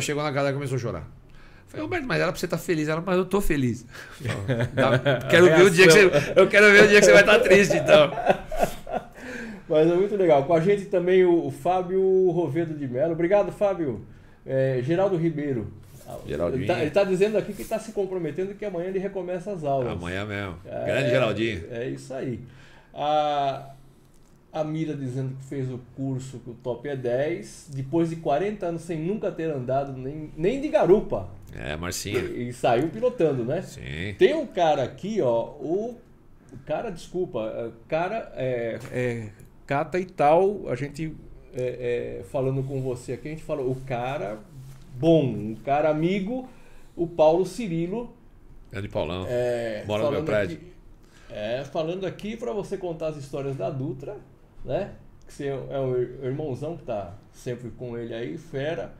Chegou 0.00 0.22
na 0.22 0.32
casa 0.32 0.50
e 0.50 0.52
começou 0.52 0.76
a 0.76 0.80
chorar. 0.80 1.08
Falei, 1.68 1.82
Roberto, 1.82 2.06
mas 2.06 2.20
era 2.20 2.32
pra 2.32 2.38
você 2.38 2.46
estar 2.46 2.56
tá 2.56 2.62
feliz. 2.62 2.88
Ela, 2.88 3.02
mas 3.04 3.16
eu 3.16 3.24
tô 3.24 3.40
feliz. 3.40 3.84
quero 5.30 5.46
ver 5.46 5.62
o 5.62 5.70
dia 5.70 5.86
que 5.86 5.92
você, 5.92 6.32
eu 6.36 6.48
quero 6.48 6.72
ver 6.72 6.84
o 6.84 6.88
dia 6.88 7.00
que 7.00 7.06
você 7.06 7.12
vai 7.12 7.22
estar 7.22 7.38
tá 7.38 7.44
triste, 7.44 7.76
então. 7.76 8.10
Mas 9.68 9.90
é 9.90 9.94
muito 9.94 10.16
legal. 10.16 10.44
Com 10.44 10.54
a 10.54 10.60
gente 10.60 10.86
também 10.86 11.24
o, 11.24 11.50
Fábio 11.50 12.30
Rovedo 12.30 12.74
de 12.74 12.86
Mello. 12.86 13.12
Obrigado, 13.12 13.50
Fábio. 13.50 14.04
É, 14.44 14.80
Geraldo 14.82 15.16
Ribeiro. 15.16 15.72
Geraldinho. 16.26 16.72
Ele 16.72 16.84
está 16.84 17.00
tá 17.00 17.04
dizendo 17.04 17.36
aqui 17.36 17.52
que 17.52 17.62
está 17.62 17.78
se 17.78 17.92
comprometendo 17.92 18.54
que 18.54 18.64
amanhã 18.64 18.88
ele 18.88 18.98
recomeça 18.98 19.52
as 19.52 19.64
aulas. 19.64 19.92
Amanhã 19.92 20.24
mesmo. 20.24 20.56
É, 20.64 20.84
Grande 20.84 21.10
Geraldinho. 21.10 21.64
É 21.70 21.88
isso 21.88 22.14
aí. 22.14 22.40
A, 22.94 23.70
a 24.52 24.62
Mira 24.62 24.94
dizendo 24.94 25.36
que 25.36 25.44
fez 25.44 25.68
o 25.70 25.80
curso 25.96 26.38
que 26.38 26.50
o 26.50 26.54
top 26.54 26.88
é 26.88 26.94
10, 26.94 27.70
depois 27.74 28.10
de 28.10 28.16
40 28.16 28.66
anos 28.66 28.82
sem 28.82 29.00
nunca 29.00 29.32
ter 29.32 29.50
andado 29.50 29.92
nem, 29.94 30.30
nem 30.36 30.60
de 30.60 30.68
garupa. 30.68 31.28
É, 31.52 31.76
Marcinha. 31.76 32.20
E, 32.20 32.48
e, 32.48 32.52
saiu 32.52 32.88
pilotando, 32.88 33.44
né? 33.44 33.62
Sim. 33.62 34.14
Tem 34.16 34.34
um 34.34 34.46
cara 34.46 34.84
aqui, 34.84 35.20
ó, 35.20 35.42
o 35.60 35.98
cara, 36.64 36.90
desculpa, 36.90 37.40
o 37.68 37.88
cara 37.88 38.32
é, 38.36 38.78
é 38.92 39.28
cata 39.66 39.98
e 39.98 40.04
tal, 40.04 40.68
a 40.68 40.74
gente 40.74 41.14
é, 41.54 42.20
é, 42.20 42.24
falando 42.24 42.62
com 42.62 42.80
você 42.80 43.14
aqui, 43.14 43.28
a 43.28 43.30
gente 43.30 43.42
falou, 43.42 43.70
o 43.70 43.76
cara 43.86 44.38
bom, 44.98 45.24
um 45.24 45.56
cara 45.64 45.90
amigo, 45.90 46.48
o 46.94 47.06
Paulo 47.06 47.44
Cirilo. 47.44 48.14
Grande 48.70 48.88
Paulão. 48.88 49.26
É, 49.28 49.84
Mora 49.86 50.04
no 50.04 50.10
meu 50.10 50.24
prédio. 50.24 50.56
Aqui, 50.56 50.72
é, 51.30 51.64
falando 51.64 52.06
aqui 52.06 52.36
para 52.36 52.52
você 52.52 52.76
contar 52.76 53.08
as 53.08 53.16
histórias 53.16 53.56
da 53.56 53.70
Dutra, 53.70 54.16
né? 54.64 54.92
Que 55.26 55.32
você 55.32 55.48
é 55.48 55.80
o 55.80 56.24
irmãozão 56.24 56.76
que 56.76 56.84
tá 56.84 57.14
sempre 57.32 57.70
com 57.70 57.98
ele 57.98 58.14
aí, 58.14 58.38
fera. 58.38 58.94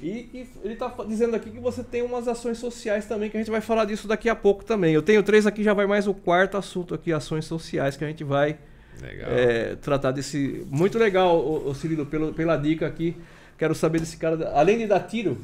E 0.00 0.24
que 0.24 0.48
ele 0.62 0.74
está 0.74 0.88
dizendo 1.06 1.36
aqui 1.36 1.50
que 1.50 1.58
você 1.58 1.82
tem 1.82 2.02
umas 2.02 2.28
ações 2.28 2.58
sociais 2.58 3.06
também, 3.06 3.30
que 3.30 3.36
a 3.36 3.40
gente 3.40 3.50
vai 3.50 3.60
falar 3.60 3.84
disso 3.86 4.06
daqui 4.06 4.28
a 4.28 4.36
pouco 4.36 4.64
também. 4.64 4.92
Eu 4.92 5.02
tenho 5.02 5.22
três 5.22 5.46
aqui, 5.46 5.62
já 5.62 5.72
vai 5.72 5.86
mais 5.86 6.06
o 6.06 6.14
quarto 6.14 6.56
assunto 6.56 6.94
aqui, 6.94 7.12
ações 7.12 7.46
sociais, 7.46 7.96
que 7.96 8.04
a 8.04 8.08
gente 8.08 8.24
vai 8.24 8.58
é, 9.02 9.76
tratar 9.76 10.12
desse. 10.12 10.66
Muito 10.70 10.98
legal, 10.98 11.38
o, 11.38 11.68
o 11.68 11.74
Cirilo, 11.74 12.06
pelo, 12.06 12.32
pela 12.32 12.56
dica 12.56 12.86
aqui. 12.86 13.16
Quero 13.58 13.74
saber 13.74 14.00
desse 14.00 14.16
cara. 14.16 14.50
Além 14.54 14.78
de 14.78 14.86
dar 14.86 15.00
tiro, 15.00 15.38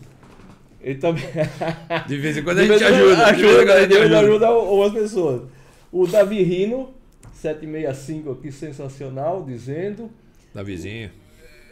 ele 0.80 0.98
também. 0.98 1.24
De 2.06 2.18
vez 2.18 2.36
em 2.36 2.42
quando 2.42 2.58
a 2.58 2.64
gente 2.64 2.84
ajuda. 2.84 3.26
Ajuda, 3.26 3.74
a 3.74 3.80
gente 3.82 3.96
ajuda, 3.96 4.20
ajuda 4.20 4.46
algumas 4.46 4.92
pessoas. 4.92 5.42
O 5.90 6.06
Davi 6.06 6.42
Rino, 6.42 6.92
765 7.34 8.32
aqui, 8.32 8.52
sensacional, 8.52 9.44
dizendo. 9.44 10.10
Davizinho. 10.54 11.10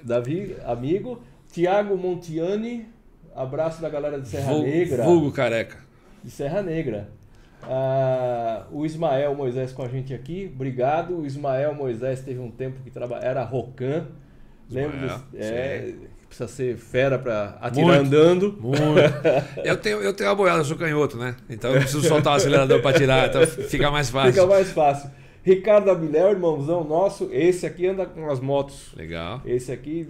Davi, 0.03 0.57
amigo. 0.65 1.23
Tiago 1.53 1.97
Montiani, 1.97 2.87
abraço 3.35 3.83
da 3.83 3.89
galera 3.89 4.21
de 4.21 4.29
Serra 4.29 4.57
Negra. 4.59 5.03
Vulgo 5.03 5.33
careca. 5.33 5.79
De 6.23 6.31
Serra 6.31 6.63
Negra. 6.63 7.09
Ah, 7.63 8.65
o 8.71 8.85
Ismael 8.85 9.35
Moisés 9.35 9.73
com 9.73 9.83
a 9.83 9.89
gente 9.89 10.15
aqui, 10.15 10.51
obrigado. 10.55 11.19
O 11.19 11.27
Ismael 11.27 11.75
Moisés 11.75 12.21
teve 12.21 12.41
um 12.41 12.51
tempo 12.51 12.83
que 12.83 12.91
trabalha, 12.91 13.25
era 13.25 13.43
Rocan. 13.43 14.07
Lembra? 14.71 15.21
É, 15.35 15.95
precisa 16.27 16.49
ser 16.49 16.77
fera 16.77 17.19
para 17.19 17.59
atirar 17.61 17.87
muito, 17.87 18.01
andando. 18.01 18.59
Muito. 18.61 18.79
eu 19.65 19.77
tenho, 19.77 20.01
eu 20.01 20.15
tenho 20.15 20.31
a 20.31 20.35
boiada, 20.35 20.61
eu 20.61 20.65
sou 20.65 20.77
canhoto, 20.77 21.17
né? 21.17 21.37
Então 21.49 21.73
eu 21.73 21.81
preciso 21.81 22.07
soltar 22.07 22.35
o 22.35 22.37
acelerador 22.37 22.81
para 22.81 22.91
atirar, 22.91 23.29
então 23.29 23.45
fica 23.47 23.91
mais 23.91 24.11
fácil. 24.11 24.33
Fica 24.33 24.47
mais 24.47 24.71
fácil. 24.71 25.11
Ricardo 25.43 25.91
Abiléu, 25.91 26.31
irmãozão 26.31 26.85
nosso, 26.85 27.29
esse 27.33 27.67
aqui 27.67 27.87
anda 27.87 28.07
com 28.07 28.31
as 28.31 28.39
motos. 28.39 28.95
Legal. 28.95 29.41
Esse 29.45 29.73
aqui 29.73 30.07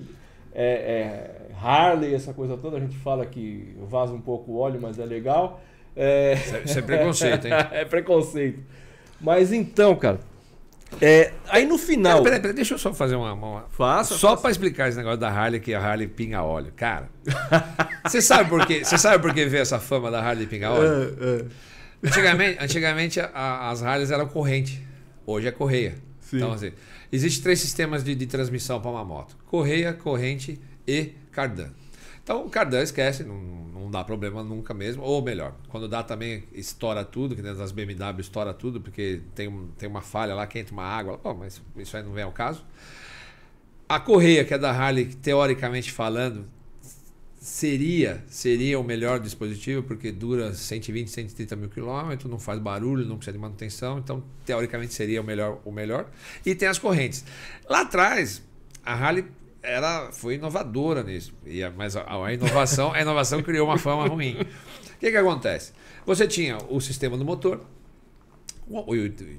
é, 0.53 1.49
é, 1.53 1.55
Harley, 1.63 2.15
essa 2.15 2.33
coisa 2.35 2.57
toda, 2.57 2.77
a 2.77 2.81
gente 2.81 2.97
fala 2.97 3.25
que 3.25 3.77
vaza 3.89 4.13
um 4.13 4.21
pouco 4.21 4.53
o 4.53 4.59
óleo, 4.59 4.81
mas 4.81 4.99
é 4.99 5.05
legal. 5.05 5.61
É... 6.03 6.35
Isso 6.65 6.79
é 6.79 6.83
preconceito, 6.83 7.47
hein? 7.47 7.53
é 7.73 7.85
preconceito. 7.85 8.61
Mas 9.21 9.53
então, 9.53 9.95
cara. 9.97 10.21
É, 11.01 11.33
aí 11.49 11.67
no 11.67 11.77
final. 11.79 12.23
Peraí, 12.23 12.41
peraí, 12.41 12.55
deixa 12.55 12.75
eu 12.75 12.79
só 12.79 12.93
fazer 12.93 13.15
uma. 13.17 13.33
uma... 13.35 13.65
Faça. 13.71 14.15
Só 14.15 14.35
para 14.35 14.51
explicar 14.51 14.89
esse 14.89 14.97
negócio 14.97 15.19
da 15.19 15.29
Harley, 15.29 15.61
que 15.61 15.75
a 15.75 15.81
Harley 15.81 16.09
pinga 16.09 16.43
óleo. 16.43 16.73
Cara, 16.75 17.09
você 18.05 18.21
sabe 18.21 18.49
por 18.49 18.67
quê? 18.67 18.85
Você 18.85 18.99
sabe 18.99 19.23
por 19.23 19.33
que 19.35 19.45
veio 19.47 19.63
essa 19.63 19.79
fama 19.79 20.11
da 20.11 20.21
Harley 20.21 20.47
pinga 20.47 20.71
óleo? 20.71 21.17
É, 21.21 21.43
é. 21.43 22.09
Antigamente, 22.09 22.59
antigamente 22.61 23.21
a, 23.21 23.71
as 23.71 23.83
Harleys 23.83 24.11
eram 24.11 24.27
corrente. 24.27 24.83
Hoje 25.27 25.47
é 25.47 25.53
correia. 25.53 25.95
Sim. 26.21 26.39
Então, 26.39 26.53
assim, 26.53 26.73
Existem 27.13 27.43
três 27.43 27.61
sistemas 27.61 28.05
de, 28.05 28.15
de 28.15 28.27
transmissão 28.27 28.81
para 28.81 28.91
uma 28.91 29.05
moto: 29.05 29.37
correia, 29.47 29.93
corrente 29.93 30.61
e 30.87 31.13
cardan. 31.33 31.71
Então, 32.31 32.47
o 32.47 32.49
cardan 32.49 32.81
esquece, 32.81 33.25
não, 33.25 33.35
não 33.35 33.91
dá 33.91 34.05
problema 34.05 34.45
nunca 34.45 34.73
mesmo. 34.73 35.03
Ou 35.03 35.21
melhor, 35.21 35.53
quando 35.69 35.89
dá 35.89 36.01
também 36.01 36.45
estoura 36.53 37.05
tudo, 37.05 37.35
que 37.35 37.43
dentro 37.43 37.59
das 37.59 37.73
BMW 37.73 38.21
estoura 38.21 38.55
tudo, 38.55 38.81
porque 38.81 39.21
tem, 39.35 39.69
tem 39.77 39.89
uma 39.89 40.01
falha 40.01 40.33
lá 40.33 40.47
que 40.47 40.57
entra 40.57 40.73
uma 40.73 40.85
água. 40.85 41.19
Bom, 41.21 41.35
mas 41.35 41.61
isso 41.77 41.97
aí 41.97 42.05
não 42.05 42.13
vem 42.13 42.23
ao 42.23 42.31
caso. 42.31 42.65
A 43.89 43.99
correia, 43.99 44.45
que 44.45 44.55
é 44.55 44.59
da 44.59 44.71
Harley, 44.71 45.07
teoricamente 45.07 45.91
falando, 45.91 46.47
seria 47.41 48.23
seria 48.29 48.79
o 48.79 48.85
melhor 48.85 49.19
dispositivo 49.19 49.83
porque 49.83 50.13
dura 50.13 50.55
120, 50.55 51.11
130 51.11 51.57
mil 51.57 51.69
quilômetros, 51.69 52.31
não 52.31 52.39
faz 52.39 52.61
barulho, 52.61 53.05
não 53.05 53.17
precisa 53.17 53.33
de 53.33 53.41
manutenção, 53.41 53.99
então 53.99 54.23
teoricamente 54.47 54.95
seria 54.95 55.21
o 55.21 55.25
melhor 55.25 55.59
o 55.65 55.73
melhor. 55.73 56.09
E 56.47 56.55
tem 56.55 56.69
as 56.69 56.79
correntes. 56.79 57.25
Lá 57.69 57.81
atrás 57.81 58.41
a 58.85 58.95
Harley 58.95 59.25
era 59.63 60.11
foi 60.13 60.35
inovadora 60.35 61.03
nisso, 61.03 61.35
e 61.45 61.63
a, 61.63 61.71
mas 61.71 61.97
a, 61.97 62.05
a 62.25 62.33
inovação 62.33 62.93
a 62.93 63.01
inovação 63.01 63.43
criou 63.43 63.69
uma 63.69 63.79
fama 63.79 64.07
ruim. 64.07 64.37
O 64.41 64.99
que 65.01 65.11
que 65.11 65.17
acontece? 65.17 65.73
Você 66.05 66.27
tinha 66.27 66.59
o 66.69 66.81
sistema 66.81 67.17
do 67.17 67.25
motor, 67.25 67.61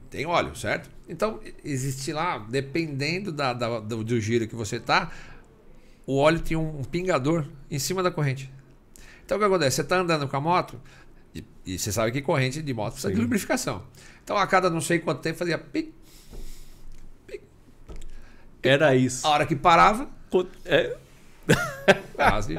tem 0.10 0.26
óleo, 0.26 0.56
certo? 0.56 0.90
Então, 1.08 1.40
existe 1.64 2.12
lá, 2.12 2.38
dependendo 2.38 3.32
da, 3.32 3.54
da 3.54 3.80
do, 3.80 4.04
do, 4.04 4.20
giro 4.20 4.48
que 4.48 4.56
você 4.56 4.80
tá, 4.80 5.10
o 6.06 6.18
óleo 6.18 6.40
tinha 6.40 6.60
um 6.60 6.84
pingador 6.84 7.46
em 7.70 7.80
cima 7.80 8.04
da 8.04 8.12
corrente. 8.12 8.52
Então 9.24 9.38
o 9.38 9.40
que 9.40 9.46
acontece? 9.46 9.78
Você 9.78 9.82
está 9.84 9.98
andando 9.98 10.28
com 10.28 10.36
a 10.36 10.42
moto 10.42 10.82
e, 11.34 11.46
e, 11.66 11.80
você 11.80 11.92
sabe 11.92 12.12
que 12.12 12.22
corrente 12.22 12.62
de 12.62 12.74
moto 12.74 12.94
precisa 12.94 13.10
Sim. 13.10 13.16
de 13.16 13.22
lubrificação. 13.22 13.84
Então 14.22 14.36
a 14.36 14.46
cada 14.46 14.70
não 14.70 14.82
sei 14.82 15.00
quanto 15.00 15.22
tempo 15.22 15.38
fazia 15.38 15.58
pic, 15.58 15.94
Era 18.64 18.96
isso. 18.96 19.26
A 19.26 19.32
hora 19.32 19.46
que 19.46 19.56
parava. 19.56 20.08
É. 20.66 20.96
Quase. 22.16 22.56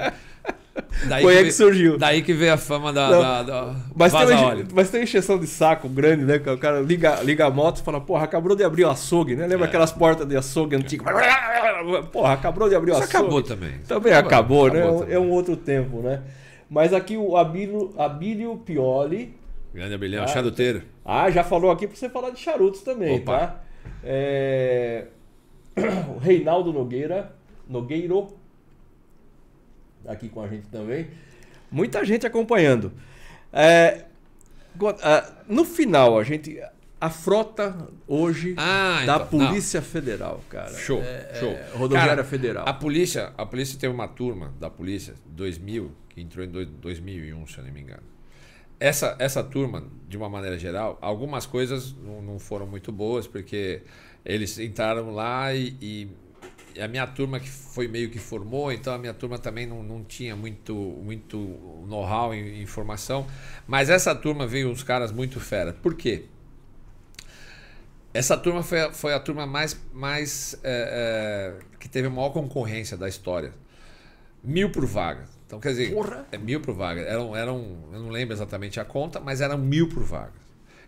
Daí 1.07 1.23
Foi 1.23 1.33
que, 1.33 1.39
aí 1.39 1.45
que 1.45 1.53
surgiu. 1.53 1.99
Daí 1.99 2.23
que 2.23 2.33
veio 2.33 2.55
a 2.55 2.57
fama 2.57 2.93
da, 2.93 3.11
da, 3.11 3.43
da 3.43 3.77
mas, 3.95 4.13
tem 4.13 4.37
uma, 4.37 4.65
mas 4.73 4.91
tem 4.91 5.03
encheção 5.03 5.39
de 5.39 5.47
saco 5.47 5.89
grande, 5.89 6.25
né? 6.25 6.37
O 6.37 6.59
cara 6.59 6.81
liga, 6.81 7.21
liga 7.23 7.47
a 7.47 7.51
moto 7.51 7.79
e 7.79 7.83
fala, 7.83 8.01
porra, 8.01 8.25
acabou 8.25 8.57
de 8.57 8.65
abrir 8.65 8.85
o 8.85 8.91
açougue, 8.91 9.37
né? 9.37 9.47
Lembra 9.47 9.67
é. 9.67 9.69
aquelas 9.69 9.93
portas 9.93 10.27
de 10.27 10.37
açougue 10.37 10.77
antigas? 10.77 11.07
Porra, 12.11 12.35
acabou 12.35 12.69
de 12.69 12.75
abrir 12.75 12.93
o 12.93 12.97
açougue. 12.97 13.17
acabou 13.17 13.43
também. 13.43 13.73
Também 13.87 14.13
acabou, 14.13 14.67
acabou 14.67 14.73
né? 14.73 14.83
Acabou 14.83 15.09
é 15.11 15.19
um 15.19 15.31
outro 15.31 15.57
tempo, 15.57 16.01
né? 16.01 16.23
Mas 16.71 16.95
aqui 16.95 17.17
o 17.19 17.37
Abílio, 17.37 17.93
Abílio 17.99 18.57
Pioli. 18.59 19.35
Grande 19.75 19.95
Abílio, 19.95 20.23
ah, 20.23 20.27
charuteiro. 20.27 20.83
Ah, 21.05 21.31
já 21.31 21.45
falou 21.45 21.71
aqui 21.71 21.87
para 21.87 21.97
você 21.97 22.09
falar 22.09 22.31
de 22.31 22.41
charutos 22.41 22.81
também, 22.83 23.19
Opa. 23.19 23.39
tá? 23.39 23.61
É... 24.03 25.07
O 26.15 26.19
Reinaldo 26.19 26.73
Nogueira, 26.73 27.35
Nogueiro, 27.69 28.37
aqui 30.07 30.29
com 30.29 30.43
a 30.43 30.49
gente 30.49 30.69
também. 30.69 31.09
Muita 31.71 32.05
gente 32.05 32.27
acompanhando. 32.27 32.93
É, 33.53 34.05
no 35.49 35.65
final, 35.65 36.19
a 36.19 36.25
gente. 36.25 36.61
A 37.01 37.11
frota 37.11 37.89
hoje 38.07 38.55
ah, 38.57 39.03
da 39.05 39.17
então, 39.17 39.27
Polícia 39.27 39.81
não. 39.81 39.87
Federal, 39.89 40.41
cara. 40.49 40.73
Show, 40.73 41.03
é, 41.03 41.35
show. 41.35 41.51
É, 41.51 41.71
rodoviária 41.75 42.11
cara, 42.11 42.25
Federal. 42.25 42.65
A 42.69 42.73
polícia, 42.73 43.33
a 43.37 43.45
polícia 43.45 43.77
teve 43.77 43.93
uma 43.93 44.07
turma 44.07 44.55
da 44.61 44.71
polícia 44.71 45.15
2000 45.27 45.91
que 46.09 46.21
entrou 46.21 46.45
em 46.45 46.49
2001, 46.49 47.47
se 47.49 47.59
eu 47.59 47.65
não 47.65 47.73
me 47.73 47.81
engano. 47.81 48.05
Essa, 48.79 49.17
essa 49.19 49.43
turma, 49.43 49.85
de 50.09 50.17
uma 50.17 50.29
maneira 50.29 50.57
geral, 50.57 50.97
algumas 51.01 51.45
coisas 51.45 51.93
não, 51.93 52.23
não 52.23 52.39
foram 52.39 52.69
muito 52.69 52.93
boas 52.93 53.27
porque 53.27 53.83
eles 54.25 54.59
entraram 54.59 55.11
lá 55.11 55.53
e, 55.55 55.77
e 55.81 56.09
a 56.81 56.89
minha 56.89 57.07
turma 57.07 57.41
que 57.41 57.49
foi 57.49 57.89
meio 57.89 58.11
que 58.11 58.19
formou, 58.19 58.73
então 58.73 58.95
a 58.95 58.99
minha 58.99 59.13
turma 59.13 59.39
também 59.39 59.67
não, 59.67 59.83
não 59.83 60.03
tinha 60.05 60.35
muito, 60.37 60.75
muito 60.75 61.37
know-how 61.87 62.33
em 62.35 62.63
informação. 62.63 63.27
Mas 63.67 63.91
essa 63.91 64.15
turma 64.15 64.47
veio 64.47 64.71
uns 64.71 64.83
caras 64.83 65.13
muito 65.13 65.41
fera. 65.41 65.73
Por 65.73 65.95
quê? 65.95 66.27
Essa 68.15 68.37
turma 68.37 68.63
foi, 68.63 68.81
a, 68.81 68.93
foi 68.93 69.15
a 69.15 69.21
turma 69.21 69.47
mais, 69.47 69.81
mais 69.93 70.59
é, 70.63 71.57
é, 71.61 71.79
que 71.79 71.89
teve 71.89 72.09
a 72.09 72.11
maior 72.11 72.31
concorrência 72.31 72.97
da 72.97 73.09
história. 73.09 73.53
Mil 74.45 74.71
por 74.71 74.85
vaga. 74.85 75.25
Então, 75.47 75.61
quer 75.61 75.71
dizer, 75.71 75.93
Porra. 75.93 76.27
é 76.31 76.39
mil 76.39 76.61
por 76.61 76.75
vaga. 76.75 77.01
Eram, 77.03 77.37
eram, 77.37 77.89
eu 77.93 78.01
não 78.01 78.09
lembro 78.09 78.35
exatamente 78.35 78.81
a 78.81 78.85
conta, 78.85 79.21
mas 79.21 79.41
eram 79.41 79.59
mil 79.59 79.89
por 79.89 80.03
vaga. 80.03 80.42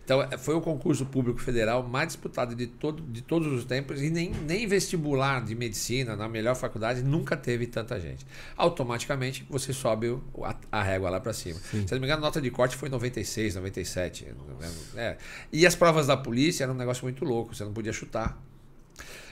Então, 0.05 0.23
é, 0.23 0.37
foi 0.37 0.55
o 0.55 0.61
concurso 0.61 1.07
público 1.07 1.41
federal 1.41 1.83
mais 1.83 2.09
disputado 2.09 2.55
de, 2.55 2.67
todo, 2.67 3.03
de 3.03 3.23
todos 3.23 3.51
os 3.51 3.65
tempos 3.65 4.03
e 4.03 4.11
nem, 4.11 4.31
nem 4.31 4.67
vestibular 4.67 5.43
de 5.43 5.55
medicina 5.55 6.15
na 6.15 6.29
melhor 6.29 6.55
faculdade 6.55 7.03
nunca 7.03 7.37
teve 7.37 7.67
tanta 7.67 7.99
gente. 7.99 8.27
Automaticamente, 8.55 9.47
você 9.49 9.73
sobe 9.73 10.19
a, 10.43 10.57
a 10.71 10.83
régua 10.83 11.09
lá 11.09 11.21
para 11.21 11.33
cima. 11.33 11.59
Sim. 11.71 11.87
Se 11.87 11.95
não 11.95 12.01
me 12.01 12.07
engano, 12.07 12.23
a 12.23 12.27
nota 12.27 12.41
de 12.41 12.51
corte 12.51 12.77
foi 12.77 12.91
96, 12.91 13.55
97. 13.55 14.27
É. 14.95 15.17
E 15.51 15.67
as 15.67 15.75
provas 15.75 16.07
da 16.07 16.17
polícia 16.17 16.65
eram 16.65 16.75
um 16.75 16.77
negócio 16.77 17.03
muito 17.03 17.25
louco, 17.25 17.55
você 17.55 17.65
não 17.65 17.73
podia 17.73 17.93
chutar. 17.93 18.39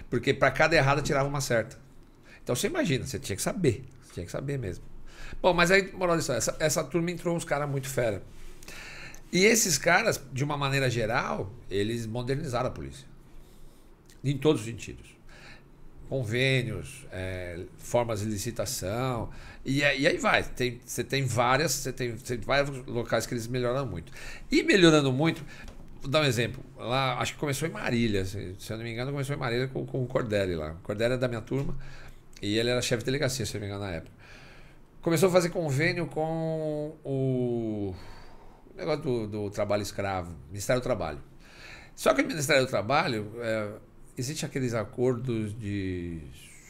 Porque 0.08 0.32
para 0.32 0.50
cada 0.50 0.74
errada 0.74 1.02
tirava 1.02 1.28
uma 1.28 1.40
certa. 1.42 1.78
Então, 2.42 2.56
você 2.56 2.66
imagina, 2.66 3.06
você 3.06 3.18
tinha 3.18 3.36
que 3.36 3.42
saber. 3.42 3.84
Tinha 4.14 4.24
que 4.24 4.32
saber 4.32 4.58
mesmo. 4.58 4.84
Bom, 5.40 5.52
mas 5.52 5.70
aí, 5.70 5.92
moral 5.92 6.16
disso, 6.16 6.32
essa, 6.32 6.56
essa 6.58 6.82
turma 6.82 7.10
entrou 7.10 7.36
uns 7.36 7.44
caras 7.44 7.68
muito 7.68 7.88
fera. 7.88 8.22
E 9.32 9.46
esses 9.46 9.78
caras, 9.78 10.22
de 10.30 10.44
uma 10.44 10.58
maneira 10.58 10.90
geral, 10.90 11.50
eles 11.70 12.06
modernizaram 12.06 12.68
a 12.68 12.70
polícia. 12.70 13.06
Em 14.22 14.36
todos 14.36 14.60
os 14.60 14.66
sentidos. 14.66 15.16
Convênios, 16.06 17.06
é, 17.10 17.64
formas 17.78 18.20
de 18.20 18.26
licitação. 18.26 19.30
E, 19.64 19.78
e 19.78 20.06
aí 20.06 20.18
vai. 20.18 20.42
Tem, 20.42 20.78
você 20.84 21.02
tem 21.02 21.24
várias, 21.24 21.72
você 21.72 21.92
tem, 21.92 22.14
você 22.14 22.36
tem 22.36 22.44
vários 22.44 22.86
locais 22.86 23.24
que 23.24 23.32
eles 23.32 23.46
melhoram 23.46 23.86
muito. 23.86 24.12
E 24.50 24.62
melhorando 24.62 25.10
muito, 25.10 25.42
vou 26.02 26.10
dar 26.10 26.20
um 26.20 26.24
exemplo. 26.24 26.62
Lá, 26.76 27.18
acho 27.18 27.32
que 27.32 27.38
começou 27.38 27.66
em 27.66 27.70
Marília, 27.70 28.26
se, 28.26 28.54
se 28.58 28.70
eu 28.70 28.76
não 28.76 28.84
me 28.84 28.92
engano, 28.92 29.12
começou 29.12 29.34
em 29.34 29.38
Marília 29.38 29.66
com, 29.68 29.86
com 29.86 30.02
o 30.02 30.06
Cordelli 30.06 30.54
lá. 30.54 30.72
O 30.72 30.82
Cordelli 30.82 31.14
é 31.14 31.16
da 31.16 31.26
minha 31.26 31.40
turma 31.40 31.74
e 32.42 32.58
ele 32.58 32.68
era 32.68 32.82
chefe 32.82 32.98
de 32.98 33.06
delegacia, 33.06 33.46
se 33.46 33.56
eu 33.56 33.60
não 33.60 33.66
me 33.66 33.72
engano, 33.72 33.90
na 33.90 33.96
época. 33.96 34.12
Começou 35.00 35.30
a 35.30 35.32
fazer 35.32 35.48
convênio 35.48 36.06
com 36.06 36.94
o 37.02 37.72
o 37.82 37.94
negócio 38.76 39.02
do, 39.02 39.26
do, 39.26 39.50
trabalho 39.50 39.82
escravo, 39.82 40.34
Ministério 40.48 40.80
do 40.80 40.84
Trabalho. 40.84 41.18
Só 41.94 42.14
que 42.14 42.22
o 42.22 42.26
Ministério 42.26 42.64
do 42.64 42.68
Trabalho, 42.68 43.30
é, 43.40 43.68
existe 44.16 44.44
aqueles 44.46 44.74
acordos 44.74 45.56
de. 45.58 46.18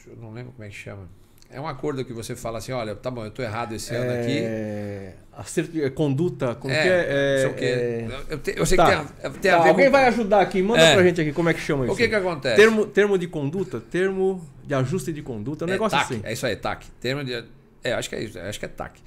Eu 0.07 0.17
não 0.17 0.31
lembro 0.33 0.51
como 0.51 0.63
é 0.65 0.69
que 0.69 0.75
chama. 0.75 1.07
É 1.49 1.61
um 1.61 1.67
acordo 1.67 2.03
que 2.03 2.11
você 2.13 2.35
fala 2.35 2.57
assim, 2.57 2.71
olha, 2.71 2.95
tá 2.95 3.11
bom, 3.11 3.23
eu 3.25 3.29
tô 3.29 3.43
errado 3.43 3.73
esse 3.75 3.93
ano 3.93 4.09
aqui. 4.11 4.39
É... 4.39 5.13
Acerto, 5.31 5.79
é, 5.79 5.89
conduta, 5.91 6.55
como 6.55 6.73
É, 6.73 6.81
que 6.81 6.87
é? 6.89 7.33
não 7.33 7.41
sei 7.41 7.49
o 7.51 7.53
quê. 7.53 7.65
é... 7.65 8.33
Eu, 8.33 8.37
te- 8.39 8.53
eu 8.57 8.65
sei 8.65 8.75
Tá. 8.75 8.85
que 8.85 8.91
tem, 8.91 8.97
a- 8.99 9.29
tem 9.29 9.51
a 9.51 9.57
Tá, 9.57 9.63
ver 9.63 9.69
alguém 9.69 9.85
com... 9.85 9.91
vai 9.91 10.07
ajudar 10.07 10.41
aqui, 10.41 10.63
manda 10.63 10.81
É. 10.81 10.95
pra 10.95 11.03
gente 11.03 11.21
aqui 11.21 11.31
como 11.31 11.49
é 11.49 11.53
que 11.53 11.59
chama 11.61 11.85
isso. 11.85 11.93
O 11.93 11.95
que 11.97 12.07
que 12.09 12.15
acontece? 12.15 12.55
Termo, 12.55 12.87
termo 12.87 13.17
de 13.19 13.27
conduta, 13.27 13.79
termo 13.79 14.43
de 14.63 14.73
ajuste 14.73 15.13
de 15.13 15.21
conduta, 15.21 15.65
um 15.65 15.67
negócio 15.67 15.95
TAC, 15.95 16.11
assim. 16.13 16.21
É 16.25 16.33
isso 16.33 16.45
aí, 16.47 16.55
TAC. 16.55 16.87
Termo 16.99 17.23
de. 17.23 17.43
É, 17.83 17.93
acho 17.93 18.09
que 18.09 18.15
é 18.15 18.23
isso, 18.23 18.39
acho 18.39 18.59
que 18.59 18.65
é 18.65 18.69
TAC. 18.69 18.99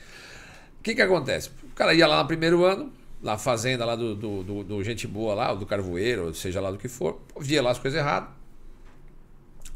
Que 0.86 0.94
que 0.94 1.02
acontece? 1.02 1.50
O 1.64 1.74
cara 1.74 1.92
ia 1.94 2.06
lá 2.06 2.22
no 2.22 2.28
primeiro 2.28 2.64
ano, 2.64 2.92
na 3.20 3.36
fazenda 3.36 3.84
lá 3.84 3.96
do, 3.96 4.14
do, 4.14 4.44
do- 4.44 4.62
do 4.62 4.84
gente 4.84 5.04
boa 5.04 5.34
lá, 5.34 5.52
do 5.52 5.66
carvoeiro, 5.66 6.26
ou 6.26 6.32
seja 6.32 6.60
lá 6.60 6.70
do 6.70 6.78
que 6.78 6.86
for, 6.86 7.20
via 7.40 7.60
lá 7.60 7.72
as 7.72 7.78
coisas 7.80 7.98
erradas. 7.98 8.28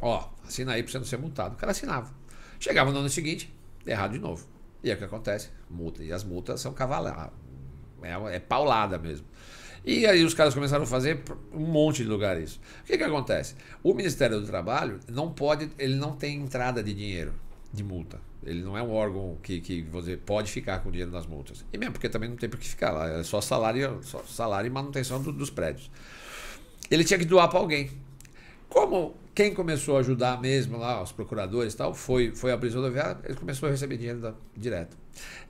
Ó, 0.01 0.29
assina 0.47 0.75
aí 0.75 0.85
pra 0.85 0.93
você 0.93 0.99
não 0.99 1.05
ser 1.05 1.17
multado. 1.19 1.57
O 1.57 1.59
cara 1.59 1.73
assinava. 1.73 2.15
Chegava 2.61 2.93
no 2.93 3.01
ano 3.01 3.09
seguinte, 3.09 3.53
errado 3.85 4.13
de 4.13 4.21
novo. 4.21 4.47
E 4.85 4.89
aí 4.89 4.95
o 4.95 4.99
que 4.99 5.05
acontece? 5.05 5.51
Multa. 5.69 6.01
E 6.05 6.13
as 6.13 6.23
multas 6.23 6.61
são 6.61 6.73
cavaladas. 6.73 7.33
É, 8.03 8.37
é 8.37 8.39
paulada 8.39 8.97
mesmo. 8.97 9.27
E 9.85 10.07
aí 10.07 10.25
os 10.25 10.33
caras 10.33 10.55
começaram 10.55 10.85
a 10.85 10.87
fazer 10.87 11.23
um 11.53 11.67
monte 11.67 12.05
de 12.05 12.09
lugar 12.09 12.41
isso. 12.41 12.61
O 12.83 12.85
que, 12.85 12.97
que 12.97 13.03
acontece? 13.03 13.57
O 13.83 13.93
Ministério 13.95 14.41
do 14.41 14.47
Trabalho 14.47 15.01
não 15.09 15.33
pode, 15.33 15.71
ele 15.77 15.97
não 15.97 16.15
tem 16.15 16.37
entrada 16.37 16.83
de 16.85 16.95
dinheiro 16.95 17.35
de 17.73 17.83
multa. 17.83 18.21
Ele 18.45 18.63
não 18.63 18.77
é 18.77 18.83
um 18.83 18.91
órgão 18.93 19.37
que, 19.43 19.61
que 19.61 19.83
você 19.83 20.17
pode 20.17 20.51
ficar 20.51 20.79
com 20.81 20.91
dinheiro 20.91 21.11
nas 21.11 21.27
multas. 21.27 21.65
E 21.73 21.79
mesmo 21.79 21.93
porque 21.93 22.09
também 22.09 22.29
não 22.29 22.37
tem 22.37 22.49
por 22.49 22.59
que 22.59 22.69
ficar 22.69 22.91
lá. 22.91 23.09
É 23.11 23.23
só 23.23 23.41
salário, 23.41 24.01
só 24.03 24.23
salário 24.25 24.69
e 24.69 24.71
manutenção 24.71 25.23
do- 25.23 25.33
dos 25.33 25.51
prédios. 25.51 25.91
Ele 26.91 27.05
tinha 27.05 27.19
que 27.19 27.25
doar 27.25 27.49
para 27.49 27.59
alguém. 27.59 27.91
Como 28.69 29.15
quem 29.35 29.55
começou 29.55 29.97
a 29.97 30.01
ajudar 30.01 30.41
mesmo 30.41 30.79
lá, 30.79 31.03
os 31.03 31.13
procuradores 31.13 31.75
e 31.75 31.77
tal, 31.77 31.95
foi, 31.95 32.33
foi 32.35 32.53
a 32.53 32.59
Polícia 32.59 32.79
Rodoviária, 32.81 33.19
ele 33.25 33.35
começou 33.35 33.69
a 33.69 33.73
receber 33.73 33.97
dinheiro 33.97 34.21
da- 34.21 34.35
direto. 34.57 34.97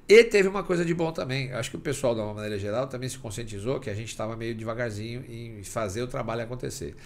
E 0.08 0.24
teve 0.24 0.48
uma 0.48 0.62
coisa 0.64 0.84
de 0.84 0.94
bom 0.94 1.12
também. 1.12 1.52
Acho 1.52 1.70
que 1.70 1.76
o 1.76 1.80
pessoal, 1.80 2.14
de 2.14 2.20
uma 2.20 2.34
maneira 2.34 2.58
geral, 2.58 2.86
também 2.88 3.08
se 3.08 3.18
conscientizou 3.18 3.80
que 3.80 3.90
a 3.90 3.94
gente 3.94 4.08
estava 4.08 4.36
meio 4.36 4.54
devagarzinho 4.54 5.24
em 5.28 5.62
fazer 5.64 6.02
o 6.02 6.08
trabalho 6.08 6.42
acontecer. 6.42 6.96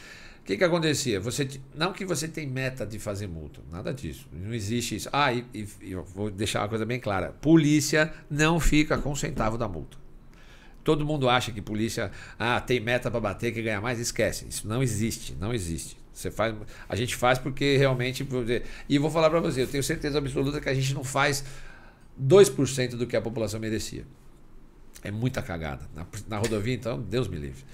O 0.44 0.46
que, 0.46 0.58
que 0.58 0.64
acontecia? 0.64 1.18
Você, 1.20 1.48
não 1.74 1.90
que 1.90 2.04
você 2.04 2.28
tem 2.28 2.46
meta 2.46 2.84
de 2.84 2.98
fazer 2.98 3.26
multa, 3.26 3.62
nada 3.72 3.94
disso. 3.94 4.28
Não 4.30 4.52
existe 4.52 4.94
isso. 4.94 5.08
Ah, 5.10 5.32
e, 5.32 5.42
e- 5.54 5.66
eu 5.90 6.04
vou 6.04 6.30
deixar 6.30 6.60
uma 6.60 6.68
coisa 6.68 6.84
bem 6.84 7.00
clara: 7.00 7.32
polícia 7.40 8.12
não 8.30 8.60
fica 8.60 8.98
com 8.98 9.12
um 9.12 9.16
centavo 9.16 9.56
da 9.56 9.66
multa. 9.66 9.96
Todo 10.84 11.06
mundo 11.06 11.30
acha 11.30 11.50
que 11.50 11.62
polícia 11.62 12.10
ah, 12.38 12.60
tem 12.60 12.78
meta 12.78 13.10
para 13.10 13.20
bater 13.20 13.54
que 13.54 13.62
ganha 13.62 13.80
mais, 13.80 13.98
esquece. 13.98 14.46
Isso 14.46 14.68
não 14.68 14.82
existe, 14.82 15.34
não 15.40 15.54
existe. 15.54 15.96
Você 16.12 16.30
faz, 16.30 16.54
a 16.86 16.94
gente 16.94 17.16
faz 17.16 17.38
porque 17.38 17.78
realmente, 17.78 18.28
e 18.86 18.98
vou 18.98 19.10
falar 19.10 19.30
para 19.30 19.40
você, 19.40 19.62
eu 19.62 19.66
tenho 19.66 19.82
certeza 19.82 20.18
absoluta 20.18 20.60
que 20.60 20.68
a 20.68 20.74
gente 20.74 20.92
não 20.92 21.02
faz 21.02 21.42
2% 22.22 22.96
do 22.96 23.06
que 23.06 23.16
a 23.16 23.22
população 23.22 23.58
merecia. 23.58 24.04
É 25.02 25.10
muita 25.10 25.40
cagada. 25.40 25.88
Na, 25.94 26.06
na 26.28 26.36
rodovia, 26.36 26.74
então, 26.74 27.00
Deus 27.00 27.28
me 27.28 27.38
livre. 27.38 27.64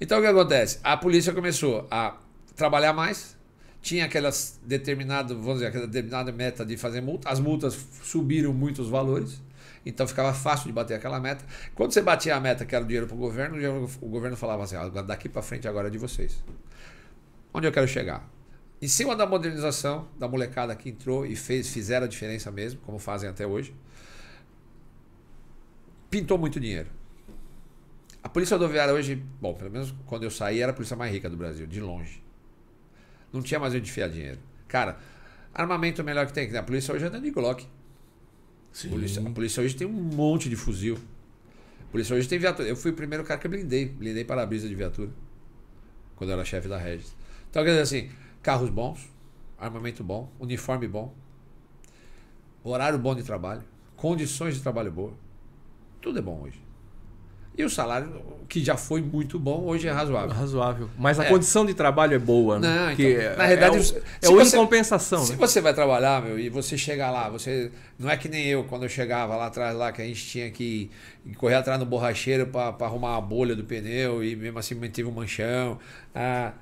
Então, 0.00 0.18
o 0.18 0.22
que 0.22 0.26
acontece? 0.28 0.78
A 0.82 0.96
polícia 0.96 1.32
começou 1.32 1.86
a 1.90 2.16
trabalhar 2.54 2.92
mais, 2.92 3.36
tinha 3.80 4.04
aquelas 4.04 4.60
determinado, 4.64 5.34
vamos 5.36 5.54
dizer, 5.54 5.66
aquela 5.66 5.86
determinada 5.86 6.32
meta 6.32 6.64
de 6.64 6.76
fazer 6.76 7.00
multa, 7.00 7.28
as 7.28 7.40
multas 7.40 7.78
subiram 8.02 8.52
muito 8.52 8.82
os 8.82 8.88
valores, 8.88 9.40
então 9.84 10.06
ficava 10.06 10.32
fácil 10.34 10.66
de 10.66 10.72
bater 10.72 10.94
aquela 10.94 11.18
meta. 11.18 11.44
Quando 11.74 11.92
você 11.92 12.02
batia 12.02 12.36
a 12.36 12.40
meta, 12.40 12.64
que 12.64 12.74
era 12.74 12.84
o 12.84 12.86
dinheiro 12.86 13.06
para 13.06 13.16
o 13.16 13.18
governo, 13.18 13.88
o 14.00 14.08
governo 14.08 14.36
falava 14.36 14.64
assim: 14.64 14.76
"Ah, 14.76 14.88
daqui 14.88 15.28
para 15.28 15.42
frente 15.42 15.66
agora 15.66 15.88
é 15.88 15.90
de 15.90 15.98
vocês. 15.98 16.42
Onde 17.52 17.66
eu 17.66 17.72
quero 17.72 17.88
chegar? 17.88 18.28
Em 18.80 18.88
cima 18.88 19.16
da 19.16 19.26
modernização 19.26 20.08
da 20.18 20.28
molecada 20.28 20.74
que 20.76 20.88
entrou 20.88 21.26
e 21.26 21.34
fez, 21.34 21.68
fizeram 21.68 22.06
a 22.06 22.08
diferença 22.08 22.50
mesmo, 22.50 22.80
como 22.80 22.98
fazem 22.98 23.28
até 23.28 23.46
hoje, 23.46 23.74
pintou 26.10 26.38
muito 26.38 26.60
dinheiro. 26.60 26.97
A 28.28 28.30
polícia 28.30 28.58
rodoviária 28.58 28.92
hoje, 28.92 29.14
bom, 29.40 29.54
pelo 29.54 29.70
menos 29.70 29.94
quando 30.04 30.22
eu 30.22 30.30
saí, 30.30 30.60
era 30.60 30.70
a 30.70 30.74
polícia 30.74 30.94
mais 30.94 31.10
rica 31.10 31.30
do 31.30 31.36
Brasil, 31.38 31.66
de 31.66 31.80
longe. 31.80 32.22
Não 33.32 33.40
tinha 33.40 33.58
mais 33.58 33.74
onde 33.74 33.88
enfiar 33.88 34.10
dinheiro. 34.10 34.38
Cara, 34.68 34.98
armamento 35.54 36.04
melhor 36.04 36.26
que 36.26 36.34
tem. 36.34 36.54
A 36.54 36.62
polícia 36.62 36.92
hoje 36.92 37.06
anda 37.06 37.18
de 37.18 37.30
Glock. 37.30 37.64
A 37.64 38.88
polícia, 38.90 39.26
a 39.26 39.30
polícia 39.30 39.62
hoje 39.62 39.74
tem 39.74 39.86
um 39.86 39.90
monte 39.90 40.50
de 40.50 40.56
fuzil. 40.56 40.98
A 41.80 41.90
polícia 41.90 42.14
hoje 42.14 42.28
tem 42.28 42.38
viatura. 42.38 42.68
Eu 42.68 42.76
fui 42.76 42.90
o 42.90 42.94
primeiro 42.94 43.24
cara 43.24 43.40
que 43.40 43.46
eu 43.46 43.50
blindei. 43.50 43.88
Blindei 43.88 44.26
para-brisa 44.26 44.68
de 44.68 44.74
viatura. 44.74 45.10
Quando 46.14 46.28
eu 46.28 46.34
era 46.34 46.44
chefe 46.44 46.68
da 46.68 46.76
Regis. 46.76 47.16
Então, 47.48 47.64
quer 47.64 47.70
dizer 47.70 47.80
assim, 47.80 48.10
carros 48.42 48.68
bons, 48.68 49.10
armamento 49.58 50.04
bom, 50.04 50.30
uniforme 50.38 50.86
bom, 50.86 51.14
horário 52.62 52.98
bom 52.98 53.14
de 53.14 53.22
trabalho, 53.22 53.64
condições 53.96 54.54
de 54.54 54.60
trabalho 54.60 54.92
boa. 54.92 55.14
Tudo 56.02 56.18
é 56.18 56.22
bom 56.22 56.42
hoje. 56.42 56.67
E 57.58 57.64
o 57.64 57.68
salário, 57.68 58.22
que 58.48 58.64
já 58.64 58.76
foi 58.76 59.02
muito 59.02 59.36
bom, 59.38 59.64
hoje 59.66 59.88
é 59.88 59.90
razoável. 59.90 60.30
Razoável. 60.34 60.88
Mas 60.96 61.18
a 61.18 61.24
É. 61.24 61.28
condição 61.28 61.66
de 61.66 61.74
trabalho 61.74 62.14
é 62.14 62.18
boa, 62.18 62.58
né? 62.60 62.68
Não, 62.90 62.94
Que 62.96 63.10
então, 63.14 63.22
é- 63.32 63.36
na 63.36 63.44
realidade, 63.46 63.76
é, 64.22 64.28
o- 64.28 64.40
é 64.40 64.44
você- 64.44 64.56
compensação, 64.56 65.24
Se 65.24 65.32
né? 65.32 65.38
você 65.38 65.60
vai 65.60 65.74
trabalhar, 65.74 66.22
meu, 66.22 66.38
e 66.38 66.48
você 66.48 66.78
chega 66.78 67.10
lá, 67.10 67.28
você. 67.28 67.72
Não 67.98 68.08
é 68.08 68.16
que 68.16 68.28
nem 68.28 68.46
eu, 68.46 68.62
quando 68.62 68.84
eu 68.84 68.88
chegava 68.88 69.34
lá 69.34 69.46
atrás, 69.46 69.76
lá, 69.76 69.90
que 69.90 70.00
a 70.00 70.04
gente 70.04 70.24
tinha 70.24 70.48
que 70.52 70.88
correr 71.36 71.56
atrás 71.56 71.80
do 71.80 71.84
borracheiro 71.84 72.46
para 72.46 72.74
arrumar 72.86 73.16
a 73.16 73.20
bolha 73.20 73.56
do 73.56 73.64
pneu 73.64 74.22
e 74.22 74.36
mesmo 74.36 74.56
assim 74.60 74.76
manteve 74.76 75.08
um 75.08 75.12
manchão. 75.12 75.78
Ah, 76.14 76.52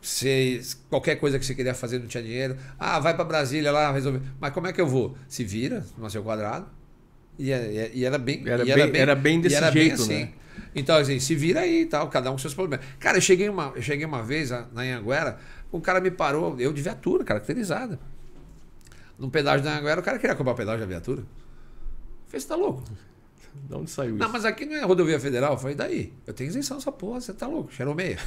você, 0.00 0.60
qualquer 0.88 1.16
coisa 1.16 1.36
que 1.38 1.44
você 1.44 1.54
queria 1.54 1.74
fazer 1.74 1.98
não 1.98 2.06
tinha 2.06 2.22
dinheiro. 2.22 2.56
Ah, 2.78 3.00
vai 3.00 3.12
para 3.14 3.24
Brasília 3.24 3.72
lá 3.72 3.90
resolver. 3.90 4.20
Mas 4.40 4.52
como 4.52 4.68
é 4.68 4.72
que 4.72 4.80
eu 4.80 4.86
vou? 4.86 5.16
Se 5.26 5.42
vira 5.42 5.84
no 5.98 6.08
seu 6.08 6.22
quadrado. 6.22 6.66
E, 7.38 7.50
é- 7.50 7.90
e 7.92 8.04
era 8.04 8.16
bem. 8.18 8.42
Era 8.46 8.62
e 8.62 8.72
bem- 8.90 9.00
era 9.00 9.14
bem 9.16 9.40
desse 9.40 9.56
era 9.56 9.70
jeito, 9.72 9.94
assim. 10.02 10.20
né? 10.20 10.28
Então, 10.74 10.96
assim, 10.96 11.18
se 11.20 11.34
vira 11.34 11.60
aí 11.60 11.82
e 11.82 11.86
tal, 11.86 12.08
cada 12.08 12.30
um 12.30 12.34
com 12.34 12.38
seus 12.38 12.54
problemas. 12.54 12.84
Cara, 12.98 13.16
eu 13.18 13.20
cheguei 13.20 13.48
uma, 13.48 13.72
eu 13.76 13.82
cheguei 13.82 14.04
uma 14.04 14.22
vez 14.22 14.50
na 14.50 14.66
Anhanguera, 14.76 15.38
um 15.72 15.80
cara 15.80 16.00
me 16.00 16.10
parou, 16.10 16.58
eu 16.58 16.72
de 16.72 16.82
viatura, 16.82 17.24
caracterizada. 17.24 17.98
Num 19.18 19.30
pedágio 19.30 19.64
da 19.64 19.72
Anhanguera, 19.72 20.00
o 20.00 20.04
cara 20.04 20.18
queria 20.18 20.34
comprar 20.34 20.54
pedágio 20.54 20.80
da 20.80 20.86
viatura. 20.86 21.20
Eu 21.20 21.26
falei, 22.26 22.40
você 22.40 22.48
tá 22.48 22.56
louco? 22.56 22.82
De 23.54 23.74
onde 23.74 23.88
saiu 23.90 24.16
Não, 24.16 24.26
isso? 24.26 24.32
mas 24.32 24.44
aqui 24.44 24.66
não 24.66 24.74
é 24.74 24.82
rodovia 24.82 25.20
federal. 25.20 25.52
Eu 25.52 25.58
falei, 25.58 25.76
daí? 25.76 26.12
Eu 26.26 26.34
tenho 26.34 26.48
isenção 26.48 26.78
essa 26.78 26.90
porra, 26.90 27.20
você 27.20 27.32
tá 27.32 27.46
louco? 27.46 27.72
Cheirou 27.72 27.94
meia. 27.94 28.18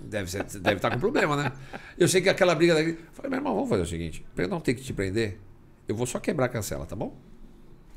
Deve, 0.00 0.30
ser, 0.30 0.44
deve 0.44 0.76
estar 0.76 0.90
com 0.90 0.98
problema, 1.00 1.36
né? 1.36 1.52
Eu 1.98 2.06
sei 2.06 2.20
que 2.20 2.28
aquela 2.28 2.54
briga 2.54 2.74
daqui. 2.74 2.96
Falei, 3.12 3.30
meu 3.30 3.38
irmão, 3.38 3.54
vamos 3.54 3.68
fazer 3.68 3.82
o 3.82 3.86
seguinte: 3.86 4.24
pra 4.34 4.44
eu 4.44 4.48
não 4.48 4.60
ter 4.60 4.74
que 4.74 4.82
te 4.84 4.92
prender, 4.92 5.40
eu 5.88 5.96
vou 5.96 6.06
só 6.06 6.20
quebrar 6.20 6.46
a 6.46 6.48
cancela, 6.48 6.86
tá 6.86 6.94
bom? 6.94 7.16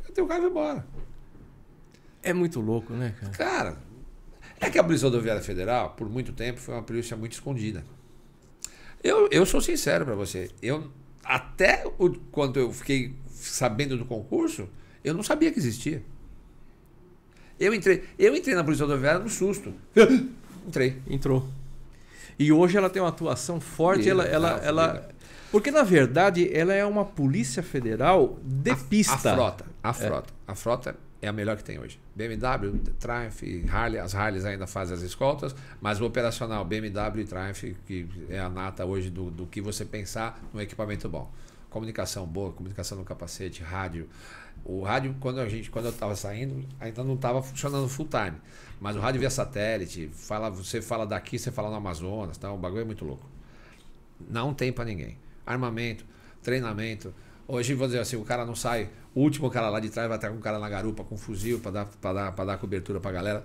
Eu 0.08 0.14
tenho 0.14 0.26
o 0.26 0.28
carro 0.28 0.40
e 0.40 0.42
vou 0.42 0.50
embora. 0.50 0.88
É 2.24 2.34
muito 2.34 2.60
louco, 2.60 2.94
né, 2.94 3.14
cara? 3.20 3.32
Cara, 3.32 3.78
é 4.60 4.70
que 4.70 4.78
a 4.78 4.84
Polícia 4.84 5.08
Rodoviária 5.08 5.42
Federal, 5.42 5.92
por 5.92 6.08
muito 6.08 6.32
tempo, 6.34 6.60
foi 6.60 6.76
uma 6.76 6.84
polícia 6.84 7.18
muito 7.18 7.34
escondida. 7.34 7.84
Eu, 9.04 9.28
eu 9.32 9.46
sou 9.46 9.60
sincero 9.60 10.06
pra 10.06 10.14
você. 10.14 10.52
Eu, 10.62 10.92
até 11.24 11.84
o, 11.98 12.10
quando 12.32 12.60
eu 12.60 12.72
fiquei 12.72 13.16
sabendo 13.28 13.98
do 13.98 14.06
concurso, 14.06 14.70
eu 15.04 15.16
não 15.16 15.24
sabia 15.24 15.52
que 15.52 15.58
existia. 15.58 16.04
Eu 17.60 17.74
entrei, 17.74 18.04
eu 18.20 18.36
entrei 18.36 18.56
na 18.56 18.64
Polícia 18.64 18.86
Rodoviária 18.86 19.20
no 19.20 19.30
susto. 19.30 19.74
Entrei. 20.68 21.02
Entrou. 21.10 21.48
E 22.38 22.52
hoje 22.52 22.78
ela 22.78 22.90
tem 22.90 23.02
uma 23.02 23.10
atuação 23.10 23.60
forte, 23.60 24.08
ela, 24.08 24.24
ela, 24.24 24.58
não, 24.58 24.64
ela... 24.64 25.10
Porque, 25.52 25.72
na 25.72 25.82
verdade, 25.82 26.50
ela 26.56 26.74
é 26.74 26.86
uma 26.86 27.04
polícia 27.04 27.64
federal 27.64 28.40
de 28.44 28.76
pista. 28.76 29.14
A 29.16 29.36
frota. 29.36 29.66
A 29.82 29.94
frota. 29.94 30.34
A 30.48 30.56
frota 30.56 30.96
é 31.22 31.28
a 31.28 31.34
melhor 31.34 31.56
que 31.56 31.64
tem 31.64 31.80
hoje. 31.80 32.00
BMW, 32.16 32.80
Triumph, 33.00 33.44
Harley. 33.72 34.00
As 34.00 34.16
Harleys 34.16 34.44
ainda 34.44 34.66
fazem 34.66 34.96
as 34.96 35.04
escoltas, 35.04 35.56
mas 35.80 36.02
o 36.02 36.06
operacional 36.06 36.66
BMW 36.66 37.22
e 37.22 37.26
Triumph, 37.26 37.78
que 37.86 38.08
é 38.30 38.40
a 38.40 38.50
nata 38.50 38.86
hoje 38.86 39.10
do, 39.10 39.30
do 39.30 39.46
que 39.46 39.62
você 39.62 39.86
pensar 39.86 40.42
no 40.52 40.60
equipamento 40.60 41.08
bom. 41.08 41.32
Comunicação 41.70 42.26
boa, 42.26 42.52
comunicação 42.52 42.98
no 42.98 43.04
capacete, 43.04 43.62
rádio. 43.62 44.10
O 44.66 44.82
rádio, 44.82 45.16
quando 45.20 45.40
a 45.40 45.48
gente, 45.48 45.70
quando 45.70 45.86
eu 45.86 45.92
estava 45.92 46.16
saindo, 46.16 46.68
ainda 46.80 47.04
não 47.04 47.14
estava 47.14 47.42
funcionando 47.42 47.88
full 47.88 48.08
time. 48.08 48.38
Mas 48.80 48.96
o 48.96 49.00
rádio 49.00 49.20
via 49.20 49.30
satélite, 49.30 50.10
fala, 50.12 50.50
você 50.50 50.82
fala 50.82 51.06
daqui, 51.06 51.38
você 51.38 51.52
fala 51.52 51.70
no 51.70 51.76
Amazonas, 51.76 52.38
tá? 52.38 52.52
o 52.52 52.58
bagulho 52.58 52.82
é 52.82 52.86
muito 52.86 53.06
louco. 53.06 53.26
Não 54.28 54.54
tem 54.54 54.72
pra 54.74 54.84
ninguém. 54.84 55.18
Armamento, 55.46 56.04
treinamento. 56.42 57.14
Hoje, 57.48 57.74
vou 57.74 57.88
dizer 57.88 58.00
assim, 58.00 58.16
o 58.16 58.24
cara 58.24 58.46
não 58.46 58.56
sai. 58.56 58.90
O 59.14 59.22
último 59.22 59.50
cara 59.50 59.70
lá 59.70 59.80
de 59.80 59.90
trás 59.90 60.08
vai 60.08 60.18
estar 60.18 60.30
com 60.30 60.38
um 60.38 60.42
cara 60.42 60.60
na 60.60 60.70
garupa 60.70 61.04
com 61.04 61.16
um 61.16 61.18
fuzil 61.18 61.60
pra 61.60 61.72
dar, 61.72 61.86
pra 61.86 62.14
dar, 62.14 62.32
pra 62.32 62.46
dar 62.46 62.58
cobertura 62.58 63.00
pra 63.00 63.12
galera. 63.12 63.44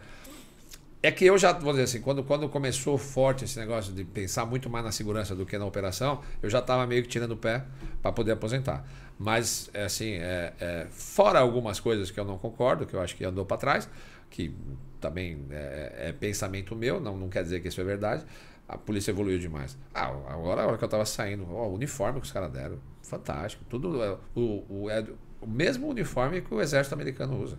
É 1.03 1.11
que 1.13 1.25
eu 1.25 1.37
já, 1.39 1.53
vou 1.53 1.73
dizer 1.73 1.85
assim, 1.85 2.01
quando, 2.01 2.25
quando 2.25 2.49
começou 2.49 2.99
forte 2.99 3.45
esse 3.45 3.59
negócio 3.59 3.93
de 3.93 4.05
pensar 4.05 4.45
muito 4.45 4.69
mais 4.69 4.85
na 4.85 4.91
segurança 4.91 5.35
do 5.37 5.47
que 5.47 5.57
na 5.57 5.65
operação, 5.65 6.21
eu 6.43 6.51
já 6.51 6.59
estava 6.59 6.87
meio 6.87 7.03
que 7.03 7.09
tirando 7.09 7.33
o 7.33 7.37
pé 7.37 7.65
para 8.03 8.11
poder 8.13 8.33
aposentar. 8.33 8.85
Mas, 9.19 9.71
é 9.73 9.85
assim, 9.85 10.15
é, 10.15 10.53
é, 10.61 10.87
fora 10.91 11.39
algumas 11.39 11.79
coisas 11.81 12.11
que 12.11 12.19
eu 12.19 12.25
não 12.25 12.39
concordo, 12.39 12.87
que 12.87 12.95
eu 12.95 13.01
acho 13.01 13.15
que 13.15 13.25
andou 13.25 13.45
para 13.45 13.57
trás, 13.57 13.89
que 14.31 14.53
também 15.01 15.47
é, 15.51 16.09
é 16.09 16.13
pensamento 16.13 16.75
meu, 16.75 16.99
não, 17.01 17.17
não 17.17 17.29
quer 17.29 17.43
dizer 17.43 17.61
que 17.61 17.69
isso 17.69 17.81
é 17.81 17.85
verdade, 17.85 18.25
A 18.69 18.77
polícia 18.77 19.11
evoluiu 19.13 19.39
demais. 19.39 19.77
Ah, 19.95 20.07
agora 20.29 20.63
a 20.63 20.67
hora 20.67 20.79
que 20.79 20.85
eu 20.85 20.89
tava 20.89 21.05
saindo, 21.05 21.47
ó, 21.55 21.69
o 21.69 21.75
uniforme 21.75 22.21
que 22.21 22.27
os 22.27 22.33
caras 22.33 22.51
deram. 22.51 22.79
Fantástico. 23.03 23.65
Tudo. 23.69 24.03
é, 24.03 24.17
O, 24.35 24.65
o, 24.69 24.91
é 24.91 25.05
o 25.41 25.47
mesmo 25.47 25.89
uniforme 25.89 26.41
que 26.41 26.53
o 26.53 26.61
exército 26.61 26.95
americano 26.95 27.41
usa. 27.41 27.59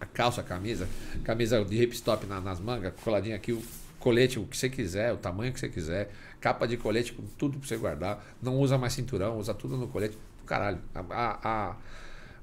A 0.00 0.06
calça, 0.06 0.40
a 0.40 0.44
camisa, 0.44 0.88
camisa 1.24 1.62
de 1.64 1.76
hipstop 1.76 2.24
na, 2.26 2.40
nas 2.40 2.58
mangas, 2.60 2.92
coladinha 3.02 3.36
aqui, 3.36 3.52
o 3.52 3.62
colete, 3.98 4.38
o 4.38 4.46
que 4.46 4.56
você 4.56 4.68
quiser, 4.70 5.12
o 5.12 5.16
tamanho 5.18 5.52
que 5.52 5.60
você 5.60 5.68
quiser, 5.68 6.10
capa 6.40 6.66
de 6.66 6.76
colete 6.76 7.12
com 7.12 7.22
tudo 7.36 7.58
pra 7.58 7.68
você 7.68 7.76
guardar. 7.76 8.24
Não 8.40 8.56
usa 8.58 8.78
mais 8.78 8.92
cinturão, 8.94 9.38
usa 9.38 9.52
tudo 9.52 9.76
no 9.76 9.88
colete. 9.88 10.16
Caralho. 10.46 10.78
A, 10.94 11.00
a- 11.10 11.38
a- 11.70 11.76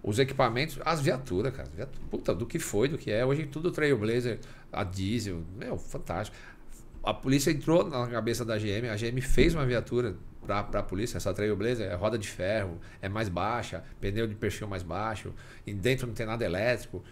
os 0.03 0.19
equipamentos, 0.19 0.78
as 0.86 1.02
viaturas, 1.02 1.53
cara. 1.56 1.68
viatu- 1.76 1.99
Puta, 2.11 2.34
do 2.36 2.45
que 2.45 2.60
foi, 2.60 2.88
do 2.88 2.98
que 2.98 3.10
é. 3.11 3.26
Hoje 3.26 3.45
tudo 3.48 3.72
Trailblazer, 3.72 4.40
a 4.72 4.84
diesel. 4.84 5.41
Meu, 5.57 5.78
fantástico. 5.78 6.38
A 7.10 7.14
polícia 7.14 7.52
entrou 7.52 7.90
na 7.90 8.06
cabeça 8.08 8.44
da 8.44 8.58
GM, 8.58 8.90
a 8.92 8.96
GM 8.98 9.22
fez 9.22 9.56
uma 9.56 9.66
viatura 9.66 10.16
para 10.46 10.80
a 10.80 10.84
polícia, 10.84 11.18
essa 11.18 11.34
Trailblazer 11.34 11.90
é 11.90 11.96
roda 11.96 12.18
de 12.18 12.28
ferro, 12.28 12.80
é 13.02 13.08
mais 13.08 13.30
baixa, 13.30 13.84
pneu 14.02 14.28
de 14.28 14.36
perfil 14.36 14.68
mais 14.68 14.84
baixo, 14.84 15.34
e 15.66 15.74
dentro 15.74 16.06
não 16.08 16.14
tem 16.14 16.26
nada 16.26 16.44
elétrico, 16.44 17.04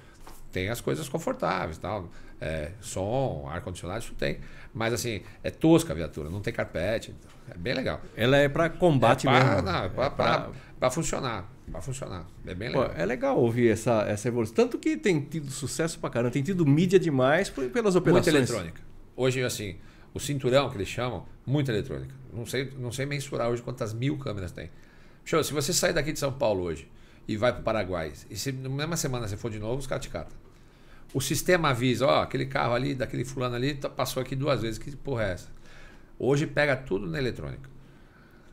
tem 0.51 0.69
as 0.69 0.79
coisas 0.81 1.07
confortáveis, 1.07 1.77
tal, 1.77 2.09
é, 2.41 2.71
som, 2.81 3.47
ar-condicionado, 3.49 3.99
isso 4.03 4.13
tem. 4.15 4.39
Mas 4.73 4.93
assim, 4.93 5.21
é 5.43 5.49
tosca 5.49 5.93
a 5.93 5.95
viatura, 5.95 6.29
não 6.29 6.41
tem 6.41 6.53
carpete, 6.53 7.15
é 7.49 7.57
bem 7.57 7.73
legal. 7.73 8.01
Ela 8.17 8.35
é 8.37 8.49
para 8.49 8.69
combate 8.69 9.27
é 9.27 9.31
pra, 9.31 9.45
mesmo. 9.45 9.61
Não, 9.61 9.83
é 9.85 9.89
pra, 9.89 10.05
É 10.05 10.09
pra- 10.09 10.49
pra- 10.79 10.89
funcionar, 10.91 11.49
para 11.71 11.81
funcionar, 11.81 12.25
é 12.45 12.53
bem 12.53 12.71
Pô, 12.71 12.81
legal. 12.81 12.95
é 12.97 13.05
legal 13.05 13.37
ouvir 13.37 13.69
essa, 13.69 14.01
essa 14.09 14.27
evolução. 14.27 14.55
Tanto 14.55 14.77
que 14.77 14.97
tem 14.97 15.21
tido 15.21 15.49
sucesso 15.51 15.99
pra 15.99 16.09
caramba, 16.09 16.31
tem 16.31 16.43
tido 16.43 16.65
mídia 16.65 16.99
demais 16.99 17.49
pelas 17.49 17.95
operações. 17.95 18.25
Muita 18.25 18.29
eletrônica. 18.29 18.84
Hoje, 19.15 19.41
assim, 19.43 19.75
o 20.13 20.19
cinturão 20.19 20.69
que 20.69 20.77
eles 20.77 20.87
chamam, 20.87 21.25
muita 21.45 21.71
eletrônica. 21.71 22.13
Não 22.33 22.45
sei, 22.45 22.71
não 22.77 22.91
sei 22.91 23.05
mensurar 23.05 23.49
hoje 23.49 23.61
quantas 23.61 23.93
mil 23.93 24.17
câmeras 24.17 24.51
tem. 24.51 24.69
Show, 25.23 25.43
se 25.43 25.53
você 25.53 25.71
sair 25.73 25.93
daqui 25.93 26.11
de 26.11 26.19
São 26.19 26.31
Paulo 26.31 26.63
hoje 26.63 26.87
e 27.27 27.35
vai 27.37 27.51
para 27.51 27.61
o 27.61 27.63
Paraguai, 27.63 28.11
e 28.29 28.35
se 28.35 28.51
na 28.51 28.69
mesma 28.69 28.97
semana 28.97 29.27
você 29.27 29.35
for 29.37 29.49
de 29.49 29.57
novo, 29.59 29.79
os 29.79 29.87
caras 29.87 30.03
te 30.05 30.11
catam. 30.11 30.35
O 31.13 31.21
sistema 31.21 31.69
avisa, 31.69 32.05
ó, 32.05 32.21
aquele 32.21 32.45
carro 32.45 32.73
ali, 32.73 32.93
daquele 32.93 33.23
fulano 33.23 33.55
ali, 33.55 33.73
tá- 33.73 33.89
passou 33.89 34.21
aqui 34.21 34.35
duas 34.35 34.61
vezes, 34.61 34.77
que 34.77 34.93
porra 34.97 35.23
é 35.23 35.31
essa? 35.31 35.47
Hoje 36.19 36.45
pega 36.45 36.75
tudo 36.75 37.07
na 37.07 37.17
eletrônica. 37.17 37.69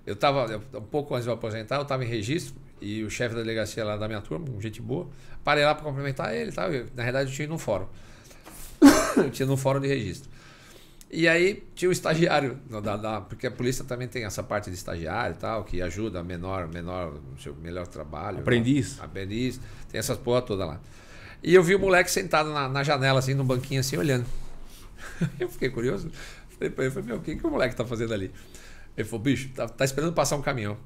Eu 0.07 0.17
tava, 0.17 0.47
eu- 0.51 0.63
um 0.81 0.85
pouco 0.85 1.15
antes 1.15 1.25
de 1.25 1.31
eu 1.31 1.35
aposentar, 1.35 1.77
eu 1.77 1.83
estava 1.83 2.05
em 2.05 2.09
registro 2.09 2.55
e 2.81 3.03
o 3.03 3.11
chefe 3.11 3.35
da 3.35 3.41
delegacia 3.43 3.85
lá 3.85 3.97
da 3.97 4.07
minha 4.09 4.21
turma, 4.21 4.47
um 4.49 4.61
gente 4.61 4.81
boa, 4.81 5.09
parei 5.45 5.65
lá 5.65 5.75
para 5.75 5.85
cumprimentar 5.85 6.35
ele. 6.35 6.51
Eu, 6.57 6.87
na 6.95 7.03
verdade, 7.05 7.31
eu 7.31 7.35
tinha 7.35 7.45
ido 7.45 7.51
num 7.53 7.59
fórum. 7.59 7.87
eu 9.17 9.31
tinha 9.31 9.47
num 9.47 9.57
fórum 9.57 9.81
de 9.81 9.89
registro. 9.89 10.31
E 11.15 11.29
aí 11.29 11.63
tinha 11.75 11.91
o 11.91 11.93
estagiário, 11.93 12.59
da, 12.83 12.97
da- 12.97 13.21
porque 13.21 13.47
a 13.47 13.51
polícia 13.51 13.85
também 13.85 14.09
tem 14.09 14.25
essa 14.25 14.43
parte 14.43 14.71
de 14.71 14.77
estagiário 14.77 15.35
e 15.37 15.39
tal, 15.39 15.63
que 15.63 15.83
ajuda 15.83 16.21
a 16.21 16.23
menor, 16.25 16.67
menor, 16.69 17.13
no 17.13 17.39
seu 17.39 17.55
melhor 17.55 17.87
trabalho. 17.87 18.39
Aprendiz. 18.39 18.97
Né? 18.97 19.05
Aprendiz, 19.05 19.61
tem 19.91 19.99
essas 19.99 20.17
porra 20.17 20.41
toda 20.41 20.65
lá. 20.65 20.81
E 21.43 21.55
eu 21.55 21.63
vi 21.63 21.75
o 21.75 21.79
moleque 21.79 22.11
sentado 22.11 22.51
na, 22.51 22.67
na 22.67 22.83
janela, 22.83 23.19
assim, 23.19 23.35
no 23.35 23.45
banquinho, 23.45 23.81
assim, 23.81 23.97
olhando. 23.99 24.25
Eu 25.39 25.49
fiquei 25.51 25.69
curioso. 25.69 26.11
Falei 26.57 26.71
pra 26.71 26.85
ele, 26.85 26.95
falei, 26.95 27.09
meu, 27.09 27.17
o 27.17 27.21
que, 27.21 27.37
que 27.37 27.47
o 27.47 27.51
moleque 27.51 27.75
tá 27.77 27.85
fazendo 27.85 28.15
ali? 28.15 28.33
Ele 28.97 29.07
falou, 29.07 29.23
bicho, 29.23 29.51
tá, 29.55 29.69
tá 29.69 29.85
esperando 29.85 30.13
passar 30.15 30.37
um 30.37 30.43
caminhão. 30.43 30.79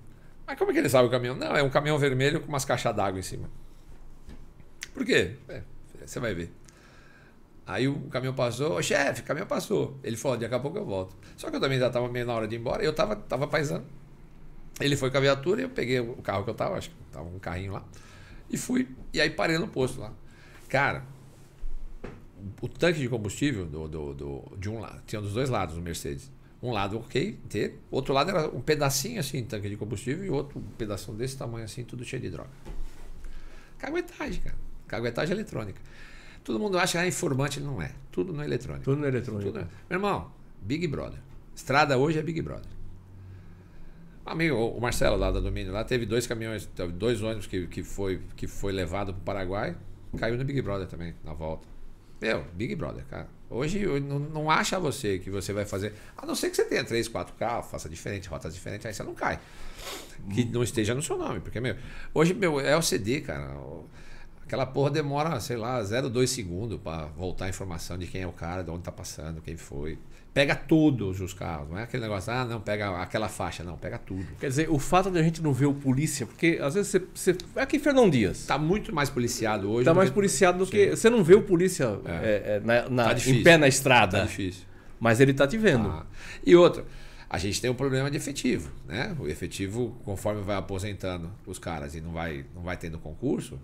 Mas 0.46 0.58
como 0.58 0.70
é 0.70 0.74
que 0.74 0.80
ele 0.80 0.88
sabe 0.88 1.06
o 1.06 1.10
caminhão? 1.10 1.36
Não, 1.36 1.54
é 1.54 1.62
um 1.62 1.68
caminhão 1.70 1.98
vermelho 1.98 2.40
com 2.40 2.48
umas 2.48 2.64
caixas 2.64 2.96
d'água 2.96 3.20
em 3.20 3.22
cima. 3.22 3.48
Por 4.94 5.04
quê? 5.04 5.36
É, 5.48 5.62
você 6.04 6.18
vai 6.18 6.34
ver. 6.34 6.50
Aí 7.66 7.88
o 7.88 8.00
caminhão 8.08 8.34
passou, 8.34 8.80
chefe, 8.82 9.22
o 9.22 9.24
caminhão 9.24 9.46
passou. 9.46 9.98
Ele 10.04 10.16
falou, 10.16 10.36
daqui 10.38 10.54
a 10.54 10.60
pouco 10.60 10.78
eu 10.78 10.84
volto. 10.84 11.16
Só 11.36 11.50
que 11.50 11.56
eu 11.56 11.60
também 11.60 11.78
já 11.78 11.88
estava 11.88 12.08
meio 12.08 12.24
na 12.24 12.32
hora 12.34 12.46
de 12.46 12.54
ir 12.54 12.58
embora 12.60 12.82
e 12.82 12.86
eu 12.86 12.92
tava, 12.94 13.16
tava 13.16 13.46
paisando. 13.48 13.84
Ele 14.80 14.96
foi 14.96 15.10
com 15.10 15.16
a 15.16 15.20
viatura 15.20 15.62
e 15.62 15.64
eu 15.64 15.70
peguei 15.70 15.98
o 16.00 16.14
carro 16.16 16.44
que 16.44 16.50
eu 16.50 16.54
tava, 16.54 16.76
acho 16.76 16.90
que 16.90 16.96
tava 17.10 17.26
um 17.28 17.38
carrinho 17.38 17.72
lá, 17.72 17.84
e 18.50 18.56
fui. 18.56 18.86
E 19.12 19.20
aí 19.20 19.30
parei 19.30 19.58
no 19.58 19.66
posto 19.66 20.00
lá. 20.00 20.12
Cara, 20.68 21.02
o 22.60 22.68
tanque 22.68 23.00
de 23.00 23.08
combustível 23.08 23.66
do, 23.66 23.88
do, 23.88 24.14
do- 24.14 24.56
de 24.58 24.68
um 24.68 24.78
lado, 24.78 25.02
tinha 25.06 25.20
dos 25.20 25.32
dois 25.32 25.48
lados 25.48 25.76
o 25.76 25.80
Mercedes. 25.80 26.30
Um 26.62 26.72
lado 26.72 26.98
ok, 26.98 27.38
inteiro. 27.44 27.78
Outro 27.90 28.14
lado 28.14 28.30
era 28.30 28.48
um 28.48 28.60
pedacinho 28.60 29.20
assim, 29.20 29.44
tanque 29.44 29.68
de 29.68 29.76
combustível, 29.76 30.24
e 30.24 30.30
outro 30.30 30.58
um 30.58 30.62
pedaço 30.62 31.12
desse 31.12 31.36
tamanho 31.36 31.64
assim, 31.64 31.82
tudo 31.84 32.04
cheio 32.04 32.20
de 32.22 32.30
droga. 32.30 32.50
Caguetagem, 33.78 34.40
cara. 34.40 34.56
Caguetagem 34.86 35.34
eletrônica. 35.34 35.80
Todo 36.46 36.60
mundo 36.60 36.78
acha 36.78 36.98
que 36.98 37.04
é 37.04 37.08
informante, 37.08 37.58
ele 37.58 37.66
não 37.66 37.82
é. 37.82 37.90
Tudo 38.12 38.32
no 38.32 38.40
eletrônico. 38.42 38.84
Tudo 38.84 39.00
no 39.00 39.06
eletrônico. 39.08 39.46
Tudo 39.46 39.58
é. 39.58 39.66
Meu 39.90 39.98
irmão, 39.98 40.30
Big 40.62 40.86
Brother. 40.86 41.18
Estrada 41.54 41.98
hoje 41.98 42.20
é 42.20 42.22
Big 42.22 42.40
Brother. 42.40 42.70
Um 44.24 44.30
amigo, 44.30 44.54
o 44.56 44.80
Marcelo 44.80 45.16
lá 45.16 45.32
da 45.32 45.40
Domínio, 45.40 45.72
lá 45.72 45.82
teve 45.82 46.06
dois 46.06 46.24
caminhões, 46.24 46.64
teve 46.66 46.92
dois 46.92 47.20
ônibus 47.20 47.48
que, 47.48 47.66
que, 47.66 47.82
foi, 47.82 48.22
que 48.36 48.46
foi 48.46 48.72
levado 48.72 49.12
para 49.12 49.20
o 49.20 49.24
Paraguai, 49.24 49.76
caiu 50.18 50.36
no 50.38 50.44
Big 50.44 50.62
Brother 50.62 50.86
também, 50.86 51.14
na 51.24 51.32
volta. 51.34 51.66
Meu, 52.20 52.44
Big 52.54 52.76
Brother, 52.76 53.04
cara. 53.06 53.28
Hoje 53.50 53.84
não, 54.00 54.18
não 54.20 54.48
acha 54.50 54.78
você 54.78 55.18
que 55.18 55.30
você 55.30 55.52
vai 55.52 55.64
fazer. 55.64 55.94
A 56.16 56.24
não 56.24 56.34
ser 56.36 56.50
que 56.50 56.56
você 56.56 56.64
tenha 56.64 56.84
três, 56.84 57.08
quatro 57.08 57.34
carros, 57.34 57.68
faça 57.70 57.88
diferente, 57.88 58.28
rotas 58.28 58.54
diferentes, 58.54 58.86
aí 58.86 58.94
você 58.94 59.02
não 59.02 59.14
cai. 59.14 59.40
Que 60.32 60.44
não 60.44 60.62
esteja 60.62 60.94
no 60.94 61.02
seu 61.02 61.18
nome, 61.18 61.40
porque, 61.40 61.60
meu, 61.60 61.76
hoje, 62.14 62.34
meu, 62.34 62.60
é 62.60 62.76
o 62.76 62.82
CD, 62.82 63.20
cara. 63.20 63.56
o- 63.56 63.84
Aquela 64.46 64.64
porra 64.64 64.90
demora, 64.90 65.40
sei 65.40 65.56
lá, 65.56 65.80
0,2 65.82 66.26
segundos 66.28 66.78
para 66.80 67.06
voltar 67.16 67.46
a 67.46 67.48
informação 67.48 67.98
de 67.98 68.06
quem 68.06 68.22
é 68.22 68.26
o 68.26 68.32
cara, 68.32 68.62
de 68.62 68.70
onde 68.70 68.82
tá 68.84 68.92
passando, 68.92 69.40
quem 69.42 69.56
foi. 69.56 69.98
Pega 70.32 70.54
todos 70.54 71.20
os 71.20 71.32
carros, 71.32 71.68
não 71.70 71.78
é 71.78 71.82
aquele 71.84 72.02
negócio, 72.02 72.30
ah, 72.32 72.44
não, 72.44 72.60
pega 72.60 73.00
aquela 73.00 73.26
faixa, 73.28 73.64
não, 73.64 73.76
pega 73.76 73.98
tudo. 73.98 74.24
Quer 74.38 74.48
dizer, 74.48 74.70
o 74.70 74.78
fato 74.78 75.10
de 75.10 75.18
a 75.18 75.22
gente 75.22 75.42
não 75.42 75.52
ver 75.52 75.66
o 75.66 75.72
polícia, 75.74 76.26
porque 76.26 76.58
às 76.62 76.74
vezes 76.74 76.92
você. 76.92 77.32
você 77.32 77.36
aqui 77.56 77.78
em 77.78 77.80
Fernão 77.80 78.08
Dias. 78.08 78.44
Tá 78.46 78.56
muito 78.58 78.94
mais 78.94 79.08
policiado 79.10 79.68
hoje. 79.70 79.84
Tá 79.86 79.94
mais 79.94 80.10
que- 80.10 80.14
policiado 80.14 80.58
do 80.58 80.66
Sim. 80.66 80.70
que. 80.72 80.90
Você 80.90 81.08
não 81.10 81.24
vê 81.24 81.34
o 81.34 81.42
polícia 81.42 81.98
é, 82.04 82.56
é, 82.56 82.60
na, 82.62 82.88
na- 82.88 83.14
Tá 83.14 83.18
em 83.30 83.42
pé 83.42 83.52
na 83.56 83.62
Tá 83.62 83.68
estrada. 83.68 84.22
difícil. 84.26 84.64
mas 85.00 85.20
ele 85.20 85.32
tá 85.34 85.46
te 85.46 85.56
vendo. 85.58 85.88
Ah, 85.88 86.04
E 86.44 86.54
outra, 86.54 86.84
a 87.30 87.38
gente 87.38 87.60
tem 87.60 87.70
um 87.70 87.74
problema 87.74 88.10
de 88.10 88.16
efetivo, 88.18 88.70
né? 88.86 89.16
O 89.18 89.26
efetivo, 89.26 89.96
conforme 90.04 90.42
vai 90.42 90.56
aposentando 90.56 91.30
os 91.46 91.58
caras 91.58 91.94
e 91.94 92.00
não 92.00 92.12
vai, 92.12 92.44
não 92.54 92.62
vai 92.62 92.76
tendo 92.76 92.98
concurso, 92.98 93.58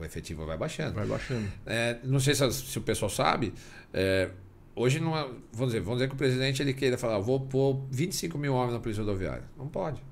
o 0.00 0.04
efetivo 0.04 0.44
vai 0.46 0.56
baixando. 0.56 0.94
Vai 0.94 1.06
baixando. 1.06 1.46
É, 1.66 1.98
não 2.04 2.20
sei 2.20 2.34
se, 2.34 2.52
se 2.52 2.78
o 2.78 2.82
pessoal 2.82 3.10
sabe, 3.10 3.52
é, 3.92 4.30
hoje 4.74 5.00
não 5.00 5.16
é, 5.16 5.22
vamos 5.52 5.72
dizer, 5.72 5.80
vamos 5.80 5.98
dizer 5.98 6.08
que 6.08 6.14
o 6.14 6.18
presidente 6.18 6.62
ele 6.62 6.72
queira 6.74 6.96
falar, 6.98 7.18
vou 7.18 7.40
pôr 7.40 7.82
25 7.90 8.36
mil 8.38 8.54
homens 8.54 8.72
na 8.74 8.80
polícia 8.80 9.02
rodoviária. 9.02 9.44
Não 9.56 9.68
pode. 9.68 10.02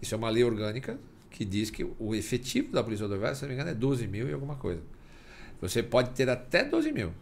Isso 0.00 0.14
é 0.14 0.18
uma 0.18 0.30
lei 0.30 0.42
orgânica 0.44 0.98
que 1.30 1.44
diz 1.44 1.70
que 1.70 1.84
o 1.98 2.14
efetivo 2.14 2.72
da 2.72 2.82
polícia 2.82 3.04
rodoviária, 3.04 3.34
se 3.34 3.42
não 3.42 3.48
me 3.48 3.54
engano, 3.54 3.70
é 3.70 3.74
12 3.74 4.06
mil 4.08 4.28
e 4.28 4.32
alguma 4.32 4.56
coisa. 4.56 4.80
Você 5.60 5.82
pode 5.82 6.10
ter 6.10 6.28
até 6.28 6.64
12 6.64 6.90
mil. 6.92 7.12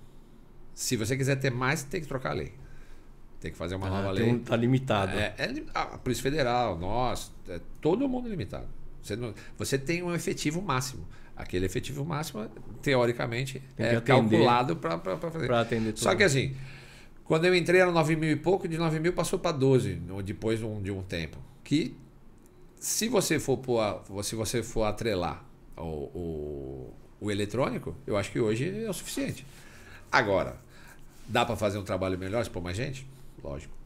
Se 0.75 0.97
você 0.97 1.17
quiser 1.17 1.37
ter 1.37 1.51
mais, 1.51 1.83
tem 1.83 2.01
que 2.01 2.07
trocar 2.07 2.31
a 2.31 2.35
lei. 2.35 2.53
Tem 3.41 3.51
que 3.53 3.57
fazer 3.59 3.75
uma 3.75 3.89
nova 3.89 4.09
Ah, 4.09 4.13
lei. 4.13 4.25
tem 4.25 4.35
um- 4.35 4.39
tá 4.39 4.57
limitado. 4.57 5.13
É, 5.17 5.35
é 5.39 5.47
li- 5.47 5.67
a 5.75 5.99
Polícia 5.99 6.23
Federal, 6.23 6.79
nós, 6.79 7.33
é 7.49 7.61
todo 7.81 8.09
mundo 8.09 8.29
limitado. 8.29 8.67
Você, 9.03 9.15
não- 9.17 9.35
você 9.57 9.77
tem 9.79 10.03
um 10.03 10.13
efetivo 10.15 10.61
máximo. 10.63 11.07
Aquele 11.39 11.67
efetivo 11.67 12.05
máximo, 12.05 12.47
teoricamente, 12.83 13.63
é 13.77 13.97
atender. 13.97 14.05
calculado 14.05 14.77
para 14.77 14.99
fazer. 15.31 15.47
Pra 15.47 15.61
atender 15.61 15.93
tudo. 15.93 16.03
Só 16.03 16.15
que 16.17 16.25
assim, 16.25 16.55
quando 17.25 17.45
eu 17.45 17.55
entrei 17.55 17.81
era 17.81 17.93
9 17.93 18.17
mil 18.17 18.31
e 18.31 18.37
pouco, 18.37 18.67
de 18.67 18.77
9 18.77 18.99
mil 18.99 19.13
passou 19.13 19.39
para 19.39 19.53
12 19.53 19.95
no- 19.95 20.23
depois 20.23 20.59
de 20.59 20.65
um, 20.65 20.83
de 20.83 20.91
um 20.91 21.01
tempo. 21.03 21.39
Que 21.63 21.97
se 22.81 23.09
você 23.09 23.39
for 23.39 23.61
se 24.25 24.35
você 24.35 24.63
for 24.63 24.83
atrelar 24.85 25.45
o, 25.77 25.83
o, 25.83 26.95
o 27.21 27.31
eletrônico, 27.31 27.95
eu 28.07 28.17
acho 28.17 28.33
que 28.33 28.41
hoje 28.41 28.85
é 28.85 28.91
o 28.91 28.93
suficiente. 28.93 29.47
Agora, 30.11 30.57
dá 31.29 31.45
para 31.45 31.55
fazer 31.57 31.79
um 31.79 31.85
trabalho 31.85 32.19
melhor 32.19 32.43
se 32.45 32.51
pôr 32.51 32.63
mais 32.63 32.77
gente? 32.77 33.07
Lógico. 33.45 33.78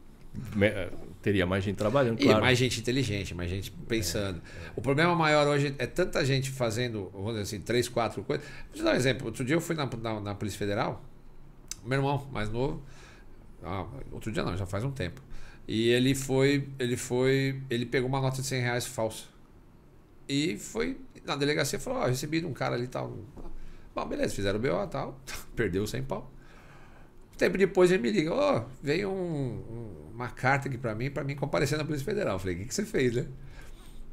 Eh, 0.61 0.89
Teria 1.21 1.45
mais 1.45 1.63
gente 1.63 1.77
trabalhando, 1.77 2.19
E 2.19 2.25
claro. 2.25 2.41
mais 2.41 2.57
gente 2.59 2.81
inteligente, 2.81 3.33
mais 3.33 3.49
gente 3.49 3.71
pensando. 3.71 4.41
O 4.75 4.81
problema 4.81 5.15
maior 5.15 5.47
hoje 5.47 5.73
é 5.77 5.87
tanta 5.87 6.23
gente 6.25 6.51
fazendo, 6.51 7.09
vamos 7.13 7.29
dizer 7.29 7.41
assim, 7.43 7.61
três, 7.61 7.87
quatro 7.87 8.21
coisas. 8.23 8.45
Vou 8.67 8.75
te 8.75 8.83
dar 8.83 8.91
um 8.91 8.95
exemplo. 8.95 9.27
Outro 9.27 9.45
dia 9.45 9.55
eu 9.55 9.61
fui 9.61 9.73
na, 9.73 9.85
na, 9.85 10.19
na 10.19 10.35
Polícia 10.35 10.59
Federal, 10.59 11.01
meu 11.85 11.97
irmão 11.99 12.27
mais 12.29 12.49
novo, 12.49 12.83
ah, 13.63 13.85
outro 14.11 14.33
dia 14.33 14.43
não, 14.43 14.57
já 14.57 14.65
faz 14.65 14.83
um 14.83 14.91
tempo. 14.91 15.21
E 15.65 15.87
ele 15.87 16.13
foi, 16.13 16.67
ele 16.77 16.97
foi, 16.97 17.61
ele 17.69 17.85
pegou 17.85 18.09
uma 18.09 18.19
nota 18.19 18.41
de 18.41 18.47
100 18.47 18.61
reais 18.61 18.85
falsa. 18.85 19.23
E 20.27 20.57
foi 20.57 20.97
na 21.25 21.37
delegacia 21.37 21.77
e 21.77 21.81
falou: 21.81 21.99
Ó, 21.99 22.05
recebi 22.05 22.41
de 22.41 22.45
um 22.45 22.51
cara 22.51 22.75
ali 22.75 22.83
e 22.83 22.87
tal. 22.87 23.17
Bom, 23.95 24.05
beleza, 24.05 24.35
fizeram 24.35 24.59
o 24.59 24.61
BO 24.61 24.83
e 24.83 24.87
tal, 24.87 25.17
perdeu 25.55 25.87
100 25.87 26.03
pau. 26.03 26.29
Um 27.33 27.37
tempo 27.37 27.57
depois 27.57 27.91
ele 27.91 28.01
me 28.03 28.11
liga, 28.11 28.31
ó, 28.33 28.65
veio 28.81 29.09
um- 29.09 29.13
um- 29.15 30.11
uma 30.13 30.29
carta 30.29 30.67
aqui 30.67 30.77
pra 30.77 30.93
mim, 30.93 31.09
pra 31.09 31.23
mim 31.23 31.35
comparecer 31.35 31.77
na 31.77 31.83
Polícia 31.83 32.05
Federal. 32.05 32.35
Eu 32.35 32.39
falei, 32.39 32.55
o 32.55 32.59
que, 32.59 32.65
que 32.65 32.73
você 32.75 32.85
fez, 32.85 33.13
né? 33.15 33.25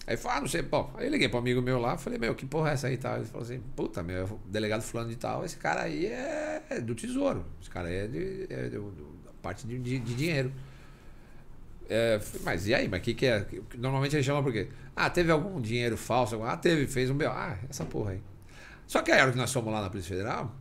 Aí 0.06 0.16
falou, 0.16 0.38
ah, 0.38 0.40
não 0.40 0.48
sei, 0.48 0.62
bom. 0.62 0.90
Aí 0.96 1.06
eu 1.06 1.10
liguei 1.10 1.28
para 1.28 1.36
um 1.36 1.40
amigo 1.40 1.60
meu 1.60 1.78
lá, 1.78 1.98
falei, 1.98 2.18
meu, 2.18 2.34
que 2.34 2.46
porra 2.46 2.70
é 2.70 2.72
essa 2.72 2.86
aí 2.88 2.94
e 2.94 2.96
tal? 2.96 3.16
Ele 3.16 3.26
falou 3.26 3.42
assim, 3.42 3.60
puta, 3.76 4.02
meu, 4.02 4.40
delegado 4.46 4.80
fulano 4.82 5.10
de 5.10 5.16
tal, 5.16 5.44
esse 5.44 5.56
cara 5.56 5.82
aí 5.82 6.06
é, 6.06 6.62
é 6.70 6.80
do 6.80 6.94
tesouro. 6.94 7.44
Esse 7.60 7.68
cara 7.70 7.90
é, 7.90 8.06
de, 8.06 8.46
é 8.48 8.70
da 8.70 8.80
parte 9.42 9.66
de, 9.66 9.78
de, 9.78 9.98
de 9.98 10.14
dinheiro. 10.14 10.50
É, 11.88 12.20
mas 12.44 12.66
e 12.66 12.74
aí? 12.74 12.88
Mas 12.88 13.00
o 13.00 13.02
que, 13.02 13.14
que 13.14 13.26
é? 13.26 13.46
Normalmente 13.76 14.16
ele 14.16 14.22
chama 14.22 14.42
por 14.42 14.52
quê? 14.52 14.68
Ah, 14.94 15.10
teve 15.10 15.30
algum 15.32 15.60
dinheiro 15.60 15.96
falso? 15.96 16.42
Ah, 16.42 16.56
teve, 16.56 16.86
fez 16.86 17.10
um 17.10 17.14
B.O. 17.16 17.30
Ah, 17.30 17.58
essa 17.68 17.84
porra 17.84 18.12
aí. 18.12 18.22
Só 18.86 19.02
que 19.02 19.10
a 19.12 19.16
hora 19.22 19.32
que 19.32 19.38
nós 19.38 19.52
fomos 19.52 19.72
lá 19.72 19.80
na 19.82 19.90
Polícia 19.90 20.10
Federal, 20.16 20.54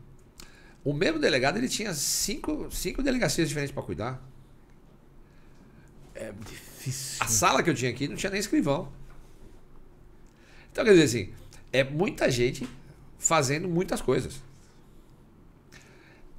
o 0.83 0.93
mesmo 0.93 1.19
delegado 1.19 1.57
ele 1.57 1.67
tinha 1.67 1.93
cinco, 1.93 2.69
cinco 2.71 3.03
delegacias 3.03 3.47
diferentes 3.47 3.73
para 3.73 3.83
cuidar. 3.83 4.21
É 6.15 6.31
difícil. 6.45 7.23
A 7.23 7.27
sala 7.27 7.63
que 7.63 7.69
eu 7.69 7.73
tinha 7.73 7.91
aqui 7.91 8.07
não 8.07 8.15
tinha 8.15 8.29
nem 8.29 8.39
escrivão. 8.39 8.91
Então, 10.71 10.83
quer 10.83 10.91
dizer 10.91 11.03
assim, 11.03 11.33
é 11.71 11.83
muita 11.83 12.29
gente 12.29 12.67
fazendo 13.17 13.67
muitas 13.67 14.01
coisas. 14.01 14.41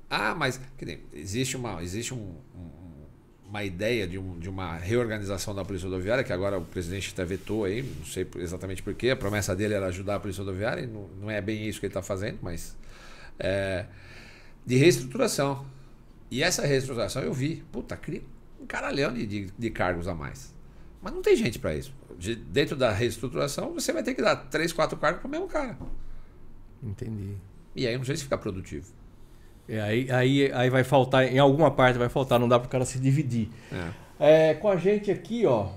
Ah, 0.08 0.34
mas 0.34 0.60
dizer, 0.78 1.06
existe 1.12 1.56
uma, 1.56 1.82
existe 1.82 2.12
um, 2.12 2.34
um, 2.56 2.70
uma 3.48 3.62
ideia 3.62 4.06
de, 4.08 4.18
um, 4.18 4.38
de 4.38 4.48
uma 4.48 4.76
reorganização 4.76 5.54
da 5.54 5.64
Polícia 5.64 5.88
Rodoviária, 5.88 6.24
que 6.24 6.32
agora 6.32 6.58
o 6.58 6.64
presidente 6.64 7.10
até 7.12 7.24
vetou 7.24 7.64
aí, 7.64 7.82
não 7.82 8.04
sei 8.04 8.26
exatamente 8.36 8.82
porquê, 8.82 9.10
a 9.10 9.16
promessa 9.16 9.54
dele 9.54 9.74
era 9.74 9.86
ajudar 9.86 10.16
a 10.16 10.20
Polícia 10.20 10.42
Rodoviária, 10.42 10.82
e 10.82 10.86
não, 10.86 11.08
não 11.20 11.30
é 11.30 11.40
bem 11.40 11.68
isso 11.68 11.78
que 11.78 11.86
ele 11.86 11.90
está 11.90 12.02
fazendo, 12.02 12.38
mas. 12.42 12.76
É, 13.38 13.86
de 14.64 14.76
reestruturação. 14.76 15.64
E 16.30 16.42
essa 16.42 16.66
reestruturação 16.66 17.22
eu 17.22 17.32
vi, 17.32 17.64
puta, 17.72 17.96
cria 17.96 18.22
um 18.60 18.66
caralhão 18.66 19.12
de, 19.12 19.26
de, 19.26 19.50
de 19.58 19.70
cargos 19.70 20.06
a 20.06 20.14
mais. 20.14 20.54
Mas 21.02 21.12
não 21.12 21.22
tem 21.22 21.34
gente 21.34 21.58
para 21.58 21.74
isso. 21.74 21.92
De, 22.18 22.34
dentro 22.34 22.76
da 22.76 22.92
reestruturação, 22.92 23.72
você 23.72 23.92
vai 23.92 24.02
ter 24.02 24.14
que 24.14 24.22
dar 24.22 24.36
três, 24.36 24.72
quatro 24.72 24.96
cargos 24.98 25.20
para 25.20 25.28
o 25.28 25.30
mesmo 25.30 25.48
cara. 25.48 25.76
Entendi. 26.82 27.34
E 27.74 27.86
aí 27.86 27.96
não 27.96 28.04
sei 28.04 28.16
se 28.16 28.24
fica 28.24 28.36
produtivo. 28.36 28.86
É, 29.68 29.80
aí, 29.80 30.10
aí, 30.10 30.52
aí 30.52 30.70
vai 30.70 30.82
faltar, 30.82 31.24
em 31.24 31.38
alguma 31.38 31.70
parte 31.70 31.98
vai 31.98 32.08
faltar, 32.08 32.38
não 32.40 32.48
dá 32.48 32.58
para 32.58 32.66
o 32.66 32.70
cara 32.70 32.84
se 32.84 32.98
dividir. 32.98 33.48
É. 33.72 34.50
É, 34.50 34.54
com 34.54 34.68
a 34.68 34.76
gente 34.76 35.10
aqui, 35.10 35.46
ó, 35.46 35.70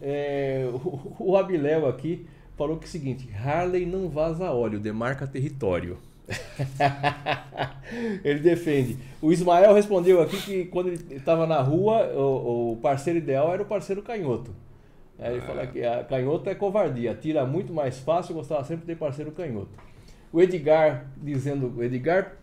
é, 0.00 0.66
o, 0.72 1.16
o 1.20 1.36
Abiléu 1.36 1.86
aqui 1.86 2.26
falou 2.56 2.76
que 2.76 2.84
é 2.84 2.88
o 2.88 2.90
seguinte: 2.90 3.28
Harley 3.32 3.86
não 3.86 4.08
vaza 4.08 4.50
óleo, 4.50 4.80
demarca 4.80 5.26
território. 5.26 5.98
ele 8.24 8.40
defende. 8.40 8.98
O 9.20 9.32
Ismael 9.32 9.74
respondeu 9.74 10.22
aqui 10.22 10.40
que 10.40 10.64
quando 10.66 10.88
ele 10.88 11.16
estava 11.16 11.46
na 11.46 11.60
rua, 11.60 12.06
o, 12.14 12.72
o, 12.72 12.76
parceiro 12.76 13.18
ideal 13.18 13.52
era 13.52 13.62
o 13.62 13.66
parceiro 13.66 14.02
canhoto. 14.02 14.54
Aí 15.18 15.34
ele 15.34 15.42
ah. 15.42 15.46
fala 15.46 15.66
que 15.66 15.84
a 15.84 16.04
canhoto 16.04 16.48
é 16.48 16.54
covardia, 16.54 17.14
tira 17.14 17.44
muito 17.46 17.72
mais 17.72 17.98
fácil, 17.98 18.34
gostava 18.34 18.64
sempre 18.64 18.82
de 18.82 18.86
ter 18.86 18.96
parceiro 18.96 19.32
canhoto. 19.32 19.70
O 20.32 20.40
Edgar 20.40 21.06
dizendo, 21.16 21.72
o 21.76 21.82
Edgar 21.82 22.36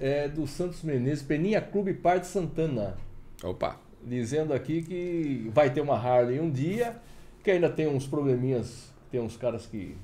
é 0.00 0.28
do 0.28 0.46
Santos 0.46 0.82
Menezes, 0.82 1.22
Peninha 1.22 1.60
Clube 1.60 1.92
Parte 1.94 2.26
Santana. 2.26 2.96
Opa. 3.42 3.78
Dizendo 4.02 4.54
aqui 4.54 4.82
que 4.82 5.50
vai 5.52 5.70
ter 5.70 5.80
uma 5.80 5.96
Harley 5.96 6.40
um 6.40 6.50
dia, 6.50 6.96
que 7.42 7.50
ainda 7.50 7.68
tem 7.68 7.86
uns 7.86 8.06
probleminhas, 8.06 8.92
tem 9.10 9.20
uns 9.20 9.36
caras 9.36 9.66
que 9.66 9.96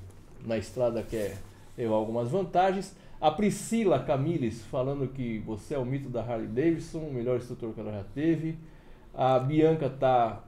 na 0.45 0.57
estrada 0.57 1.01
quer 1.01 1.37
levar 1.77 1.95
algumas 1.95 2.29
vantagens. 2.29 2.95
A 3.25 3.31
Priscila 3.31 3.97
Camiles 3.97 4.61
falando 4.69 5.07
que 5.07 5.39
você 5.39 5.73
é 5.73 5.79
o 5.79 5.83
mito 5.83 6.09
da 6.09 6.21
Harley 6.21 6.45
Davidson, 6.45 6.99
o 6.99 7.11
melhor 7.11 7.37
instrutor 7.37 7.73
que 7.73 7.79
ela 7.79 7.91
já 7.91 8.03
teve. 8.13 8.55
A 9.15 9.39
Bianca 9.39 9.89
tá 9.89 10.43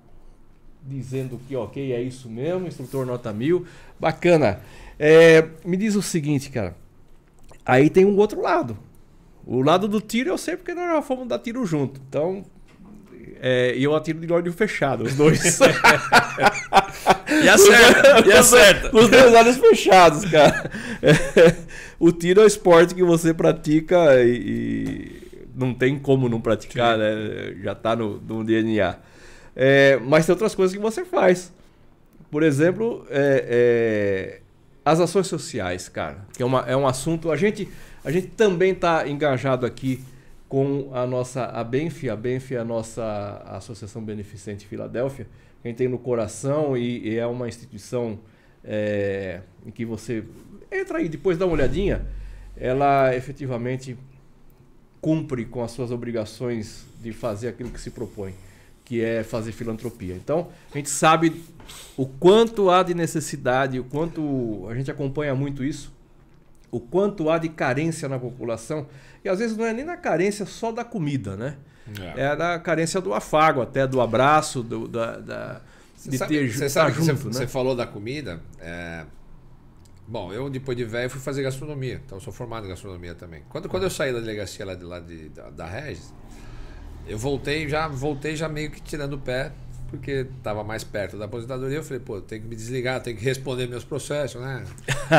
dizendo 0.84 1.42
que 1.48 1.56
ok, 1.56 1.92
é 1.92 2.00
isso 2.00 2.30
mesmo, 2.30 2.68
instrutor 2.68 3.04
nota 3.04 3.34
mil. 3.34 3.66
Bacana. 4.00 4.60
É, 5.00 5.50
me 5.66 5.76
diz 5.76 5.96
o 5.96 6.04
seguinte, 6.04 6.52
cara. 6.52 6.76
Aí 7.66 7.90
tem 7.90 8.06
um 8.06 8.16
outro 8.16 8.42
lado. 8.42 8.78
O 9.44 9.64
lado 9.64 9.88
do 9.88 10.00
tiro 10.00 10.30
eu 10.30 10.38
sei 10.38 10.56
porque 10.56 10.76
nós 10.76 10.88
já 10.88 11.02
fomos 11.02 11.28
dar 11.28 11.40
tiro 11.40 11.66
junto. 11.66 12.00
Então, 12.08 12.46
é, 13.42 13.76
eu 13.76 13.96
atiro 13.96 14.20
de 14.20 14.32
olho 14.32 14.54
fechado, 14.54 15.04
os 15.04 15.16
dois. 15.16 15.42
e 17.44 17.50
acerta, 17.50 18.28
e 18.28 18.32
acerta. 18.32 18.90
Com 18.92 19.00
os 19.00 19.10
dois 19.10 19.34
olhos 19.34 19.58
fechados, 19.58 20.26
cara. 20.26 20.70
É, 21.02 21.56
o 22.00 22.12
tiro 22.12 22.42
é 22.42 22.44
o 22.44 22.48
esporte 22.48 22.94
que 22.94 23.04
você 23.04 23.34
pratica 23.34 24.24
e, 24.24 24.36
e 24.36 25.48
não 25.56 25.74
tem 25.74 25.98
como 25.98 26.30
não 26.30 26.40
praticar, 26.40 26.96
Sim. 26.96 27.02
né? 27.02 27.56
Já 27.64 27.72
está 27.72 27.96
no, 27.96 28.20
no 28.20 28.44
DNA. 28.44 28.98
É, 29.56 29.98
mas 29.98 30.26
tem 30.26 30.34
outras 30.34 30.54
coisas 30.54 30.76
que 30.76 30.82
você 30.82 31.04
faz. 31.04 31.52
Por 32.30 32.44
exemplo, 32.44 33.06
é, 33.10 34.40
é 34.42 34.42
as 34.86 35.02
ações 35.02 35.28
sociais, 35.28 35.90
cara, 35.90 36.26
que 36.34 36.42
é, 36.42 36.46
uma, 36.46 36.62
é 36.62 36.76
um 36.78 36.88
assunto. 36.88 37.30
A 37.32 37.36
gente, 37.36 37.68
a 38.06 38.12
gente 38.12 38.28
também 38.28 38.72
está 38.72 39.08
engajado 39.08 39.66
aqui 39.66 40.02
com 40.48 40.92
a 40.94 41.06
nossa 41.06 41.46
a 41.46 41.62
Benfi, 41.64 42.10
a 42.10 42.16
Benfi 42.16 42.56
é 42.56 42.60
a 42.60 42.64
nossa 42.64 43.44
Associação 43.48 44.02
Beneficente 44.02 44.66
Filadélfia, 44.66 45.26
que 45.62 45.68
a 45.68 45.70
gente 45.70 45.78
tem 45.78 45.90
no 45.90 45.98
coração 45.98 46.78
e, 46.78 47.10
e 47.10 47.18
é 47.18 47.26
uma 47.26 47.50
instituição 47.50 48.18
é, 48.64 49.42
em 49.66 49.72
que 49.72 49.84
você 49.84 50.24
entra 50.72 51.00
aí, 51.00 51.10
depois 51.10 51.38
dá 51.38 51.46
uma 51.46 51.54
olhadinha, 51.54 52.06
ela 52.56 53.16
efetivamente 53.16 53.98
cumpre 55.02 55.46
com 55.46 55.64
as 55.64 55.72
suas 55.72 55.92
obrigações 55.92 56.86
de 57.02 57.12
fazer 57.12 57.48
aquilo 57.48 57.70
que 57.70 57.80
se 57.80 57.92
propõe, 57.92 58.34
que 58.84 59.02
é 59.02 59.24
fazer 59.24 59.52
filantropia. 59.52 60.16
Então, 60.16 60.50
a 60.74 60.78
gente 60.78 60.90
sabe 60.90 61.44
o 61.96 62.06
quanto 62.06 62.70
há 62.70 62.84
de 62.84 62.94
necessidade, 62.94 63.80
o 63.80 63.84
quanto 63.84 64.68
a 64.70 64.76
gente 64.76 64.90
acompanha 64.90 65.36
muito 65.36 65.64
isso, 65.64 65.94
o 66.72 66.80
quanto 66.80 67.30
há 67.30 67.38
de 67.38 67.50
carência 67.50 68.10
na 68.10 68.20
população, 68.20 68.88
e 69.24 69.30
às 69.30 69.40
vezes 69.40 69.56
não 69.56 69.66
é 69.66 69.74
nem 69.74 69.86
na 69.86 69.98
carência 69.98 70.46
só 70.46 70.72
da 70.72 70.84
comida, 70.84 71.36
né? 71.36 71.58
É, 72.16 72.26
é 72.26 72.36
da 72.36 72.60
carência 72.60 73.00
do 73.00 73.14
afago, 73.14 73.62
até 73.62 73.88
do 73.88 74.02
abraço, 74.02 74.62
do, 74.62 74.88
da, 74.88 75.18
da 75.18 75.62
de 76.06 76.18
sabe, 76.18 76.38
ter 76.38 76.52
você 76.52 76.70
sabe 76.70 76.92
junto. 76.94 77.16
Você, 77.16 77.28
né? 77.28 77.34
você 77.34 77.48
falou 77.48 77.76
da 77.76 77.86
comida. 77.86 78.40
É... 78.60 79.06
Bom, 80.08 80.32
eu 80.32 80.50
depois 80.50 80.78
de 80.78 80.86
velho 80.86 81.10
fui 81.10 81.20
fazer 81.20 81.44
gastronomia, 81.44 82.02
então 82.06 82.20
sou 82.20 82.32
formado 82.32 82.66
em 82.66 82.70
gastronomia 82.70 83.14
também. 83.14 83.44
Quando, 83.50 83.68
quando 83.68 83.84
eu 83.84 83.90
saí 83.90 84.14
da 84.14 84.20
delegacia 84.20 84.66
lá 84.66 84.74
de, 84.74 84.84
lá 84.86 85.00
de, 85.00 85.30
da, 85.30 85.50
da 85.50 85.66
Regis, 85.66 86.14
eu 87.06 87.18
voltei 87.18 87.68
já 87.68 87.88
voltei 87.88 88.36
já 88.36 88.48
meio 88.48 88.72
que 88.72 88.82
tirando 88.82 89.14
o 89.14 89.20
pé 89.20 89.52
porque 89.90 90.28
estava 90.38 90.64
mais 90.64 90.84
perto 90.84 91.18
da 91.18 91.26
aposentadoria. 91.26 91.78
Eu 91.78 91.84
falei, 91.84 92.00
pô, 92.00 92.22
tem 92.22 92.42
que 92.42 92.48
me 92.48 92.56
desligar, 92.56 93.02
tem 93.02 93.16
que 93.16 93.24
responder 93.24 93.68
meus 93.68 93.84
processos, 93.84 94.42
né? 94.42 94.64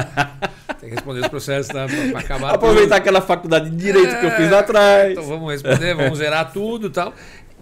tem 0.79 0.89
que 0.89 0.95
responder 0.95 1.21
os 1.21 1.29
processos 1.29 1.73
né, 1.73 1.87
para 2.11 2.21
acabar. 2.21 2.55
Aproveitar 2.55 2.97
tudo. 2.97 3.01
aquela 3.01 3.21
faculdade 3.21 3.71
de 3.71 3.77
direito 3.77 4.15
é, 4.15 4.21
que 4.21 4.27
eu 4.27 4.31
fiz 4.33 4.51
lá 4.51 4.61
atrás. 4.61 5.13
Então 5.13 5.25
vamos 5.25 5.51
responder, 5.51 5.95
vamos 5.95 6.19
zerar 6.19 6.53
tudo 6.53 6.89
e 6.89 6.91
tal. 6.91 7.15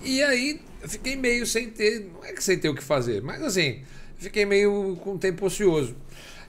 E 0.03 0.23
aí 0.23 0.61
eu 0.83 0.89
fiquei 0.89 1.17
meio 1.17 1.47
sem 1.47 1.71
ter, 1.71 2.11
não 2.13 2.25
é 2.25 2.33
que 2.33 2.43
sem 2.43 2.59
ter 2.59 2.69
o 2.69 2.75
que 2.75 2.83
fazer, 2.83 3.23
mas 3.23 3.43
assim, 3.43 3.83
fiquei 4.19 4.45
meio 4.45 4.97
com 5.03 5.17
tempo 5.17 5.47
ocioso. 5.47 5.95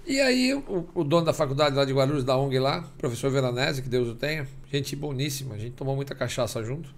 E 0.08 0.22
aí 0.22 0.54
o, 0.54 0.88
o, 0.96 1.04
dono 1.04 1.26
da 1.26 1.34
faculdade 1.34 1.76
lá 1.76 1.84
de 1.84 1.92
Guarulhos, 1.92 2.24
da 2.24 2.38
ONG 2.38 2.58
lá, 2.60 2.82
professor 2.98 3.30
Veranese, 3.30 3.82
que 3.82 3.90
Deus 3.90 4.08
o 4.08 4.16
tenha, 4.16 4.48
gente 4.72 4.96
boníssima, 4.96 5.56
a 5.56 5.58
gente 5.58 5.74
tomou 5.74 5.98
muita 5.98 6.16
cachaça 6.16 6.64
junto. 6.64 6.96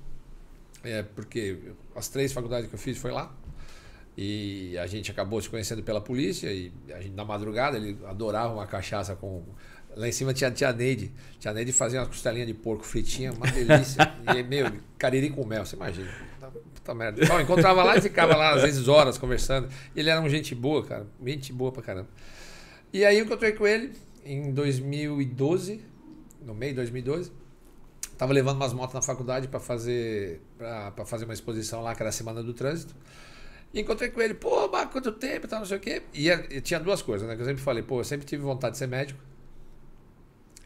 É, 0.84 1.02
porque 1.02 1.58
as 1.96 2.08
três 2.08 2.32
faculdades 2.32 2.70
que 2.70 2.76
eu 2.76 2.80
fiz 2.80 3.00
foi 3.00 3.12
lá. 3.12 3.34
E 4.16 4.78
a 4.78 4.86
gente 4.86 5.10
acabou 5.10 5.42
se 5.42 5.50
conhecendo 5.50 5.82
pela 5.82 6.00
polícia 6.00 6.52
e 6.52 6.72
a 6.94 7.02
gente, 7.02 7.16
na 7.16 7.26
madrugada 7.26 7.78
ele 7.78 7.98
adorava 8.06 8.54
uma 8.54 8.68
cachaça 8.68 9.16
com. 9.16 9.44
Lá 9.96 10.08
em 10.08 10.12
cima 10.12 10.32
tinha 10.32 10.50
a 10.50 10.52
tia 10.52 10.72
Neide. 10.72 11.12
Tia 11.40 11.52
Neide 11.52 11.72
fazia 11.72 12.00
umas 12.00 12.10
costelinhas 12.10 12.48
de 12.48 12.54
porco 12.54 12.84
fritinha, 12.84 13.32
uma 13.32 13.48
delícia. 13.48 14.14
e, 14.38 14.44
meu, 14.44 14.72
cariri 15.00 15.32
com 15.32 15.44
mel, 15.46 15.66
você 15.66 15.76
imagina. 15.76 16.10
Puta 16.76 16.94
merda. 16.94 17.24
Então, 17.24 17.42
encontrava 17.42 17.82
lá 17.84 17.98
e 17.98 18.02
ficava 18.02 18.36
lá 18.36 18.54
às 18.54 18.62
vezes 18.62 18.88
horas 18.88 19.18
conversando. 19.18 19.68
Ele 19.96 20.10
era 20.10 20.22
um 20.22 20.30
gente 20.30 20.54
boa, 20.54 20.86
cara. 20.86 21.08
Gente 21.26 21.52
boa 21.52 21.72
pra 21.72 21.82
caramba. 21.82 22.08
E 22.92 23.06
aí 23.06 23.20
eu 23.20 23.26
encontrei 23.26 23.52
com 23.52 23.68
ele 23.68 23.94
em 24.26 24.52
2012, 24.52 25.82
no 26.42 26.56
meio 26.56 26.72
de 26.72 26.78
2012. 26.78 27.32
Tava 28.18 28.34
levando 28.34 28.58
umas 28.58 28.74
motos 28.74 28.94
na 28.94 29.02
faculdade 29.02 29.48
para 29.48 29.60
fazer 29.60 30.42
para 30.58 31.06
fazer 31.06 31.26
uma 31.26 31.34
exposição 31.34 31.82
lá, 31.82 31.96
que 31.96 32.02
era 32.02 32.10
a 32.10 32.12
Semana 32.12 32.44
do 32.44 32.54
Trânsito. 32.54 32.96
E 33.74 33.80
encontrei 33.80 34.10
com 34.10 34.20
ele, 34.20 34.34
pô, 34.34 34.68
Marco, 34.68 34.94
quanto 34.94 35.12
tempo 35.12 35.48
tal, 35.48 35.60
não 35.60 35.66
sei 35.66 35.78
o 35.78 35.80
quê. 35.80 36.02
E, 36.14 36.28
e, 36.30 36.60
tinha 36.62 36.80
duas 36.80 37.02
coisas, 37.02 37.28
né? 37.28 37.36
Que 37.36 37.42
eu 37.42 37.46
sempre 37.46 37.62
falei, 37.62 37.84
pô, 37.84 38.00
eu 38.00 38.04
sempre 38.04 38.26
tive 38.26 38.42
vontade 38.42 38.74
de 38.74 38.80
ser 38.80 38.88
médico. 38.88 39.20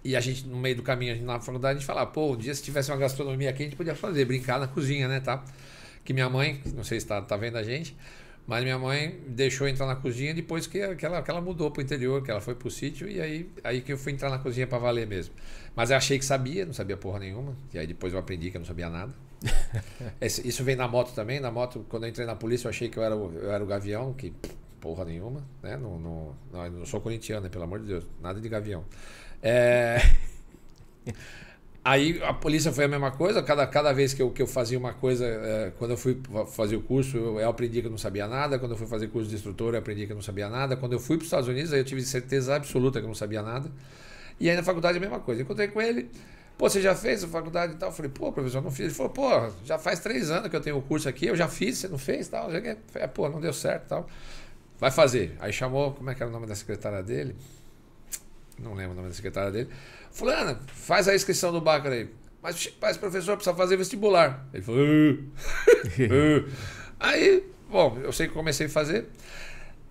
E 0.04 0.16
a 0.16 0.22
gente, 0.22 0.48
no 0.48 0.58
meio 0.58 0.76
do 0.76 0.84
caminho, 0.84 1.22
na 1.24 1.40
faculdade, 1.40 1.78
a 1.78 1.80
gente 1.80 1.88
falava, 1.88 2.10
pô, 2.10 2.34
um 2.34 2.38
dia 2.38 2.54
se 2.54 2.64
tivesse 2.64 2.92
uma 2.92 2.98
gastronomia 2.98 3.50
aqui, 3.50 3.64
a 3.64 3.66
gente 3.66 3.76
podia 3.76 3.96
fazer, 3.96 4.26
brincar 4.26 4.60
na 4.60 4.68
cozinha, 4.68 5.08
né, 5.08 5.20
tá? 5.20 5.44
Que 6.04 6.14
minha 6.14 6.30
mãe, 6.30 6.62
não 6.74 6.84
sei 6.84 7.00
se 7.00 7.08
tá, 7.08 7.22
tá 7.22 7.38
vendo 7.38 7.58
a 7.58 7.64
gente, 7.64 7.96
mas 8.46 8.64
minha 8.64 8.78
mãe 8.78 9.20
deixou 9.28 9.68
entrar 9.68 9.86
na 9.86 9.96
cozinha 9.96 10.34
depois 10.34 10.68
que, 10.68 10.96
que, 10.96 11.06
ela, 11.06 11.22
que 11.22 11.32
ela 11.32 11.42
mudou 11.42 11.72
pro 11.72 11.82
interior, 11.82 12.22
que 12.22 12.30
ela 12.30 12.42
foi 12.42 12.56
pro 12.56 12.70
sítio, 12.70 13.10
e 13.10 13.22
aí, 13.22 13.50
aí 13.64 13.82
que 13.82 13.94
eu 13.94 13.98
fui 13.98 14.12
entrar 14.12 14.30
na 14.30 14.38
cozinha 14.38 14.68
para 14.68 14.78
valer 14.78 15.08
mesmo. 15.08 15.34
Mas 15.76 15.92
eu 15.92 15.98
achei 15.98 16.20
que 16.20 16.26
sabia, 16.26 16.66
não 16.66 16.74
sabia 16.74 16.98
porra 16.98 17.20
nenhuma. 17.20 17.56
E 17.74 17.80
aí 17.80 17.88
depois 17.88 18.14
eu 18.14 18.20
aprendi 18.20 18.52
que 18.52 18.58
eu 18.58 18.60
não 18.60 18.66
sabia 18.66 18.90
nada. 18.90 19.14
Isso 20.22 20.64
vem 20.64 20.76
na 20.76 20.88
moto 20.88 21.14
também. 21.14 21.40
Na 21.40 21.52
moto, 21.52 21.86
quando 21.90 22.04
eu 22.04 22.10
entrei 22.10 22.28
na 22.28 22.36
polícia, 22.36 22.68
eu 22.68 22.70
achei 22.70 22.90
que 22.90 22.98
eu 22.98 23.04
era 23.04 23.16
o, 23.16 23.34
eu 23.34 23.52
era 23.52 23.64
o 23.64 23.68
gavião, 23.68 24.14
que 24.14 24.34
porra 24.80 25.06
nenhuma, 25.06 25.42
né? 25.62 25.78
Não, 25.78 25.98
não, 25.98 26.36
não, 26.52 26.70
não 26.70 26.86
sou 26.86 27.00
corintiano, 27.00 27.44
né? 27.44 27.50
pelo 27.50 27.64
amor 27.64 27.80
de 27.80 27.88
Deus. 27.88 28.06
Nada 28.22 28.42
de 28.42 28.50
gavião. 28.50 28.84
É... 29.42 29.98
Aí 31.86 32.22
a 32.24 32.34
polícia 32.34 32.72
foi 32.72 32.86
a 32.86 32.88
mesma 32.88 33.12
coisa, 33.12 33.44
cada, 33.44 33.68
cada 33.68 33.92
vez 33.92 34.14
que 34.14 34.22
eu, 34.22 34.32
que 34.32 34.42
eu 34.42 34.48
fazia 34.48 34.80
uma 34.80 34.94
coisa, 34.94 35.26
é, 35.26 35.74
quando 35.78 35.92
eu 35.92 35.98
fui 35.98 36.18
fazer 36.54 36.78
o 36.78 36.82
curso, 36.82 37.18
eu, 37.18 37.50
aprendi 37.50 37.82
que 37.82 37.88
eu 37.88 37.92
não 37.92 37.98
sabia 37.98 38.26
nada, 38.26 38.58
quando 38.58 38.72
eu 38.72 38.78
fui 38.78 38.88
fazer 38.88 39.10
curso 39.10 39.28
de 39.28 39.36
instrutor, 39.36 39.74
eu 39.74 39.80
aprendi 39.80 40.06
que 40.06 40.14
eu 40.14 40.16
não 40.16 40.24
sabia 40.24 40.48
nada, 40.48 40.78
quando 40.78 40.94
eu 40.94 41.00
fui 41.00 41.18
para 41.18 41.24
os 41.24 41.28
Estados 41.28 41.50
Unidos, 41.50 41.74
aí 41.74 41.82
eu 41.82 41.84
tive 41.84 42.02
certeza 42.02 42.56
absoluta 42.56 43.00
que 43.00 43.06
eu 43.06 43.10
não 43.10 43.16
sabia 43.16 43.42
nada. 43.42 43.70
E 44.40 44.50
aí 44.50 44.56
na 44.56 44.64
faculdade 44.64 44.98
a 44.98 45.02
mesma 45.02 45.20
coisa. 45.20 45.42
Encontrei 45.42 45.68
com 45.68 45.82
ele, 45.82 46.10
pô, 46.58 46.70
você 46.70 46.82
já 46.82 46.96
fez 46.96 47.22
a 47.24 47.28
faculdade 47.28 47.74
e 47.74 47.76
tal? 47.76 47.90
Eu 47.90 47.94
falei, 47.94 48.12
pô, 48.12 48.32
professor, 48.32 48.62
não 48.62 48.72
fiz. 48.72 48.86
Ele 48.86 48.94
falou, 48.94 49.12
pô, 49.12 49.52
já 49.66 49.78
faz 49.78 50.00
três 50.00 50.32
anos 50.32 50.50
que 50.50 50.56
eu 50.56 50.62
tenho 50.62 50.78
o 50.78 50.82
curso 50.82 51.10
aqui, 51.10 51.26
eu 51.26 51.36
já 51.36 51.50
fiz, 51.50 51.80
você 51.80 51.90
não 51.90 51.98
fez 51.98 52.30
tal. 52.30 52.50
Eu 52.50 52.62
falei, 52.62 52.78
é, 52.96 53.08
pô, 53.08 53.28
não 53.28 53.42
deu 53.42 53.52
certo 53.52 53.88
tal. 53.90 54.08
Vai 54.80 54.90
fazer. 54.90 55.36
Aí 55.40 55.52
chamou, 55.52 55.92
como 55.94 56.10
é 56.10 56.16
que 56.16 56.24
era 56.24 56.30
o 56.30 56.34
nome 56.34 56.48
da 56.48 56.56
secretária 56.56 57.04
dele? 57.04 57.36
Não 58.60 58.74
lembro 58.74 58.94
o 58.94 58.96
nome 58.96 59.10
da 59.10 59.14
secretária 59.14 59.52
dele. 59.52 59.70
Fulana, 60.14 60.60
faz 60.68 61.08
a 61.08 61.16
inscrição 61.16 61.52
do 61.52 61.60
Bacra 61.60 61.96
aí. 61.96 62.10
Mas, 62.42 62.72
mas 62.80 62.98
professor, 62.98 63.36
precisa 63.36 63.56
fazer 63.56 63.78
vestibular. 63.78 64.48
Ele 64.54 64.64
falou. 64.64 65.18
aí, 67.00 67.44
bom, 67.70 67.98
eu 68.04 68.14
sei 68.14 68.28
que 68.28 68.34
comecei 68.34 68.68
a 68.68 68.70
fazer. 68.70 69.10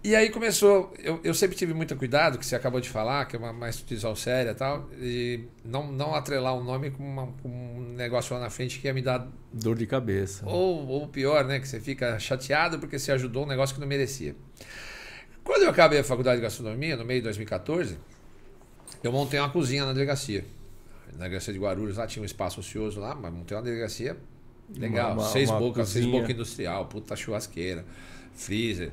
E 0.04 0.14
aí 0.14 0.30
começou. 0.30 0.92
Eu, 0.98 1.20
eu 1.24 1.32
sempre 1.32 1.56
tive 1.56 1.74
muito 1.74 1.96
cuidado, 1.96 2.38
que 2.38 2.46
você 2.46 2.54
acabou 2.54 2.80
de 2.80 2.88
falar, 2.88 3.24
que 3.24 3.36
é 3.36 3.38
uma, 3.38 3.50
uma 3.50 3.68
instituição 3.68 4.14
séria 4.14 4.50
e 4.50 4.54
tal, 4.54 4.88
e 5.00 5.44
não, 5.64 5.90
não 5.90 6.14
atrelar 6.14 6.54
um 6.54 6.62
nome 6.62 6.90
com, 6.90 7.02
uma, 7.02 7.26
com, 7.40 7.48
um 7.48 7.94
negócio 7.94 8.34
lá 8.34 8.40
na 8.40 8.50
frente 8.50 8.78
que 8.78 8.86
ia 8.86 8.94
me 8.94 9.02
dar. 9.02 9.28
Dor 9.52 9.76
de 9.76 9.86
cabeça. 9.86 10.44
Ou, 10.46 10.86
ou 10.88 11.08
pior, 11.08 11.44
né? 11.44 11.58
Que 11.58 11.68
você 11.68 11.80
fica 11.80 12.18
chateado 12.18 12.78
porque 12.78 12.98
você 12.98 13.12
ajudou 13.12 13.44
um 13.44 13.48
negócio 13.48 13.74
que 13.74 13.80
não 13.80 13.88
merecia. 13.88 14.36
Quando 15.42 15.62
eu 15.62 15.70
acabei 15.70 15.98
a 15.98 16.04
faculdade 16.04 16.36
de 16.36 16.42
gastronomia, 16.42 16.96
no 16.96 17.04
meio 17.04 17.20
de 17.20 17.24
2014, 17.24 17.98
eu 19.02 19.12
montei 19.12 19.38
uma 19.38 19.50
cozinha 19.50 19.84
na 19.84 19.92
delegacia. 19.92 20.44
Na 21.12 21.18
delegacia 21.18 21.52
de 21.52 21.58
Guarulhos, 21.58 21.96
lá 21.96 22.06
tinha 22.06 22.22
um 22.22 22.26
espaço 22.26 22.60
ocioso 22.60 23.00
lá, 23.00 23.14
mas 23.14 23.32
montei 23.32 23.56
uma 23.56 23.62
delegacia 23.62 24.16
legal. 24.76 25.12
Uma, 25.12 25.22
uma, 25.22 25.30
seis 25.30 25.50
bocas, 25.50 25.88
seis 25.88 26.06
bocas 26.06 26.30
industrial, 26.30 26.86
puta 26.86 27.16
churrasqueira, 27.16 27.84
freezer. 28.34 28.92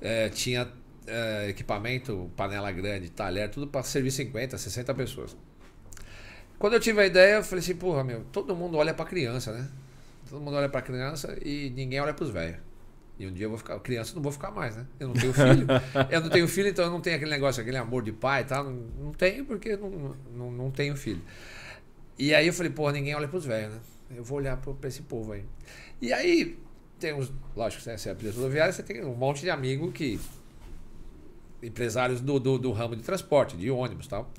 É, 0.00 0.28
tinha 0.28 0.68
é, 1.06 1.48
equipamento, 1.48 2.30
panela 2.36 2.70
grande, 2.72 3.10
talher, 3.10 3.50
tudo 3.50 3.66
para 3.66 3.82
servir 3.82 4.10
50, 4.10 4.56
60 4.56 4.94
pessoas. 4.94 5.36
Quando 6.58 6.74
eu 6.74 6.80
tive 6.80 7.00
a 7.00 7.06
ideia, 7.06 7.36
eu 7.36 7.44
falei 7.44 7.62
assim, 7.62 7.74
porra, 7.74 8.04
meu, 8.04 8.24
todo 8.32 8.54
mundo 8.54 8.76
olha 8.76 8.92
para 8.92 9.04
criança, 9.06 9.52
né? 9.52 9.68
Todo 10.28 10.40
mundo 10.40 10.56
olha 10.56 10.68
para 10.68 10.82
criança 10.82 11.36
e 11.42 11.70
ninguém 11.70 12.00
olha 12.00 12.12
para 12.12 12.24
os 12.24 12.30
velhos. 12.30 12.58
E 13.20 13.26
um 13.26 13.32
dia 13.34 13.44
eu 13.44 13.50
vou 13.50 13.58
ficar, 13.58 13.78
criança, 13.80 14.14
não 14.14 14.22
vou 14.22 14.32
ficar 14.32 14.50
mais, 14.50 14.74
né? 14.74 14.86
Eu 14.98 15.08
não 15.08 15.14
tenho 15.14 15.34
filho. 15.34 15.66
eu 16.08 16.20
não 16.22 16.30
tenho 16.30 16.48
filho, 16.48 16.68
então 16.70 16.86
eu 16.86 16.90
não 16.90 17.02
tenho 17.02 17.16
aquele 17.16 17.30
negócio, 17.30 17.60
aquele 17.60 17.76
amor 17.76 18.02
de 18.02 18.12
pai 18.12 18.40
e 18.40 18.44
tal. 18.46 18.64
Não, 18.64 18.72
não 18.72 19.12
tenho 19.12 19.44
porque 19.44 19.76
não, 19.76 20.16
não, 20.34 20.50
não 20.50 20.70
tenho 20.70 20.96
filho. 20.96 21.20
E 22.18 22.34
aí 22.34 22.46
eu 22.46 22.52
falei, 22.54 22.72
pô, 22.72 22.90
ninguém 22.90 23.14
olha 23.14 23.28
pros 23.28 23.44
velhos, 23.44 23.74
né? 23.74 23.80
Eu 24.16 24.24
vou 24.24 24.38
olhar 24.38 24.56
pra, 24.56 24.72
pra 24.72 24.88
esse 24.88 25.02
povo 25.02 25.32
aí. 25.32 25.44
E 26.00 26.14
aí, 26.14 26.58
tem 26.98 27.12
uns, 27.12 27.30
lógico, 27.54 27.86
né, 27.86 27.98
você 27.98 28.08
é 28.08 28.12
a 28.12 28.14
polícia 28.14 28.40
rodoviária, 28.40 28.72
você 28.72 28.82
tem 28.82 29.04
um 29.04 29.14
monte 29.14 29.42
de 29.42 29.50
amigo 29.50 29.92
que. 29.92 30.18
empresários 31.62 32.22
do, 32.22 32.40
do, 32.40 32.58
do 32.58 32.72
ramo 32.72 32.96
de 32.96 33.02
transporte, 33.02 33.54
de 33.54 33.70
ônibus 33.70 34.06
e 34.06 34.08
tal. 34.08 34.32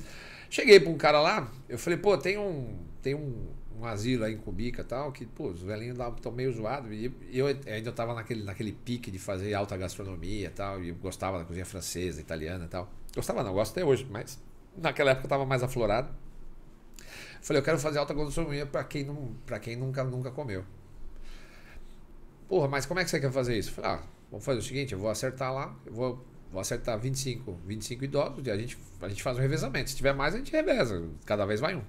Cheguei 0.50 0.80
pra 0.80 0.90
um 0.90 0.98
cara 0.98 1.22
lá, 1.22 1.52
eu 1.70 1.78
falei, 1.78 2.00
pô, 2.00 2.18
tem 2.18 2.36
um. 2.36 2.80
Tem 3.00 3.14
um 3.14 3.46
um 3.82 3.86
asilo 3.86 4.24
aí 4.24 4.34
em 4.34 4.38
Cubica 4.38 4.82
e 4.82 4.86
tal, 4.86 5.12
que, 5.12 5.26
pô, 5.26 5.48
os 5.48 5.62
velhinhos 5.62 5.98
lá 5.98 6.10
estão 6.10 6.32
meio 6.32 6.54
zoados. 6.54 6.92
E 6.92 7.12
eu 7.34 7.48
ainda 7.48 7.90
estava 7.90 8.14
naquele, 8.14 8.44
naquele 8.44 8.72
pique 8.72 9.10
de 9.10 9.18
fazer 9.18 9.54
alta 9.54 9.76
gastronomia 9.76 10.48
e 10.48 10.50
tal, 10.52 10.84
e 10.84 10.90
eu 10.90 10.96
gostava 10.96 11.40
da 11.40 11.46
cozinha 11.46 11.66
francesa, 11.66 12.22
italiana 12.22 12.66
e 12.66 12.68
tal. 12.68 12.90
Gostava 13.16 13.44
não, 13.44 13.54
gosto 13.54 13.72
até 13.72 13.84
hoje, 13.84 14.08
mas 14.10 14.40
naquela 14.78 15.12
época 15.12 15.26
estava 15.26 15.46
mais 15.46 15.64
aflorado. 15.64 16.14
Falei, 17.42 17.60
eu 17.60 17.66
quero 17.66 17.80
fazer 17.80 17.98
alta 17.98 18.14
gastronomia 18.14 18.66
para 18.68 18.84
quem, 18.84 19.04
não, 19.04 19.34
quem 19.62 19.76
nunca, 19.76 20.04
nunca 20.04 20.30
comeu. 20.30 20.64
Porra, 22.48 22.68
mas 22.68 22.86
como 22.86 23.00
é 23.00 23.04
que 23.04 23.10
você 23.10 23.20
quer 23.20 23.32
fazer 23.32 23.58
isso? 23.58 23.72
Falei, 23.72 23.92
ah, 23.92 24.04
vamos 24.30 24.46
fazer 24.46 24.60
o 24.60 24.62
seguinte, 24.62 24.94
eu 24.94 25.00
vou 25.00 25.10
acertar 25.10 25.52
lá, 25.52 25.76
eu 25.86 25.94
vou, 25.94 26.24
vou 26.52 26.62
acertar 26.62 27.00
25, 27.00 27.60
25 27.66 28.04
idosos 28.04 28.46
e 28.46 28.52
a 28.52 28.58
gente, 28.58 28.78
a 29.02 29.10
gente 29.10 29.24
faz 29.24 29.38
um 29.38 29.42
revezamento. 29.42 29.90
Se 29.90 29.96
tiver 29.96 30.14
mais, 30.14 30.36
a 30.36 30.38
gente 30.38 30.52
reveza, 30.52 31.04
cada 31.26 31.46
vez 31.46 31.60
vai 31.60 31.76
um. 31.76 31.82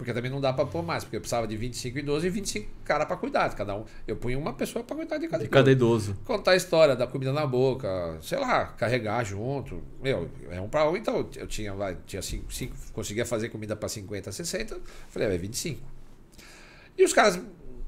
Porque 0.00 0.14
também 0.14 0.30
não 0.30 0.40
dá 0.40 0.50
para 0.50 0.64
pôr 0.64 0.82
mais, 0.82 1.04
porque 1.04 1.16
eu 1.16 1.20
precisava 1.20 1.46
de 1.46 1.54
25 1.58 1.98
idosos 1.98 2.24
e 2.24 2.30
25 2.30 2.66
caras 2.86 3.06
para 3.06 3.18
cuidar 3.18 3.48
de 3.48 3.56
cada 3.56 3.76
um. 3.76 3.84
Eu 4.08 4.16
punha 4.16 4.38
uma 4.38 4.54
pessoa 4.54 4.82
para 4.82 4.96
cuidar 4.96 5.18
de 5.18 5.28
cada, 5.28 5.44
de 5.44 5.50
cada 5.50 5.70
idoso. 5.70 6.16
Contar 6.24 6.52
a 6.52 6.56
história 6.56 6.96
da 6.96 7.06
comida 7.06 7.34
na 7.34 7.46
boca, 7.46 8.16
sei 8.22 8.38
lá, 8.38 8.64
carregar 8.64 9.22
junto. 9.24 9.82
Meu, 10.02 10.30
é 10.50 10.58
um 10.58 10.70
para 10.70 10.88
um, 10.88 10.96
então 10.96 11.28
eu 11.36 11.46
tinha, 11.46 11.74
vai, 11.74 11.98
tinha 12.06 12.22
cinco, 12.22 12.50
cinco, 12.50 12.74
conseguia 12.94 13.26
fazer 13.26 13.50
comida 13.50 13.76
para 13.76 13.90
50, 13.90 14.32
60, 14.32 14.80
falei, 15.10 15.28
é 15.28 15.36
25. 15.36 15.82
E 16.96 17.04
os 17.04 17.12
caras, 17.12 17.38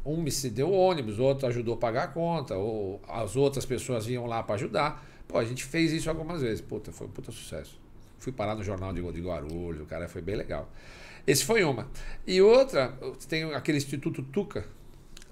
um 0.04 0.18
me 0.18 0.30
deu 0.50 0.70
ônibus, 0.70 1.18
outro 1.18 1.46
ajudou 1.46 1.76
a 1.76 1.78
pagar 1.78 2.02
a 2.02 2.08
conta, 2.08 2.58
ou 2.58 3.00
as 3.08 3.36
outras 3.36 3.64
pessoas 3.64 4.06
iam 4.06 4.26
lá 4.26 4.42
para 4.42 4.56
ajudar. 4.56 5.02
Pô, 5.26 5.38
a 5.38 5.44
gente 5.46 5.64
fez 5.64 5.92
isso 5.92 6.10
algumas 6.10 6.42
vezes. 6.42 6.60
Puta, 6.60 6.92
foi 6.92 7.06
um 7.06 7.10
puta 7.10 7.32
sucesso. 7.32 7.80
Fui 8.18 8.32
parar 8.32 8.54
no 8.54 8.62
jornal 8.62 8.92
de, 8.92 9.00
de 9.00 9.20
Guarulhos, 9.22 9.80
o 9.80 9.86
cara 9.86 10.06
foi 10.10 10.20
bem 10.20 10.36
legal. 10.36 10.70
Esse 11.26 11.44
foi 11.44 11.62
uma. 11.64 11.88
E 12.26 12.40
outra, 12.40 12.96
tem 13.28 13.44
aquele 13.54 13.78
Instituto 13.78 14.22
Tuca, 14.22 14.64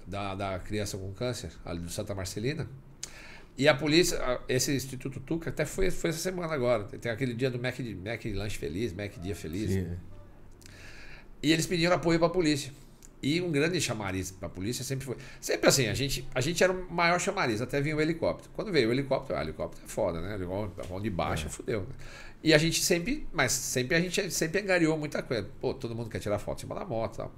da, 0.07 0.35
da 0.35 0.59
criança 0.59 0.97
com 0.97 1.11
câncer, 1.13 1.51
ali 1.65 1.79
do 1.79 1.89
Santa 1.89 2.15
Marcelina. 2.15 2.67
E 3.57 3.67
a 3.67 3.75
polícia, 3.75 4.17
esse 4.47 4.73
Instituto 4.73 5.19
Tuca, 5.19 5.49
até 5.49 5.65
foi, 5.65 5.91
foi 5.91 6.09
essa 6.09 6.19
semana 6.19 6.53
agora. 6.53 6.85
Tem 6.85 7.11
aquele 7.11 7.33
dia 7.33 7.49
do 7.49 7.59
Mac, 7.59 7.77
Mac 7.79 8.25
Lanche 8.33 8.57
Feliz, 8.57 8.93
Mac 8.93 9.13
Dia 9.21 9.35
Feliz. 9.35 9.71
Sim. 9.71 9.97
E 11.43 11.51
eles 11.51 11.65
pediram 11.65 11.95
apoio 11.95 12.19
para 12.19 12.27
a 12.27 12.31
polícia. 12.31 12.71
E 13.23 13.39
um 13.39 13.51
grande 13.51 13.79
chamariz 13.79 14.31
para 14.31 14.47
a 14.47 14.49
polícia 14.49 14.83
sempre 14.83 15.05
foi. 15.05 15.15
Sempre 15.39 15.69
assim, 15.69 15.87
a 15.87 15.93
gente, 15.93 16.27
a 16.33 16.41
gente 16.41 16.63
era 16.63 16.73
o 16.73 16.91
maior 16.91 17.19
chamariz, 17.19 17.61
até 17.61 17.79
vinha 17.79 17.95
o 17.95 18.01
helicóptero. 18.01 18.49
Quando 18.55 18.71
veio 18.71 18.89
o 18.89 18.91
helicóptero, 18.91 19.37
ah, 19.37 19.41
o 19.41 19.43
helicóptero 19.43 19.85
é 19.85 19.87
foda, 19.87 20.21
né? 20.21 20.39
Onde 20.89 21.09
baixa, 21.09 21.47
é. 21.47 21.49
fudeu. 21.49 21.81
Né? 21.81 21.95
E 22.43 22.53
a 22.53 22.57
gente 22.57 22.83
sempre, 22.83 23.27
mas 23.31 23.51
sempre 23.51 23.95
a 23.95 23.99
gente 23.99 24.31
sempre 24.31 24.61
angariou 24.61 24.97
muita 24.97 25.21
coisa. 25.21 25.47
Pô, 25.59 25.73
todo 25.73 25.93
mundo 25.93 26.09
quer 26.09 26.19
tirar 26.19 26.39
foto 26.39 26.57
em 26.57 26.61
cima 26.61 26.73
da 26.73 26.83
moto 26.83 27.13
e 27.13 27.17
tal. 27.17 27.31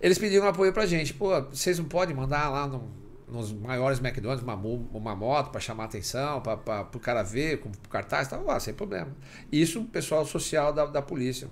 Eles 0.00 0.18
pediram 0.18 0.48
apoio 0.48 0.72
pra 0.72 0.84
gente. 0.84 1.14
Pô, 1.14 1.40
vocês 1.42 1.78
não 1.78 1.84
podem 1.84 2.14
mandar 2.14 2.48
lá 2.48 2.66
no, 2.66 2.90
nos 3.28 3.52
maiores 3.52 4.00
McDonald's 4.00 4.42
uma, 4.42 4.56
uma 4.56 5.14
moto 5.14 5.52
para 5.52 5.60
chamar 5.60 5.84
atenção, 5.84 6.40
para 6.40 6.88
o 6.92 6.98
cara 6.98 7.22
ver, 7.22 7.60
com 7.60 7.70
cartaz, 7.88 8.26
tava 8.26 8.42
lá, 8.42 8.58
sem 8.58 8.74
problema. 8.74 9.14
Isso 9.52 9.80
o 9.80 9.84
pessoal 9.84 10.26
social 10.26 10.72
da, 10.72 10.86
da 10.86 11.00
polícia. 11.00 11.48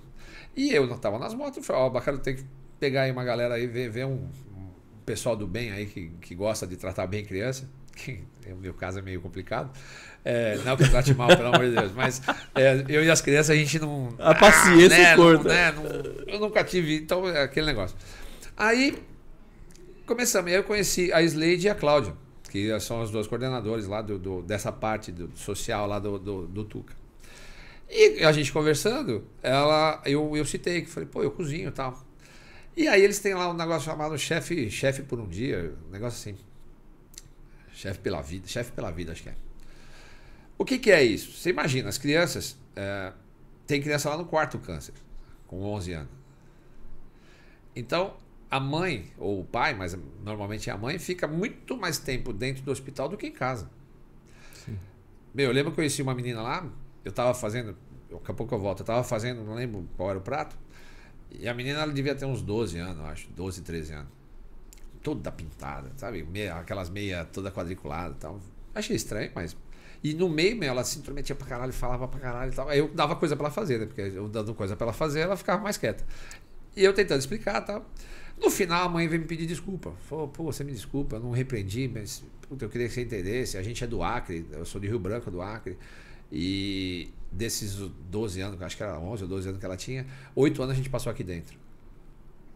E 0.53 0.73
eu 0.73 0.85
não 0.85 0.97
tava 0.97 1.17
nas 1.17 1.33
motos, 1.33 1.65
falei, 1.65 1.81
ó, 1.81 1.87
oh, 1.87 1.89
bacana, 1.89 2.17
tem 2.17 2.35
que 2.35 2.45
pegar 2.81 3.03
aí 3.03 3.11
uma 3.11 3.23
galera 3.23 3.53
aí, 3.53 3.67
ver, 3.67 3.91
ver 3.91 4.07
um, 4.07 4.27
um 4.57 4.69
pessoal 5.05 5.35
do 5.35 5.45
bem 5.45 5.71
aí 5.71 5.85
que, 5.85 6.07
que 6.19 6.33
gosta 6.33 6.65
de 6.65 6.75
tratar 6.75 7.05
bem 7.05 7.23
criança, 7.23 7.69
que 7.95 8.23
no 8.49 8.57
meu 8.57 8.73
caso 8.73 8.97
é 8.97 9.01
meio 9.03 9.21
complicado. 9.21 9.71
É, 10.25 10.57
não 10.65 10.75
que 10.75 10.83
eu 10.83 10.89
trate 10.89 11.13
mal, 11.13 11.27
pelo 11.29 11.47
amor 11.47 11.65
de 11.65 11.75
Deus, 11.75 11.91
mas 11.93 12.21
é, 12.55 12.83
eu 12.89 13.03
e 13.03 13.09
as 13.09 13.21
crianças 13.21 13.51
a 13.51 13.55
gente 13.55 13.79
não. 13.79 14.15
A 14.17 14.33
paciência 14.33 14.97
ah, 14.97 15.09
né, 15.09 15.15
curta. 15.15 15.43
Não, 15.43 15.55
né, 15.55 15.71
não, 15.71 16.33
eu 16.33 16.39
nunca 16.39 16.63
tive, 16.63 16.97
então 16.97 17.27
é 17.27 17.43
aquele 17.43 17.67
negócio. 17.67 17.95
Aí 18.57 18.97
começamos, 20.05 20.51
eu 20.51 20.63
conheci 20.63 21.13
a 21.13 21.21
Slade 21.21 21.67
e 21.67 21.69
a 21.69 21.75
Cláudia, 21.75 22.13
que 22.49 22.79
são 22.79 23.01
as 23.01 23.11
duas 23.11 23.27
coordenadores 23.27 23.87
lá 23.87 24.01
do, 24.01 24.17
do 24.17 24.41
dessa 24.41 24.71
parte 24.71 25.11
do, 25.11 25.31
social 25.35 25.87
lá 25.87 25.99
do, 25.99 26.17
do, 26.17 26.47
do, 26.47 26.63
Tuca. 26.65 26.93
E 27.89 28.23
a 28.23 28.31
gente 28.31 28.51
conversando, 28.51 29.23
ela, 29.41 30.01
eu, 30.05 30.35
eu 30.35 30.45
citei 30.45 30.81
que 30.81 30.89
falei, 30.89 31.07
pô, 31.07 31.23
eu 31.23 31.31
cozinho 31.31 31.69
e 31.69 31.71
tal. 31.71 32.10
E 32.75 32.87
aí 32.87 33.01
eles 33.01 33.19
têm 33.19 33.33
lá 33.33 33.49
um 33.49 33.53
negócio 33.53 33.85
chamado 33.89 34.17
chefe, 34.17 34.69
chefe 34.69 35.01
por 35.03 35.19
um 35.19 35.27
dia, 35.27 35.75
um 35.87 35.91
negócio 35.91 36.17
assim. 36.17 36.39
Chefe 37.73 37.99
pela 37.99 38.21
vida, 38.21 38.47
chefe 38.47 38.71
pela 38.71 38.91
vida, 38.91 39.11
acho 39.11 39.23
que 39.23 39.29
é. 39.29 39.35
O 40.57 40.63
que, 40.63 40.77
que 40.77 40.91
é 40.91 41.03
isso? 41.03 41.31
Você 41.31 41.49
imagina, 41.49 41.89
as 41.89 41.97
crianças. 41.97 42.57
É, 42.75 43.11
tem 43.67 43.81
criança 43.81 44.09
lá 44.09 44.17
no 44.17 44.25
quarto 44.25 44.59
câncer, 44.59 44.93
com 45.47 45.61
11 45.63 45.93
anos. 45.93 46.11
Então, 47.75 48.17
a 48.49 48.59
mãe, 48.59 49.11
ou 49.17 49.39
o 49.39 49.45
pai, 49.45 49.73
mas 49.73 49.97
normalmente 50.23 50.69
é 50.69 50.73
a 50.73 50.77
mãe, 50.77 50.99
fica 50.99 51.27
muito 51.27 51.77
mais 51.77 51.97
tempo 51.97 52.33
dentro 52.33 52.63
do 52.63 52.71
hospital 52.71 53.07
do 53.07 53.17
que 53.17 53.27
em 53.27 53.31
casa. 53.31 53.69
Sim. 54.53 54.77
Meu, 55.33 55.47
eu 55.47 55.53
lembro 55.53 55.71
que 55.71 55.79
eu 55.79 55.83
conheci 55.83 56.01
uma 56.01 56.13
menina 56.13 56.41
lá, 56.41 56.69
eu 57.03 57.09
estava 57.09 57.33
fazendo, 57.33 57.77
daqui 58.09 58.29
a 58.29 58.33
pouco 58.33 58.53
eu 58.53 58.59
volto, 58.59 58.79
eu 58.79 58.83
estava 58.83 59.03
fazendo, 59.03 59.43
não 59.43 59.53
lembro 59.55 59.87
qual 59.95 60.09
era 60.09 60.19
o 60.19 60.21
prato, 60.21 60.57
e 61.39 61.47
a 61.47 61.53
menina 61.53 61.79
ela 61.81 61.93
devia 61.93 62.15
ter 62.15 62.25
uns 62.25 62.41
12 62.41 62.77
anos, 62.77 63.03
acho, 63.05 63.29
12, 63.31 63.61
13 63.61 63.93
anos. 63.93 64.11
Toda 65.01 65.31
pintada, 65.31 65.91
sabe? 65.97 66.23
Meia, 66.23 66.55
aquelas 66.55 66.89
meias 66.89 67.27
toda 67.31 67.51
quadriculada 67.51 68.13
e 68.13 68.19
tal. 68.19 68.39
Achei 68.73 68.95
estranho, 68.95 69.31
mas 69.33 69.55
e 70.03 70.13
no 70.15 70.27
meio, 70.27 70.55
meu, 70.55 70.69
ela 70.69 70.83
se 70.83 70.97
intrometia 70.97 71.35
pra 71.35 71.45
caralho, 71.45 71.71
falava 71.71 72.07
pra 72.07 72.19
caralho 72.19 72.51
e 72.51 72.55
tal. 72.55 72.67
Aí 72.69 72.79
eu 72.79 72.87
dava 72.87 73.15
coisa 73.15 73.35
pra 73.35 73.45
ela 73.45 73.53
fazer, 73.53 73.79
né? 73.79 73.85
Porque 73.85 74.01
eu 74.01 74.27
dando 74.27 74.53
coisa 74.55 74.75
pra 74.75 74.85
ela 74.85 74.93
fazer, 74.93 75.19
ela 75.21 75.37
ficava 75.37 75.61
mais 75.61 75.77
quieta. 75.77 76.03
E 76.75 76.83
eu 76.83 76.93
tentando 76.93 77.19
explicar 77.19 77.61
tal. 77.61 77.85
No 78.39 78.49
final, 78.49 78.85
a 78.85 78.89
mãe 78.89 79.07
veio 79.07 79.21
me 79.21 79.27
pedir 79.27 79.45
desculpa. 79.45 79.93
Falou, 80.07 80.27
pô, 80.27 80.43
você 80.45 80.63
me 80.63 80.71
desculpa, 80.71 81.17
eu 81.17 81.19
não 81.19 81.31
repreendi, 81.31 81.87
mas 81.87 82.23
puta, 82.41 82.65
eu 82.65 82.69
queria 82.69 82.87
que 82.87 82.93
você 82.93 83.01
entendesse. 83.01 83.57
A 83.57 83.63
gente 83.63 83.83
é 83.83 83.87
do 83.87 84.01
Acre, 84.01 84.45
eu 84.51 84.65
sou 84.65 84.81
de 84.81 84.87
Rio 84.87 84.97
Branco, 84.99 85.29
do 85.29 85.41
Acre. 85.41 85.77
E 86.31 87.09
desses 87.31 87.75
12 88.09 88.41
anos, 88.41 88.61
acho 88.61 88.75
que 88.75 88.83
era 88.83 88.99
11 88.99 89.23
ou 89.23 89.29
12 89.29 89.47
anos 89.49 89.59
que 89.59 89.65
ela 89.65 89.77
tinha, 89.77 90.05
8 90.35 90.61
anos 90.61 90.73
a 90.73 90.77
gente 90.77 90.89
passou 90.89 91.11
aqui 91.11 91.23
dentro. 91.23 91.55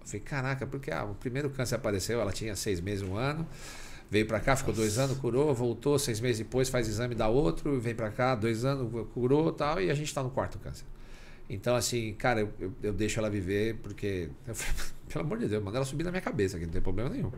Eu 0.01 0.07
falei, 0.07 0.19
caraca, 0.21 0.67
porque 0.67 0.91
ah, 0.91 1.05
o 1.05 1.15
primeiro 1.15 1.49
câncer 1.49 1.75
apareceu, 1.75 2.19
ela 2.21 2.31
tinha 2.31 2.55
seis 2.55 2.79
meses, 2.79 3.07
um 3.07 3.15
ano. 3.15 3.47
Veio 4.09 4.27
para 4.27 4.39
cá, 4.39 4.55
ficou 4.55 4.71
dois 4.71 4.99
anos, 4.99 5.17
curou, 5.17 5.51
voltou, 5.53 5.97
seis 5.97 6.19
meses 6.19 6.37
depois 6.37 6.69
faz 6.69 6.87
exame, 6.87 7.15
dá 7.15 7.27
outro, 7.27 7.79
vem 7.79 7.95
para 7.95 8.11
cá, 8.11 8.35
dois 8.35 8.63
anos, 8.63 9.07
curou 9.13 9.51
tal, 9.51 9.81
e 9.81 9.89
a 9.89 9.95
gente 9.95 10.07
está 10.07 10.21
no 10.21 10.29
quarto 10.29 10.59
câncer. 10.59 10.85
Então, 11.49 11.75
assim, 11.75 12.13
cara, 12.13 12.41
eu, 12.41 12.53
eu, 12.59 12.73
eu 12.83 12.93
deixo 12.93 13.19
ela 13.19 13.29
viver 13.29 13.75
porque, 13.81 14.29
eu, 14.47 14.55
pelo 15.09 15.25
amor 15.25 15.39
de 15.39 15.47
Deus, 15.47 15.63
manda 15.63 15.77
ela 15.77 15.85
subir 15.85 16.03
na 16.03 16.11
minha 16.11 16.21
cabeça, 16.21 16.59
que 16.59 16.65
não 16.65 16.71
tem 16.71 16.81
problema 16.81 17.09
nenhum. 17.09 17.31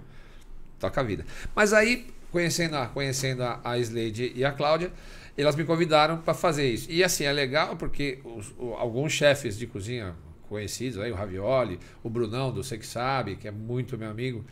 Toca 0.77 0.99
a 0.99 1.03
vida. 1.03 1.25
Mas 1.55 1.71
aí, 1.71 2.07
conhecendo 2.31 2.75
a, 2.75 2.87
conhecendo 2.87 3.43
a, 3.43 3.61
a 3.63 3.79
Slade 3.79 4.33
e 4.35 4.43
a 4.43 4.51
Cláudia, 4.51 4.91
elas 5.37 5.55
me 5.55 5.63
convidaram 5.63 6.17
para 6.17 6.33
fazer 6.33 6.67
isso. 6.67 6.89
E 6.89 7.03
assim, 7.03 7.23
é 7.23 7.31
legal 7.31 7.75
porque 7.77 8.19
os, 8.23 8.53
o, 8.57 8.73
alguns 8.73 9.13
chefes 9.13 9.57
de 9.57 9.67
cozinha 9.67 10.15
conhecidos, 10.49 10.97
aí, 10.99 11.11
o 11.11 11.15
Ravioli, 11.15 11.79
o 12.03 12.09
Brunão 12.09 12.51
do 12.51 12.63
Sei 12.63 12.77
Que 12.77 12.87
Sabe, 12.87 13.35
que 13.35 13.47
é 13.47 13.51
muito 13.51 13.97
meu 13.97 14.09
amigo, 14.09 14.45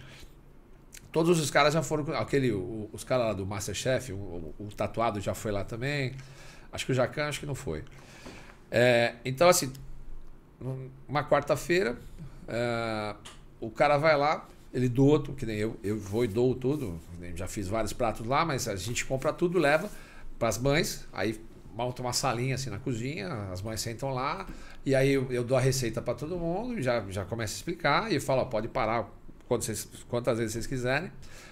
todos 1.11 1.39
os 1.39 1.49
caras 1.49 1.73
já 1.73 1.81
foram. 1.81 2.13
Aquele, 2.15 2.51
o, 2.51 2.89
os 2.93 3.03
caras 3.03 3.27
lá 3.27 3.33
do 3.33 3.45
Masterchef, 3.45 4.11
o, 4.11 4.15
o, 4.15 4.55
o, 4.59 4.67
tatuado 4.67 5.19
já 5.19 5.33
foi 5.33 5.51
lá 5.51 5.63
também. 5.63 6.13
Acho 6.71 6.85
que 6.85 6.91
o 6.91 6.95
Jacan, 6.95 7.27
acho 7.29 7.39
que 7.39 7.45
não 7.45 7.55
foi. 7.55 7.83
É, 8.69 9.15
então, 9.23 9.47
assim, 9.47 9.71
uma 11.07 11.23
quarta-feira, 11.23 11.97
é, 12.47 13.15
o 13.59 13.71
cara 13.71 13.97
vai 13.97 14.17
lá, 14.17 14.45
ele 14.73 14.89
doa, 14.89 15.23
que 15.23 15.45
nem 15.45 15.57
eu, 15.57 15.79
eu 15.81 15.97
vou 15.97 16.25
e 16.25 16.27
dou 16.27 16.53
tudo. 16.53 16.99
Já 17.33 17.47
fiz 17.47 17.67
vários 17.67 17.93
pratos 17.93 18.27
lá, 18.27 18.43
mas 18.43 18.67
a 18.67 18.75
gente 18.75 19.05
compra 19.05 19.31
tudo, 19.31 19.57
leva 19.57 19.89
para 20.37 20.47
as 20.47 20.57
mães, 20.57 21.07
aí 21.13 21.39
monta 21.73 22.01
uma 22.01 22.13
salinha 22.13 22.55
assim 22.55 22.69
na 22.69 22.79
cozinha, 22.79 23.27
as 23.51 23.61
mães 23.61 23.81
sentam 23.81 24.09
lá, 24.09 24.47
e 24.85 24.95
aí 24.95 25.11
eu, 25.11 25.31
eu 25.31 25.43
dou 25.43 25.57
a 25.57 25.61
receita 25.61 26.01
para 26.01 26.13
todo 26.13 26.37
mundo, 26.37 26.81
já, 26.81 27.03
já 27.09 27.25
começo 27.25 27.53
a 27.53 27.57
explicar, 27.57 28.11
e 28.11 28.19
falo, 28.19 28.41
ó, 28.41 28.45
pode 28.45 28.67
parar 28.67 29.09
quantas, 29.47 30.37
vezes 30.37 30.53
vocês 30.53 30.67
quiserem, 30.67 31.11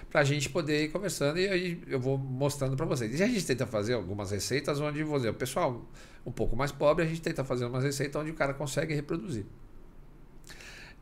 para 0.10 0.22
a 0.22 0.23
gente 0.23 0.49
poder 0.49 0.85
ir 0.85 0.89
conversando, 0.89 1.39
e 1.39 1.47
aí 1.47 1.81
eu 1.88 1.99
vou 1.99 2.18
mostrando 2.18 2.77
para 2.77 2.85
vocês. 2.85 3.19
E 3.19 3.23
a 3.23 3.27
gente 3.27 3.45
tenta 3.45 3.65
fazer 3.65 3.93
algumas 3.93 4.31
receitas 4.31 4.80
onde, 4.80 5.03
dizer, 5.03 5.30
o 5.30 5.34
pessoal 5.34 5.85
um 6.26 6.31
pouco 6.31 6.55
mais 6.55 6.72
pobre, 6.72 7.03
a 7.03 7.07
gente 7.07 7.22
tenta 7.22 7.43
fazer 7.43 7.65
umas 7.65 7.84
receitas 7.84 8.22
onde 8.22 8.31
o 8.31 8.35
cara 8.35 8.53
consegue 8.53 8.93
reproduzir. 8.93 9.45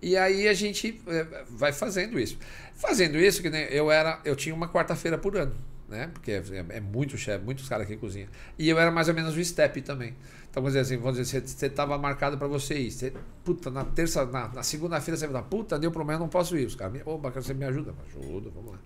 E 0.02 0.18
aí 0.18 0.48
a 0.48 0.54
gente 0.54 1.00
é, 1.08 1.44
vai 1.50 1.72
fazendo 1.72 2.20
isso. 2.20 2.38
Fazendo 2.74 3.18
isso, 3.18 3.42
que 3.42 3.50
eu 3.70 3.92
era, 3.92 4.20
eu 4.26 4.36
tinha 4.36 4.56
uma 4.56 4.68
quarta-feira 4.68 5.18
por 5.18 5.38
ano, 5.38 5.56
né? 5.92 6.10
Porque 6.12 6.32
é, 6.32 6.44
é 6.70 6.80
muito 6.80 7.18
chefe, 7.18 7.44
muitos 7.44 7.70
caras 7.70 7.86
que 7.86 7.96
cozinham. 7.98 8.30
E 8.58 8.68
eu 8.70 8.80
era 8.80 8.90
mais 8.90 9.08
ou 9.08 9.14
menos 9.14 9.36
o 9.36 9.44
step 9.44 9.82
também. 9.82 10.16
Então, 10.50 10.62
vamos 10.62 10.74
dizer 10.74 10.80
assim, 10.80 10.98
vamos 10.98 11.18
dizer, 11.18 11.48
você 11.48 11.68
estava 11.68 11.98
marcado 11.98 12.38
para 12.38 12.48
você 12.48 12.78
ir. 12.80 12.92
Você, 12.92 13.14
puta, 13.44 13.70
na 13.70 13.86
terça, 13.86 14.26
na, 14.26 14.48
na 14.48 14.64
segunda-feira 14.64 15.18
você 15.18 15.28
vai 15.28 15.42
dar, 15.42 15.48
puta, 15.48 15.78
deu 15.78 15.92
problema, 15.92 16.20
não 16.20 16.28
posso 16.28 16.58
ir. 16.58 16.66
Os 16.66 16.76
caras, 16.76 17.02
ô, 17.06 17.18
bacana, 17.18 17.42
você 17.42 17.54
me 17.54 17.66
ajuda? 17.66 17.94
Ajuda, 18.08 18.50
vamos 18.50 18.72
lá. 18.72 18.80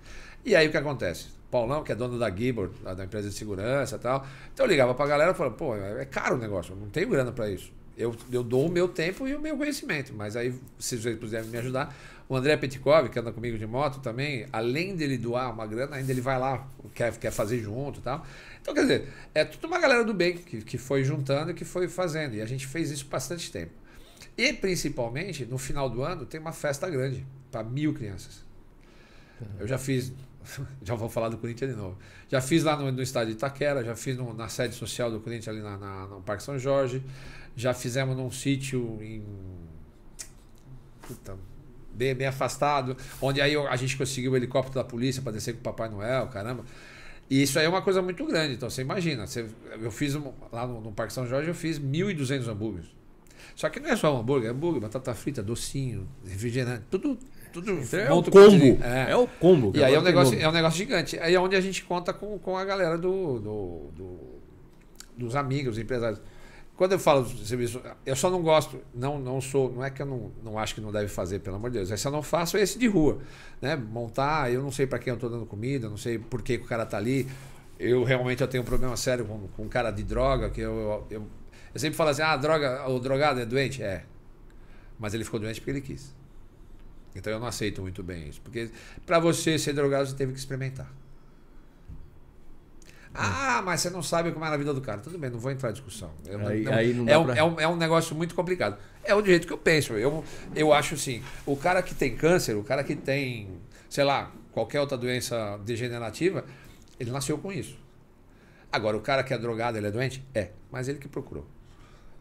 E 0.44 0.56
aí 0.56 0.68
o 0.68 0.72
que 0.72 0.78
acontece? 0.78 1.30
Paulão, 1.50 1.84
que 1.84 1.92
é 1.92 1.96
dono 1.96 2.20
da 2.20 2.30
Gibor, 2.30 2.70
da 2.84 3.04
empresa 3.04 3.30
de 3.30 3.36
segurança 3.36 3.96
e 3.96 4.00
tal. 4.00 4.28
Então 4.54 4.66
eu 4.66 4.70
ligava 4.70 4.94
pra 4.94 5.08
galera 5.08 5.32
e 5.32 5.34
falava, 5.34 5.56
pô, 5.56 5.76
é 5.76 6.06
caro 6.06 6.36
o 6.36 6.38
negócio, 6.38 6.74
eu 6.74 6.78
não 6.78 6.90
tenho 6.90 7.10
grana 7.10 7.32
para 7.32 7.50
isso. 7.50 7.72
Eu, 7.98 8.14
eu 8.30 8.44
dou 8.44 8.68
o 8.68 8.72
meu 8.72 8.90
tempo 8.90 9.28
e 9.28 9.34
o 9.34 9.40
meu 9.40 9.58
conhecimento, 9.58 10.14
mas 10.14 10.36
aí, 10.36 10.54
se 10.78 11.02
vocês 11.02 11.18
puderem 11.18 11.50
me 11.50 11.58
ajudar, 11.58 11.96
o 12.28 12.36
André 12.36 12.58
Petkov, 12.58 13.10
que 13.10 13.20
anda 13.20 13.32
comigo 13.32 13.58
de 13.58 13.68
moto 13.68 14.00
também, 14.00 14.48
além 14.52 14.96
dele 14.96 15.18
doar 15.18 15.54
uma 15.54 15.68
grana, 15.68 15.98
ainda 15.98 16.12
ele 16.12 16.22
vai 16.22 16.40
lá, 16.40 16.68
quer, 16.94 17.16
quer 17.18 17.32
fazer 17.32 17.60
junto 17.60 18.00
e 18.00 18.02
tal. 18.04 18.26
Então, 18.62 18.74
quer 18.74 18.82
dizer, 18.82 19.08
é 19.34 19.46
tudo 19.46 19.68
uma 19.68 19.80
galera 19.80 20.04
do 20.04 20.14
bem 20.14 20.36
que, 20.38 20.62
que 20.62 20.78
foi 20.78 21.04
juntando 21.04 21.52
e 21.52 21.54
que 21.54 21.64
foi 21.64 21.88
fazendo. 21.88 22.36
E 22.36 22.42
a 22.42 22.46
gente 22.46 22.66
fez 22.66 22.90
isso 22.90 23.06
bastante 23.06 23.52
tempo. 23.52 23.74
E, 24.38 24.52
principalmente, 24.54 25.46
no 25.46 25.58
final 25.58 25.90
do 25.90 26.02
ano, 26.02 26.26
tem 26.26 26.40
uma 26.40 26.52
festa 26.52 26.90
grande 26.90 27.26
para 27.52 27.64
mil 27.64 27.94
crianças. 27.94 28.44
Eu 29.60 29.68
já 29.68 29.78
fiz 29.78 30.12
já 30.82 30.96
vou 30.96 31.10
falar 31.10 31.30
do 31.30 31.38
Corinthians 31.38 31.72
de 31.72 31.78
novo. 31.78 31.98
Já 32.30 32.42
fiz 32.42 32.64
lá 32.64 32.76
no, 32.76 32.92
no 32.92 33.02
estádio 33.02 33.34
de 33.34 33.38
Itaquera, 33.38 33.84
já 33.84 33.96
fiz 33.96 34.18
no, 34.18 34.34
na 34.34 34.48
sede 34.50 34.76
social 34.76 35.12
do 35.12 35.20
Corinthians 35.20 35.48
ali 35.50 35.62
na, 35.62 35.78
na, 35.78 36.08
no 36.08 36.22
Parque 36.22 36.44
São 36.44 36.58
Jorge, 36.58 37.04
já 37.56 37.74
fizemos 37.74 38.16
num 38.16 38.32
sítio 38.32 39.00
em. 39.02 39.24
Puta, 41.02 41.38
bem, 41.96 42.14
bem 42.14 42.28
afastado, 42.28 42.96
onde 43.22 43.42
aí 43.42 43.56
a 43.56 43.76
gente 43.76 43.98
conseguiu 43.98 44.34
o 44.34 44.36
helicóptero 44.36 44.76
da 44.76 44.84
polícia 44.84 45.22
para 45.22 45.32
descer 45.32 45.54
com 45.54 45.60
o 45.60 45.64
Papai 45.64 45.90
Noel, 45.90 46.28
caramba. 46.28 46.64
E 47.30 47.42
isso 47.42 47.58
aí 47.58 47.66
é 47.66 47.70
uma 47.70 47.82
coisa 47.82 48.02
muito 48.02 48.24
grande. 48.26 48.54
Então 48.54 48.70
você 48.70 48.82
imagina, 48.82 49.26
você, 49.26 49.48
eu 49.82 49.92
fiz 49.92 50.16
lá 50.52 50.68
no, 50.68 50.82
no 50.82 50.92
Parque 50.92 51.14
São 51.14 51.26
Jorge, 51.26 51.48
eu 51.48 51.56
fiz 51.56 51.80
1.200 51.80 52.48
hambúrgueres. 52.48 52.90
Só 53.56 53.70
que 53.70 53.80
não 53.80 53.90
é 53.90 53.96
só 53.96 54.16
um 54.16 54.20
hambúrguer, 54.20 54.50
é 54.50 54.52
hambúrguer, 54.52 54.82
batata 54.82 55.14
frita, 55.14 55.42
docinho, 55.42 56.08
refrigerante, 56.26 56.84
tudo 56.92 57.18
tudo 57.56 57.72
então 57.72 58.00
é 58.00 58.12
o 58.12 58.22
combo. 58.22 58.84
É. 58.84 59.12
é. 59.12 59.16
o 59.16 59.28
combo. 59.28 59.72
E 59.74 59.82
aí 59.82 59.94
é 59.94 60.00
um, 60.00 60.02
negócio, 60.02 60.38
é 60.38 60.46
um 60.46 60.52
negócio 60.52 60.78
gigante. 60.78 61.18
Aí 61.20 61.34
é 61.34 61.40
onde 61.40 61.56
a 61.56 61.62
gente 61.62 61.86
conta 61.86 62.12
com, 62.12 62.38
com 62.38 62.58
a 62.58 62.66
galera 62.66 62.98
do, 62.98 63.40
do, 63.40 63.92
do 63.96 64.20
dos 65.18 65.36
amigos, 65.38 65.78
empresários. 65.78 66.20
Quando 66.76 66.92
eu 66.92 67.00
falo 67.00 67.24
de 67.24 67.48
serviço, 67.48 67.82
eu 68.06 68.16
só 68.18 68.30
não 68.30 68.42
gosto, 68.42 68.82
não 68.94 69.18
não 69.18 69.40
sou, 69.40 69.72
não 69.72 69.84
é 69.84 69.90
que 69.90 70.02
eu 70.02 70.06
não, 70.06 70.32
não 70.44 70.60
acho 70.60 70.76
que 70.76 70.82
não 70.82 70.92
deve 70.92 71.08
fazer, 71.08 71.40
pelo 71.40 71.56
amor 71.56 71.70
de 71.70 71.78
Deus. 71.78 71.90
Esse 71.90 72.06
eu 72.06 72.12
não 72.12 72.22
faço 72.22 72.58
é 72.58 72.62
esse 72.62 72.78
de 72.78 72.88
rua, 72.88 73.20
né? 73.62 73.78
Montar, 73.78 74.52
eu 74.52 74.62
não 74.62 74.72
sei 74.72 74.86
para 74.86 75.00
quem 75.00 75.12
eu 75.12 75.16
estou 75.16 75.30
dando 75.30 75.46
comida, 75.46 75.88
não 75.90 75.96
sei 75.96 76.20
por 76.20 76.42
que 76.42 76.56
o 76.56 76.66
cara 76.66 76.86
tá 76.86 76.98
ali. 76.98 77.28
Eu 77.80 78.04
realmente 78.04 78.42
eu 78.42 78.48
tenho 78.48 78.64
um 78.64 78.66
problema 78.66 78.98
sério 78.98 79.26
com, 79.26 79.48
com 79.48 79.64
um 79.64 79.70
cara 79.70 79.90
de 79.90 80.04
droga, 80.04 80.50
que 80.50 80.60
eu, 80.60 80.74
eu, 80.74 81.08
eu, 81.12 81.28
eu 81.74 81.80
sempre 81.80 81.96
falo 81.96 82.10
assim, 82.10 82.22
ah, 82.22 82.36
droga, 82.36 82.90
o 82.90 83.00
drogado 83.00 83.40
é 83.40 83.46
doente? 83.46 83.82
É. 83.82 84.04
Mas 85.00 85.14
ele 85.14 85.24
ficou 85.24 85.40
doente 85.40 85.62
porque 85.62 85.72
ele 85.72 85.82
quis. 85.82 86.14
Então 87.16 87.32
eu 87.32 87.40
não 87.40 87.48
aceito 87.48 87.82
muito 87.82 88.04
bem 88.04 88.28
isso. 88.28 88.42
Porque 88.42 88.70
para 89.06 89.20
você 89.20 89.58
ser 89.58 89.72
drogado, 89.72 90.08
você 90.10 90.16
teve 90.16 90.34
que 90.34 90.40
experimentar. 90.40 90.92
Ah, 93.18 93.62
mas 93.64 93.82
você 93.82 93.90
não 93.90 94.04
sabe 94.04 94.32
como 94.32 94.46
é 94.46 94.50
na 94.50 94.58
vida 94.58 94.74
do 94.74 94.82
cara. 94.82 95.00
Tudo 95.00 95.18
bem, 95.18 95.30
não 95.30 95.40
vou 95.40 95.52
entrar 95.52 95.70
em 95.70 95.74
discussão. 95.74 96.12
Aí, 96.28 96.64
não, 96.64 96.74
aí 96.74 96.94
não 96.94 97.08
é, 97.08 97.18
um, 97.18 97.26
pra... 97.26 97.36
é, 97.36 97.44
um, 97.44 97.60
é 97.60 97.68
um 97.68 97.76
negócio 97.76 98.16
muito 98.16 98.36
complicado. 98.36 98.78
É 99.04 99.16
o 99.16 99.26
jeito 99.26 99.48
que 99.48 99.54
eu 99.54 99.58
penso. 99.58 99.94
Eu, 99.94 100.24
eu 100.56 100.74
acho 100.74 100.96
assim: 100.96 101.24
o 101.46 101.56
cara 101.56 101.82
que 101.82 101.96
tem 101.96 102.16
câncer, 102.16 102.56
o 102.56 102.64
cara 102.64 102.84
que 102.84 102.96
tem, 102.96 103.50
sei 103.90 104.04
lá, 104.04 104.32
qualquer 104.52 104.82
outra 104.82 104.98
doença 104.98 105.60
degenerativa, 105.66 106.46
ele 107.00 107.12
nasceu 107.12 107.38
com 107.38 107.52
isso. 107.52 107.78
Agora, 108.72 108.98
o 108.98 109.02
cara 109.02 109.24
que 109.24 109.34
é 109.34 109.38
drogado, 109.38 109.78
ele 109.78 109.88
é 109.88 109.92
doente? 109.92 110.24
É, 110.34 110.50
mas 110.72 110.88
ele 110.88 111.00
que 111.00 111.08
procurou. 111.08 111.46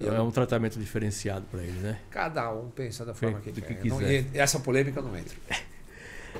Então 0.00 0.14
é 0.14 0.20
um 0.20 0.30
tratamento 0.30 0.78
diferenciado 0.78 1.46
para 1.50 1.62
ele, 1.62 1.78
né? 1.80 1.98
Cada 2.10 2.52
um 2.52 2.68
pensa 2.70 3.04
da 3.04 3.14
forma 3.14 3.40
que, 3.40 3.52
que 3.52 3.60
quer. 3.60 3.84
Não, 3.84 4.00
essa 4.34 4.58
polêmica 4.58 5.00
não 5.00 5.16
entra. 5.16 5.36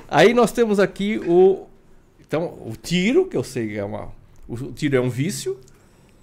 Aí 0.07 0.33
nós 0.33 0.51
temos 0.51 0.79
aqui 0.79 1.19
o. 1.19 1.67
Então, 2.19 2.45
o 2.65 2.73
tiro, 2.81 3.27
que 3.27 3.37
eu 3.37 3.43
sei 3.43 3.69
que 3.69 3.77
é 3.77 3.83
uma. 3.83 4.11
O 4.47 4.71
tiro 4.71 4.95
é 4.95 5.01
um 5.01 5.09
vício, 5.09 5.59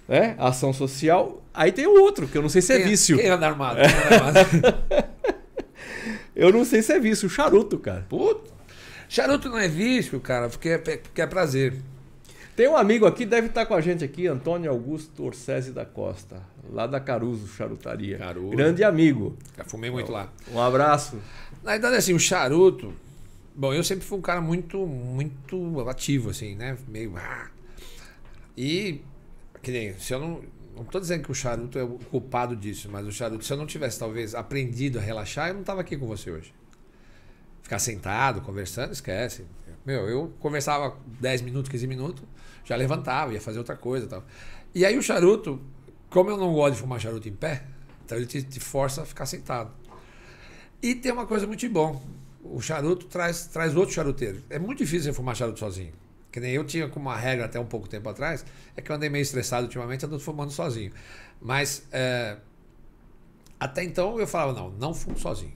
né? 0.07 0.35
A 0.37 0.49
ação 0.49 0.71
social. 0.73 1.43
Aí 1.53 1.71
tem 1.71 1.87
o 1.87 2.01
outro, 2.01 2.27
que 2.27 2.37
eu 2.37 2.41
não 2.41 2.49
sei 2.49 2.61
se 2.61 2.73
é 2.73 2.77
quem, 2.77 2.87
vício. 2.87 3.17
Quem 3.17 3.29
anda 3.29 3.47
armado? 3.47 3.79
Quem 3.79 4.17
anda 4.17 4.39
armado? 4.39 5.09
eu 6.35 6.51
não 6.51 6.65
sei 6.65 6.81
se 6.81 6.93
é 6.93 6.99
vício. 6.99 7.29
Charuto, 7.29 7.77
cara. 7.77 8.05
Puta. 8.09 8.51
Charuto 9.09 9.49
não 9.49 9.57
é 9.57 9.67
vício, 9.67 10.19
cara, 10.19 10.49
porque 10.49 10.69
é, 10.69 10.77
porque 10.77 11.21
é 11.21 11.27
prazer. 11.27 11.75
Tem 12.55 12.67
um 12.67 12.75
amigo 12.75 13.05
aqui, 13.05 13.25
deve 13.25 13.47
estar 13.47 13.65
com 13.65 13.73
a 13.73 13.81
gente 13.81 14.03
aqui, 14.03 14.27
Antônio 14.27 14.69
Augusto 14.69 15.23
Orsese 15.23 15.71
da 15.71 15.85
Costa, 15.85 16.41
lá 16.71 16.85
da 16.85 16.99
Caruso 16.99 17.47
Charutaria. 17.47 18.17
Caruso. 18.17 18.49
Grande 18.49 18.83
amigo. 18.83 19.35
Já 19.57 19.63
fumei 19.63 19.89
muito 19.89 20.11
lá. 20.11 20.31
Um 20.51 20.59
abraço. 20.59 21.17
Na 21.63 21.71
verdade, 21.71 21.95
assim, 21.95 22.13
o 22.13 22.19
charuto. 22.19 22.93
Bom, 23.55 23.73
eu 23.73 23.83
sempre 23.83 24.05
fui 24.05 24.17
um 24.17 24.21
cara 24.21 24.41
muito, 24.41 24.85
muito 24.85 25.89
ativo, 25.89 26.29
assim, 26.29 26.55
né? 26.55 26.77
Meio. 26.87 27.13
Ah. 27.17 27.52
E. 28.57 29.01
Que 29.61 29.71
nem. 29.71 29.97
Se 29.99 30.13
eu 30.13 30.19
não. 30.19 30.41
Não 30.75 30.81
estou 30.83 30.99
dizendo 30.99 31.23
que 31.23 31.31
o 31.31 31.35
charuto 31.35 31.77
é 31.77 31.83
o 31.83 31.99
culpado 32.09 32.55
disso, 32.55 32.89
mas 32.91 33.05
o 33.05 33.11
charuto, 33.11 33.45
se 33.45 33.53
eu 33.53 33.57
não 33.57 33.67
tivesse 33.67 33.99
talvez 33.99 34.33
aprendido 34.33 34.97
a 34.97 35.01
relaxar, 35.01 35.49
eu 35.49 35.53
não 35.53 35.61
estava 35.61 35.81
aqui 35.81 35.95
com 35.95 36.07
você 36.07 36.31
hoje. 36.31 36.51
Ficar 37.61 37.77
sentado, 37.77 38.41
conversando, 38.41 38.91
esquece. 38.91 39.45
Meu, 39.85 40.09
eu 40.09 40.33
conversava 40.39 40.97
10 41.19 41.43
minutos, 41.43 41.69
15 41.69 41.85
minutos, 41.85 42.23
já 42.65 42.75
levantava, 42.75 43.33
ia 43.33 43.39
fazer 43.39 43.59
outra 43.59 43.75
coisa 43.75 44.07
tal. 44.07 44.23
E 44.73 44.83
aí 44.83 44.97
o 44.97 45.01
charuto, 45.03 45.61
como 46.09 46.31
eu 46.31 46.37
não 46.37 46.51
gosto 46.51 46.75
de 46.75 46.81
fumar 46.81 46.99
charuto 46.99 47.29
em 47.29 47.35
pé, 47.35 47.63
então 48.03 48.17
ele 48.17 48.25
te, 48.25 48.41
te 48.41 48.59
força 48.59 49.03
a 49.03 49.05
ficar 49.05 49.27
sentado. 49.27 49.71
E 50.81 50.95
tem 50.95 51.11
uma 51.11 51.25
coisa 51.25 51.45
muito 51.45 51.67
bom. 51.69 52.03
O 52.43 52.59
charuto 52.59 53.05
traz, 53.05 53.45
traz 53.47 53.75
outro 53.75 53.93
charuteiro. 53.93 54.43
É 54.49 54.59
muito 54.59 54.79
difícil 54.79 55.11
você 55.11 55.13
fumar 55.13 55.35
charuto 55.35 55.59
sozinho. 55.59 55.93
Que 56.33 56.39
nem 56.39 56.51
eu 56.51 56.63
tinha 56.65 56.89
como 56.89 57.09
uma 57.09 57.15
regra 57.15 57.45
até 57.45 57.59
um 57.59 57.65
pouco 57.65 57.87
tempo 57.87 58.09
atrás, 58.09 58.43
é 58.75 58.81
que 58.81 58.91
eu 58.91 58.95
andei 58.95 59.07
meio 59.07 59.21
estressado 59.21 59.67
ultimamente, 59.67 60.03
ando 60.03 60.19
fumando 60.19 60.51
sozinho. 60.51 60.91
Mas 61.39 61.87
é, 61.91 62.37
até 63.59 63.83
então 63.83 64.19
eu 64.19 64.25
falava, 64.25 64.51
não, 64.59 64.71
não 64.71 64.95
fumo 64.95 65.15
sozinho. 65.15 65.53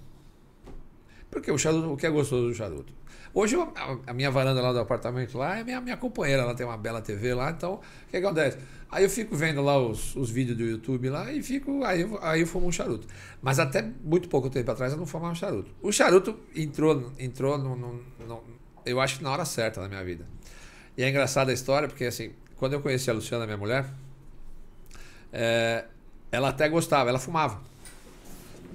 Porque 1.32 1.52
o 1.52 1.58
charuto, 1.58 1.92
o 1.92 1.98
que 1.98 2.06
é 2.06 2.10
gostoso 2.12 2.50
do 2.50 2.54
charuto? 2.54 2.94
Hoje 3.34 3.56
a, 3.56 3.98
a, 4.06 4.14
minha 4.14 4.30
varanda 4.30 4.62
lá 4.62 4.72
do 4.72 4.80
apartamento 4.80 5.36
lá 5.36 5.58
é 5.58 5.64
minha, 5.64 5.82
minha 5.82 5.98
companheira, 5.98 6.44
ela 6.44 6.54
tem 6.54 6.64
uma 6.64 6.78
bela 6.78 7.02
TV 7.02 7.34
lá, 7.34 7.50
então 7.50 7.74
o 8.06 8.10
que 8.12 8.18
acontece? 8.18 8.60
Aí 8.92 9.04
eu 9.04 9.10
fico 9.10 9.36
vendo 9.36 9.64
lá 9.64 9.80
os, 9.80 10.16
os 10.16 10.30
vídeos 10.30 10.58
do 10.60 10.64
YouTube 10.64 11.10
lá 11.10 11.34
e 11.34 11.42
fico. 11.42 11.84
Aí 11.84 12.02
eu, 12.02 12.20
aí 12.22 12.42
eu 12.42 12.48
fumo 12.48 12.68
um 12.68 12.72
charuto. 12.72 13.08
Mas 13.42 13.58
até 13.58 13.82
muito 13.82 14.30
pouco 14.30 14.48
tempo 14.48 14.70
atrás 14.70 14.94
eu 14.94 15.00
não 15.00 15.08
fumava 15.08 15.32
um 15.32 15.36
charuto. 15.36 15.72
O 15.82 15.92
charuto 15.92 16.40
entrou, 16.56 17.12
entrou 17.18 17.58
no, 17.58 17.76
no, 17.76 18.04
no, 18.28 18.44
eu 18.86 19.02
acho 19.02 19.18
que 19.18 19.24
na 19.24 19.32
hora 19.32 19.44
certa 19.44 19.82
na 19.82 19.90
minha 19.90 20.04
vida. 20.04 20.26
E 20.98 21.04
é 21.04 21.10
engraçada 21.10 21.52
a 21.52 21.54
história, 21.54 21.88
porque 21.88 22.06
assim, 22.06 22.32
quando 22.58 22.74
eu 22.74 22.82
conheci 22.82 23.10
a 23.10 23.14
Luciana, 23.14 23.46
minha 23.46 23.58
mulher, 23.58 23.86
é, 25.32 25.86
ela 26.32 26.50
até 26.50 26.68
gostava, 26.68 27.10
ela 27.10 27.20
fumava. 27.20 27.62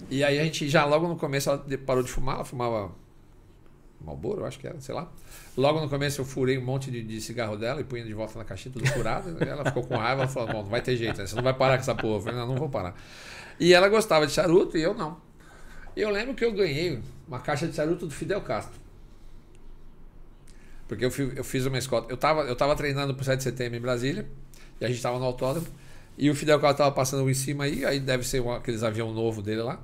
E 0.09 0.23
aí 0.23 0.39
a 0.39 0.45
gente 0.45 0.69
já 0.69 0.85
logo 0.85 1.09
no 1.09 1.17
começo 1.17 1.51
ela 1.51 1.65
parou 1.85 2.03
de 2.03 2.11
fumar, 2.11 2.37
ela 2.37 2.45
fumava 2.45 2.93
Malboro, 4.05 4.45
acho 4.45 4.59
que 4.59 4.67
era, 4.67 4.81
sei 4.81 4.95
lá. 4.95 5.09
Logo 5.57 5.81
no 5.81 5.89
começo 5.89 6.21
eu 6.21 6.25
furei 6.25 6.59
um 6.59 6.65
monte 6.65 6.91
de, 6.91 7.03
de 7.03 7.21
cigarro 7.21 7.57
dela 7.57 7.81
e 7.81 7.85
punha 7.85 8.05
de 8.05 8.13
volta 8.13 8.39
na 8.39 8.45
caixinha, 8.45 8.73
tudo 8.73 8.87
furado. 8.89 9.37
ela 9.43 9.65
ficou 9.65 9.85
com 9.85 9.97
raiva, 9.97 10.23
ela 10.23 10.31
falou, 10.31 10.53
não 10.53 10.65
vai 10.65 10.81
ter 10.81 10.97
jeito, 10.97 11.19
né? 11.19 11.27
você 11.27 11.35
não 11.35 11.43
vai 11.43 11.55
parar 11.55 11.77
com 11.77 11.83
essa 11.83 11.95
porra. 11.95 12.17
Eu 12.17 12.21
falei, 12.21 12.39
não, 12.39 12.47
não 12.47 12.57
vou 12.57 12.69
parar. 12.69 12.95
E 13.61 13.73
ela 13.73 13.89
gostava 13.89 14.27
de 14.27 14.33
charuto 14.33 14.77
e 14.77 14.83
eu 14.83 14.95
não. 14.95 15.17
E 15.97 16.01
eu 16.01 16.11
lembro 16.11 16.35
que 16.35 16.45
eu 16.45 16.53
ganhei 16.53 17.01
uma 17.29 17.39
caixa 17.39 17.67
de 17.67 17.75
charuto 17.75 18.07
do 18.07 18.13
Fidel 18.13 18.41
Castro. 18.41 18.82
Porque 20.93 21.07
eu, 21.07 21.11
fui, 21.11 21.33
eu 21.35 21.43
fiz 21.43 21.65
uma 21.65 21.79
escola. 21.79 22.05
Eu 22.11 22.17
estava 22.17 22.43
eu 22.43 22.55
tava 22.55 22.77
treinando 22.77 23.15
pro 23.15 23.25
7 23.25 23.39
de 23.39 23.45
setembro 23.45 23.79
em 23.79 23.81
Brasília, 23.81 24.27
e 24.79 24.85
a 24.85 24.89
gente 24.89 24.99
estava 24.99 25.19
no 25.19 25.25
autódromo, 25.25 25.67
e 26.19 26.29
o 26.29 26.35
Fidel 26.35 26.59
Castro 26.61 26.85
estava 26.85 26.93
passando 26.93 27.29
em 27.31 27.35
cima 27.35 27.65
aí, 27.65 27.83
aí 27.83 27.99
deve 27.99 28.25
ser 28.25 28.47
aqueles 28.47 28.83
avião 28.83 29.11
novo 29.11 29.41
dele 29.41 29.63
lá. 29.63 29.81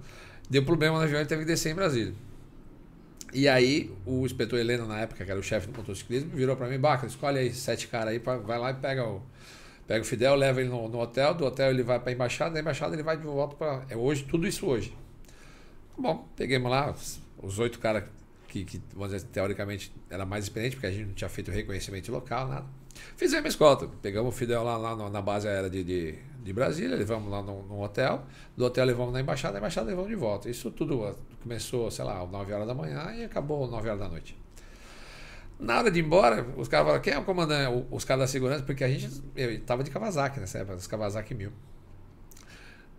Deu 0.51 0.63
problema 0.63 0.99
no 0.99 1.05
avião 1.05 1.23
e 1.23 1.25
teve 1.25 1.43
que 1.43 1.49
descer 1.49 1.73
em 1.73 1.75
Brasília. 1.75 2.13
E 3.33 3.49
aí, 3.49 3.91
o 4.05 4.27
inspetor 4.27 4.59
Helena, 4.59 4.85
na 4.85 4.99
época, 4.99 5.25
que 5.25 5.31
era 5.31 5.41
o 5.41 5.43
chefe 5.43 5.67
do 5.67 5.77
motociclismo, 5.79 6.31
virou 6.31 6.57
para 6.57 6.69
mim, 6.69 6.79
Baca, 6.79 7.07
escolhe 7.07 7.39
aí 7.39 7.55
sete 7.55 7.89
caras 7.89 8.13
aí, 8.13 8.21
pra, 8.21 8.37
vai 8.37 8.59
lá 8.59 8.71
e 8.71 8.75
pega 8.75 9.03
o, 9.07 9.23
pega 9.87 10.03
o 10.03 10.05
Fidel, 10.05 10.35
leva 10.35 10.61
ele 10.61 10.69
no, 10.69 10.89
no 10.89 10.99
hotel, 11.01 11.33
do 11.33 11.47
hotel 11.47 11.71
ele 11.71 11.83
vai 11.83 11.99
para 11.99 12.11
a 12.11 12.13
embaixada, 12.13 12.53
da 12.53 12.61
embaixada 12.61 12.95
ele 12.95 13.03
vai 13.03 13.17
de 13.17 13.25
volta 13.25 13.57
para... 13.57 13.83
É 13.89 13.97
hoje, 13.97 14.25
tudo 14.25 14.47
isso 14.47 14.67
hoje. 14.67 14.95
Bom, 15.97 16.29
peguemos 16.37 16.71
lá 16.71 16.95
os 17.43 17.59
oito 17.59 17.79
caras 17.79 18.05
que, 18.49 18.65
que, 18.65 18.79
dizer, 18.79 19.23
teoricamente 19.25 19.95
era 20.11 20.25
mais 20.25 20.45
experiente, 20.45 20.77
porque 20.77 20.87
a 20.87 20.91
gente 20.91 21.07
não 21.07 21.15
tinha 21.15 21.29
feito 21.29 21.51
reconhecimento 21.51 22.11
local, 22.11 22.49
nada. 22.49 22.67
Fizemos 23.17 23.47
a 23.47 23.49
escolta, 23.49 23.89
pegamos 24.03 24.35
o 24.35 24.37
Fidel 24.37 24.65
lá, 24.65 24.77
lá 24.77 25.09
na 25.09 25.23
base 25.23 25.47
aérea 25.47 25.71
de, 25.71 25.85
de, 25.85 26.19
de 26.43 26.53
Brasília, 26.53 26.97
levamos 26.97 27.31
lá 27.31 27.43
no, 27.43 27.81
hotel, 27.81 28.25
do 28.57 28.65
hotel 28.65 28.85
levamos 28.87 29.13
na 29.13 29.21
embaixada, 29.21 29.53
da 29.53 29.59
embaixada 29.59 29.87
levamos 29.87 30.09
de 30.09 30.17
volta. 30.17 30.51
Isso 30.51 30.71
tudo 30.71 31.15
começou, 31.43 31.91
sei 31.91 32.05
lá, 32.05 32.23
às 32.23 32.31
9 32.31 32.53
horas 32.53 32.67
da 32.67 32.75
manhã 32.75 33.15
e 33.15 33.25
acabou 33.25 33.65
às 33.65 33.71
9 33.71 33.89
horas 33.89 34.01
da 34.01 34.09
noite. 34.09 34.37
Na 35.61 35.79
hora 35.79 35.91
de 35.91 35.99
ir 35.99 36.05
embora, 36.05 36.47
os 36.57 36.69
caras 36.69 36.87
falaram, 36.87 37.03
quem 37.03 37.13
é 37.13 37.19
o 37.19 37.25
comandante? 37.25 37.87
Os 37.91 38.05
caras 38.05 38.23
da 38.23 38.27
segurança, 38.29 38.63
porque 38.63 38.83
a 38.83 38.89
gente 38.89 39.23
estava 39.37 39.85
de 39.85 39.91
Kawasaki 39.91 40.41
nessa 40.41 40.59
época, 40.59 40.77
os 40.77 40.87
Kawasaki 40.87 41.35
1000. 41.35 41.53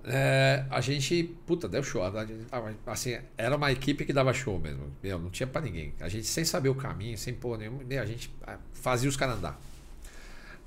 É, 0.04 0.66
a 0.70 0.80
gente, 0.82 1.36
puta, 1.46 1.68
deu 1.68 1.84
show. 1.84 2.02
Assim, 2.86 3.18
era 3.38 3.56
uma 3.56 3.72
equipe 3.72 4.06
que 4.06 4.14
dava 4.14 4.34
show 4.34 4.60
mesmo. 4.60 4.92
Meu, 5.04 5.20
não 5.20 5.30
tinha 5.30 5.46
para 5.46 5.62
ninguém. 5.62 5.94
A 6.00 6.08
gente 6.08 6.26
sem 6.26 6.46
saber 6.46 6.70
o 6.70 6.76
caminho, 6.76 7.18
sem 7.18 7.34
pôr 7.34 7.58
nenhum. 7.58 7.80
A 8.02 8.06
gente 8.06 8.32
fazia 8.74 9.10
os 9.10 9.18
caras 9.18 9.38
andar. 9.38 9.60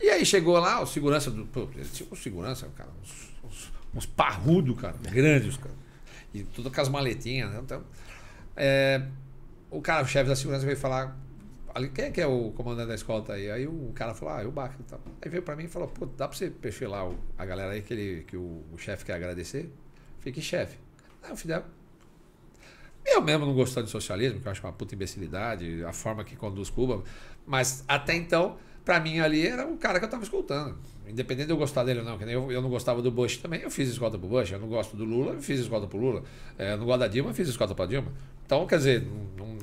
E 0.00 0.10
aí 0.10 0.26
chegou 0.26 0.59
lá, 0.59 0.80
o 0.80 0.86
segurança 0.86 1.30
do. 1.30 1.46
Pô, 1.46 1.68
o 2.10 2.16
segurança, 2.16 2.68
cara, 2.76 2.90
uns, 3.02 3.30
uns, 3.44 3.72
uns 3.94 4.06
parrudos, 4.06 4.78
cara, 4.80 4.96
grandes, 5.00 5.56
cara. 5.56 5.74
E 6.34 6.42
tudo 6.42 6.70
com 6.70 6.80
as 6.80 6.88
maletinhas, 6.88 7.50
né? 7.52 7.60
Então, 7.62 7.84
é, 8.56 9.02
o 9.70 9.80
cara, 9.80 10.02
o 10.02 10.06
chefe 10.06 10.28
da 10.28 10.36
segurança 10.36 10.66
veio 10.66 10.76
falar. 10.76 11.16
Ali, 11.74 11.88
quem 11.88 12.06
é 12.06 12.10
que 12.10 12.20
é 12.20 12.26
o 12.26 12.50
comandante 12.50 12.88
da 12.88 12.94
escolta 12.94 13.32
aí? 13.32 13.50
Aí 13.50 13.66
o 13.66 13.92
cara 13.94 14.14
falou, 14.14 14.34
ah, 14.34 14.42
é 14.42 14.46
o 14.46 14.50
Baca 14.50 14.76
e 14.78 14.82
tal. 14.84 15.00
Aí 15.20 15.30
veio 15.30 15.42
pra 15.42 15.56
mim 15.56 15.64
e 15.64 15.68
falou, 15.68 15.88
pô, 15.88 16.06
dá 16.06 16.28
pra 16.28 16.36
você 16.36 16.50
perfilar 16.50 17.10
a 17.38 17.46
galera 17.46 17.72
aí 17.72 17.82
que, 17.82 17.94
ele, 17.94 18.24
que 18.24 18.36
o, 18.36 18.62
o 18.72 18.78
chefe 18.78 19.04
quer 19.04 19.14
agradecer? 19.14 19.72
Fique 20.20 20.40
chefe. 20.40 20.78
Não, 21.22 21.36
Fidel. 21.36 21.64
Eu 23.04 23.20
mesmo 23.20 23.46
não 23.46 23.54
gostou 23.54 23.82
de 23.82 23.90
socialismo, 23.90 24.40
que 24.40 24.46
eu 24.46 24.52
acho 24.52 24.62
uma 24.62 24.72
puta 24.72 24.94
imbecilidade, 24.94 25.82
a 25.84 25.92
forma 25.92 26.22
que 26.24 26.36
conduz 26.36 26.70
Cuba. 26.70 27.02
Mas 27.46 27.84
até 27.88 28.14
então 28.14 28.58
para 28.84 28.98
mim 29.00 29.20
ali 29.20 29.46
era 29.46 29.66
o 29.66 29.76
cara 29.76 29.98
que 29.98 30.04
eu 30.04 30.08
estava 30.08 30.22
escoltando. 30.22 30.76
Independente 31.06 31.46
de 31.46 31.52
eu 31.52 31.56
gostar 31.56 31.84
dele 31.84 32.00
ou 32.00 32.04
não, 32.04 32.18
que 32.18 32.24
nem 32.24 32.34
eu, 32.34 32.50
eu 32.50 32.62
não 32.62 32.70
gostava 32.70 33.02
do 33.02 33.10
Bush 33.10 33.36
também, 33.36 33.60
eu 33.60 33.70
fiz 33.70 33.88
escolta 33.88 34.18
pro 34.18 34.28
Bush. 34.28 34.52
Eu 34.52 34.58
não 34.58 34.68
gosto 34.68 34.96
do 34.96 35.04
Lula, 35.04 35.32
eu 35.32 35.42
fiz 35.42 35.60
escolta 35.60 35.86
pro 35.86 35.98
Lula. 35.98 36.22
É, 36.58 36.72
eu 36.72 36.78
não 36.78 36.86
gosto 36.86 37.00
da 37.00 37.08
Dilma, 37.08 37.30
eu 37.30 37.34
fiz 37.34 37.48
escolta 37.48 37.74
pra 37.74 37.86
Dilma. 37.86 38.12
Então, 38.44 38.66
quer 38.66 38.78
dizer. 38.78 39.06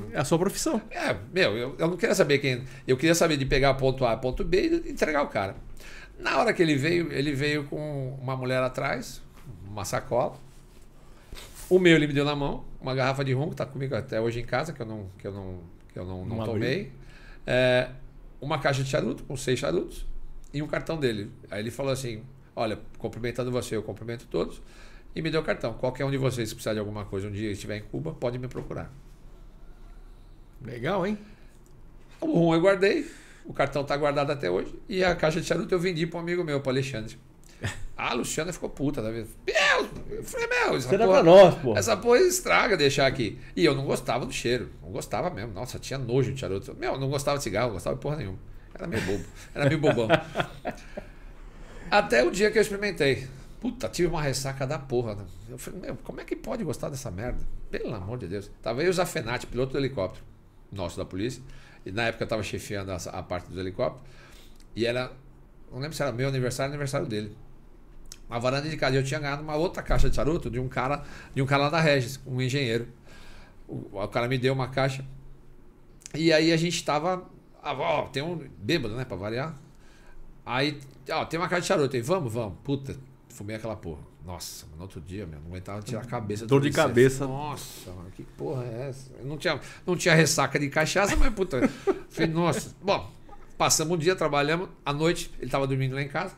Não, 0.09 0.13
não... 0.13 0.17
É 0.17 0.21
a 0.21 0.25
sua 0.25 0.37
profissão. 0.37 0.81
É, 0.91 1.15
meu, 1.31 1.57
eu, 1.57 1.75
eu 1.77 1.87
não 1.87 1.97
queria 1.97 2.15
saber 2.15 2.39
quem. 2.39 2.63
Eu 2.87 2.97
queria 2.97 3.15
saber 3.15 3.37
de 3.37 3.45
pegar 3.45 3.73
ponto 3.75 4.05
A, 4.05 4.17
ponto 4.17 4.43
B 4.43 4.81
e 4.85 4.91
entregar 4.91 5.23
o 5.23 5.27
cara. 5.27 5.55
Na 6.17 6.37
hora 6.37 6.53
que 6.53 6.61
ele 6.61 6.75
veio, 6.75 7.11
ele 7.11 7.33
veio 7.33 7.63
com 7.65 8.17
uma 8.21 8.35
mulher 8.35 8.61
atrás, 8.61 9.21
uma 9.67 9.85
sacola. 9.85 10.35
O 11.69 11.79
meu 11.79 11.95
ele 11.95 12.07
me 12.07 12.13
deu 12.13 12.25
na 12.25 12.35
mão, 12.35 12.65
uma 12.81 12.93
garrafa 12.95 13.23
de 13.23 13.31
rum, 13.31 13.49
que 13.49 13.55
tá 13.55 13.65
comigo 13.65 13.95
até 13.95 14.19
hoje 14.19 14.39
em 14.39 14.45
casa, 14.45 14.73
que 14.73 14.81
eu 14.81 14.85
não, 14.85 15.07
que 15.17 15.27
eu 15.27 15.31
não, 15.31 15.59
que 15.93 15.99
eu 15.99 16.05
não, 16.05 16.25
não 16.25 16.43
tomei. 16.43 16.91
É, 17.45 17.89
uma 18.41 18.59
caixa 18.59 18.83
de 18.83 18.89
charuto, 18.89 19.23
com 19.23 19.37
seis 19.37 19.59
charutos, 19.59 20.05
e 20.53 20.61
um 20.61 20.67
cartão 20.67 20.97
dele. 20.97 21.31
Aí 21.49 21.61
ele 21.61 21.71
falou 21.71 21.91
assim: 21.91 22.23
Olha, 22.55 22.77
cumprimentando 22.97 23.51
você, 23.51 23.75
eu 23.75 23.83
cumprimento 23.83 24.27
todos. 24.27 24.61
E 25.15 25.21
me 25.21 25.29
deu 25.29 25.41
o 25.41 25.43
cartão. 25.43 25.73
Qualquer 25.73 26.03
um 26.05 26.11
de 26.11 26.17
vocês 26.17 26.49
que 26.49 26.55
precisar 26.55 26.73
de 26.73 26.79
alguma 26.79 27.05
coisa 27.05 27.27
um 27.27 27.31
dia 27.31 27.51
estiver 27.51 27.77
em 27.77 27.81
Cuba, 27.83 28.13
pode 28.13 28.37
me 28.37 28.47
procurar. 28.47 28.91
Legal, 30.61 31.05
hein? 31.05 31.17
O 32.21 32.27
rum 32.27 32.53
eu 32.53 32.61
guardei, 32.61 33.09
o 33.45 33.53
cartão 33.53 33.81
está 33.81 33.95
guardado 33.95 34.31
até 34.31 34.49
hoje. 34.49 34.73
E 34.87 35.03
a 35.03 35.15
caixa 35.15 35.39
de 35.39 35.47
charuto 35.47 35.73
eu 35.73 35.79
vendi 35.79 36.05
para 36.05 36.17
um 36.17 36.21
amigo 36.21 36.43
meu, 36.43 36.59
para 36.59 36.71
Alexandre. 36.71 37.17
A 37.97 38.13
Luciana 38.13 38.53
ficou 38.53 38.69
puta, 38.69 39.01
tá 39.01 39.09
vendo? 39.09 39.27
Meu, 39.45 39.89
eu 40.17 40.23
falei, 40.23 40.47
meu, 40.47 40.75
essa 40.75 40.89
porra, 40.89 41.07
pra 41.07 41.23
nós, 41.23 41.55
pô. 41.55 41.77
Essa 41.77 41.97
porra 41.97 42.19
estraga 42.19 42.77
deixar 42.77 43.07
aqui. 43.07 43.39
E 43.55 43.65
eu 43.65 43.75
não 43.75 43.85
gostava 43.85 44.25
do 44.25 44.31
cheiro. 44.31 44.69
Não 44.81 44.91
gostava 44.91 45.29
mesmo. 45.29 45.53
Nossa, 45.53 45.79
tinha 45.79 45.97
nojo 45.97 46.31
de 46.33 46.39
charuto. 46.39 46.75
Meu, 46.77 46.97
não 46.97 47.09
gostava 47.09 47.37
de 47.37 47.43
cigarro, 47.43 47.67
não 47.67 47.73
gostava 47.73 47.95
de 47.95 48.01
porra 48.01 48.17
nenhuma. 48.17 48.39
Era 48.73 48.87
meio 48.87 49.03
bobo. 49.03 49.25
Era 49.53 49.65
meio 49.65 49.79
bobão. 49.79 50.07
Até 51.91 52.23
o 52.23 52.31
dia 52.31 52.51
que 52.51 52.57
eu 52.57 52.61
experimentei. 52.61 53.27
Puta, 53.59 53.89
tive 53.89 54.07
uma 54.07 54.21
ressaca 54.21 54.65
da 54.65 54.79
porra. 54.79 55.17
Eu 55.49 55.57
falei, 55.57 55.81
meu, 55.81 55.97
como 55.97 56.21
é 56.21 56.23
que 56.23 56.35
pode 56.35 56.63
gostar 56.63 56.89
dessa 56.89 57.11
merda? 57.11 57.39
Pelo 57.69 57.93
amor 57.93 58.17
de 58.17 58.27
Deus. 58.27 58.49
Tava 58.61 58.83
eu 58.83 58.89
o 58.89 58.93
Zafenati, 58.93 59.47
piloto 59.47 59.73
do 59.73 59.79
helicóptero, 59.79 60.23
nosso 60.71 60.97
da 60.97 61.05
polícia. 61.05 61.41
E 61.85 61.91
na 61.91 62.03
época 62.03 62.23
eu 62.23 62.27
tava 62.27 62.43
chefiando 62.43 62.91
a, 62.91 62.95
a 62.95 63.23
parte 63.23 63.49
do 63.49 63.59
helicóptero. 63.59 64.03
E 64.75 64.85
era, 64.85 65.11
não 65.71 65.79
lembro 65.79 65.95
se 65.95 66.01
era 66.01 66.11
meu 66.11 66.27
aniversário 66.27 66.69
ou 66.69 66.73
aniversário 66.73 67.07
dele 67.07 67.35
uma 68.29 68.39
varanda 68.39 68.69
de 68.69 68.77
casa. 68.77 68.95
Eu 68.95 69.03
tinha 69.03 69.19
ganhado 69.19 69.41
uma 69.41 69.55
outra 69.55 69.81
caixa 69.81 70.09
de 70.09 70.15
charuto 70.15 70.49
de 70.49 70.59
um 70.59 70.69
cara, 70.69 71.03
de 71.33 71.41
um 71.41 71.45
cara 71.45 71.63
lá 71.63 71.69
da 71.69 71.79
Regis, 71.81 72.19
um 72.25 72.39
engenheiro. 72.39 72.87
O, 73.67 73.89
o 73.91 74.07
cara 74.07 74.27
me 74.27 74.37
deu 74.37 74.53
uma 74.53 74.67
caixa. 74.67 75.03
E 76.13 76.31
aí 76.31 76.51
a 76.53 76.57
gente 76.57 76.75
estava. 76.75 77.27
Ó, 77.63 78.03
tem 78.03 78.21
um 78.21 78.47
bêbado, 78.57 78.95
né? 78.95 79.03
Pra 79.03 79.17
variar. 79.17 79.55
Aí, 80.45 80.79
ó, 81.11 81.25
tem 81.25 81.39
uma 81.39 81.49
caixa 81.49 81.61
de 81.61 81.67
charuto 81.67 81.95
aí, 81.95 82.01
vamos, 82.01 82.31
vamos. 82.31 82.57
Puta, 82.63 82.95
fumei 83.29 83.55
aquela 83.55 83.75
porra. 83.75 84.08
Nossa, 84.29 84.67
no 84.75 84.83
outro 84.83 85.01
dia, 85.01 85.25
meu, 85.25 85.39
não 85.39 85.47
aguentava 85.47 85.81
tirar 85.81 86.01
a 86.01 86.05
cabeça. 86.05 86.45
Dor 86.45 86.61
de 86.61 86.69
cabeça. 86.69 87.25
Nossa, 87.25 87.91
mano, 87.91 88.11
que 88.11 88.21
porra 88.21 88.63
é 88.63 88.89
essa? 88.89 89.11
Eu 89.17 89.25
não 89.25 89.39
tinha, 89.39 89.59
não 89.87 89.95
tinha 89.95 90.13
ressaca 90.13 90.59
de 90.59 90.69
cachaça, 90.69 91.15
mas 91.15 91.33
puta. 91.33 91.67
falei, 92.11 92.29
nossa. 92.29 92.75
Bom, 92.79 93.09
passamos 93.57 93.95
um 93.95 93.97
dia, 93.97 94.15
trabalhamos. 94.15 94.69
À 94.85 94.93
noite, 94.93 95.31
ele 95.39 95.49
tava 95.49 95.65
dormindo 95.65 95.95
lá 95.95 96.03
em 96.03 96.07
casa. 96.07 96.35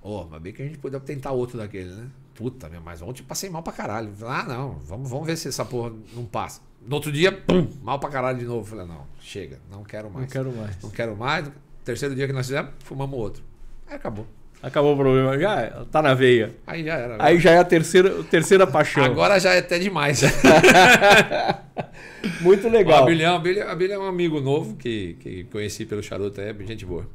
Ó, 0.00 0.22
oh, 0.22 0.28
mas 0.30 0.40
bem 0.40 0.52
que 0.52 0.62
a 0.62 0.64
gente 0.64 0.78
podia 0.78 1.00
tentar 1.00 1.32
outro 1.32 1.58
daquele, 1.58 1.92
né? 1.92 2.08
Puta, 2.36 2.68
meu, 2.68 2.80
mas 2.80 3.02
ontem 3.02 3.24
passei 3.24 3.50
mal 3.50 3.64
pra 3.64 3.72
caralho. 3.72 4.12
Ah, 4.22 4.44
não, 4.44 4.78
vamos, 4.78 5.10
vamos 5.10 5.26
ver 5.26 5.36
se 5.36 5.48
essa 5.48 5.64
porra 5.64 5.92
não 6.14 6.24
passa. 6.24 6.60
No 6.86 6.94
outro 6.94 7.10
dia, 7.10 7.32
pum, 7.32 7.68
mal 7.82 7.98
pra 7.98 8.08
caralho 8.10 8.38
de 8.38 8.44
novo. 8.44 8.64
Falei, 8.64 8.86
não, 8.86 9.08
chega, 9.18 9.58
não 9.68 9.82
quero 9.82 10.08
mais. 10.08 10.26
Não 10.26 10.30
quero 10.30 10.52
mais. 10.56 10.82
Não 10.84 10.90
quero 10.90 11.16
mais. 11.16 11.50
Terceiro 11.84 12.14
dia 12.14 12.28
que 12.28 12.32
nós 12.32 12.46
fizemos, 12.46 12.70
fumamos 12.78 13.18
outro. 13.18 13.42
Aí 13.88 13.96
acabou. 13.96 14.24
Acabou 14.64 14.94
o 14.94 14.96
problema, 14.96 15.38
já 15.38 15.84
tá 15.92 16.00
na 16.00 16.14
veia. 16.14 16.54
Aí 16.66 16.82
já 16.82 16.94
era. 16.94 17.22
Aí 17.22 17.38
já 17.38 17.50
é 17.50 17.58
a 17.58 17.64
terceira, 17.64 18.22
terceira 18.30 18.66
paixão. 18.66 19.04
Agora 19.04 19.38
já 19.38 19.52
é 19.52 19.58
até 19.58 19.78
demais. 19.78 20.22
Muito 22.40 22.66
legal. 22.70 23.02
a 23.02 23.06
Bilhão, 23.06 23.36
a 23.36 23.74
Bilhão 23.74 24.02
é 24.02 24.06
um 24.06 24.08
amigo 24.08 24.40
novo 24.40 24.74
que, 24.76 25.18
que 25.20 25.44
conheci 25.44 25.84
pelo 25.84 26.02
charuto, 26.02 26.40
é 26.40 26.54
gente 26.66 26.86
boa. 26.86 27.06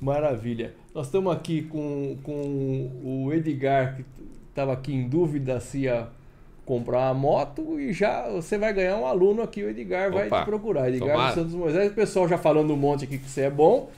Maravilha. 0.00 0.74
Nós 0.92 1.06
estamos 1.06 1.32
aqui 1.32 1.62
com, 1.62 2.18
com 2.24 2.90
o 3.04 3.32
Edgar, 3.32 3.94
que 3.94 4.04
estava 4.48 4.72
aqui 4.72 4.92
em 4.92 5.08
dúvida 5.08 5.60
se 5.60 5.82
ia 5.82 6.08
comprar 6.64 7.12
uma 7.12 7.14
moto 7.14 7.78
e 7.78 7.92
já 7.92 8.28
você 8.28 8.58
vai 8.58 8.72
ganhar 8.72 8.96
um 8.96 9.06
aluno 9.06 9.42
aqui, 9.42 9.62
o 9.62 9.70
Edgar 9.70 10.08
Opa, 10.08 10.28
vai 10.28 10.40
te 10.40 10.44
procurar. 10.44 10.88
Edgar 10.88 11.32
Santos 11.32 11.54
Moisés, 11.54 11.92
o 11.92 11.94
pessoal 11.94 12.28
já 12.28 12.36
falando 12.36 12.72
um 12.72 12.76
monte 12.76 13.04
aqui 13.04 13.16
que 13.16 13.30
você 13.30 13.42
é 13.42 13.50
bom, 13.50 13.88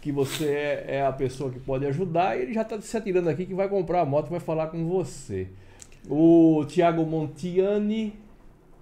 que 0.00 0.12
você 0.12 0.46
é, 0.46 0.84
é 0.88 1.06
a 1.06 1.12
pessoa 1.12 1.50
que 1.50 1.58
pode 1.58 1.86
ajudar, 1.86 2.38
e 2.38 2.42
ele 2.42 2.54
já 2.54 2.62
está 2.62 2.80
se 2.80 2.96
atirando 2.96 3.28
aqui 3.28 3.46
que 3.46 3.54
vai 3.54 3.68
comprar 3.68 4.00
a 4.00 4.04
moto 4.04 4.30
vai 4.30 4.40
falar 4.40 4.68
com 4.68 4.86
você. 4.86 5.48
O 6.08 6.64
Thiago 6.66 7.04
Montiani 7.04 8.14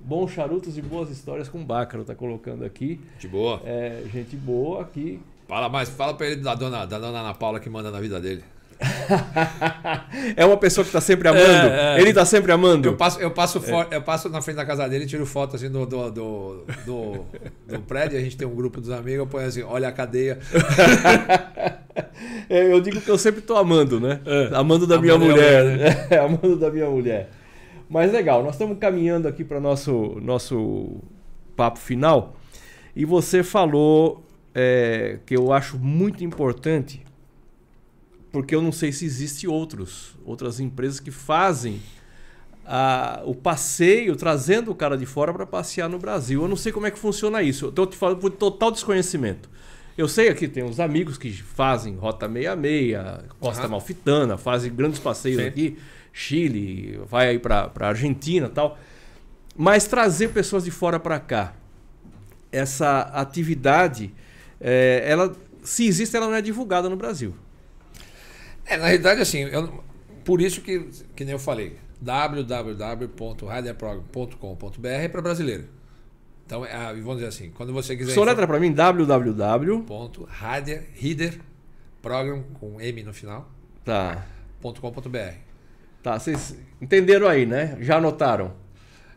Bons 0.00 0.30
charutos 0.30 0.76
e 0.78 0.82
boas 0.82 1.10
histórias 1.10 1.48
com 1.48 1.64
Bácaro, 1.64 2.04
tá 2.04 2.14
colocando 2.14 2.64
aqui. 2.64 3.00
De 3.18 3.26
boa. 3.26 3.60
É, 3.64 4.02
gente 4.12 4.36
boa 4.36 4.82
aqui. 4.82 5.20
Fala 5.48 5.68
mais, 5.68 5.88
fala 5.88 6.14
pra 6.14 6.26
ele 6.26 6.42
da 6.42 6.54
dona, 6.54 6.84
da 6.86 6.98
dona 6.98 7.20
Ana 7.20 7.34
Paula 7.34 7.58
que 7.58 7.68
manda 7.68 7.90
na 7.90 8.00
vida 8.00 8.20
dele. 8.20 8.44
é 10.36 10.44
uma 10.44 10.56
pessoa 10.56 10.84
que 10.84 10.92
tá 10.92 11.00
sempre 11.00 11.28
amando. 11.28 11.68
É, 11.68 11.96
é. 11.96 12.00
Ele 12.00 12.12
tá 12.12 12.24
sempre 12.24 12.52
amando. 12.52 12.88
Eu 12.88 12.96
passo, 12.96 13.20
eu, 13.20 13.30
passo 13.30 13.60
for, 13.60 13.86
eu 13.90 14.02
passo 14.02 14.28
na 14.28 14.42
frente 14.42 14.56
da 14.56 14.66
casa 14.66 14.88
dele, 14.88 15.06
tiro 15.06 15.24
foto 15.24 15.56
assim 15.56 15.70
do, 15.70 15.86
do, 15.86 16.10
do, 16.10 16.64
do, 16.84 17.26
do 17.66 17.80
prédio. 17.80 18.18
A 18.18 18.20
gente 18.20 18.36
tem 18.36 18.46
um 18.46 18.54
grupo 18.54 18.80
dos 18.80 18.90
amigos, 18.90 19.20
eu 19.20 19.26
ponho 19.26 19.46
assim: 19.46 19.62
olha 19.62 19.88
a 19.88 19.92
cadeia. 19.92 20.38
É, 22.48 22.72
eu 22.72 22.80
digo 22.80 23.00
que 23.00 23.10
eu 23.10 23.18
sempre 23.18 23.40
tô 23.40 23.56
amando, 23.56 23.98
né? 23.98 24.20
É. 24.24 24.50
Amando 24.54 24.86
da 24.86 25.00
minha 25.00 25.18
mulher. 25.18 25.64
Né? 25.64 26.06
É, 26.10 26.18
amando 26.20 26.56
da 26.56 26.70
minha 26.70 26.88
mulher. 26.88 27.30
Mas 27.88 28.12
legal, 28.12 28.42
nós 28.42 28.52
estamos 28.52 28.78
caminhando 28.78 29.26
aqui 29.26 29.42
para 29.42 29.58
nosso 29.58 30.18
nosso 30.22 31.00
papo 31.56 31.78
final. 31.78 32.36
E 32.94 33.04
você 33.04 33.42
falou 33.42 34.24
é, 34.54 35.18
que 35.26 35.36
eu 35.36 35.52
acho 35.52 35.78
muito 35.78 36.22
importante 36.22 37.05
porque 38.36 38.54
eu 38.54 38.60
não 38.60 38.70
sei 38.70 38.92
se 38.92 39.06
existe 39.06 39.48
outros, 39.48 40.14
outras 40.22 40.60
empresas 40.60 41.00
que 41.00 41.10
fazem 41.10 41.80
a, 42.66 43.22
o 43.24 43.34
passeio 43.34 44.14
trazendo 44.14 44.70
o 44.70 44.74
cara 44.74 44.94
de 44.98 45.06
fora 45.06 45.32
para 45.32 45.46
passear 45.46 45.88
no 45.88 45.98
Brasil. 45.98 46.42
Eu 46.42 46.46
não 46.46 46.54
sei 46.54 46.70
como 46.70 46.86
é 46.86 46.90
que 46.90 46.98
funciona 46.98 47.42
isso. 47.42 47.72
Eu 47.74 47.86
te 47.86 47.96
falando 47.96 48.18
por 48.18 48.30
total 48.30 48.70
desconhecimento. 48.70 49.48
Eu 49.96 50.06
sei 50.06 50.28
aqui 50.28 50.46
tem 50.46 50.62
uns 50.62 50.78
amigos 50.78 51.16
que 51.16 51.32
fazem 51.32 51.96
Rota 51.96 52.30
66, 52.30 52.98
Costa 53.40 53.62
uhum. 53.62 53.70
Malfitana, 53.70 54.36
fazem 54.36 54.70
grandes 54.70 55.00
passeios 55.00 55.40
Sim. 55.40 55.48
aqui, 55.48 55.78
Chile, 56.12 57.00
vai 57.08 57.30
aí 57.30 57.38
para 57.38 57.72
Argentina 57.80 58.50
tal. 58.50 58.78
Mas 59.56 59.86
trazer 59.86 60.28
pessoas 60.28 60.64
de 60.64 60.70
fora 60.70 61.00
para 61.00 61.18
cá, 61.18 61.54
essa 62.52 63.00
atividade, 63.14 64.12
é, 64.60 65.06
ela, 65.06 65.34
se 65.64 65.86
existe, 65.86 66.14
ela 66.14 66.26
não 66.26 66.34
é 66.34 66.42
divulgada 66.42 66.90
no 66.90 66.96
Brasil. 66.96 67.34
É, 68.66 68.76
na 68.76 68.86
realidade, 68.86 69.20
assim, 69.20 69.40
eu, 69.40 69.84
por 70.24 70.40
isso 70.40 70.60
que, 70.60 70.80
que 71.14 71.24
nem 71.24 71.32
eu 71.32 71.38
falei, 71.38 71.76
www.riderprogram.com.br 72.00 74.86
é 74.86 75.08
para 75.08 75.22
brasileiro. 75.22 75.68
Então, 76.44 76.64
é, 76.64 76.94
vamos 76.94 77.16
dizer 77.16 77.28
assim, 77.28 77.50
quando 77.50 77.72
você 77.72 77.96
quiser. 77.96 78.12
Só 78.12 78.24
letra 78.24 78.46
para 78.46 78.60
mim, 78.60 78.72
www. 78.72 79.84
program 82.00 82.44
com 82.54 82.80
M 82.80 83.02
no 83.02 83.12
final. 83.12 83.50
Tá. 83.84 84.24
.com.br. 84.62 85.34
Tá, 86.02 86.18
vocês 86.18 86.56
entenderam 86.80 87.26
aí, 87.26 87.44
né? 87.46 87.76
Já 87.80 87.96
anotaram. 87.96 88.54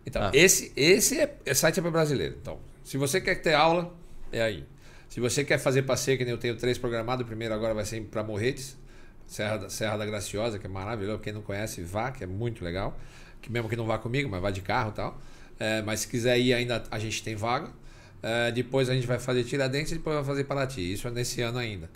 Então, 0.05 0.23
ah. 0.23 0.31
esse, 0.33 0.71
esse 0.75 1.19
é, 1.19 1.37
é 1.45 1.53
site 1.53 1.79
é 1.79 1.83
para 1.83 1.91
brasileiro. 1.91 2.35
Então, 2.41 2.57
se 2.83 2.97
você 2.97 3.21
quer 3.21 3.35
ter 3.35 3.53
aula, 3.53 3.93
é 4.31 4.41
aí. 4.41 4.65
Se 5.07 5.19
você 5.19 5.43
quer 5.43 5.59
fazer 5.59 5.83
passeio, 5.83 6.17
que 6.17 6.25
nem 6.25 6.31
eu 6.31 6.39
tenho 6.39 6.55
três 6.55 6.79
programados, 6.79 7.23
o 7.23 7.27
primeiro 7.27 7.53
agora 7.53 7.75
vai 7.75 7.85
ser 7.85 8.01
para 8.01 8.23
Morretes. 8.23 8.75
Serra 9.29 9.57
da, 9.57 9.69
Serra 9.69 9.95
da 9.95 10.05
Graciosa, 10.07 10.57
que 10.57 10.65
é 10.65 10.69
maravilhoso. 10.69 11.19
Quem 11.19 11.31
não 11.31 11.43
conhece, 11.43 11.83
vá, 11.83 12.11
que 12.11 12.23
é 12.23 12.27
muito 12.27 12.65
legal. 12.65 12.99
Que 13.39 13.51
mesmo 13.51 13.69
que 13.69 13.75
não 13.75 13.85
vá 13.85 13.99
comigo, 13.99 14.27
mas 14.27 14.41
vá 14.41 14.49
de 14.49 14.61
carro 14.61 14.89
e 14.89 14.93
tal. 14.93 15.21
É, 15.59 15.83
mas 15.83 15.99
se 16.01 16.07
quiser 16.07 16.39
ir 16.39 16.53
ainda, 16.53 16.83
a 16.89 16.97
gente 16.97 17.21
tem 17.21 17.35
vaga. 17.35 17.69
É, 18.23 18.51
depois 18.51 18.89
a 18.89 18.95
gente 18.95 19.05
vai 19.05 19.19
fazer 19.19 19.43
Tiradentes 19.43 19.91
e 19.91 19.95
depois 19.95 20.15
vai 20.15 20.25
fazer 20.25 20.45
Paraty. 20.45 20.93
Isso 20.93 21.07
é 21.07 21.11
nesse 21.11 21.41
ano 21.41 21.59
ainda. 21.59 21.89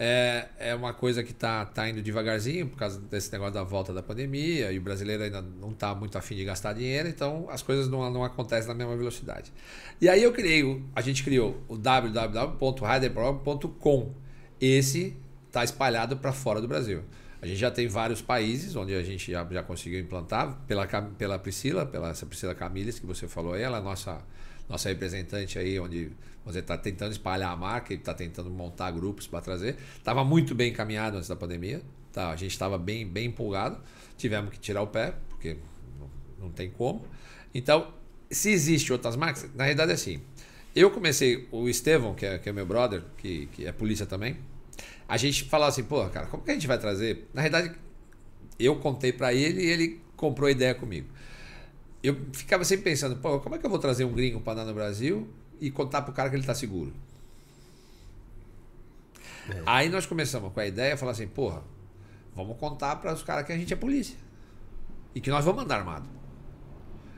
É, 0.00 0.46
é 0.58 0.74
uma 0.74 0.94
coisa 0.94 1.22
que 1.22 1.32
está 1.32 1.66
tá 1.66 1.86
indo 1.88 2.00
devagarzinho 2.00 2.68
por 2.68 2.78
causa 2.78 2.98
desse 3.00 3.30
negócio 3.32 3.54
da 3.54 3.64
volta 3.64 3.92
da 3.92 4.02
pandemia 4.02 4.72
e 4.72 4.78
o 4.78 4.80
brasileiro 4.80 5.24
ainda 5.24 5.42
não 5.42 5.72
está 5.72 5.94
muito 5.94 6.16
afim 6.16 6.36
de 6.36 6.44
gastar 6.44 6.72
dinheiro, 6.72 7.08
então 7.08 7.48
as 7.50 7.62
coisas 7.62 7.88
não, 7.88 8.08
não 8.08 8.22
acontecem 8.22 8.68
na 8.68 8.74
mesma 8.74 8.96
velocidade. 8.96 9.52
E 10.00 10.08
aí 10.08 10.22
eu 10.22 10.32
criei, 10.32 10.84
a 10.94 11.00
gente 11.00 11.24
criou 11.24 11.60
o 11.66 11.76
www.riderprogram.com. 11.76 14.14
Esse 14.60 15.16
está 15.58 15.64
espalhado 15.64 16.16
para 16.16 16.32
fora 16.32 16.60
do 16.60 16.68
Brasil. 16.68 17.02
A 17.42 17.46
gente 17.46 17.58
já 17.58 17.70
tem 17.70 17.88
vários 17.88 18.20
países 18.20 18.76
onde 18.76 18.94
a 18.94 19.02
gente 19.02 19.30
já, 19.30 19.46
já 19.50 19.62
conseguiu 19.62 20.00
implantar, 20.00 20.56
pela, 20.66 20.86
pela 20.86 21.38
Priscila, 21.38 21.84
pela 21.84 22.10
essa 22.10 22.26
Priscila 22.26 22.54
Camilles 22.54 22.98
que 22.98 23.06
você 23.06 23.26
falou 23.26 23.54
aí, 23.54 23.62
ela 23.62 23.78
é 23.78 23.80
nossa, 23.80 24.20
nossa 24.68 24.88
representante 24.88 25.58
aí, 25.58 25.78
onde 25.78 26.10
você 26.44 26.60
está 26.60 26.76
tentando 26.76 27.12
espalhar 27.12 27.52
a 27.52 27.56
marca 27.56 27.92
e 27.92 27.96
está 27.96 28.14
tentando 28.14 28.50
montar 28.50 28.90
grupos 28.90 29.26
para 29.26 29.40
trazer. 29.40 29.76
Estava 29.96 30.24
muito 30.24 30.54
bem 30.54 30.70
encaminhado 30.70 31.16
antes 31.16 31.28
da 31.28 31.36
pandemia, 31.36 31.82
tá? 32.12 32.30
a 32.30 32.36
gente 32.36 32.52
estava 32.52 32.78
bem, 32.78 33.06
bem 33.06 33.26
empolgado, 33.26 33.78
tivemos 34.16 34.50
que 34.50 34.58
tirar 34.58 34.82
o 34.82 34.86
pé, 34.86 35.14
porque 35.28 35.58
não, 35.98 36.46
não 36.46 36.50
tem 36.50 36.70
como. 36.70 37.04
Então, 37.54 37.92
se 38.30 38.50
existe 38.50 38.92
outras 38.92 39.16
marcas, 39.16 39.48
na 39.54 39.64
realidade 39.64 39.90
é 39.90 39.94
assim. 39.94 40.20
Eu 40.74 40.90
comecei, 40.90 41.48
o 41.50 41.68
Estevão, 41.68 42.14
que 42.14 42.26
é, 42.26 42.38
que 42.38 42.48
é 42.48 42.52
meu 42.52 42.66
brother, 42.66 43.02
que, 43.16 43.46
que 43.46 43.66
é 43.66 43.72
polícia 43.72 44.06
também, 44.06 44.36
a 45.08 45.16
gente 45.16 45.44
falava 45.44 45.70
assim, 45.70 45.82
pô, 45.82 46.06
cara, 46.10 46.26
como 46.26 46.44
que 46.44 46.50
a 46.50 46.54
gente 46.54 46.66
vai 46.66 46.78
trazer? 46.78 47.26
Na 47.32 47.40
verdade, 47.40 47.74
eu 48.58 48.76
contei 48.76 49.10
para 49.10 49.32
ele 49.32 49.62
e 49.62 49.66
ele 49.66 50.00
comprou 50.14 50.46
a 50.46 50.50
ideia 50.50 50.74
comigo. 50.74 51.08
Eu 52.02 52.14
ficava 52.32 52.62
sempre 52.62 52.84
pensando, 52.84 53.16
pô, 53.16 53.40
como 53.40 53.54
é 53.54 53.58
que 53.58 53.64
eu 53.64 53.70
vou 53.70 53.78
trazer 53.78 54.04
um 54.04 54.12
gringo 54.12 54.38
para 54.40 54.52
andar 54.52 54.64
no 54.66 54.74
Brasil 54.74 55.26
e 55.58 55.70
contar 55.70 56.02
pro 56.02 56.12
cara 56.12 56.28
que 56.28 56.36
ele 56.36 56.44
tá 56.44 56.54
seguro? 56.54 56.92
É. 59.48 59.62
Aí 59.64 59.88
nós 59.88 60.04
começamos 60.04 60.52
com 60.52 60.60
a 60.60 60.66
ideia, 60.66 60.94
falar 60.94 61.12
assim, 61.12 61.26
porra, 61.26 61.62
vamos 62.36 62.58
contar 62.58 62.96
para 62.96 63.14
os 63.14 63.22
caras 63.22 63.46
que 63.46 63.52
a 63.52 63.56
gente 63.56 63.72
é 63.72 63.76
polícia. 63.76 64.16
E 65.14 65.22
que 65.22 65.30
nós 65.30 65.42
vamos 65.42 65.64
andar 65.64 65.78
armado. 65.78 66.06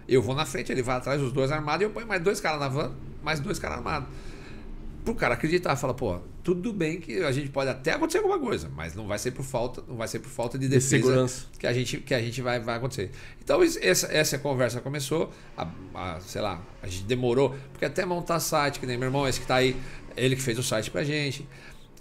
Eu 0.06 0.22
vou 0.22 0.34
na 0.34 0.46
frente, 0.46 0.70
ele 0.70 0.82
vai 0.82 0.96
atrás 0.96 1.20
dos 1.20 1.32
dois 1.32 1.50
armados 1.50 1.82
e 1.82 1.84
eu 1.84 1.90
ponho 1.90 2.06
mais 2.06 2.22
dois 2.22 2.40
caras 2.40 2.60
na 2.60 2.68
van, 2.68 2.94
mais 3.20 3.40
dois 3.40 3.58
caras 3.58 3.78
armados 3.78 4.08
pro 5.04 5.14
cara 5.14 5.34
acreditar, 5.34 5.76
fala, 5.76 5.94
pô, 5.94 6.18
tudo 6.42 6.72
bem 6.72 7.00
que 7.00 7.18
a 7.22 7.32
gente 7.32 7.48
pode 7.48 7.70
até 7.70 7.92
acontecer 7.92 8.18
alguma 8.18 8.38
coisa, 8.38 8.70
mas 8.74 8.94
não 8.94 9.06
vai 9.06 9.18
ser 9.18 9.30
por 9.30 9.44
falta, 9.44 9.82
não 9.86 9.96
vai 9.96 10.08
ser 10.08 10.18
por 10.18 10.28
falta 10.28 10.58
de 10.58 10.68
defesa 10.68 10.96
de 10.96 11.02
segurança. 11.02 11.46
que 11.58 11.66
a 11.66 11.72
gente 11.72 11.98
que 11.98 12.14
a 12.14 12.20
gente 12.20 12.40
vai, 12.42 12.60
vai 12.60 12.76
acontecer. 12.76 13.10
Então 13.42 13.62
essa, 13.62 14.06
essa 14.12 14.38
conversa 14.38 14.80
começou, 14.80 15.30
a, 15.56 15.68
a, 15.94 16.20
sei 16.20 16.40
lá, 16.40 16.62
a 16.82 16.86
gente 16.86 17.04
demorou, 17.04 17.54
porque 17.72 17.84
até 17.84 18.04
montar 18.04 18.40
site, 18.40 18.80
que 18.80 18.86
nem 18.86 18.96
meu 18.96 19.08
irmão 19.08 19.26
esse 19.26 19.40
que 19.40 19.46
tá 19.46 19.56
aí, 19.56 19.76
ele 20.16 20.36
que 20.36 20.42
fez 20.42 20.58
o 20.58 20.62
site 20.62 20.90
pra 20.90 21.04
gente. 21.04 21.46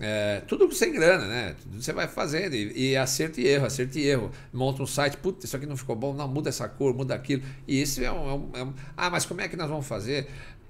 É, 0.01 0.41
tudo 0.47 0.71
sem 0.73 0.93
grana, 0.93 1.27
né? 1.27 1.55
Tudo 1.61 1.83
você 1.83 1.91
vai 1.91 2.07
fazendo 2.07 2.55
e, 2.55 2.91
e 2.91 2.97
acerto 2.97 3.41
e 3.41 3.45
erro, 3.45 3.65
acerto 3.65 3.99
e 3.99 4.07
erro. 4.07 4.31
Monta 4.53 4.81
um 4.81 4.87
site, 4.87 5.17
putz, 5.17 5.43
isso 5.43 5.57
aqui 5.57 5.65
não 5.65 5.75
ficou 5.75 5.93
bom, 5.93 6.13
não, 6.13 6.25
muda 6.25 6.47
essa 6.47 6.69
cor, 6.69 6.93
muda 6.93 7.13
aquilo. 7.13 7.43
E 7.67 7.81
isso 7.81 8.01
é 8.01 8.09
um, 8.09 8.29
é 8.29 8.33
um, 8.33 8.49
é 8.53 8.63
um, 8.63 8.73
Ah, 8.95 9.09
mas 9.09 9.25
como 9.25 9.41
é 9.41 9.49
que 9.49 9.57
nós 9.57 9.69
vamos 9.69 9.85
fazer? 9.85 10.29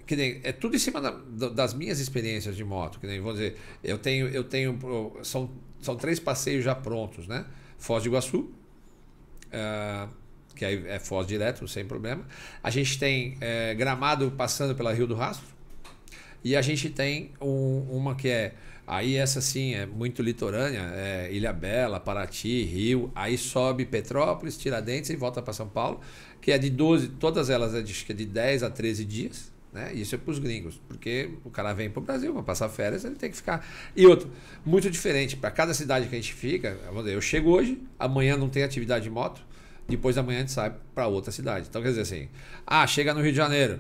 Que 0.09 0.15
nem, 0.15 0.39
é 0.41 0.51
tudo 0.51 0.75
em 0.75 0.79
cima 0.79 0.99
da, 0.99 1.11
das 1.49 1.71
minhas 1.71 1.99
experiências 1.99 2.55
de 2.55 2.63
moto. 2.63 2.99
Que 2.99 3.05
nem, 3.05 3.21
vou 3.21 3.31
dizer, 3.31 3.55
eu 3.83 3.95
tenho, 3.99 4.27
eu 4.29 4.43
tenho 4.43 4.79
são, 5.21 5.51
são 5.79 5.95
três 5.95 6.19
passeios 6.19 6.65
já 6.65 6.73
prontos, 6.73 7.27
né? 7.27 7.45
Foz 7.77 8.01
do 8.01 8.09
Iguaçu, 8.09 8.39
uh, 8.39 10.09
que 10.55 10.65
aí 10.65 10.83
é 10.87 10.97
Foz 10.97 11.27
direto, 11.27 11.67
sem 11.67 11.85
problema. 11.85 12.25
A 12.63 12.71
gente 12.71 12.97
tem 12.97 13.37
é, 13.39 13.75
Gramado 13.75 14.31
passando 14.31 14.73
pela 14.73 14.91
Rio 14.91 15.05
do 15.05 15.13
Rastro. 15.13 15.45
E 16.43 16.55
a 16.55 16.61
gente 16.63 16.89
tem 16.89 17.29
um, 17.39 17.85
uma 17.91 18.15
que 18.15 18.29
é 18.29 18.55
Aí 18.87 19.15
essa 19.15 19.39
sim 19.39 19.75
é 19.75 19.85
muito 19.85 20.23
litorânea, 20.23 20.91
é 20.95 21.29
Ilha 21.31 21.53
Bela, 21.53 21.99
Paraty, 21.99 22.63
Rio, 22.63 23.11
aí 23.13 23.37
sobe 23.37 23.85
Petrópolis, 23.85 24.57
Tiradentes 24.57 25.11
e 25.11 25.15
volta 25.15 25.43
para 25.43 25.53
São 25.53 25.69
Paulo, 25.69 25.99
que 26.41 26.51
é 26.51 26.57
de 26.57 26.71
12, 26.71 27.09
todas 27.09 27.51
elas 27.51 27.75
é 27.75 27.83
de, 27.83 28.05
é 28.09 28.13
de 28.15 28.25
10 28.25 28.63
a 28.63 28.71
13 28.71 29.05
dias. 29.05 29.58
Né? 29.71 29.93
Isso 29.93 30.15
é 30.15 30.17
para 30.17 30.31
os 30.31 30.39
gringos, 30.39 30.81
porque 30.87 31.29
o 31.43 31.49
cara 31.49 31.73
vem 31.73 31.89
para 31.89 31.99
o 31.99 32.03
Brasil 32.03 32.33
para 32.33 32.41
passar 32.41 32.69
férias, 32.69 33.05
ele 33.05 33.15
tem 33.15 33.29
que 33.29 33.37
ficar. 33.37 33.65
E 33.95 34.05
outro, 34.07 34.31
muito 34.65 34.89
diferente, 34.89 35.37
para 35.37 35.51
cada 35.51 35.73
cidade 35.73 36.07
que 36.07 36.15
a 36.15 36.17
gente 36.17 36.33
fica, 36.33 36.77
vamos 36.87 37.03
dizer, 37.03 37.15
eu 37.15 37.21
chego 37.21 37.51
hoje, 37.51 37.79
amanhã 37.97 38.35
não 38.35 38.49
tem 38.49 38.63
atividade 38.63 39.03
de 39.03 39.11
moto, 39.11 39.41
depois 39.87 40.15
da 40.15 40.23
manhã 40.23 40.39
a 40.39 40.41
gente 40.41 40.51
sai 40.51 40.73
para 40.93 41.07
outra 41.07 41.31
cidade. 41.31 41.67
Então, 41.69 41.81
quer 41.81 41.89
dizer 41.89 42.01
assim, 42.01 42.29
ah, 42.65 42.85
chega 42.87 43.13
no 43.13 43.21
Rio 43.21 43.31
de 43.31 43.37
Janeiro. 43.37 43.79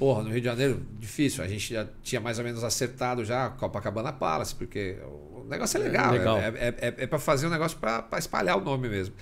Porra, 0.00 0.22
no 0.22 0.30
Rio 0.30 0.40
de 0.40 0.46
Janeiro, 0.46 0.82
difícil. 0.98 1.44
A 1.44 1.46
gente 1.46 1.74
já 1.74 1.86
tinha 2.02 2.22
mais 2.22 2.38
ou 2.38 2.44
menos 2.44 2.64
acertado 2.64 3.22
já 3.22 3.50
Copacabana 3.50 4.12
Palace, 4.12 4.54
porque 4.54 4.96
o 5.04 5.44
negócio 5.46 5.76
é 5.76 5.80
legal. 5.84 6.14
É, 6.14 6.18
legal. 6.18 6.38
é, 6.38 6.48
é, 6.48 6.74
é, 6.78 6.94
é 6.96 7.06
para 7.06 7.18
fazer 7.18 7.46
um 7.46 7.50
negócio 7.50 7.76
para 7.78 8.18
espalhar 8.18 8.56
o 8.56 8.62
nome 8.62 8.88
mesmo 8.88 9.14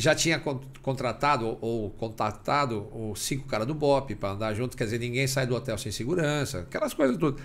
já 0.00 0.14
tinha 0.14 0.40
contratado 0.80 1.58
ou 1.60 1.90
contatado 1.90 2.88
os 2.94 3.20
cinco 3.20 3.46
caras 3.46 3.66
do 3.66 3.74
BOP 3.74 4.14
para 4.14 4.30
andar 4.30 4.54
junto, 4.54 4.74
quer 4.74 4.84
dizer, 4.84 4.98
ninguém 4.98 5.26
sai 5.26 5.46
do 5.46 5.54
hotel 5.54 5.76
sem 5.76 5.92
segurança, 5.92 6.60
aquelas 6.60 6.94
coisas 6.94 7.18
tudo. 7.18 7.38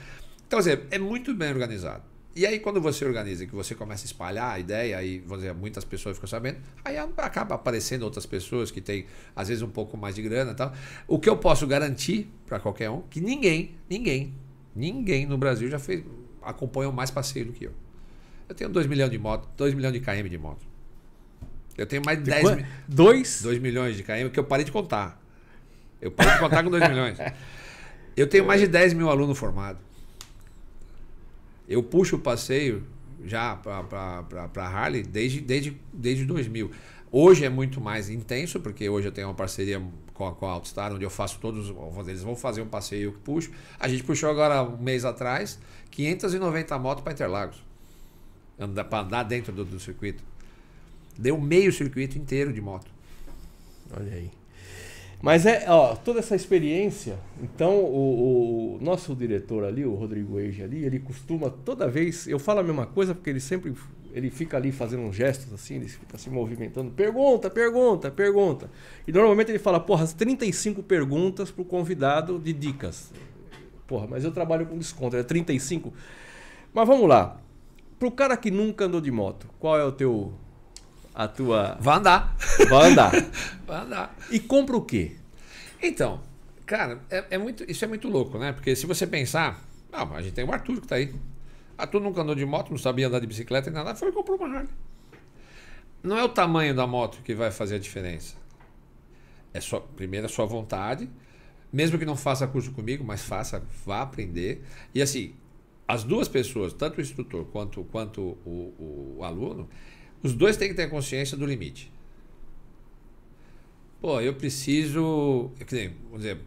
Então, 0.47 0.61
quer 0.61 0.75
dizer, 0.75 0.87
é 0.89 0.97
muito 0.97 1.33
bem 1.33 1.49
organizado. 1.49 2.03
E 2.35 2.45
aí, 2.45 2.59
quando 2.59 2.81
você 2.81 3.05
organiza, 3.05 3.45
que 3.45 3.55
você 3.55 3.73
começa 3.73 4.03
a 4.03 4.07
espalhar 4.07 4.51
a 4.51 4.59
ideia, 4.59 4.97
aí 4.97 5.19
vamos 5.19 5.43
dizer, 5.43 5.53
muitas 5.53 5.85
pessoas 5.85 6.17
ficam 6.17 6.27
sabendo, 6.27 6.57
aí 6.83 6.97
acaba 6.97 7.55
aparecendo 7.55 8.03
outras 8.03 8.25
pessoas 8.25 8.69
que 8.69 8.81
têm, 8.81 9.05
às 9.33 9.47
vezes, 9.47 9.63
um 9.63 9.69
pouco 9.69 9.95
mais 9.95 10.15
de 10.15 10.21
grana 10.21 10.51
e 10.51 10.55
tal. 10.55 10.73
O 11.07 11.17
que 11.17 11.29
eu 11.29 11.37
posso 11.37 11.65
garantir 11.65 12.29
para 12.45 12.59
qualquer 12.59 12.89
um, 12.89 13.03
que 13.03 13.21
ninguém, 13.21 13.75
ninguém, 13.89 14.33
ninguém 14.75 15.25
no 15.25 15.37
Brasil 15.37 15.69
já 15.69 15.79
fez, 15.79 16.03
acompanhou 16.41 16.91
mais 16.91 17.09
passeio 17.09 17.45
do 17.45 17.53
que 17.53 17.67
eu. 17.67 17.71
Eu 18.49 18.53
tenho 18.53 18.69
2 18.69 18.85
milhões 18.85 19.09
de 19.09 19.17
moto, 19.17 19.47
2 19.55 19.73
milhões 19.73 19.93
de 19.93 20.01
km 20.01 20.27
de 20.29 20.37
moto. 20.37 20.65
Eu 21.77 21.87
tenho 21.87 22.01
mais 22.05 22.17
de 22.17 22.25
10 22.25 22.43
Dois? 22.87 23.41
2 23.43 23.59
milhões 23.59 23.95
de 23.95 24.03
km 24.03 24.29
que 24.29 24.39
eu 24.39 24.43
parei 24.43 24.65
de 24.65 24.73
contar. 24.73 25.21
Eu 26.01 26.11
paro 26.11 26.31
de 26.31 26.39
contar 26.39 26.63
com 26.63 26.69
2 26.69 26.89
milhões. 26.89 27.17
Eu 28.15 28.27
tenho 28.27 28.45
mais 28.45 28.59
de 28.59 28.67
10 28.67 28.93
mil 28.93 29.09
alunos 29.09 29.37
formados. 29.37 29.81
Eu 31.67 31.81
puxo 31.83 32.17
o 32.17 32.19
passeio 32.19 32.85
já 33.23 33.55
para 33.55 34.67
Harley 34.67 35.03
desde, 35.03 35.41
desde, 35.41 35.77
desde 35.91 36.25
2000. 36.25 36.71
Hoje 37.11 37.45
é 37.45 37.49
muito 37.49 37.79
mais 37.79 38.09
intenso, 38.09 38.59
porque 38.59 38.89
hoje 38.89 39.07
eu 39.07 39.11
tenho 39.11 39.27
uma 39.27 39.33
parceria 39.33 39.81
com 40.13 40.27
a, 40.27 40.33
com 40.33 40.45
a 40.45 40.51
Outstar, 40.51 40.93
onde 40.93 41.03
eu 41.03 41.09
faço 41.09 41.39
todos. 41.39 41.73
Eles 42.07 42.21
vão 42.21 42.35
fazer 42.35 42.61
um 42.61 42.67
passeio 42.67 43.13
que 43.13 43.19
puxo. 43.19 43.51
A 43.79 43.87
gente 43.87 44.03
puxou 44.03 44.29
agora 44.29 44.63
um 44.63 44.77
mês 44.77 45.05
atrás 45.05 45.59
590 45.91 46.77
motos 46.77 47.03
para 47.03 47.13
Interlagos. 47.13 47.63
Para 48.89 48.99
andar 48.99 49.23
dentro 49.23 49.53
do, 49.53 49.63
do 49.63 49.79
circuito. 49.79 50.23
Deu 51.17 51.39
meio 51.39 51.71
circuito 51.71 52.17
inteiro 52.17 52.51
de 52.51 52.61
moto. 52.61 52.91
Olha 53.95 54.13
aí. 54.13 54.31
Mas 55.21 55.45
é, 55.45 55.65
ó, 55.67 55.95
toda 55.95 56.19
essa 56.19 56.35
experiência, 56.35 57.17
então 57.41 57.77
o, 57.79 58.75
o 58.75 58.83
nosso 58.83 59.15
diretor 59.15 59.63
ali, 59.63 59.85
o 59.85 59.95
Rodrigo 59.95 60.39
Eige 60.39 60.61
ali, 60.61 60.83
ele 60.83 60.99
costuma 60.99 61.49
toda 61.49 61.87
vez, 61.87 62.27
eu 62.27 62.37
falo 62.37 62.59
a 62.59 62.63
mesma 62.63 62.85
coisa 62.85 63.15
porque 63.15 63.29
ele 63.29 63.39
sempre 63.39 63.73
ele 64.15 64.29
fica 64.29 64.55
ali 64.55 64.71
fazendo 64.71 65.11
gestos 65.11 65.51
assim, 65.51 65.75
ele 65.75 65.89
fica 65.89 66.17
se 66.17 66.29
movimentando, 66.29 66.89
pergunta, 66.89 67.49
pergunta, 67.49 68.09
pergunta. 68.09 68.71
E 69.05 69.11
normalmente 69.11 69.51
ele 69.51 69.59
fala, 69.59 69.77
porra, 69.77 70.05
as 70.05 70.13
35 70.13 70.81
perguntas 70.81 71.51
pro 71.51 71.65
convidado 71.65 72.39
de 72.39 72.53
dicas. 72.53 73.11
Porra, 73.85 74.07
mas 74.07 74.23
eu 74.23 74.31
trabalho 74.31 74.65
com 74.67 74.77
desconto, 74.77 75.17
é 75.17 75.23
35. 75.23 75.93
Mas 76.73 76.87
vamos 76.87 77.09
lá. 77.09 77.41
Pro 77.99 78.09
cara 78.09 78.37
que 78.37 78.49
nunca 78.49 78.85
andou 78.85 79.01
de 79.01 79.11
moto, 79.11 79.49
qual 79.59 79.77
é 79.77 79.83
o 79.83 79.91
teu 79.91 80.33
a 81.15 81.27
tua. 81.27 81.77
Vai 81.79 81.97
andar. 81.97 82.35
Vai 82.69 82.91
andar. 82.91 83.11
Vai 83.65 83.81
andar. 83.81 84.15
E 84.29 84.39
compra 84.39 84.75
o 84.75 84.81
quê? 84.81 85.15
Então, 85.81 86.21
cara, 86.65 87.01
é, 87.09 87.25
é, 87.31 87.37
muito, 87.37 87.69
isso 87.71 87.85
é 87.85 87.87
muito 87.87 88.09
louco, 88.09 88.37
né? 88.37 88.51
Porque 88.51 88.75
se 88.75 88.85
você 88.85 89.07
pensar. 89.07 89.63
Não, 89.91 90.13
a 90.13 90.21
gente 90.21 90.33
tem 90.33 90.43
o 90.43 90.51
Arthur 90.51 90.81
que 90.81 90.87
tá 90.87 90.95
aí. 90.95 91.15
Arthur 91.77 92.01
nunca 92.01 92.21
andou 92.21 92.35
de 92.35 92.45
moto, 92.45 92.69
não 92.69 92.77
sabia 92.77 93.07
andar 93.07 93.19
de 93.19 93.27
bicicleta 93.27 93.69
e 93.69 93.73
nada, 93.73 93.95
foi 93.95 94.09
e 94.09 94.11
comprou 94.11 94.37
uma 94.37 94.47
Harley. 94.47 94.69
Não 96.03 96.17
é 96.17 96.23
o 96.23 96.29
tamanho 96.29 96.75
da 96.75 96.85
moto 96.85 97.19
que 97.23 97.33
vai 97.33 97.49
fazer 97.49 97.75
a 97.75 97.79
diferença. 97.79 98.35
É 99.53 99.61
só, 99.61 99.79
primeiro 99.79 100.25
a 100.25 100.29
sua 100.29 100.45
vontade. 100.45 101.09
Mesmo 101.71 101.97
que 101.97 102.05
não 102.05 102.15
faça 102.15 102.45
curso 102.47 102.71
comigo, 102.71 103.03
mas 103.03 103.21
faça, 103.21 103.63
vá 103.85 104.01
aprender. 104.01 104.63
E 104.93 105.01
assim, 105.01 105.33
as 105.87 106.03
duas 106.03 106.27
pessoas, 106.27 106.73
tanto 106.73 106.99
o 106.99 107.01
instrutor 107.01 107.45
quanto, 107.45 107.83
quanto 107.85 108.21
o, 108.21 108.73
o, 108.77 109.15
o 109.19 109.23
aluno, 109.23 109.69
os 110.25 110.33
dois 110.33 110.57
têm 110.57 110.69
que 110.69 110.73
ter 110.73 110.89
consciência 110.89 111.37
do 111.37 111.45
limite. 111.45 111.91
Pô, 114.01 114.19
eu 114.19 114.33
preciso. 114.33 115.51
Vamos 116.05 116.17
dizer, 116.17 116.39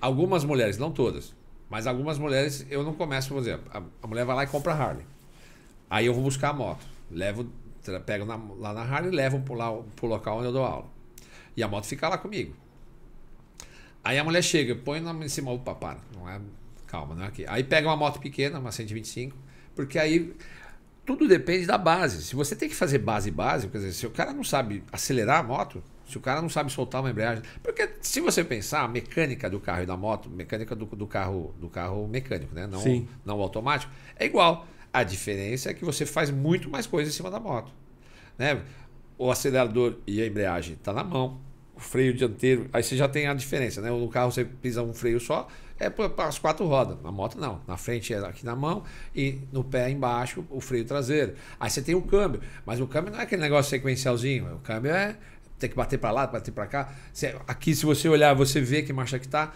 algumas 0.00 0.44
mulheres, 0.44 0.78
não 0.78 0.90
todas, 0.90 1.34
mas 1.68 1.86
algumas 1.86 2.18
mulheres 2.18 2.66
eu 2.70 2.82
não 2.82 2.94
começo, 2.94 3.28
vamos 3.28 3.44
dizer, 3.44 3.60
a, 3.70 3.82
a 4.02 4.06
mulher 4.06 4.24
vai 4.24 4.34
lá 4.34 4.44
e 4.44 4.46
compra 4.46 4.72
a 4.72 4.76
Harley. 4.76 5.04
Aí 5.90 6.06
eu 6.06 6.14
vou 6.14 6.24
buscar 6.24 6.48
a 6.48 6.52
moto. 6.54 6.86
Levo, 7.10 7.46
pego 8.06 8.24
na, 8.24 8.36
lá 8.58 8.72
na 8.72 8.80
Harley 8.80 9.12
e 9.12 9.14
levo 9.14 9.40
para 9.40 10.06
o 10.06 10.08
local 10.08 10.38
onde 10.38 10.46
eu 10.46 10.52
dou 10.52 10.64
aula. 10.64 10.86
E 11.54 11.62
a 11.62 11.68
moto 11.68 11.84
fica 11.84 12.08
lá 12.08 12.16
comigo. 12.16 12.56
Aí 14.02 14.18
a 14.18 14.24
mulher 14.24 14.42
chega, 14.42 14.74
põe 14.74 15.00
na, 15.00 15.12
em 15.12 15.28
cima, 15.28 15.50
opa, 15.50 15.74
para, 15.74 15.98
não 16.16 16.26
é, 16.26 16.40
calma, 16.86 17.14
não 17.14 17.24
é 17.24 17.26
aqui. 17.26 17.44
Aí 17.46 17.62
pega 17.62 17.86
uma 17.88 17.96
moto 17.96 18.20
pequena, 18.20 18.58
uma 18.58 18.72
125, 18.72 19.36
porque 19.76 19.98
aí 19.98 20.34
tudo 21.04 21.26
depende 21.26 21.66
da 21.66 21.76
base. 21.76 22.22
Se 22.22 22.36
você 22.36 22.54
tem 22.54 22.68
que 22.68 22.74
fazer 22.74 22.98
base 22.98 23.30
básica, 23.30 23.72
quer 23.72 23.78
dizer, 23.78 23.92
se 23.92 24.06
o 24.06 24.10
cara 24.10 24.32
não 24.32 24.44
sabe 24.44 24.84
acelerar 24.92 25.40
a 25.40 25.42
moto, 25.42 25.82
se 26.06 26.16
o 26.16 26.20
cara 26.20 26.40
não 26.40 26.48
sabe 26.48 26.70
soltar 26.70 27.00
uma 27.00 27.10
embreagem. 27.10 27.42
Porque 27.62 27.88
se 28.00 28.20
você 28.20 28.44
pensar, 28.44 28.82
a 28.82 28.88
mecânica 28.88 29.48
do 29.50 29.58
carro 29.58 29.82
e 29.82 29.86
da 29.86 29.96
moto, 29.96 30.30
mecânica 30.30 30.76
do, 30.76 30.86
do 30.86 31.06
carro 31.06 31.54
do 31.58 31.68
carro 31.68 32.06
mecânico, 32.06 32.54
né? 32.54 32.66
Não, 32.66 32.80
Sim. 32.80 33.08
não 33.24 33.40
automático, 33.40 33.92
é 34.16 34.26
igual. 34.26 34.66
A 34.92 35.02
diferença 35.02 35.70
é 35.70 35.74
que 35.74 35.84
você 35.84 36.04
faz 36.04 36.30
muito 36.30 36.68
mais 36.68 36.86
coisa 36.86 37.08
em 37.10 37.12
cima 37.12 37.30
da 37.30 37.40
moto. 37.40 37.72
Né? 38.38 38.62
O 39.16 39.30
acelerador 39.30 39.96
e 40.06 40.20
a 40.20 40.26
embreagem 40.26 40.74
está 40.74 40.92
na 40.92 41.02
mão. 41.02 41.40
O 41.74 41.80
freio 41.80 42.12
dianteiro, 42.12 42.68
aí 42.72 42.82
você 42.82 42.94
já 42.94 43.08
tem 43.08 43.26
a 43.26 43.32
diferença, 43.32 43.80
né? 43.80 43.90
No 43.90 44.08
carro 44.08 44.30
você 44.30 44.44
pisa 44.44 44.82
um 44.82 44.92
freio 44.92 45.18
só, 45.18 45.48
é 45.82 45.90
para 45.90 46.26
as 46.26 46.38
quatro 46.38 46.66
rodas. 46.66 47.00
Na 47.02 47.10
moto 47.10 47.38
não. 47.38 47.60
Na 47.66 47.76
frente 47.76 48.14
é 48.14 48.18
aqui 48.18 48.44
na 48.44 48.54
mão 48.54 48.84
e 49.14 49.40
no 49.52 49.64
pé 49.64 49.90
embaixo 49.90 50.44
o 50.50 50.60
freio 50.60 50.84
traseiro. 50.84 51.34
Aí 51.58 51.68
você 51.68 51.82
tem 51.82 51.94
o 51.94 52.02
câmbio, 52.02 52.40
mas 52.64 52.80
o 52.80 52.86
câmbio 52.86 53.12
não 53.12 53.20
é 53.20 53.22
aquele 53.22 53.42
negócio 53.42 53.70
sequencialzinho. 53.70 54.54
O 54.56 54.58
câmbio 54.60 54.92
é 54.92 55.16
tem 55.58 55.70
que 55.70 55.76
bater 55.76 55.98
para 55.98 56.10
lá, 56.10 56.26
bater 56.26 56.50
para 56.50 56.66
cá. 56.66 56.92
aqui 57.46 57.74
se 57.74 57.86
você 57.86 58.08
olhar, 58.08 58.34
você 58.34 58.60
vê 58.60 58.82
que 58.82 58.92
marcha 58.92 59.18
que 59.18 59.28
tá 59.28 59.52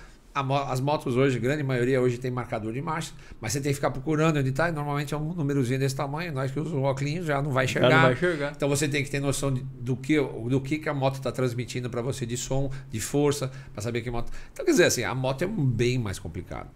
as 0.68 0.80
motos 0.80 1.16
hoje, 1.16 1.38
grande 1.38 1.62
maioria 1.62 2.00
hoje 2.00 2.18
tem 2.18 2.30
marcador 2.30 2.72
de 2.72 2.82
marcha, 2.82 3.12
mas 3.40 3.52
você 3.52 3.60
tem 3.60 3.70
que 3.70 3.76
ficar 3.76 3.90
procurando 3.90 4.38
onde 4.38 4.50
está, 4.50 4.68
e 4.68 4.72
normalmente 4.72 5.14
é 5.14 5.16
um 5.16 5.32
númerozinho 5.32 5.78
desse 5.78 5.96
tamanho, 5.96 6.32
nós 6.32 6.50
que 6.50 6.60
usamos 6.60 6.78
o 6.78 6.82
óculos 6.82 7.24
já 7.24 7.40
não 7.40 7.50
vai 7.50 7.64
enxergar. 7.64 7.88
Já 7.88 7.96
não 7.96 8.02
vai 8.02 8.12
enxergar. 8.12 8.52
Então 8.54 8.68
você 8.68 8.86
tem 8.86 9.02
que 9.02 9.10
ter 9.10 9.18
noção 9.18 9.52
de, 9.52 9.62
do, 9.62 9.96
que, 9.96 10.20
do 10.20 10.60
que, 10.60 10.78
que 10.78 10.88
a 10.88 10.94
moto 10.94 11.14
está 11.14 11.32
transmitindo 11.32 11.88
para 11.88 12.02
você 12.02 12.26
de 12.26 12.36
som, 12.36 12.70
de 12.90 13.00
força, 13.00 13.50
para 13.72 13.82
saber 13.82 14.02
que 14.02 14.10
moto. 14.10 14.30
Então 14.52 14.64
quer 14.64 14.72
dizer 14.72 14.84
assim, 14.84 15.04
a 15.04 15.14
moto 15.14 15.42
é 15.42 15.46
bem 15.46 15.98
mais 15.98 16.18
complicado. 16.18 16.68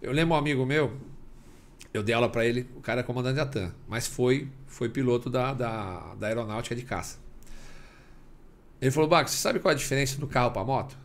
Eu 0.00 0.12
lembro 0.12 0.34
um 0.34 0.38
amigo 0.38 0.64
meu, 0.64 0.96
eu 1.92 2.02
dei 2.02 2.14
aula 2.14 2.28
para 2.28 2.46
ele, 2.46 2.66
o 2.74 2.80
cara 2.80 3.00
é 3.00 3.02
comandante 3.02 3.36
da 3.36 3.44
TAM, 3.46 3.72
mas 3.86 4.06
foi, 4.06 4.48
foi 4.66 4.88
piloto 4.88 5.28
da, 5.28 5.52
da, 5.52 6.14
da 6.18 6.26
aeronáutica 6.26 6.74
de 6.74 6.82
caça. 6.82 7.18
Ele 8.80 8.90
falou, 8.90 9.08
Baco, 9.08 9.28
você 9.30 9.36
sabe 9.36 9.60
qual 9.60 9.70
é 9.70 9.74
a 9.74 9.78
diferença 9.78 10.18
do 10.18 10.26
carro 10.26 10.50
para 10.50 10.64
moto? 10.64 10.96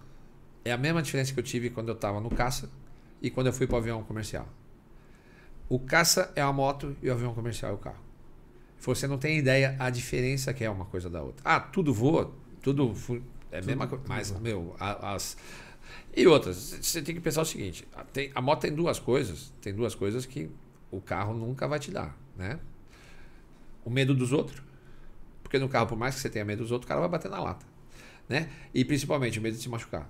É 0.67 0.71
a 0.71 0.77
mesma 0.77 1.01
diferença 1.01 1.33
que 1.33 1.39
eu 1.39 1.43
tive 1.43 1.69
quando 1.69 1.89
eu 1.89 1.95
estava 1.95 2.19
no 2.19 2.29
caça 2.29 2.69
e 3.21 3.29
quando 3.29 3.47
eu 3.47 3.53
fui 3.53 3.65
para 3.67 3.75
o 3.75 3.77
avião 3.79 4.03
comercial. 4.03 4.47
O 5.69 5.79
caça 5.79 6.31
é 6.35 6.41
a 6.41 6.51
moto 6.51 6.95
e 7.01 7.09
o 7.09 7.13
avião 7.13 7.33
comercial 7.33 7.71
é 7.71 7.75
o 7.75 7.77
carro. 7.77 8.03
Você 8.79 9.07
não 9.07 9.17
tem 9.17 9.37
ideia 9.37 9.75
a 9.79 9.89
diferença 9.89 10.53
que 10.53 10.63
é 10.63 10.69
uma 10.69 10.85
coisa 10.85 11.09
da 11.09 11.21
outra. 11.21 11.41
Ah, 11.43 11.59
tudo 11.59 11.93
voa, 11.93 12.33
tudo 12.61 12.93
é 13.51 13.59
a 13.59 13.61
mesma 13.61 13.87
coisa. 13.87 14.03
Mas, 14.07 14.31
meu, 14.39 14.75
as. 14.79 15.37
E 16.15 16.27
outras, 16.27 16.77
você 16.81 17.01
tem 17.01 17.15
que 17.15 17.21
pensar 17.21 17.41
o 17.41 17.45
seguinte: 17.45 17.87
tem, 18.13 18.31
a 18.35 18.41
moto 18.41 18.61
tem 18.61 18.73
duas 18.73 18.99
coisas, 18.99 19.53
tem 19.61 19.73
duas 19.73 19.95
coisas 19.95 20.25
que 20.25 20.49
o 20.91 21.01
carro 21.01 21.33
nunca 21.33 21.67
vai 21.67 21.79
te 21.79 21.91
dar, 21.91 22.15
né? 22.35 22.59
O 23.83 23.89
medo 23.89 24.13
dos 24.13 24.31
outros. 24.31 24.61
Porque 25.41 25.57
no 25.57 25.69
carro, 25.69 25.87
por 25.87 25.97
mais 25.97 26.15
que 26.15 26.21
você 26.21 26.29
tenha 26.29 26.43
medo 26.43 26.61
dos 26.61 26.71
outros, 26.71 26.85
o 26.85 26.89
cara 26.89 26.99
vai 26.99 27.09
bater 27.09 27.31
na 27.31 27.39
lata. 27.39 27.65
Né? 28.27 28.49
E 28.73 28.83
principalmente 28.83 29.39
o 29.39 29.41
medo 29.41 29.55
de 29.55 29.63
se 29.63 29.69
machucar. 29.69 30.09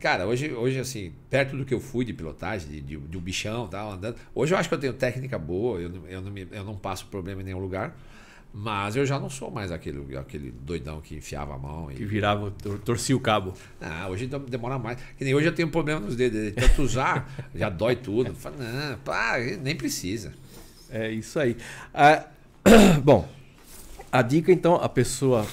Cara, 0.00 0.26
hoje, 0.26 0.50
hoje 0.54 0.78
assim, 0.80 1.12
perto 1.28 1.54
do 1.54 1.64
que 1.64 1.74
eu 1.74 1.78
fui 1.78 2.06
de 2.06 2.14
pilotagem, 2.14 2.66
de, 2.70 2.80
de, 2.80 2.96
de 2.96 3.18
um 3.18 3.20
bichão 3.20 3.68
tal, 3.68 3.92
andando. 3.92 4.16
Hoje 4.34 4.54
eu 4.54 4.58
acho 4.58 4.66
que 4.66 4.74
eu 4.74 4.78
tenho 4.78 4.94
técnica 4.94 5.38
boa, 5.38 5.78
eu, 5.78 5.92
eu, 6.08 6.22
não, 6.22 6.30
me, 6.30 6.48
eu 6.50 6.64
não 6.64 6.74
passo 6.74 7.06
problema 7.06 7.42
em 7.42 7.44
nenhum 7.44 7.58
lugar. 7.58 7.94
Mas 8.52 8.96
eu 8.96 9.06
já 9.06 9.20
não 9.20 9.30
sou 9.30 9.48
mais 9.50 9.70
aquele, 9.70 10.16
aquele 10.16 10.50
doidão 10.50 11.00
que 11.02 11.14
enfiava 11.14 11.54
a 11.54 11.58
mão. 11.58 11.92
E... 11.92 11.96
Que 11.96 12.04
virava, 12.04 12.50
torcia 12.84 13.14
o 13.14 13.20
cabo. 13.20 13.52
Ah, 13.80 14.08
hoje 14.08 14.26
demora 14.48 14.76
mais. 14.76 14.98
Que 15.16 15.22
nem 15.22 15.34
hoje 15.34 15.46
eu 15.46 15.54
tenho 15.54 15.68
um 15.68 15.70
problema 15.70 16.00
nos 16.00 16.16
dedos. 16.16 16.40
De 16.40 16.52
tanto 16.52 16.82
usar, 16.82 17.30
já 17.54 17.68
dói 17.68 17.94
tudo. 17.94 18.34
Fala, 18.34 18.56
não, 18.56 18.98
pá, 19.00 19.38
nem 19.60 19.76
precisa. 19.76 20.32
É 20.88 21.12
isso 21.12 21.38
aí. 21.38 21.56
Ah, 21.94 22.24
bom, 23.04 23.28
a 24.10 24.22
dica 24.22 24.50
então, 24.50 24.76
a 24.76 24.88
pessoa 24.88 25.46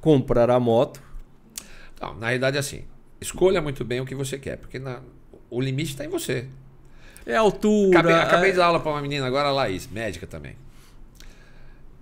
comprar 0.00 0.50
a 0.50 0.58
moto. 0.58 1.00
Não, 2.00 2.14
na 2.14 2.26
realidade 2.28 2.56
é 2.56 2.60
assim 2.60 2.82
escolha 3.20 3.60
muito 3.60 3.84
bem 3.84 4.00
o 4.00 4.06
que 4.06 4.14
você 4.14 4.38
quer, 4.38 4.56
porque 4.56 4.78
na, 4.78 5.00
o 5.50 5.60
limite 5.60 5.90
está 5.90 6.04
em 6.04 6.08
você. 6.08 6.48
É 7.24 7.36
a 7.36 7.40
altura. 7.40 7.98
Acabei, 7.98 8.14
acabei 8.14 8.48
é... 8.48 8.52
de 8.52 8.58
dar 8.58 8.66
aula 8.66 8.80
para 8.80 8.92
uma 8.92 9.02
menina 9.02 9.26
agora, 9.26 9.50
Laís, 9.50 9.88
médica 9.88 10.26
também. 10.26 10.56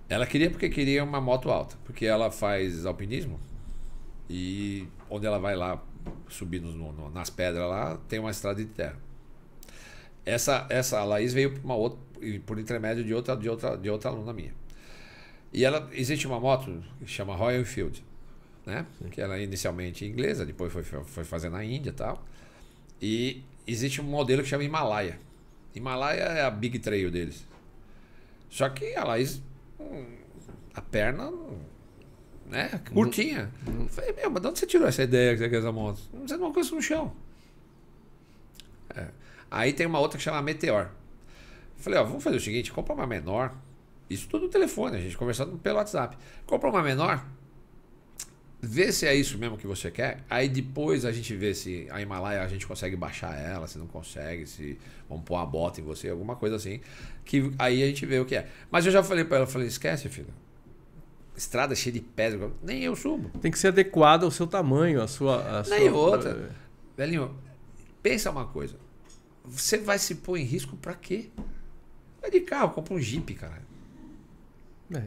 Ela 0.07 0.25
queria 0.27 0.51
porque 0.51 0.69
queria 0.69 1.03
uma 1.03 1.19
moto 1.19 1.49
alta, 1.49 1.75
porque 1.83 2.05
ela 2.05 2.29
faz 2.29 2.85
alpinismo 2.85 3.39
e 4.29 4.87
onde 5.09 5.25
ela 5.25 5.39
vai 5.39 5.55
lá 5.55 5.81
subir 6.29 6.61
no, 6.61 6.71
no, 6.71 7.09
nas 7.09 7.29
pedras 7.29 7.67
lá 7.67 7.97
tem 8.07 8.19
uma 8.19 8.29
estrada 8.29 8.63
de 8.63 8.69
terra. 8.69 8.97
Essa 10.23 10.65
essa 10.69 11.03
Laís 11.03 11.33
veio 11.33 11.53
por 11.53 11.63
uma 11.63 11.75
outra 11.75 11.99
por 12.45 12.59
intermédio 12.59 13.03
de 13.03 13.13
outra 13.13 13.35
de 13.35 13.49
outra 13.49 13.75
de 13.75 13.89
outra 13.89 14.11
aluna 14.11 14.31
minha. 14.31 14.53
E 15.51 15.65
ela 15.65 15.89
existe 15.93 16.27
uma 16.27 16.39
moto 16.39 16.83
que 16.99 17.07
chama 17.07 17.35
Royal 17.35 17.61
Enfield 17.61 18.03
né? 18.65 18.85
Que 19.11 19.21
ela 19.21 19.37
é 19.37 19.43
inicialmente 19.43 20.05
inglesa, 20.05 20.45
depois 20.45 20.71
foi, 20.71 20.83
foi 20.83 21.23
fazer 21.23 21.49
na 21.49 21.63
Índia 21.63 21.89
e 21.89 21.93
tal. 21.93 22.25
E 23.01 23.43
existe 23.67 24.01
um 24.01 24.05
modelo 24.05 24.41
que 24.41 24.49
chama 24.49 24.63
Himalaia. 24.63 25.19
Himalaia 25.73 26.21
é 26.21 26.43
a 26.43 26.49
big 26.49 26.79
trail 26.79 27.11
deles. 27.11 27.45
Só 28.49 28.69
que 28.69 28.95
a 28.95 29.03
Laís, 29.03 29.41
hum, 29.79 30.05
a 30.73 30.81
perna, 30.81 31.31
né, 32.45 32.81
curtinha. 32.93 33.51
Uhum. 33.67 33.87
Falei, 33.87 34.13
meu, 34.13 34.29
mas 34.29 34.41
de 34.41 34.47
onde 34.47 34.59
você 34.59 34.65
tirou 34.65 34.87
essa 34.87 35.03
ideia 35.03 35.33
que 35.33 35.39
você 35.39 35.49
quer 35.49 35.59
essa 35.59 35.71
moto? 35.71 36.01
Você 36.25 36.37
não 36.37 36.45
alcança 36.45 36.73
no 36.73 36.81
chão. 36.81 37.13
É. 38.95 39.07
Aí 39.51 39.73
tem 39.73 39.85
uma 39.85 39.99
outra 39.99 40.17
que 40.17 40.23
chama 40.23 40.41
Meteor. 40.41 40.89
Falei, 41.77 41.99
ó, 41.99 42.03
vamos 42.03 42.23
fazer 42.23 42.37
o 42.37 42.41
seguinte, 42.41 42.71
compra 42.71 42.93
uma 42.93 43.05
menor. 43.05 43.53
Isso 44.09 44.27
tudo 44.29 44.45
no 44.45 44.49
telefone, 44.49 44.97
a 44.97 44.99
gente 44.99 45.17
conversando 45.17 45.57
pelo 45.57 45.77
WhatsApp. 45.77 46.17
Compra 46.45 46.69
uma 46.69 46.81
menor, 46.81 47.25
vê 48.65 48.91
se 48.91 49.05
é 49.05 49.13
isso 49.13 49.37
mesmo 49.37 49.57
que 49.57 49.67
você 49.67 49.91
quer. 49.91 50.23
Aí 50.29 50.49
depois 50.49 51.05
a 51.05 51.11
gente 51.11 51.35
vê 51.35 51.53
se 51.53 51.87
a 51.89 52.01
Himalaia 52.01 52.41
a 52.41 52.47
gente 52.47 52.65
consegue 52.65 52.95
baixar 52.95 53.37
ela, 53.37 53.67
se 53.67 53.77
não 53.77 53.87
consegue, 53.87 54.45
se 54.45 54.77
vamos 55.07 55.23
pôr 55.23 55.35
uma 55.35 55.45
bota 55.45 55.79
em 55.79 55.83
você, 55.83 56.09
alguma 56.09 56.35
coisa 56.35 56.55
assim. 56.55 56.81
Que 57.23 57.51
aí 57.59 57.83
a 57.83 57.87
gente 57.87 58.05
vê 58.05 58.19
o 58.19 58.25
que 58.25 58.35
é. 58.35 58.47
Mas 58.71 58.85
eu 58.85 58.91
já 58.91 59.03
falei 59.03 59.23
para 59.23 59.37
ela, 59.37 59.47
falei, 59.47 59.67
esquece, 59.67 60.09
filho. 60.09 60.33
Estrada 61.35 61.75
cheia 61.75 61.93
de 61.93 61.99
pedra, 61.99 62.49
nem 62.63 62.83
eu 62.83 62.95
subo. 62.95 63.29
Tem 63.39 63.51
que 63.51 63.59
ser 63.59 63.67
adequado 63.67 64.23
ao 64.23 64.31
seu 64.31 64.47
tamanho, 64.47 65.01
à 65.01 65.07
sua. 65.07 65.59
À 65.59 65.63
nem 65.63 65.89
sua... 65.89 65.97
outra. 65.97 66.55
Velhinho, 66.97 67.35
pensa 68.01 68.31
uma 68.31 68.45
coisa. 68.45 68.77
Você 69.43 69.77
vai 69.77 69.99
se 69.99 70.15
pôr 70.15 70.37
em 70.37 70.43
risco 70.43 70.75
para 70.77 70.93
quê? 70.93 71.29
Vai 72.21 72.31
de 72.31 72.39
carro, 72.39 72.71
compra 72.71 72.93
um 72.93 72.99
Jeep, 72.99 73.33
cara. 73.35 73.61
É. 74.93 75.03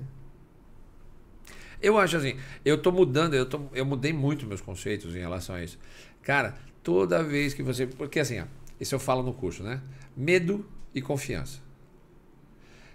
Eu 1.80 1.98
acho 1.98 2.16
assim, 2.16 2.36
eu 2.64 2.80
tô 2.80 2.90
mudando, 2.90 3.34
eu, 3.34 3.46
tô, 3.46 3.60
eu 3.72 3.86
mudei 3.86 4.12
muito 4.12 4.46
meus 4.46 4.60
conceitos 4.60 5.14
em 5.14 5.20
relação 5.20 5.55
a 5.55 5.62
isso. 5.62 5.78
Cara, 6.22 6.56
toda 6.82 7.22
vez 7.22 7.55
que 7.55 7.62
você. 7.62 7.86
Porque 7.86 8.18
assim, 8.18 8.40
ó, 8.40 8.44
isso 8.80 8.94
eu 8.94 8.98
falo 8.98 9.22
no 9.22 9.32
curso, 9.32 9.62
né? 9.62 9.80
Medo 10.16 10.68
e 10.94 11.00
confiança. 11.00 11.60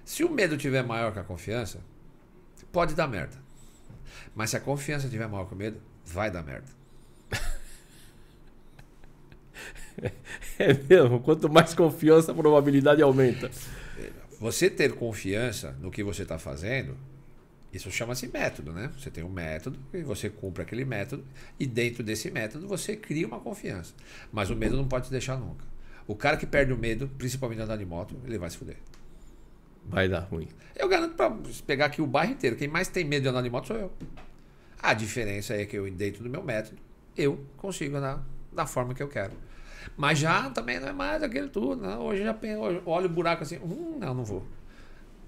Se 0.03 0.23
o 0.23 0.29
medo 0.29 0.57
tiver 0.57 0.83
maior 0.83 1.13
que 1.13 1.19
a 1.19 1.23
confiança, 1.23 1.79
pode 2.71 2.93
dar 2.93 3.07
merda. 3.07 3.41
Mas 4.35 4.49
se 4.49 4.57
a 4.57 4.59
confiança 4.59 5.07
tiver 5.07 5.27
maior 5.27 5.45
que 5.45 5.53
o 5.53 5.57
medo, 5.57 5.81
vai 6.05 6.29
dar 6.29 6.43
merda. 6.43 6.67
É 10.57 10.73
mesmo, 10.73 11.19
quanto 11.19 11.47
mais 11.47 11.75
confiança, 11.75 12.31
a 12.31 12.35
probabilidade 12.35 13.01
aumenta. 13.01 13.51
Você 14.39 14.69
ter 14.69 14.95
confiança 14.95 15.77
no 15.79 15.91
que 15.91 16.03
você 16.03 16.23
está 16.23 16.39
fazendo 16.39 16.97
isso 17.73 17.89
chama-se 17.89 18.27
método, 18.27 18.71
né? 18.71 18.91
Você 18.97 19.09
tem 19.09 19.23
um 19.23 19.29
método 19.29 19.79
e 19.91 20.03
você 20.03 20.29
cumpre 20.29 20.61
aquele 20.61 20.85
método 20.85 21.25
e 21.59 21.65
dentro 21.65 22.03
desse 22.03 22.29
método 22.29 22.67
você 22.67 22.95
cria 22.95 23.25
uma 23.25 23.39
confiança. 23.39 23.95
Mas 24.31 24.51
o 24.51 24.55
medo 24.55 24.77
não 24.77 24.87
pode 24.87 25.05
te 25.05 25.11
deixar 25.11 25.37
nunca. 25.37 25.65
O 26.05 26.15
cara 26.15 26.37
que 26.37 26.45
perde 26.45 26.71
o 26.71 26.77
medo, 26.77 27.09
principalmente 27.17 27.61
andar 27.61 27.77
de 27.77 27.85
moto, 27.85 28.15
ele 28.25 28.37
vai 28.37 28.49
se 28.49 28.57
fuder. 28.57 28.77
Vai 29.85 30.07
dar 30.07 30.19
ruim. 30.19 30.47
Eu 30.75 30.87
garanto 30.87 31.15
para 31.15 31.35
pegar 31.65 31.85
aqui 31.85 32.01
o 32.01 32.07
bairro 32.07 32.33
inteiro. 32.33 32.55
Quem 32.55 32.67
mais 32.67 32.87
tem 32.87 33.03
medo 33.03 33.23
de 33.23 33.29
andar 33.29 33.41
de 33.41 33.49
moto 33.49 33.67
sou 33.67 33.77
eu. 33.77 33.91
A 34.79 34.93
diferença 34.93 35.55
é 35.55 35.65
que 35.65 35.75
eu, 35.75 35.89
dentro 35.91 36.23
do 36.23 36.29
meu 36.29 36.43
método, 36.43 36.77
eu 37.17 37.43
consigo 37.57 37.97
andar 37.97 38.23
da 38.51 38.67
forma 38.67 38.93
que 38.93 39.01
eu 39.01 39.07
quero. 39.07 39.33
Mas 39.97 40.19
já 40.19 40.49
também 40.51 40.79
não 40.79 40.89
é 40.89 40.93
mais 40.93 41.23
aquele 41.23 41.49
tudo. 41.49 41.81
Não. 41.81 42.01
Hoje 42.01 42.23
já 42.23 42.37
olho 42.85 43.07
o 43.07 43.09
buraco 43.09 43.43
assim, 43.43 43.57
hum, 43.57 43.97
não, 43.99 44.13
não 44.13 44.23
vou. 44.23 44.45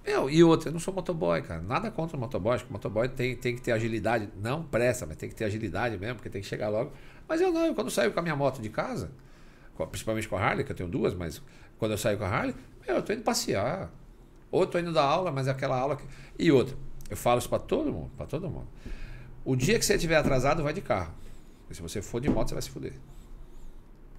Meu, 0.06 0.30
e 0.30 0.44
outra, 0.44 0.69
eu 0.69 0.73
não 0.73 0.80
sou 0.80 0.94
motoboy, 0.94 1.41
cara. 1.41 1.61
Nada 1.61 1.90
contra 1.90 2.15
o 2.15 2.19
motoboy. 2.19 2.53
Acho 2.53 2.65
que 2.65 2.69
o 2.69 2.73
motoboy 2.73 3.10
tem, 3.10 3.36
tem 3.36 3.56
que 3.56 3.61
ter 3.61 3.72
agilidade. 3.72 4.30
Não 4.40 4.64
pressa, 4.64 5.06
mas 5.06 5.18
tem 5.18 5.27
que 5.27 5.36
ter 5.36 5.45
agilidade 5.45 5.98
mesmo, 5.98 6.15
porque 6.15 6.30
tem 6.30 6.41
que 6.41 6.48
chegar 6.48 6.69
logo. 6.69 6.91
Mas 7.27 7.41
eu 7.41 7.52
não, 7.52 7.65
eu 7.65 7.73
quando 7.73 7.90
saio 7.90 8.11
com 8.11 8.19
a 8.19 8.22
minha 8.22 8.36
moto 8.36 8.61
de 8.61 8.69
casa, 8.69 9.10
principalmente 9.90 10.27
com 10.27 10.38
a 10.38 10.41
Harley, 10.41 10.64
que 10.64 10.72
eu 10.72 10.76
tenho 10.76 10.88
duas, 10.88 11.15
mas 11.15 11.41
quando 11.80 11.91
eu 11.91 11.98
saio 11.98 12.19
com 12.19 12.23
a 12.23 12.27
Harley, 12.27 12.56
meu, 12.86 12.98
eu 12.98 13.02
tô 13.02 13.14
indo 13.14 13.23
passear. 13.23 13.91
Ou 14.52 14.68
tô 14.68 14.77
indo 14.77 14.94
dar 14.94 15.03
aula, 15.03 15.32
mas 15.32 15.48
é 15.48 15.52
aquela 15.52 15.77
aula 15.77 15.95
que... 15.95 16.06
E 16.38 16.52
outra, 16.52 16.77
eu 17.10 17.18
falo 17.18 17.40
isso 17.40 17.49
para 17.49 17.60
todo 17.60 17.91
mundo, 17.91 18.11
para 18.15 18.27
todo 18.27 18.48
mundo. 18.48 18.68
O 19.44 19.56
dia 19.56 19.80
que 19.80 19.86
você 19.86 19.95
estiver 19.95 20.18
atrasado, 20.18 20.61
vai 20.61 20.72
de 20.72 20.82
carro. 20.82 21.14
Porque 21.61 21.73
se 21.73 21.82
você 21.82 21.99
for 21.99 22.22
de 22.22 22.30
moto, 22.30 22.49
você 22.49 22.53
vai 22.53 22.61
se 22.61 22.69
fuder. 22.69 22.94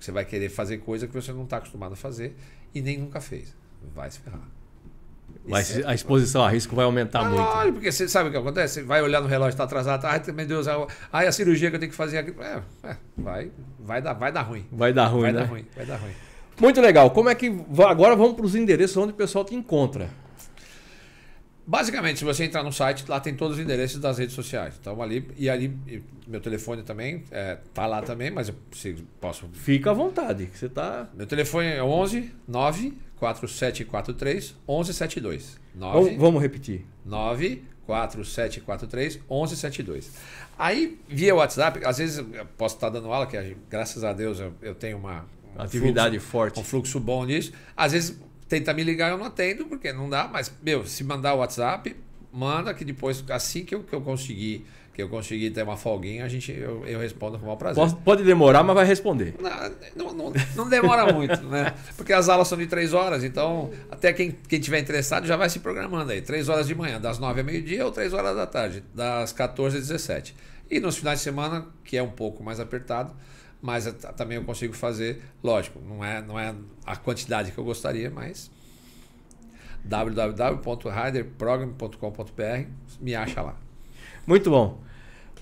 Você 0.00 0.10
vai 0.10 0.24
querer 0.24 0.48
fazer 0.48 0.78
coisa 0.78 1.06
que 1.06 1.14
você 1.14 1.32
não 1.32 1.44
está 1.44 1.58
acostumado 1.58 1.92
a 1.92 1.96
fazer 1.96 2.36
e 2.74 2.82
nem 2.82 2.98
nunca 2.98 3.20
fez. 3.20 3.54
Vai 3.94 4.10
se 4.10 4.18
ferrar. 4.18 4.48
Mas 5.48 5.84
a 5.84 5.94
exposição 5.94 6.44
a 6.44 6.48
risco 6.48 6.74
vai 6.74 6.84
aumentar 6.84 7.20
ah, 7.20 7.24
muito. 7.24 7.40
Olha, 7.42 7.72
porque 7.72 7.92
você 7.92 8.08
sabe 8.08 8.28
o 8.28 8.32
que 8.32 8.38
acontece? 8.38 8.74
Você 8.74 8.82
vai 8.82 9.00
olhar 9.02 9.20
no 9.20 9.28
relógio, 9.28 9.50
está 9.50 9.64
atrasado, 9.64 10.04
ai, 10.04 10.20
meu 10.34 10.46
Deus, 10.46 10.66
ai, 11.12 11.26
a 11.26 11.32
cirurgia 11.32 11.70
que 11.70 11.76
eu 11.76 11.80
tenho 11.80 11.90
que 11.90 11.96
fazer 11.96 12.18
aqui. 12.18 12.34
É, 12.40 12.62
é, 12.82 12.96
vai, 13.16 13.50
vai, 13.78 14.02
dar, 14.02 14.14
vai 14.14 14.32
dar 14.32 14.42
ruim. 14.42 14.66
Vai 14.72 14.92
dar 14.92 15.06
ruim, 15.06 15.22
vai 15.22 15.32
né? 15.32 15.40
Dar 15.40 15.46
ruim, 15.46 15.66
vai 15.76 15.86
dar 15.86 15.96
ruim. 15.96 16.12
Muito 16.60 16.80
legal. 16.80 17.10
Como 17.10 17.28
é 17.28 17.34
que. 17.34 17.54
Agora 17.86 18.16
vamos 18.16 18.34
para 18.34 18.46
os 18.46 18.54
endereços 18.54 18.96
onde 18.96 19.12
o 19.12 19.16
pessoal 19.16 19.44
te 19.44 19.54
encontra. 19.54 20.08
Basicamente, 21.68 22.20
se 22.20 22.24
você 22.24 22.44
entrar 22.44 22.62
no 22.62 22.72
site, 22.72 23.04
lá 23.08 23.18
tem 23.18 23.34
todos 23.34 23.56
os 23.56 23.62
endereços 23.62 24.00
das 24.00 24.18
redes 24.18 24.34
sociais. 24.36 24.74
Então 24.80 25.02
ali 25.02 25.28
e 25.36 25.50
ali 25.50 25.76
meu 26.26 26.40
telefone 26.40 26.82
também 26.82 27.24
é, 27.30 27.58
tá 27.74 27.86
lá 27.86 28.02
também, 28.02 28.30
mas 28.30 28.48
eu 28.48 28.54
posso. 29.20 29.48
Fica 29.52 29.90
à 29.90 29.94
vontade, 29.94 30.46
que 30.46 30.56
você 30.56 30.68
tá. 30.68 31.08
Meu 31.12 31.26
telefone 31.26 31.66
é 31.66 31.82
11 31.82 32.32
9 32.46 32.96
4743 33.18 34.54
1172. 34.68 35.58
9, 35.74 35.98
vamos, 35.98 36.16
vamos 36.20 36.42
repetir. 36.42 36.84
94743 37.04 39.16
1172. 39.16 40.12
Aí, 40.58 40.98
via 41.08 41.34
WhatsApp, 41.34 41.84
às 41.84 41.98
vezes 41.98 42.18
eu 42.18 42.46
posso 42.56 42.76
estar 42.76 42.88
dando 42.88 43.12
aula, 43.12 43.26
que 43.26 43.56
graças 43.68 44.04
a 44.04 44.12
Deus 44.12 44.38
eu, 44.40 44.54
eu 44.62 44.74
tenho 44.74 44.96
uma. 44.98 45.26
Um 45.56 45.62
Atividade 45.62 46.18
fluxo, 46.18 46.30
forte. 46.30 46.60
Um 46.60 46.64
fluxo 46.64 47.00
bom 47.00 47.24
nisso. 47.24 47.52
Às 47.76 47.92
vezes 47.92 48.20
tenta 48.48 48.72
me 48.72 48.84
ligar, 48.84 49.10
eu 49.10 49.18
não 49.18 49.26
atendo, 49.26 49.66
porque 49.66 49.92
não 49.92 50.08
dá, 50.08 50.28
mas, 50.28 50.52
meu, 50.62 50.86
se 50.86 51.02
mandar 51.02 51.34
o 51.34 51.38
WhatsApp, 51.38 51.96
manda 52.32 52.72
que 52.74 52.84
depois, 52.84 53.24
assim 53.30 53.64
que 53.64 53.74
eu, 53.74 53.82
que 53.82 53.94
eu 53.94 54.00
conseguir 54.00 54.64
que 54.96 55.02
eu 55.02 55.10
consegui 55.10 55.50
ter 55.50 55.62
uma 55.62 55.76
folguinha, 55.76 56.24
a 56.24 56.28
gente, 56.28 56.50
eu, 56.50 56.82
eu 56.86 56.98
respondo 56.98 57.36
com 57.36 57.42
o 57.42 57.46
maior 57.48 57.58
prazer. 57.58 57.84
Pode, 57.84 57.96
pode 57.96 58.24
demorar, 58.24 58.62
mas 58.62 58.74
vai 58.74 58.86
responder. 58.86 59.34
Não, 59.94 60.14
não, 60.14 60.32
não, 60.56 60.70
demora 60.70 61.12
muito, 61.12 61.42
né? 61.42 61.74
Porque 61.98 62.14
as 62.14 62.30
aulas 62.30 62.48
são 62.48 62.56
de 62.56 62.66
três 62.66 62.94
horas, 62.94 63.22
então 63.22 63.70
até 63.90 64.14
quem, 64.14 64.30
quem 64.30 64.58
tiver 64.58 64.78
interessado 64.78 65.26
já 65.26 65.36
vai 65.36 65.50
se 65.50 65.58
programando 65.58 66.12
aí. 66.12 66.22
Três 66.22 66.48
horas 66.48 66.66
de 66.66 66.74
manhã, 66.74 66.98
das 66.98 67.18
nove 67.18 67.42
a 67.42 67.44
meio-dia 67.44 67.84
ou 67.84 67.92
três 67.92 68.14
horas 68.14 68.34
da 68.34 68.46
tarde, 68.46 68.82
das 68.94 69.34
14 69.34 69.76
às 69.76 69.86
17. 69.86 70.34
E 70.70 70.80
nos 70.80 70.96
finais 70.96 71.18
de 71.18 71.24
semana, 71.24 71.66
que 71.84 71.98
é 71.98 72.02
um 72.02 72.08
pouco 72.08 72.42
mais 72.42 72.58
apertado, 72.58 73.14
mas 73.60 73.84
também 74.16 74.38
eu 74.38 74.44
consigo 74.44 74.72
fazer, 74.72 75.20
lógico, 75.44 75.78
não 75.86 76.02
é, 76.02 76.22
não 76.22 76.40
é 76.40 76.54
a 76.86 76.96
quantidade 76.96 77.52
que 77.52 77.58
eu 77.58 77.64
gostaria, 77.64 78.10
mas 78.10 78.50
www.riderprogram.com.br 79.84 82.70
me 82.98 83.14
acha 83.14 83.42
lá. 83.42 83.56
Muito 84.26 84.48
bom. 84.48 84.85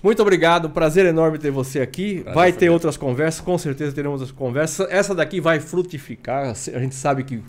Muito 0.05 0.21
obrigado, 0.21 0.69
prazer 0.69 1.03
enorme 1.07 1.39
ter 1.39 1.49
você 1.49 1.81
aqui. 1.81 2.19
Prazer 2.21 2.35
vai 2.35 2.53
ter 2.53 2.69
outras 2.69 2.95
conversas, 2.95 3.41
com 3.41 3.57
certeza 3.57 3.91
teremos 3.91 4.21
outras 4.21 4.37
conversas. 4.37 4.87
Essa 4.91 5.15
daqui 5.15 5.41
vai 5.41 5.59
frutificar, 5.59 6.51
a 6.51 6.79
gente 6.79 6.93
sabe 6.93 7.23
que 7.23 7.41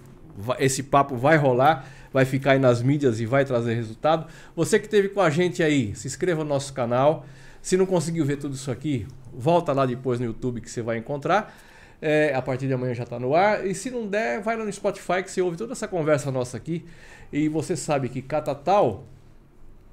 esse 0.58 0.82
papo 0.82 1.16
vai 1.16 1.36
rolar, 1.36 1.86
vai 2.10 2.24
ficar 2.24 2.52
aí 2.52 2.58
nas 2.58 2.80
mídias 2.80 3.20
e 3.20 3.26
vai 3.26 3.44
trazer 3.44 3.74
resultado. 3.74 4.26
Você 4.54 4.78
que 4.78 4.86
esteve 4.86 5.10
com 5.10 5.20
a 5.20 5.28
gente 5.28 5.62
aí, 5.62 5.94
se 5.94 6.06
inscreva 6.08 6.44
no 6.44 6.48
nosso 6.48 6.72
canal. 6.72 7.26
Se 7.60 7.76
não 7.76 7.84
conseguiu 7.84 8.24
ver 8.24 8.38
tudo 8.38 8.54
isso 8.54 8.70
aqui, 8.70 9.06
volta 9.34 9.74
lá 9.74 9.84
depois 9.84 10.18
no 10.18 10.24
YouTube 10.24 10.62
que 10.62 10.70
você 10.70 10.80
vai 10.80 10.96
encontrar. 10.96 11.54
É, 12.00 12.34
a 12.34 12.40
partir 12.40 12.66
de 12.68 12.72
amanhã 12.72 12.94
já 12.94 13.02
está 13.02 13.20
no 13.20 13.34
ar. 13.34 13.66
E 13.66 13.74
se 13.74 13.90
não 13.90 14.06
der, 14.06 14.40
vai 14.40 14.56
lá 14.56 14.64
no 14.64 14.72
Spotify 14.72 15.22
que 15.22 15.30
você 15.30 15.42
ouve 15.42 15.58
toda 15.58 15.74
essa 15.74 15.86
conversa 15.86 16.30
nossa 16.30 16.56
aqui. 16.56 16.86
E 17.30 17.50
você 17.50 17.76
sabe 17.76 18.08
que 18.08 18.22
Catatal 18.22 19.04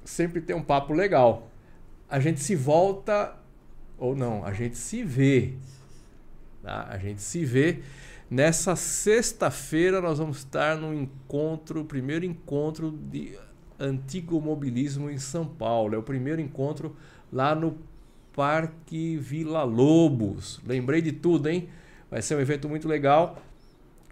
sempre 0.02 0.40
tem 0.40 0.56
um 0.56 0.62
papo 0.62 0.94
legal 0.94 1.50
a 2.14 2.20
gente 2.20 2.40
se 2.40 2.54
volta, 2.54 3.34
ou 3.98 4.14
não, 4.14 4.44
a 4.44 4.52
gente 4.52 4.78
se 4.78 5.02
vê. 5.02 5.54
Tá? 6.62 6.86
A 6.88 6.96
gente 6.96 7.20
se 7.20 7.44
vê. 7.44 7.80
Nessa 8.30 8.76
sexta-feira 8.76 10.00
nós 10.00 10.20
vamos 10.20 10.36
estar 10.36 10.76
no 10.76 10.94
encontro, 10.94 11.84
primeiro 11.84 12.24
encontro 12.24 12.92
de 12.92 13.36
antigo 13.80 14.40
mobilismo 14.40 15.10
em 15.10 15.18
São 15.18 15.44
Paulo. 15.44 15.96
É 15.96 15.98
o 15.98 16.04
primeiro 16.04 16.40
encontro 16.40 16.94
lá 17.32 17.52
no 17.52 17.76
Parque 18.32 19.16
Vila 19.16 19.64
Lobos. 19.64 20.60
Lembrei 20.64 21.02
de 21.02 21.10
tudo, 21.10 21.48
hein? 21.48 21.68
Vai 22.08 22.22
ser 22.22 22.36
um 22.36 22.40
evento 22.40 22.68
muito 22.68 22.86
legal. 22.86 23.42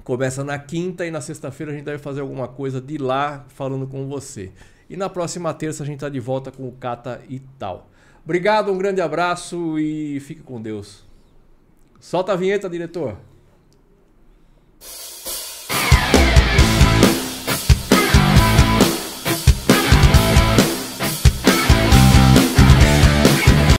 Começa 0.03 0.43
na 0.43 0.59
quinta 0.59 1.07
e 1.07 1.11
na 1.13 1.21
sexta-feira 1.21 1.71
a 1.71 1.75
gente 1.77 1.85
vai 1.85 1.99
fazer 1.99 2.21
alguma 2.21 2.49
coisa 2.49 2.81
de 2.81 2.99
lá 2.99 3.45
falando 3.47 3.87
com 3.87 4.09
você. 4.09 4.51
E 4.91 4.97
na 4.97 5.09
próxima 5.09 5.55
terça 5.55 5.85
a 5.85 5.87
gente 5.87 5.99
está 5.99 6.09
de 6.09 6.19
volta 6.19 6.51
com 6.51 6.67
o 6.67 6.73
Cata 6.73 7.23
e 7.29 7.39
tal. 7.61 7.92
Obrigado, 8.25 8.71
um 8.73 8.79
grande 8.79 9.01
abraço 9.01 9.79
e 9.79 10.21
fique 10.21 10.43
com 10.43 10.63
Deus. 10.63 11.05
Solta 11.99 12.33
a 12.33 12.37
vinheta, 12.37 12.71
diretor. 12.71 13.17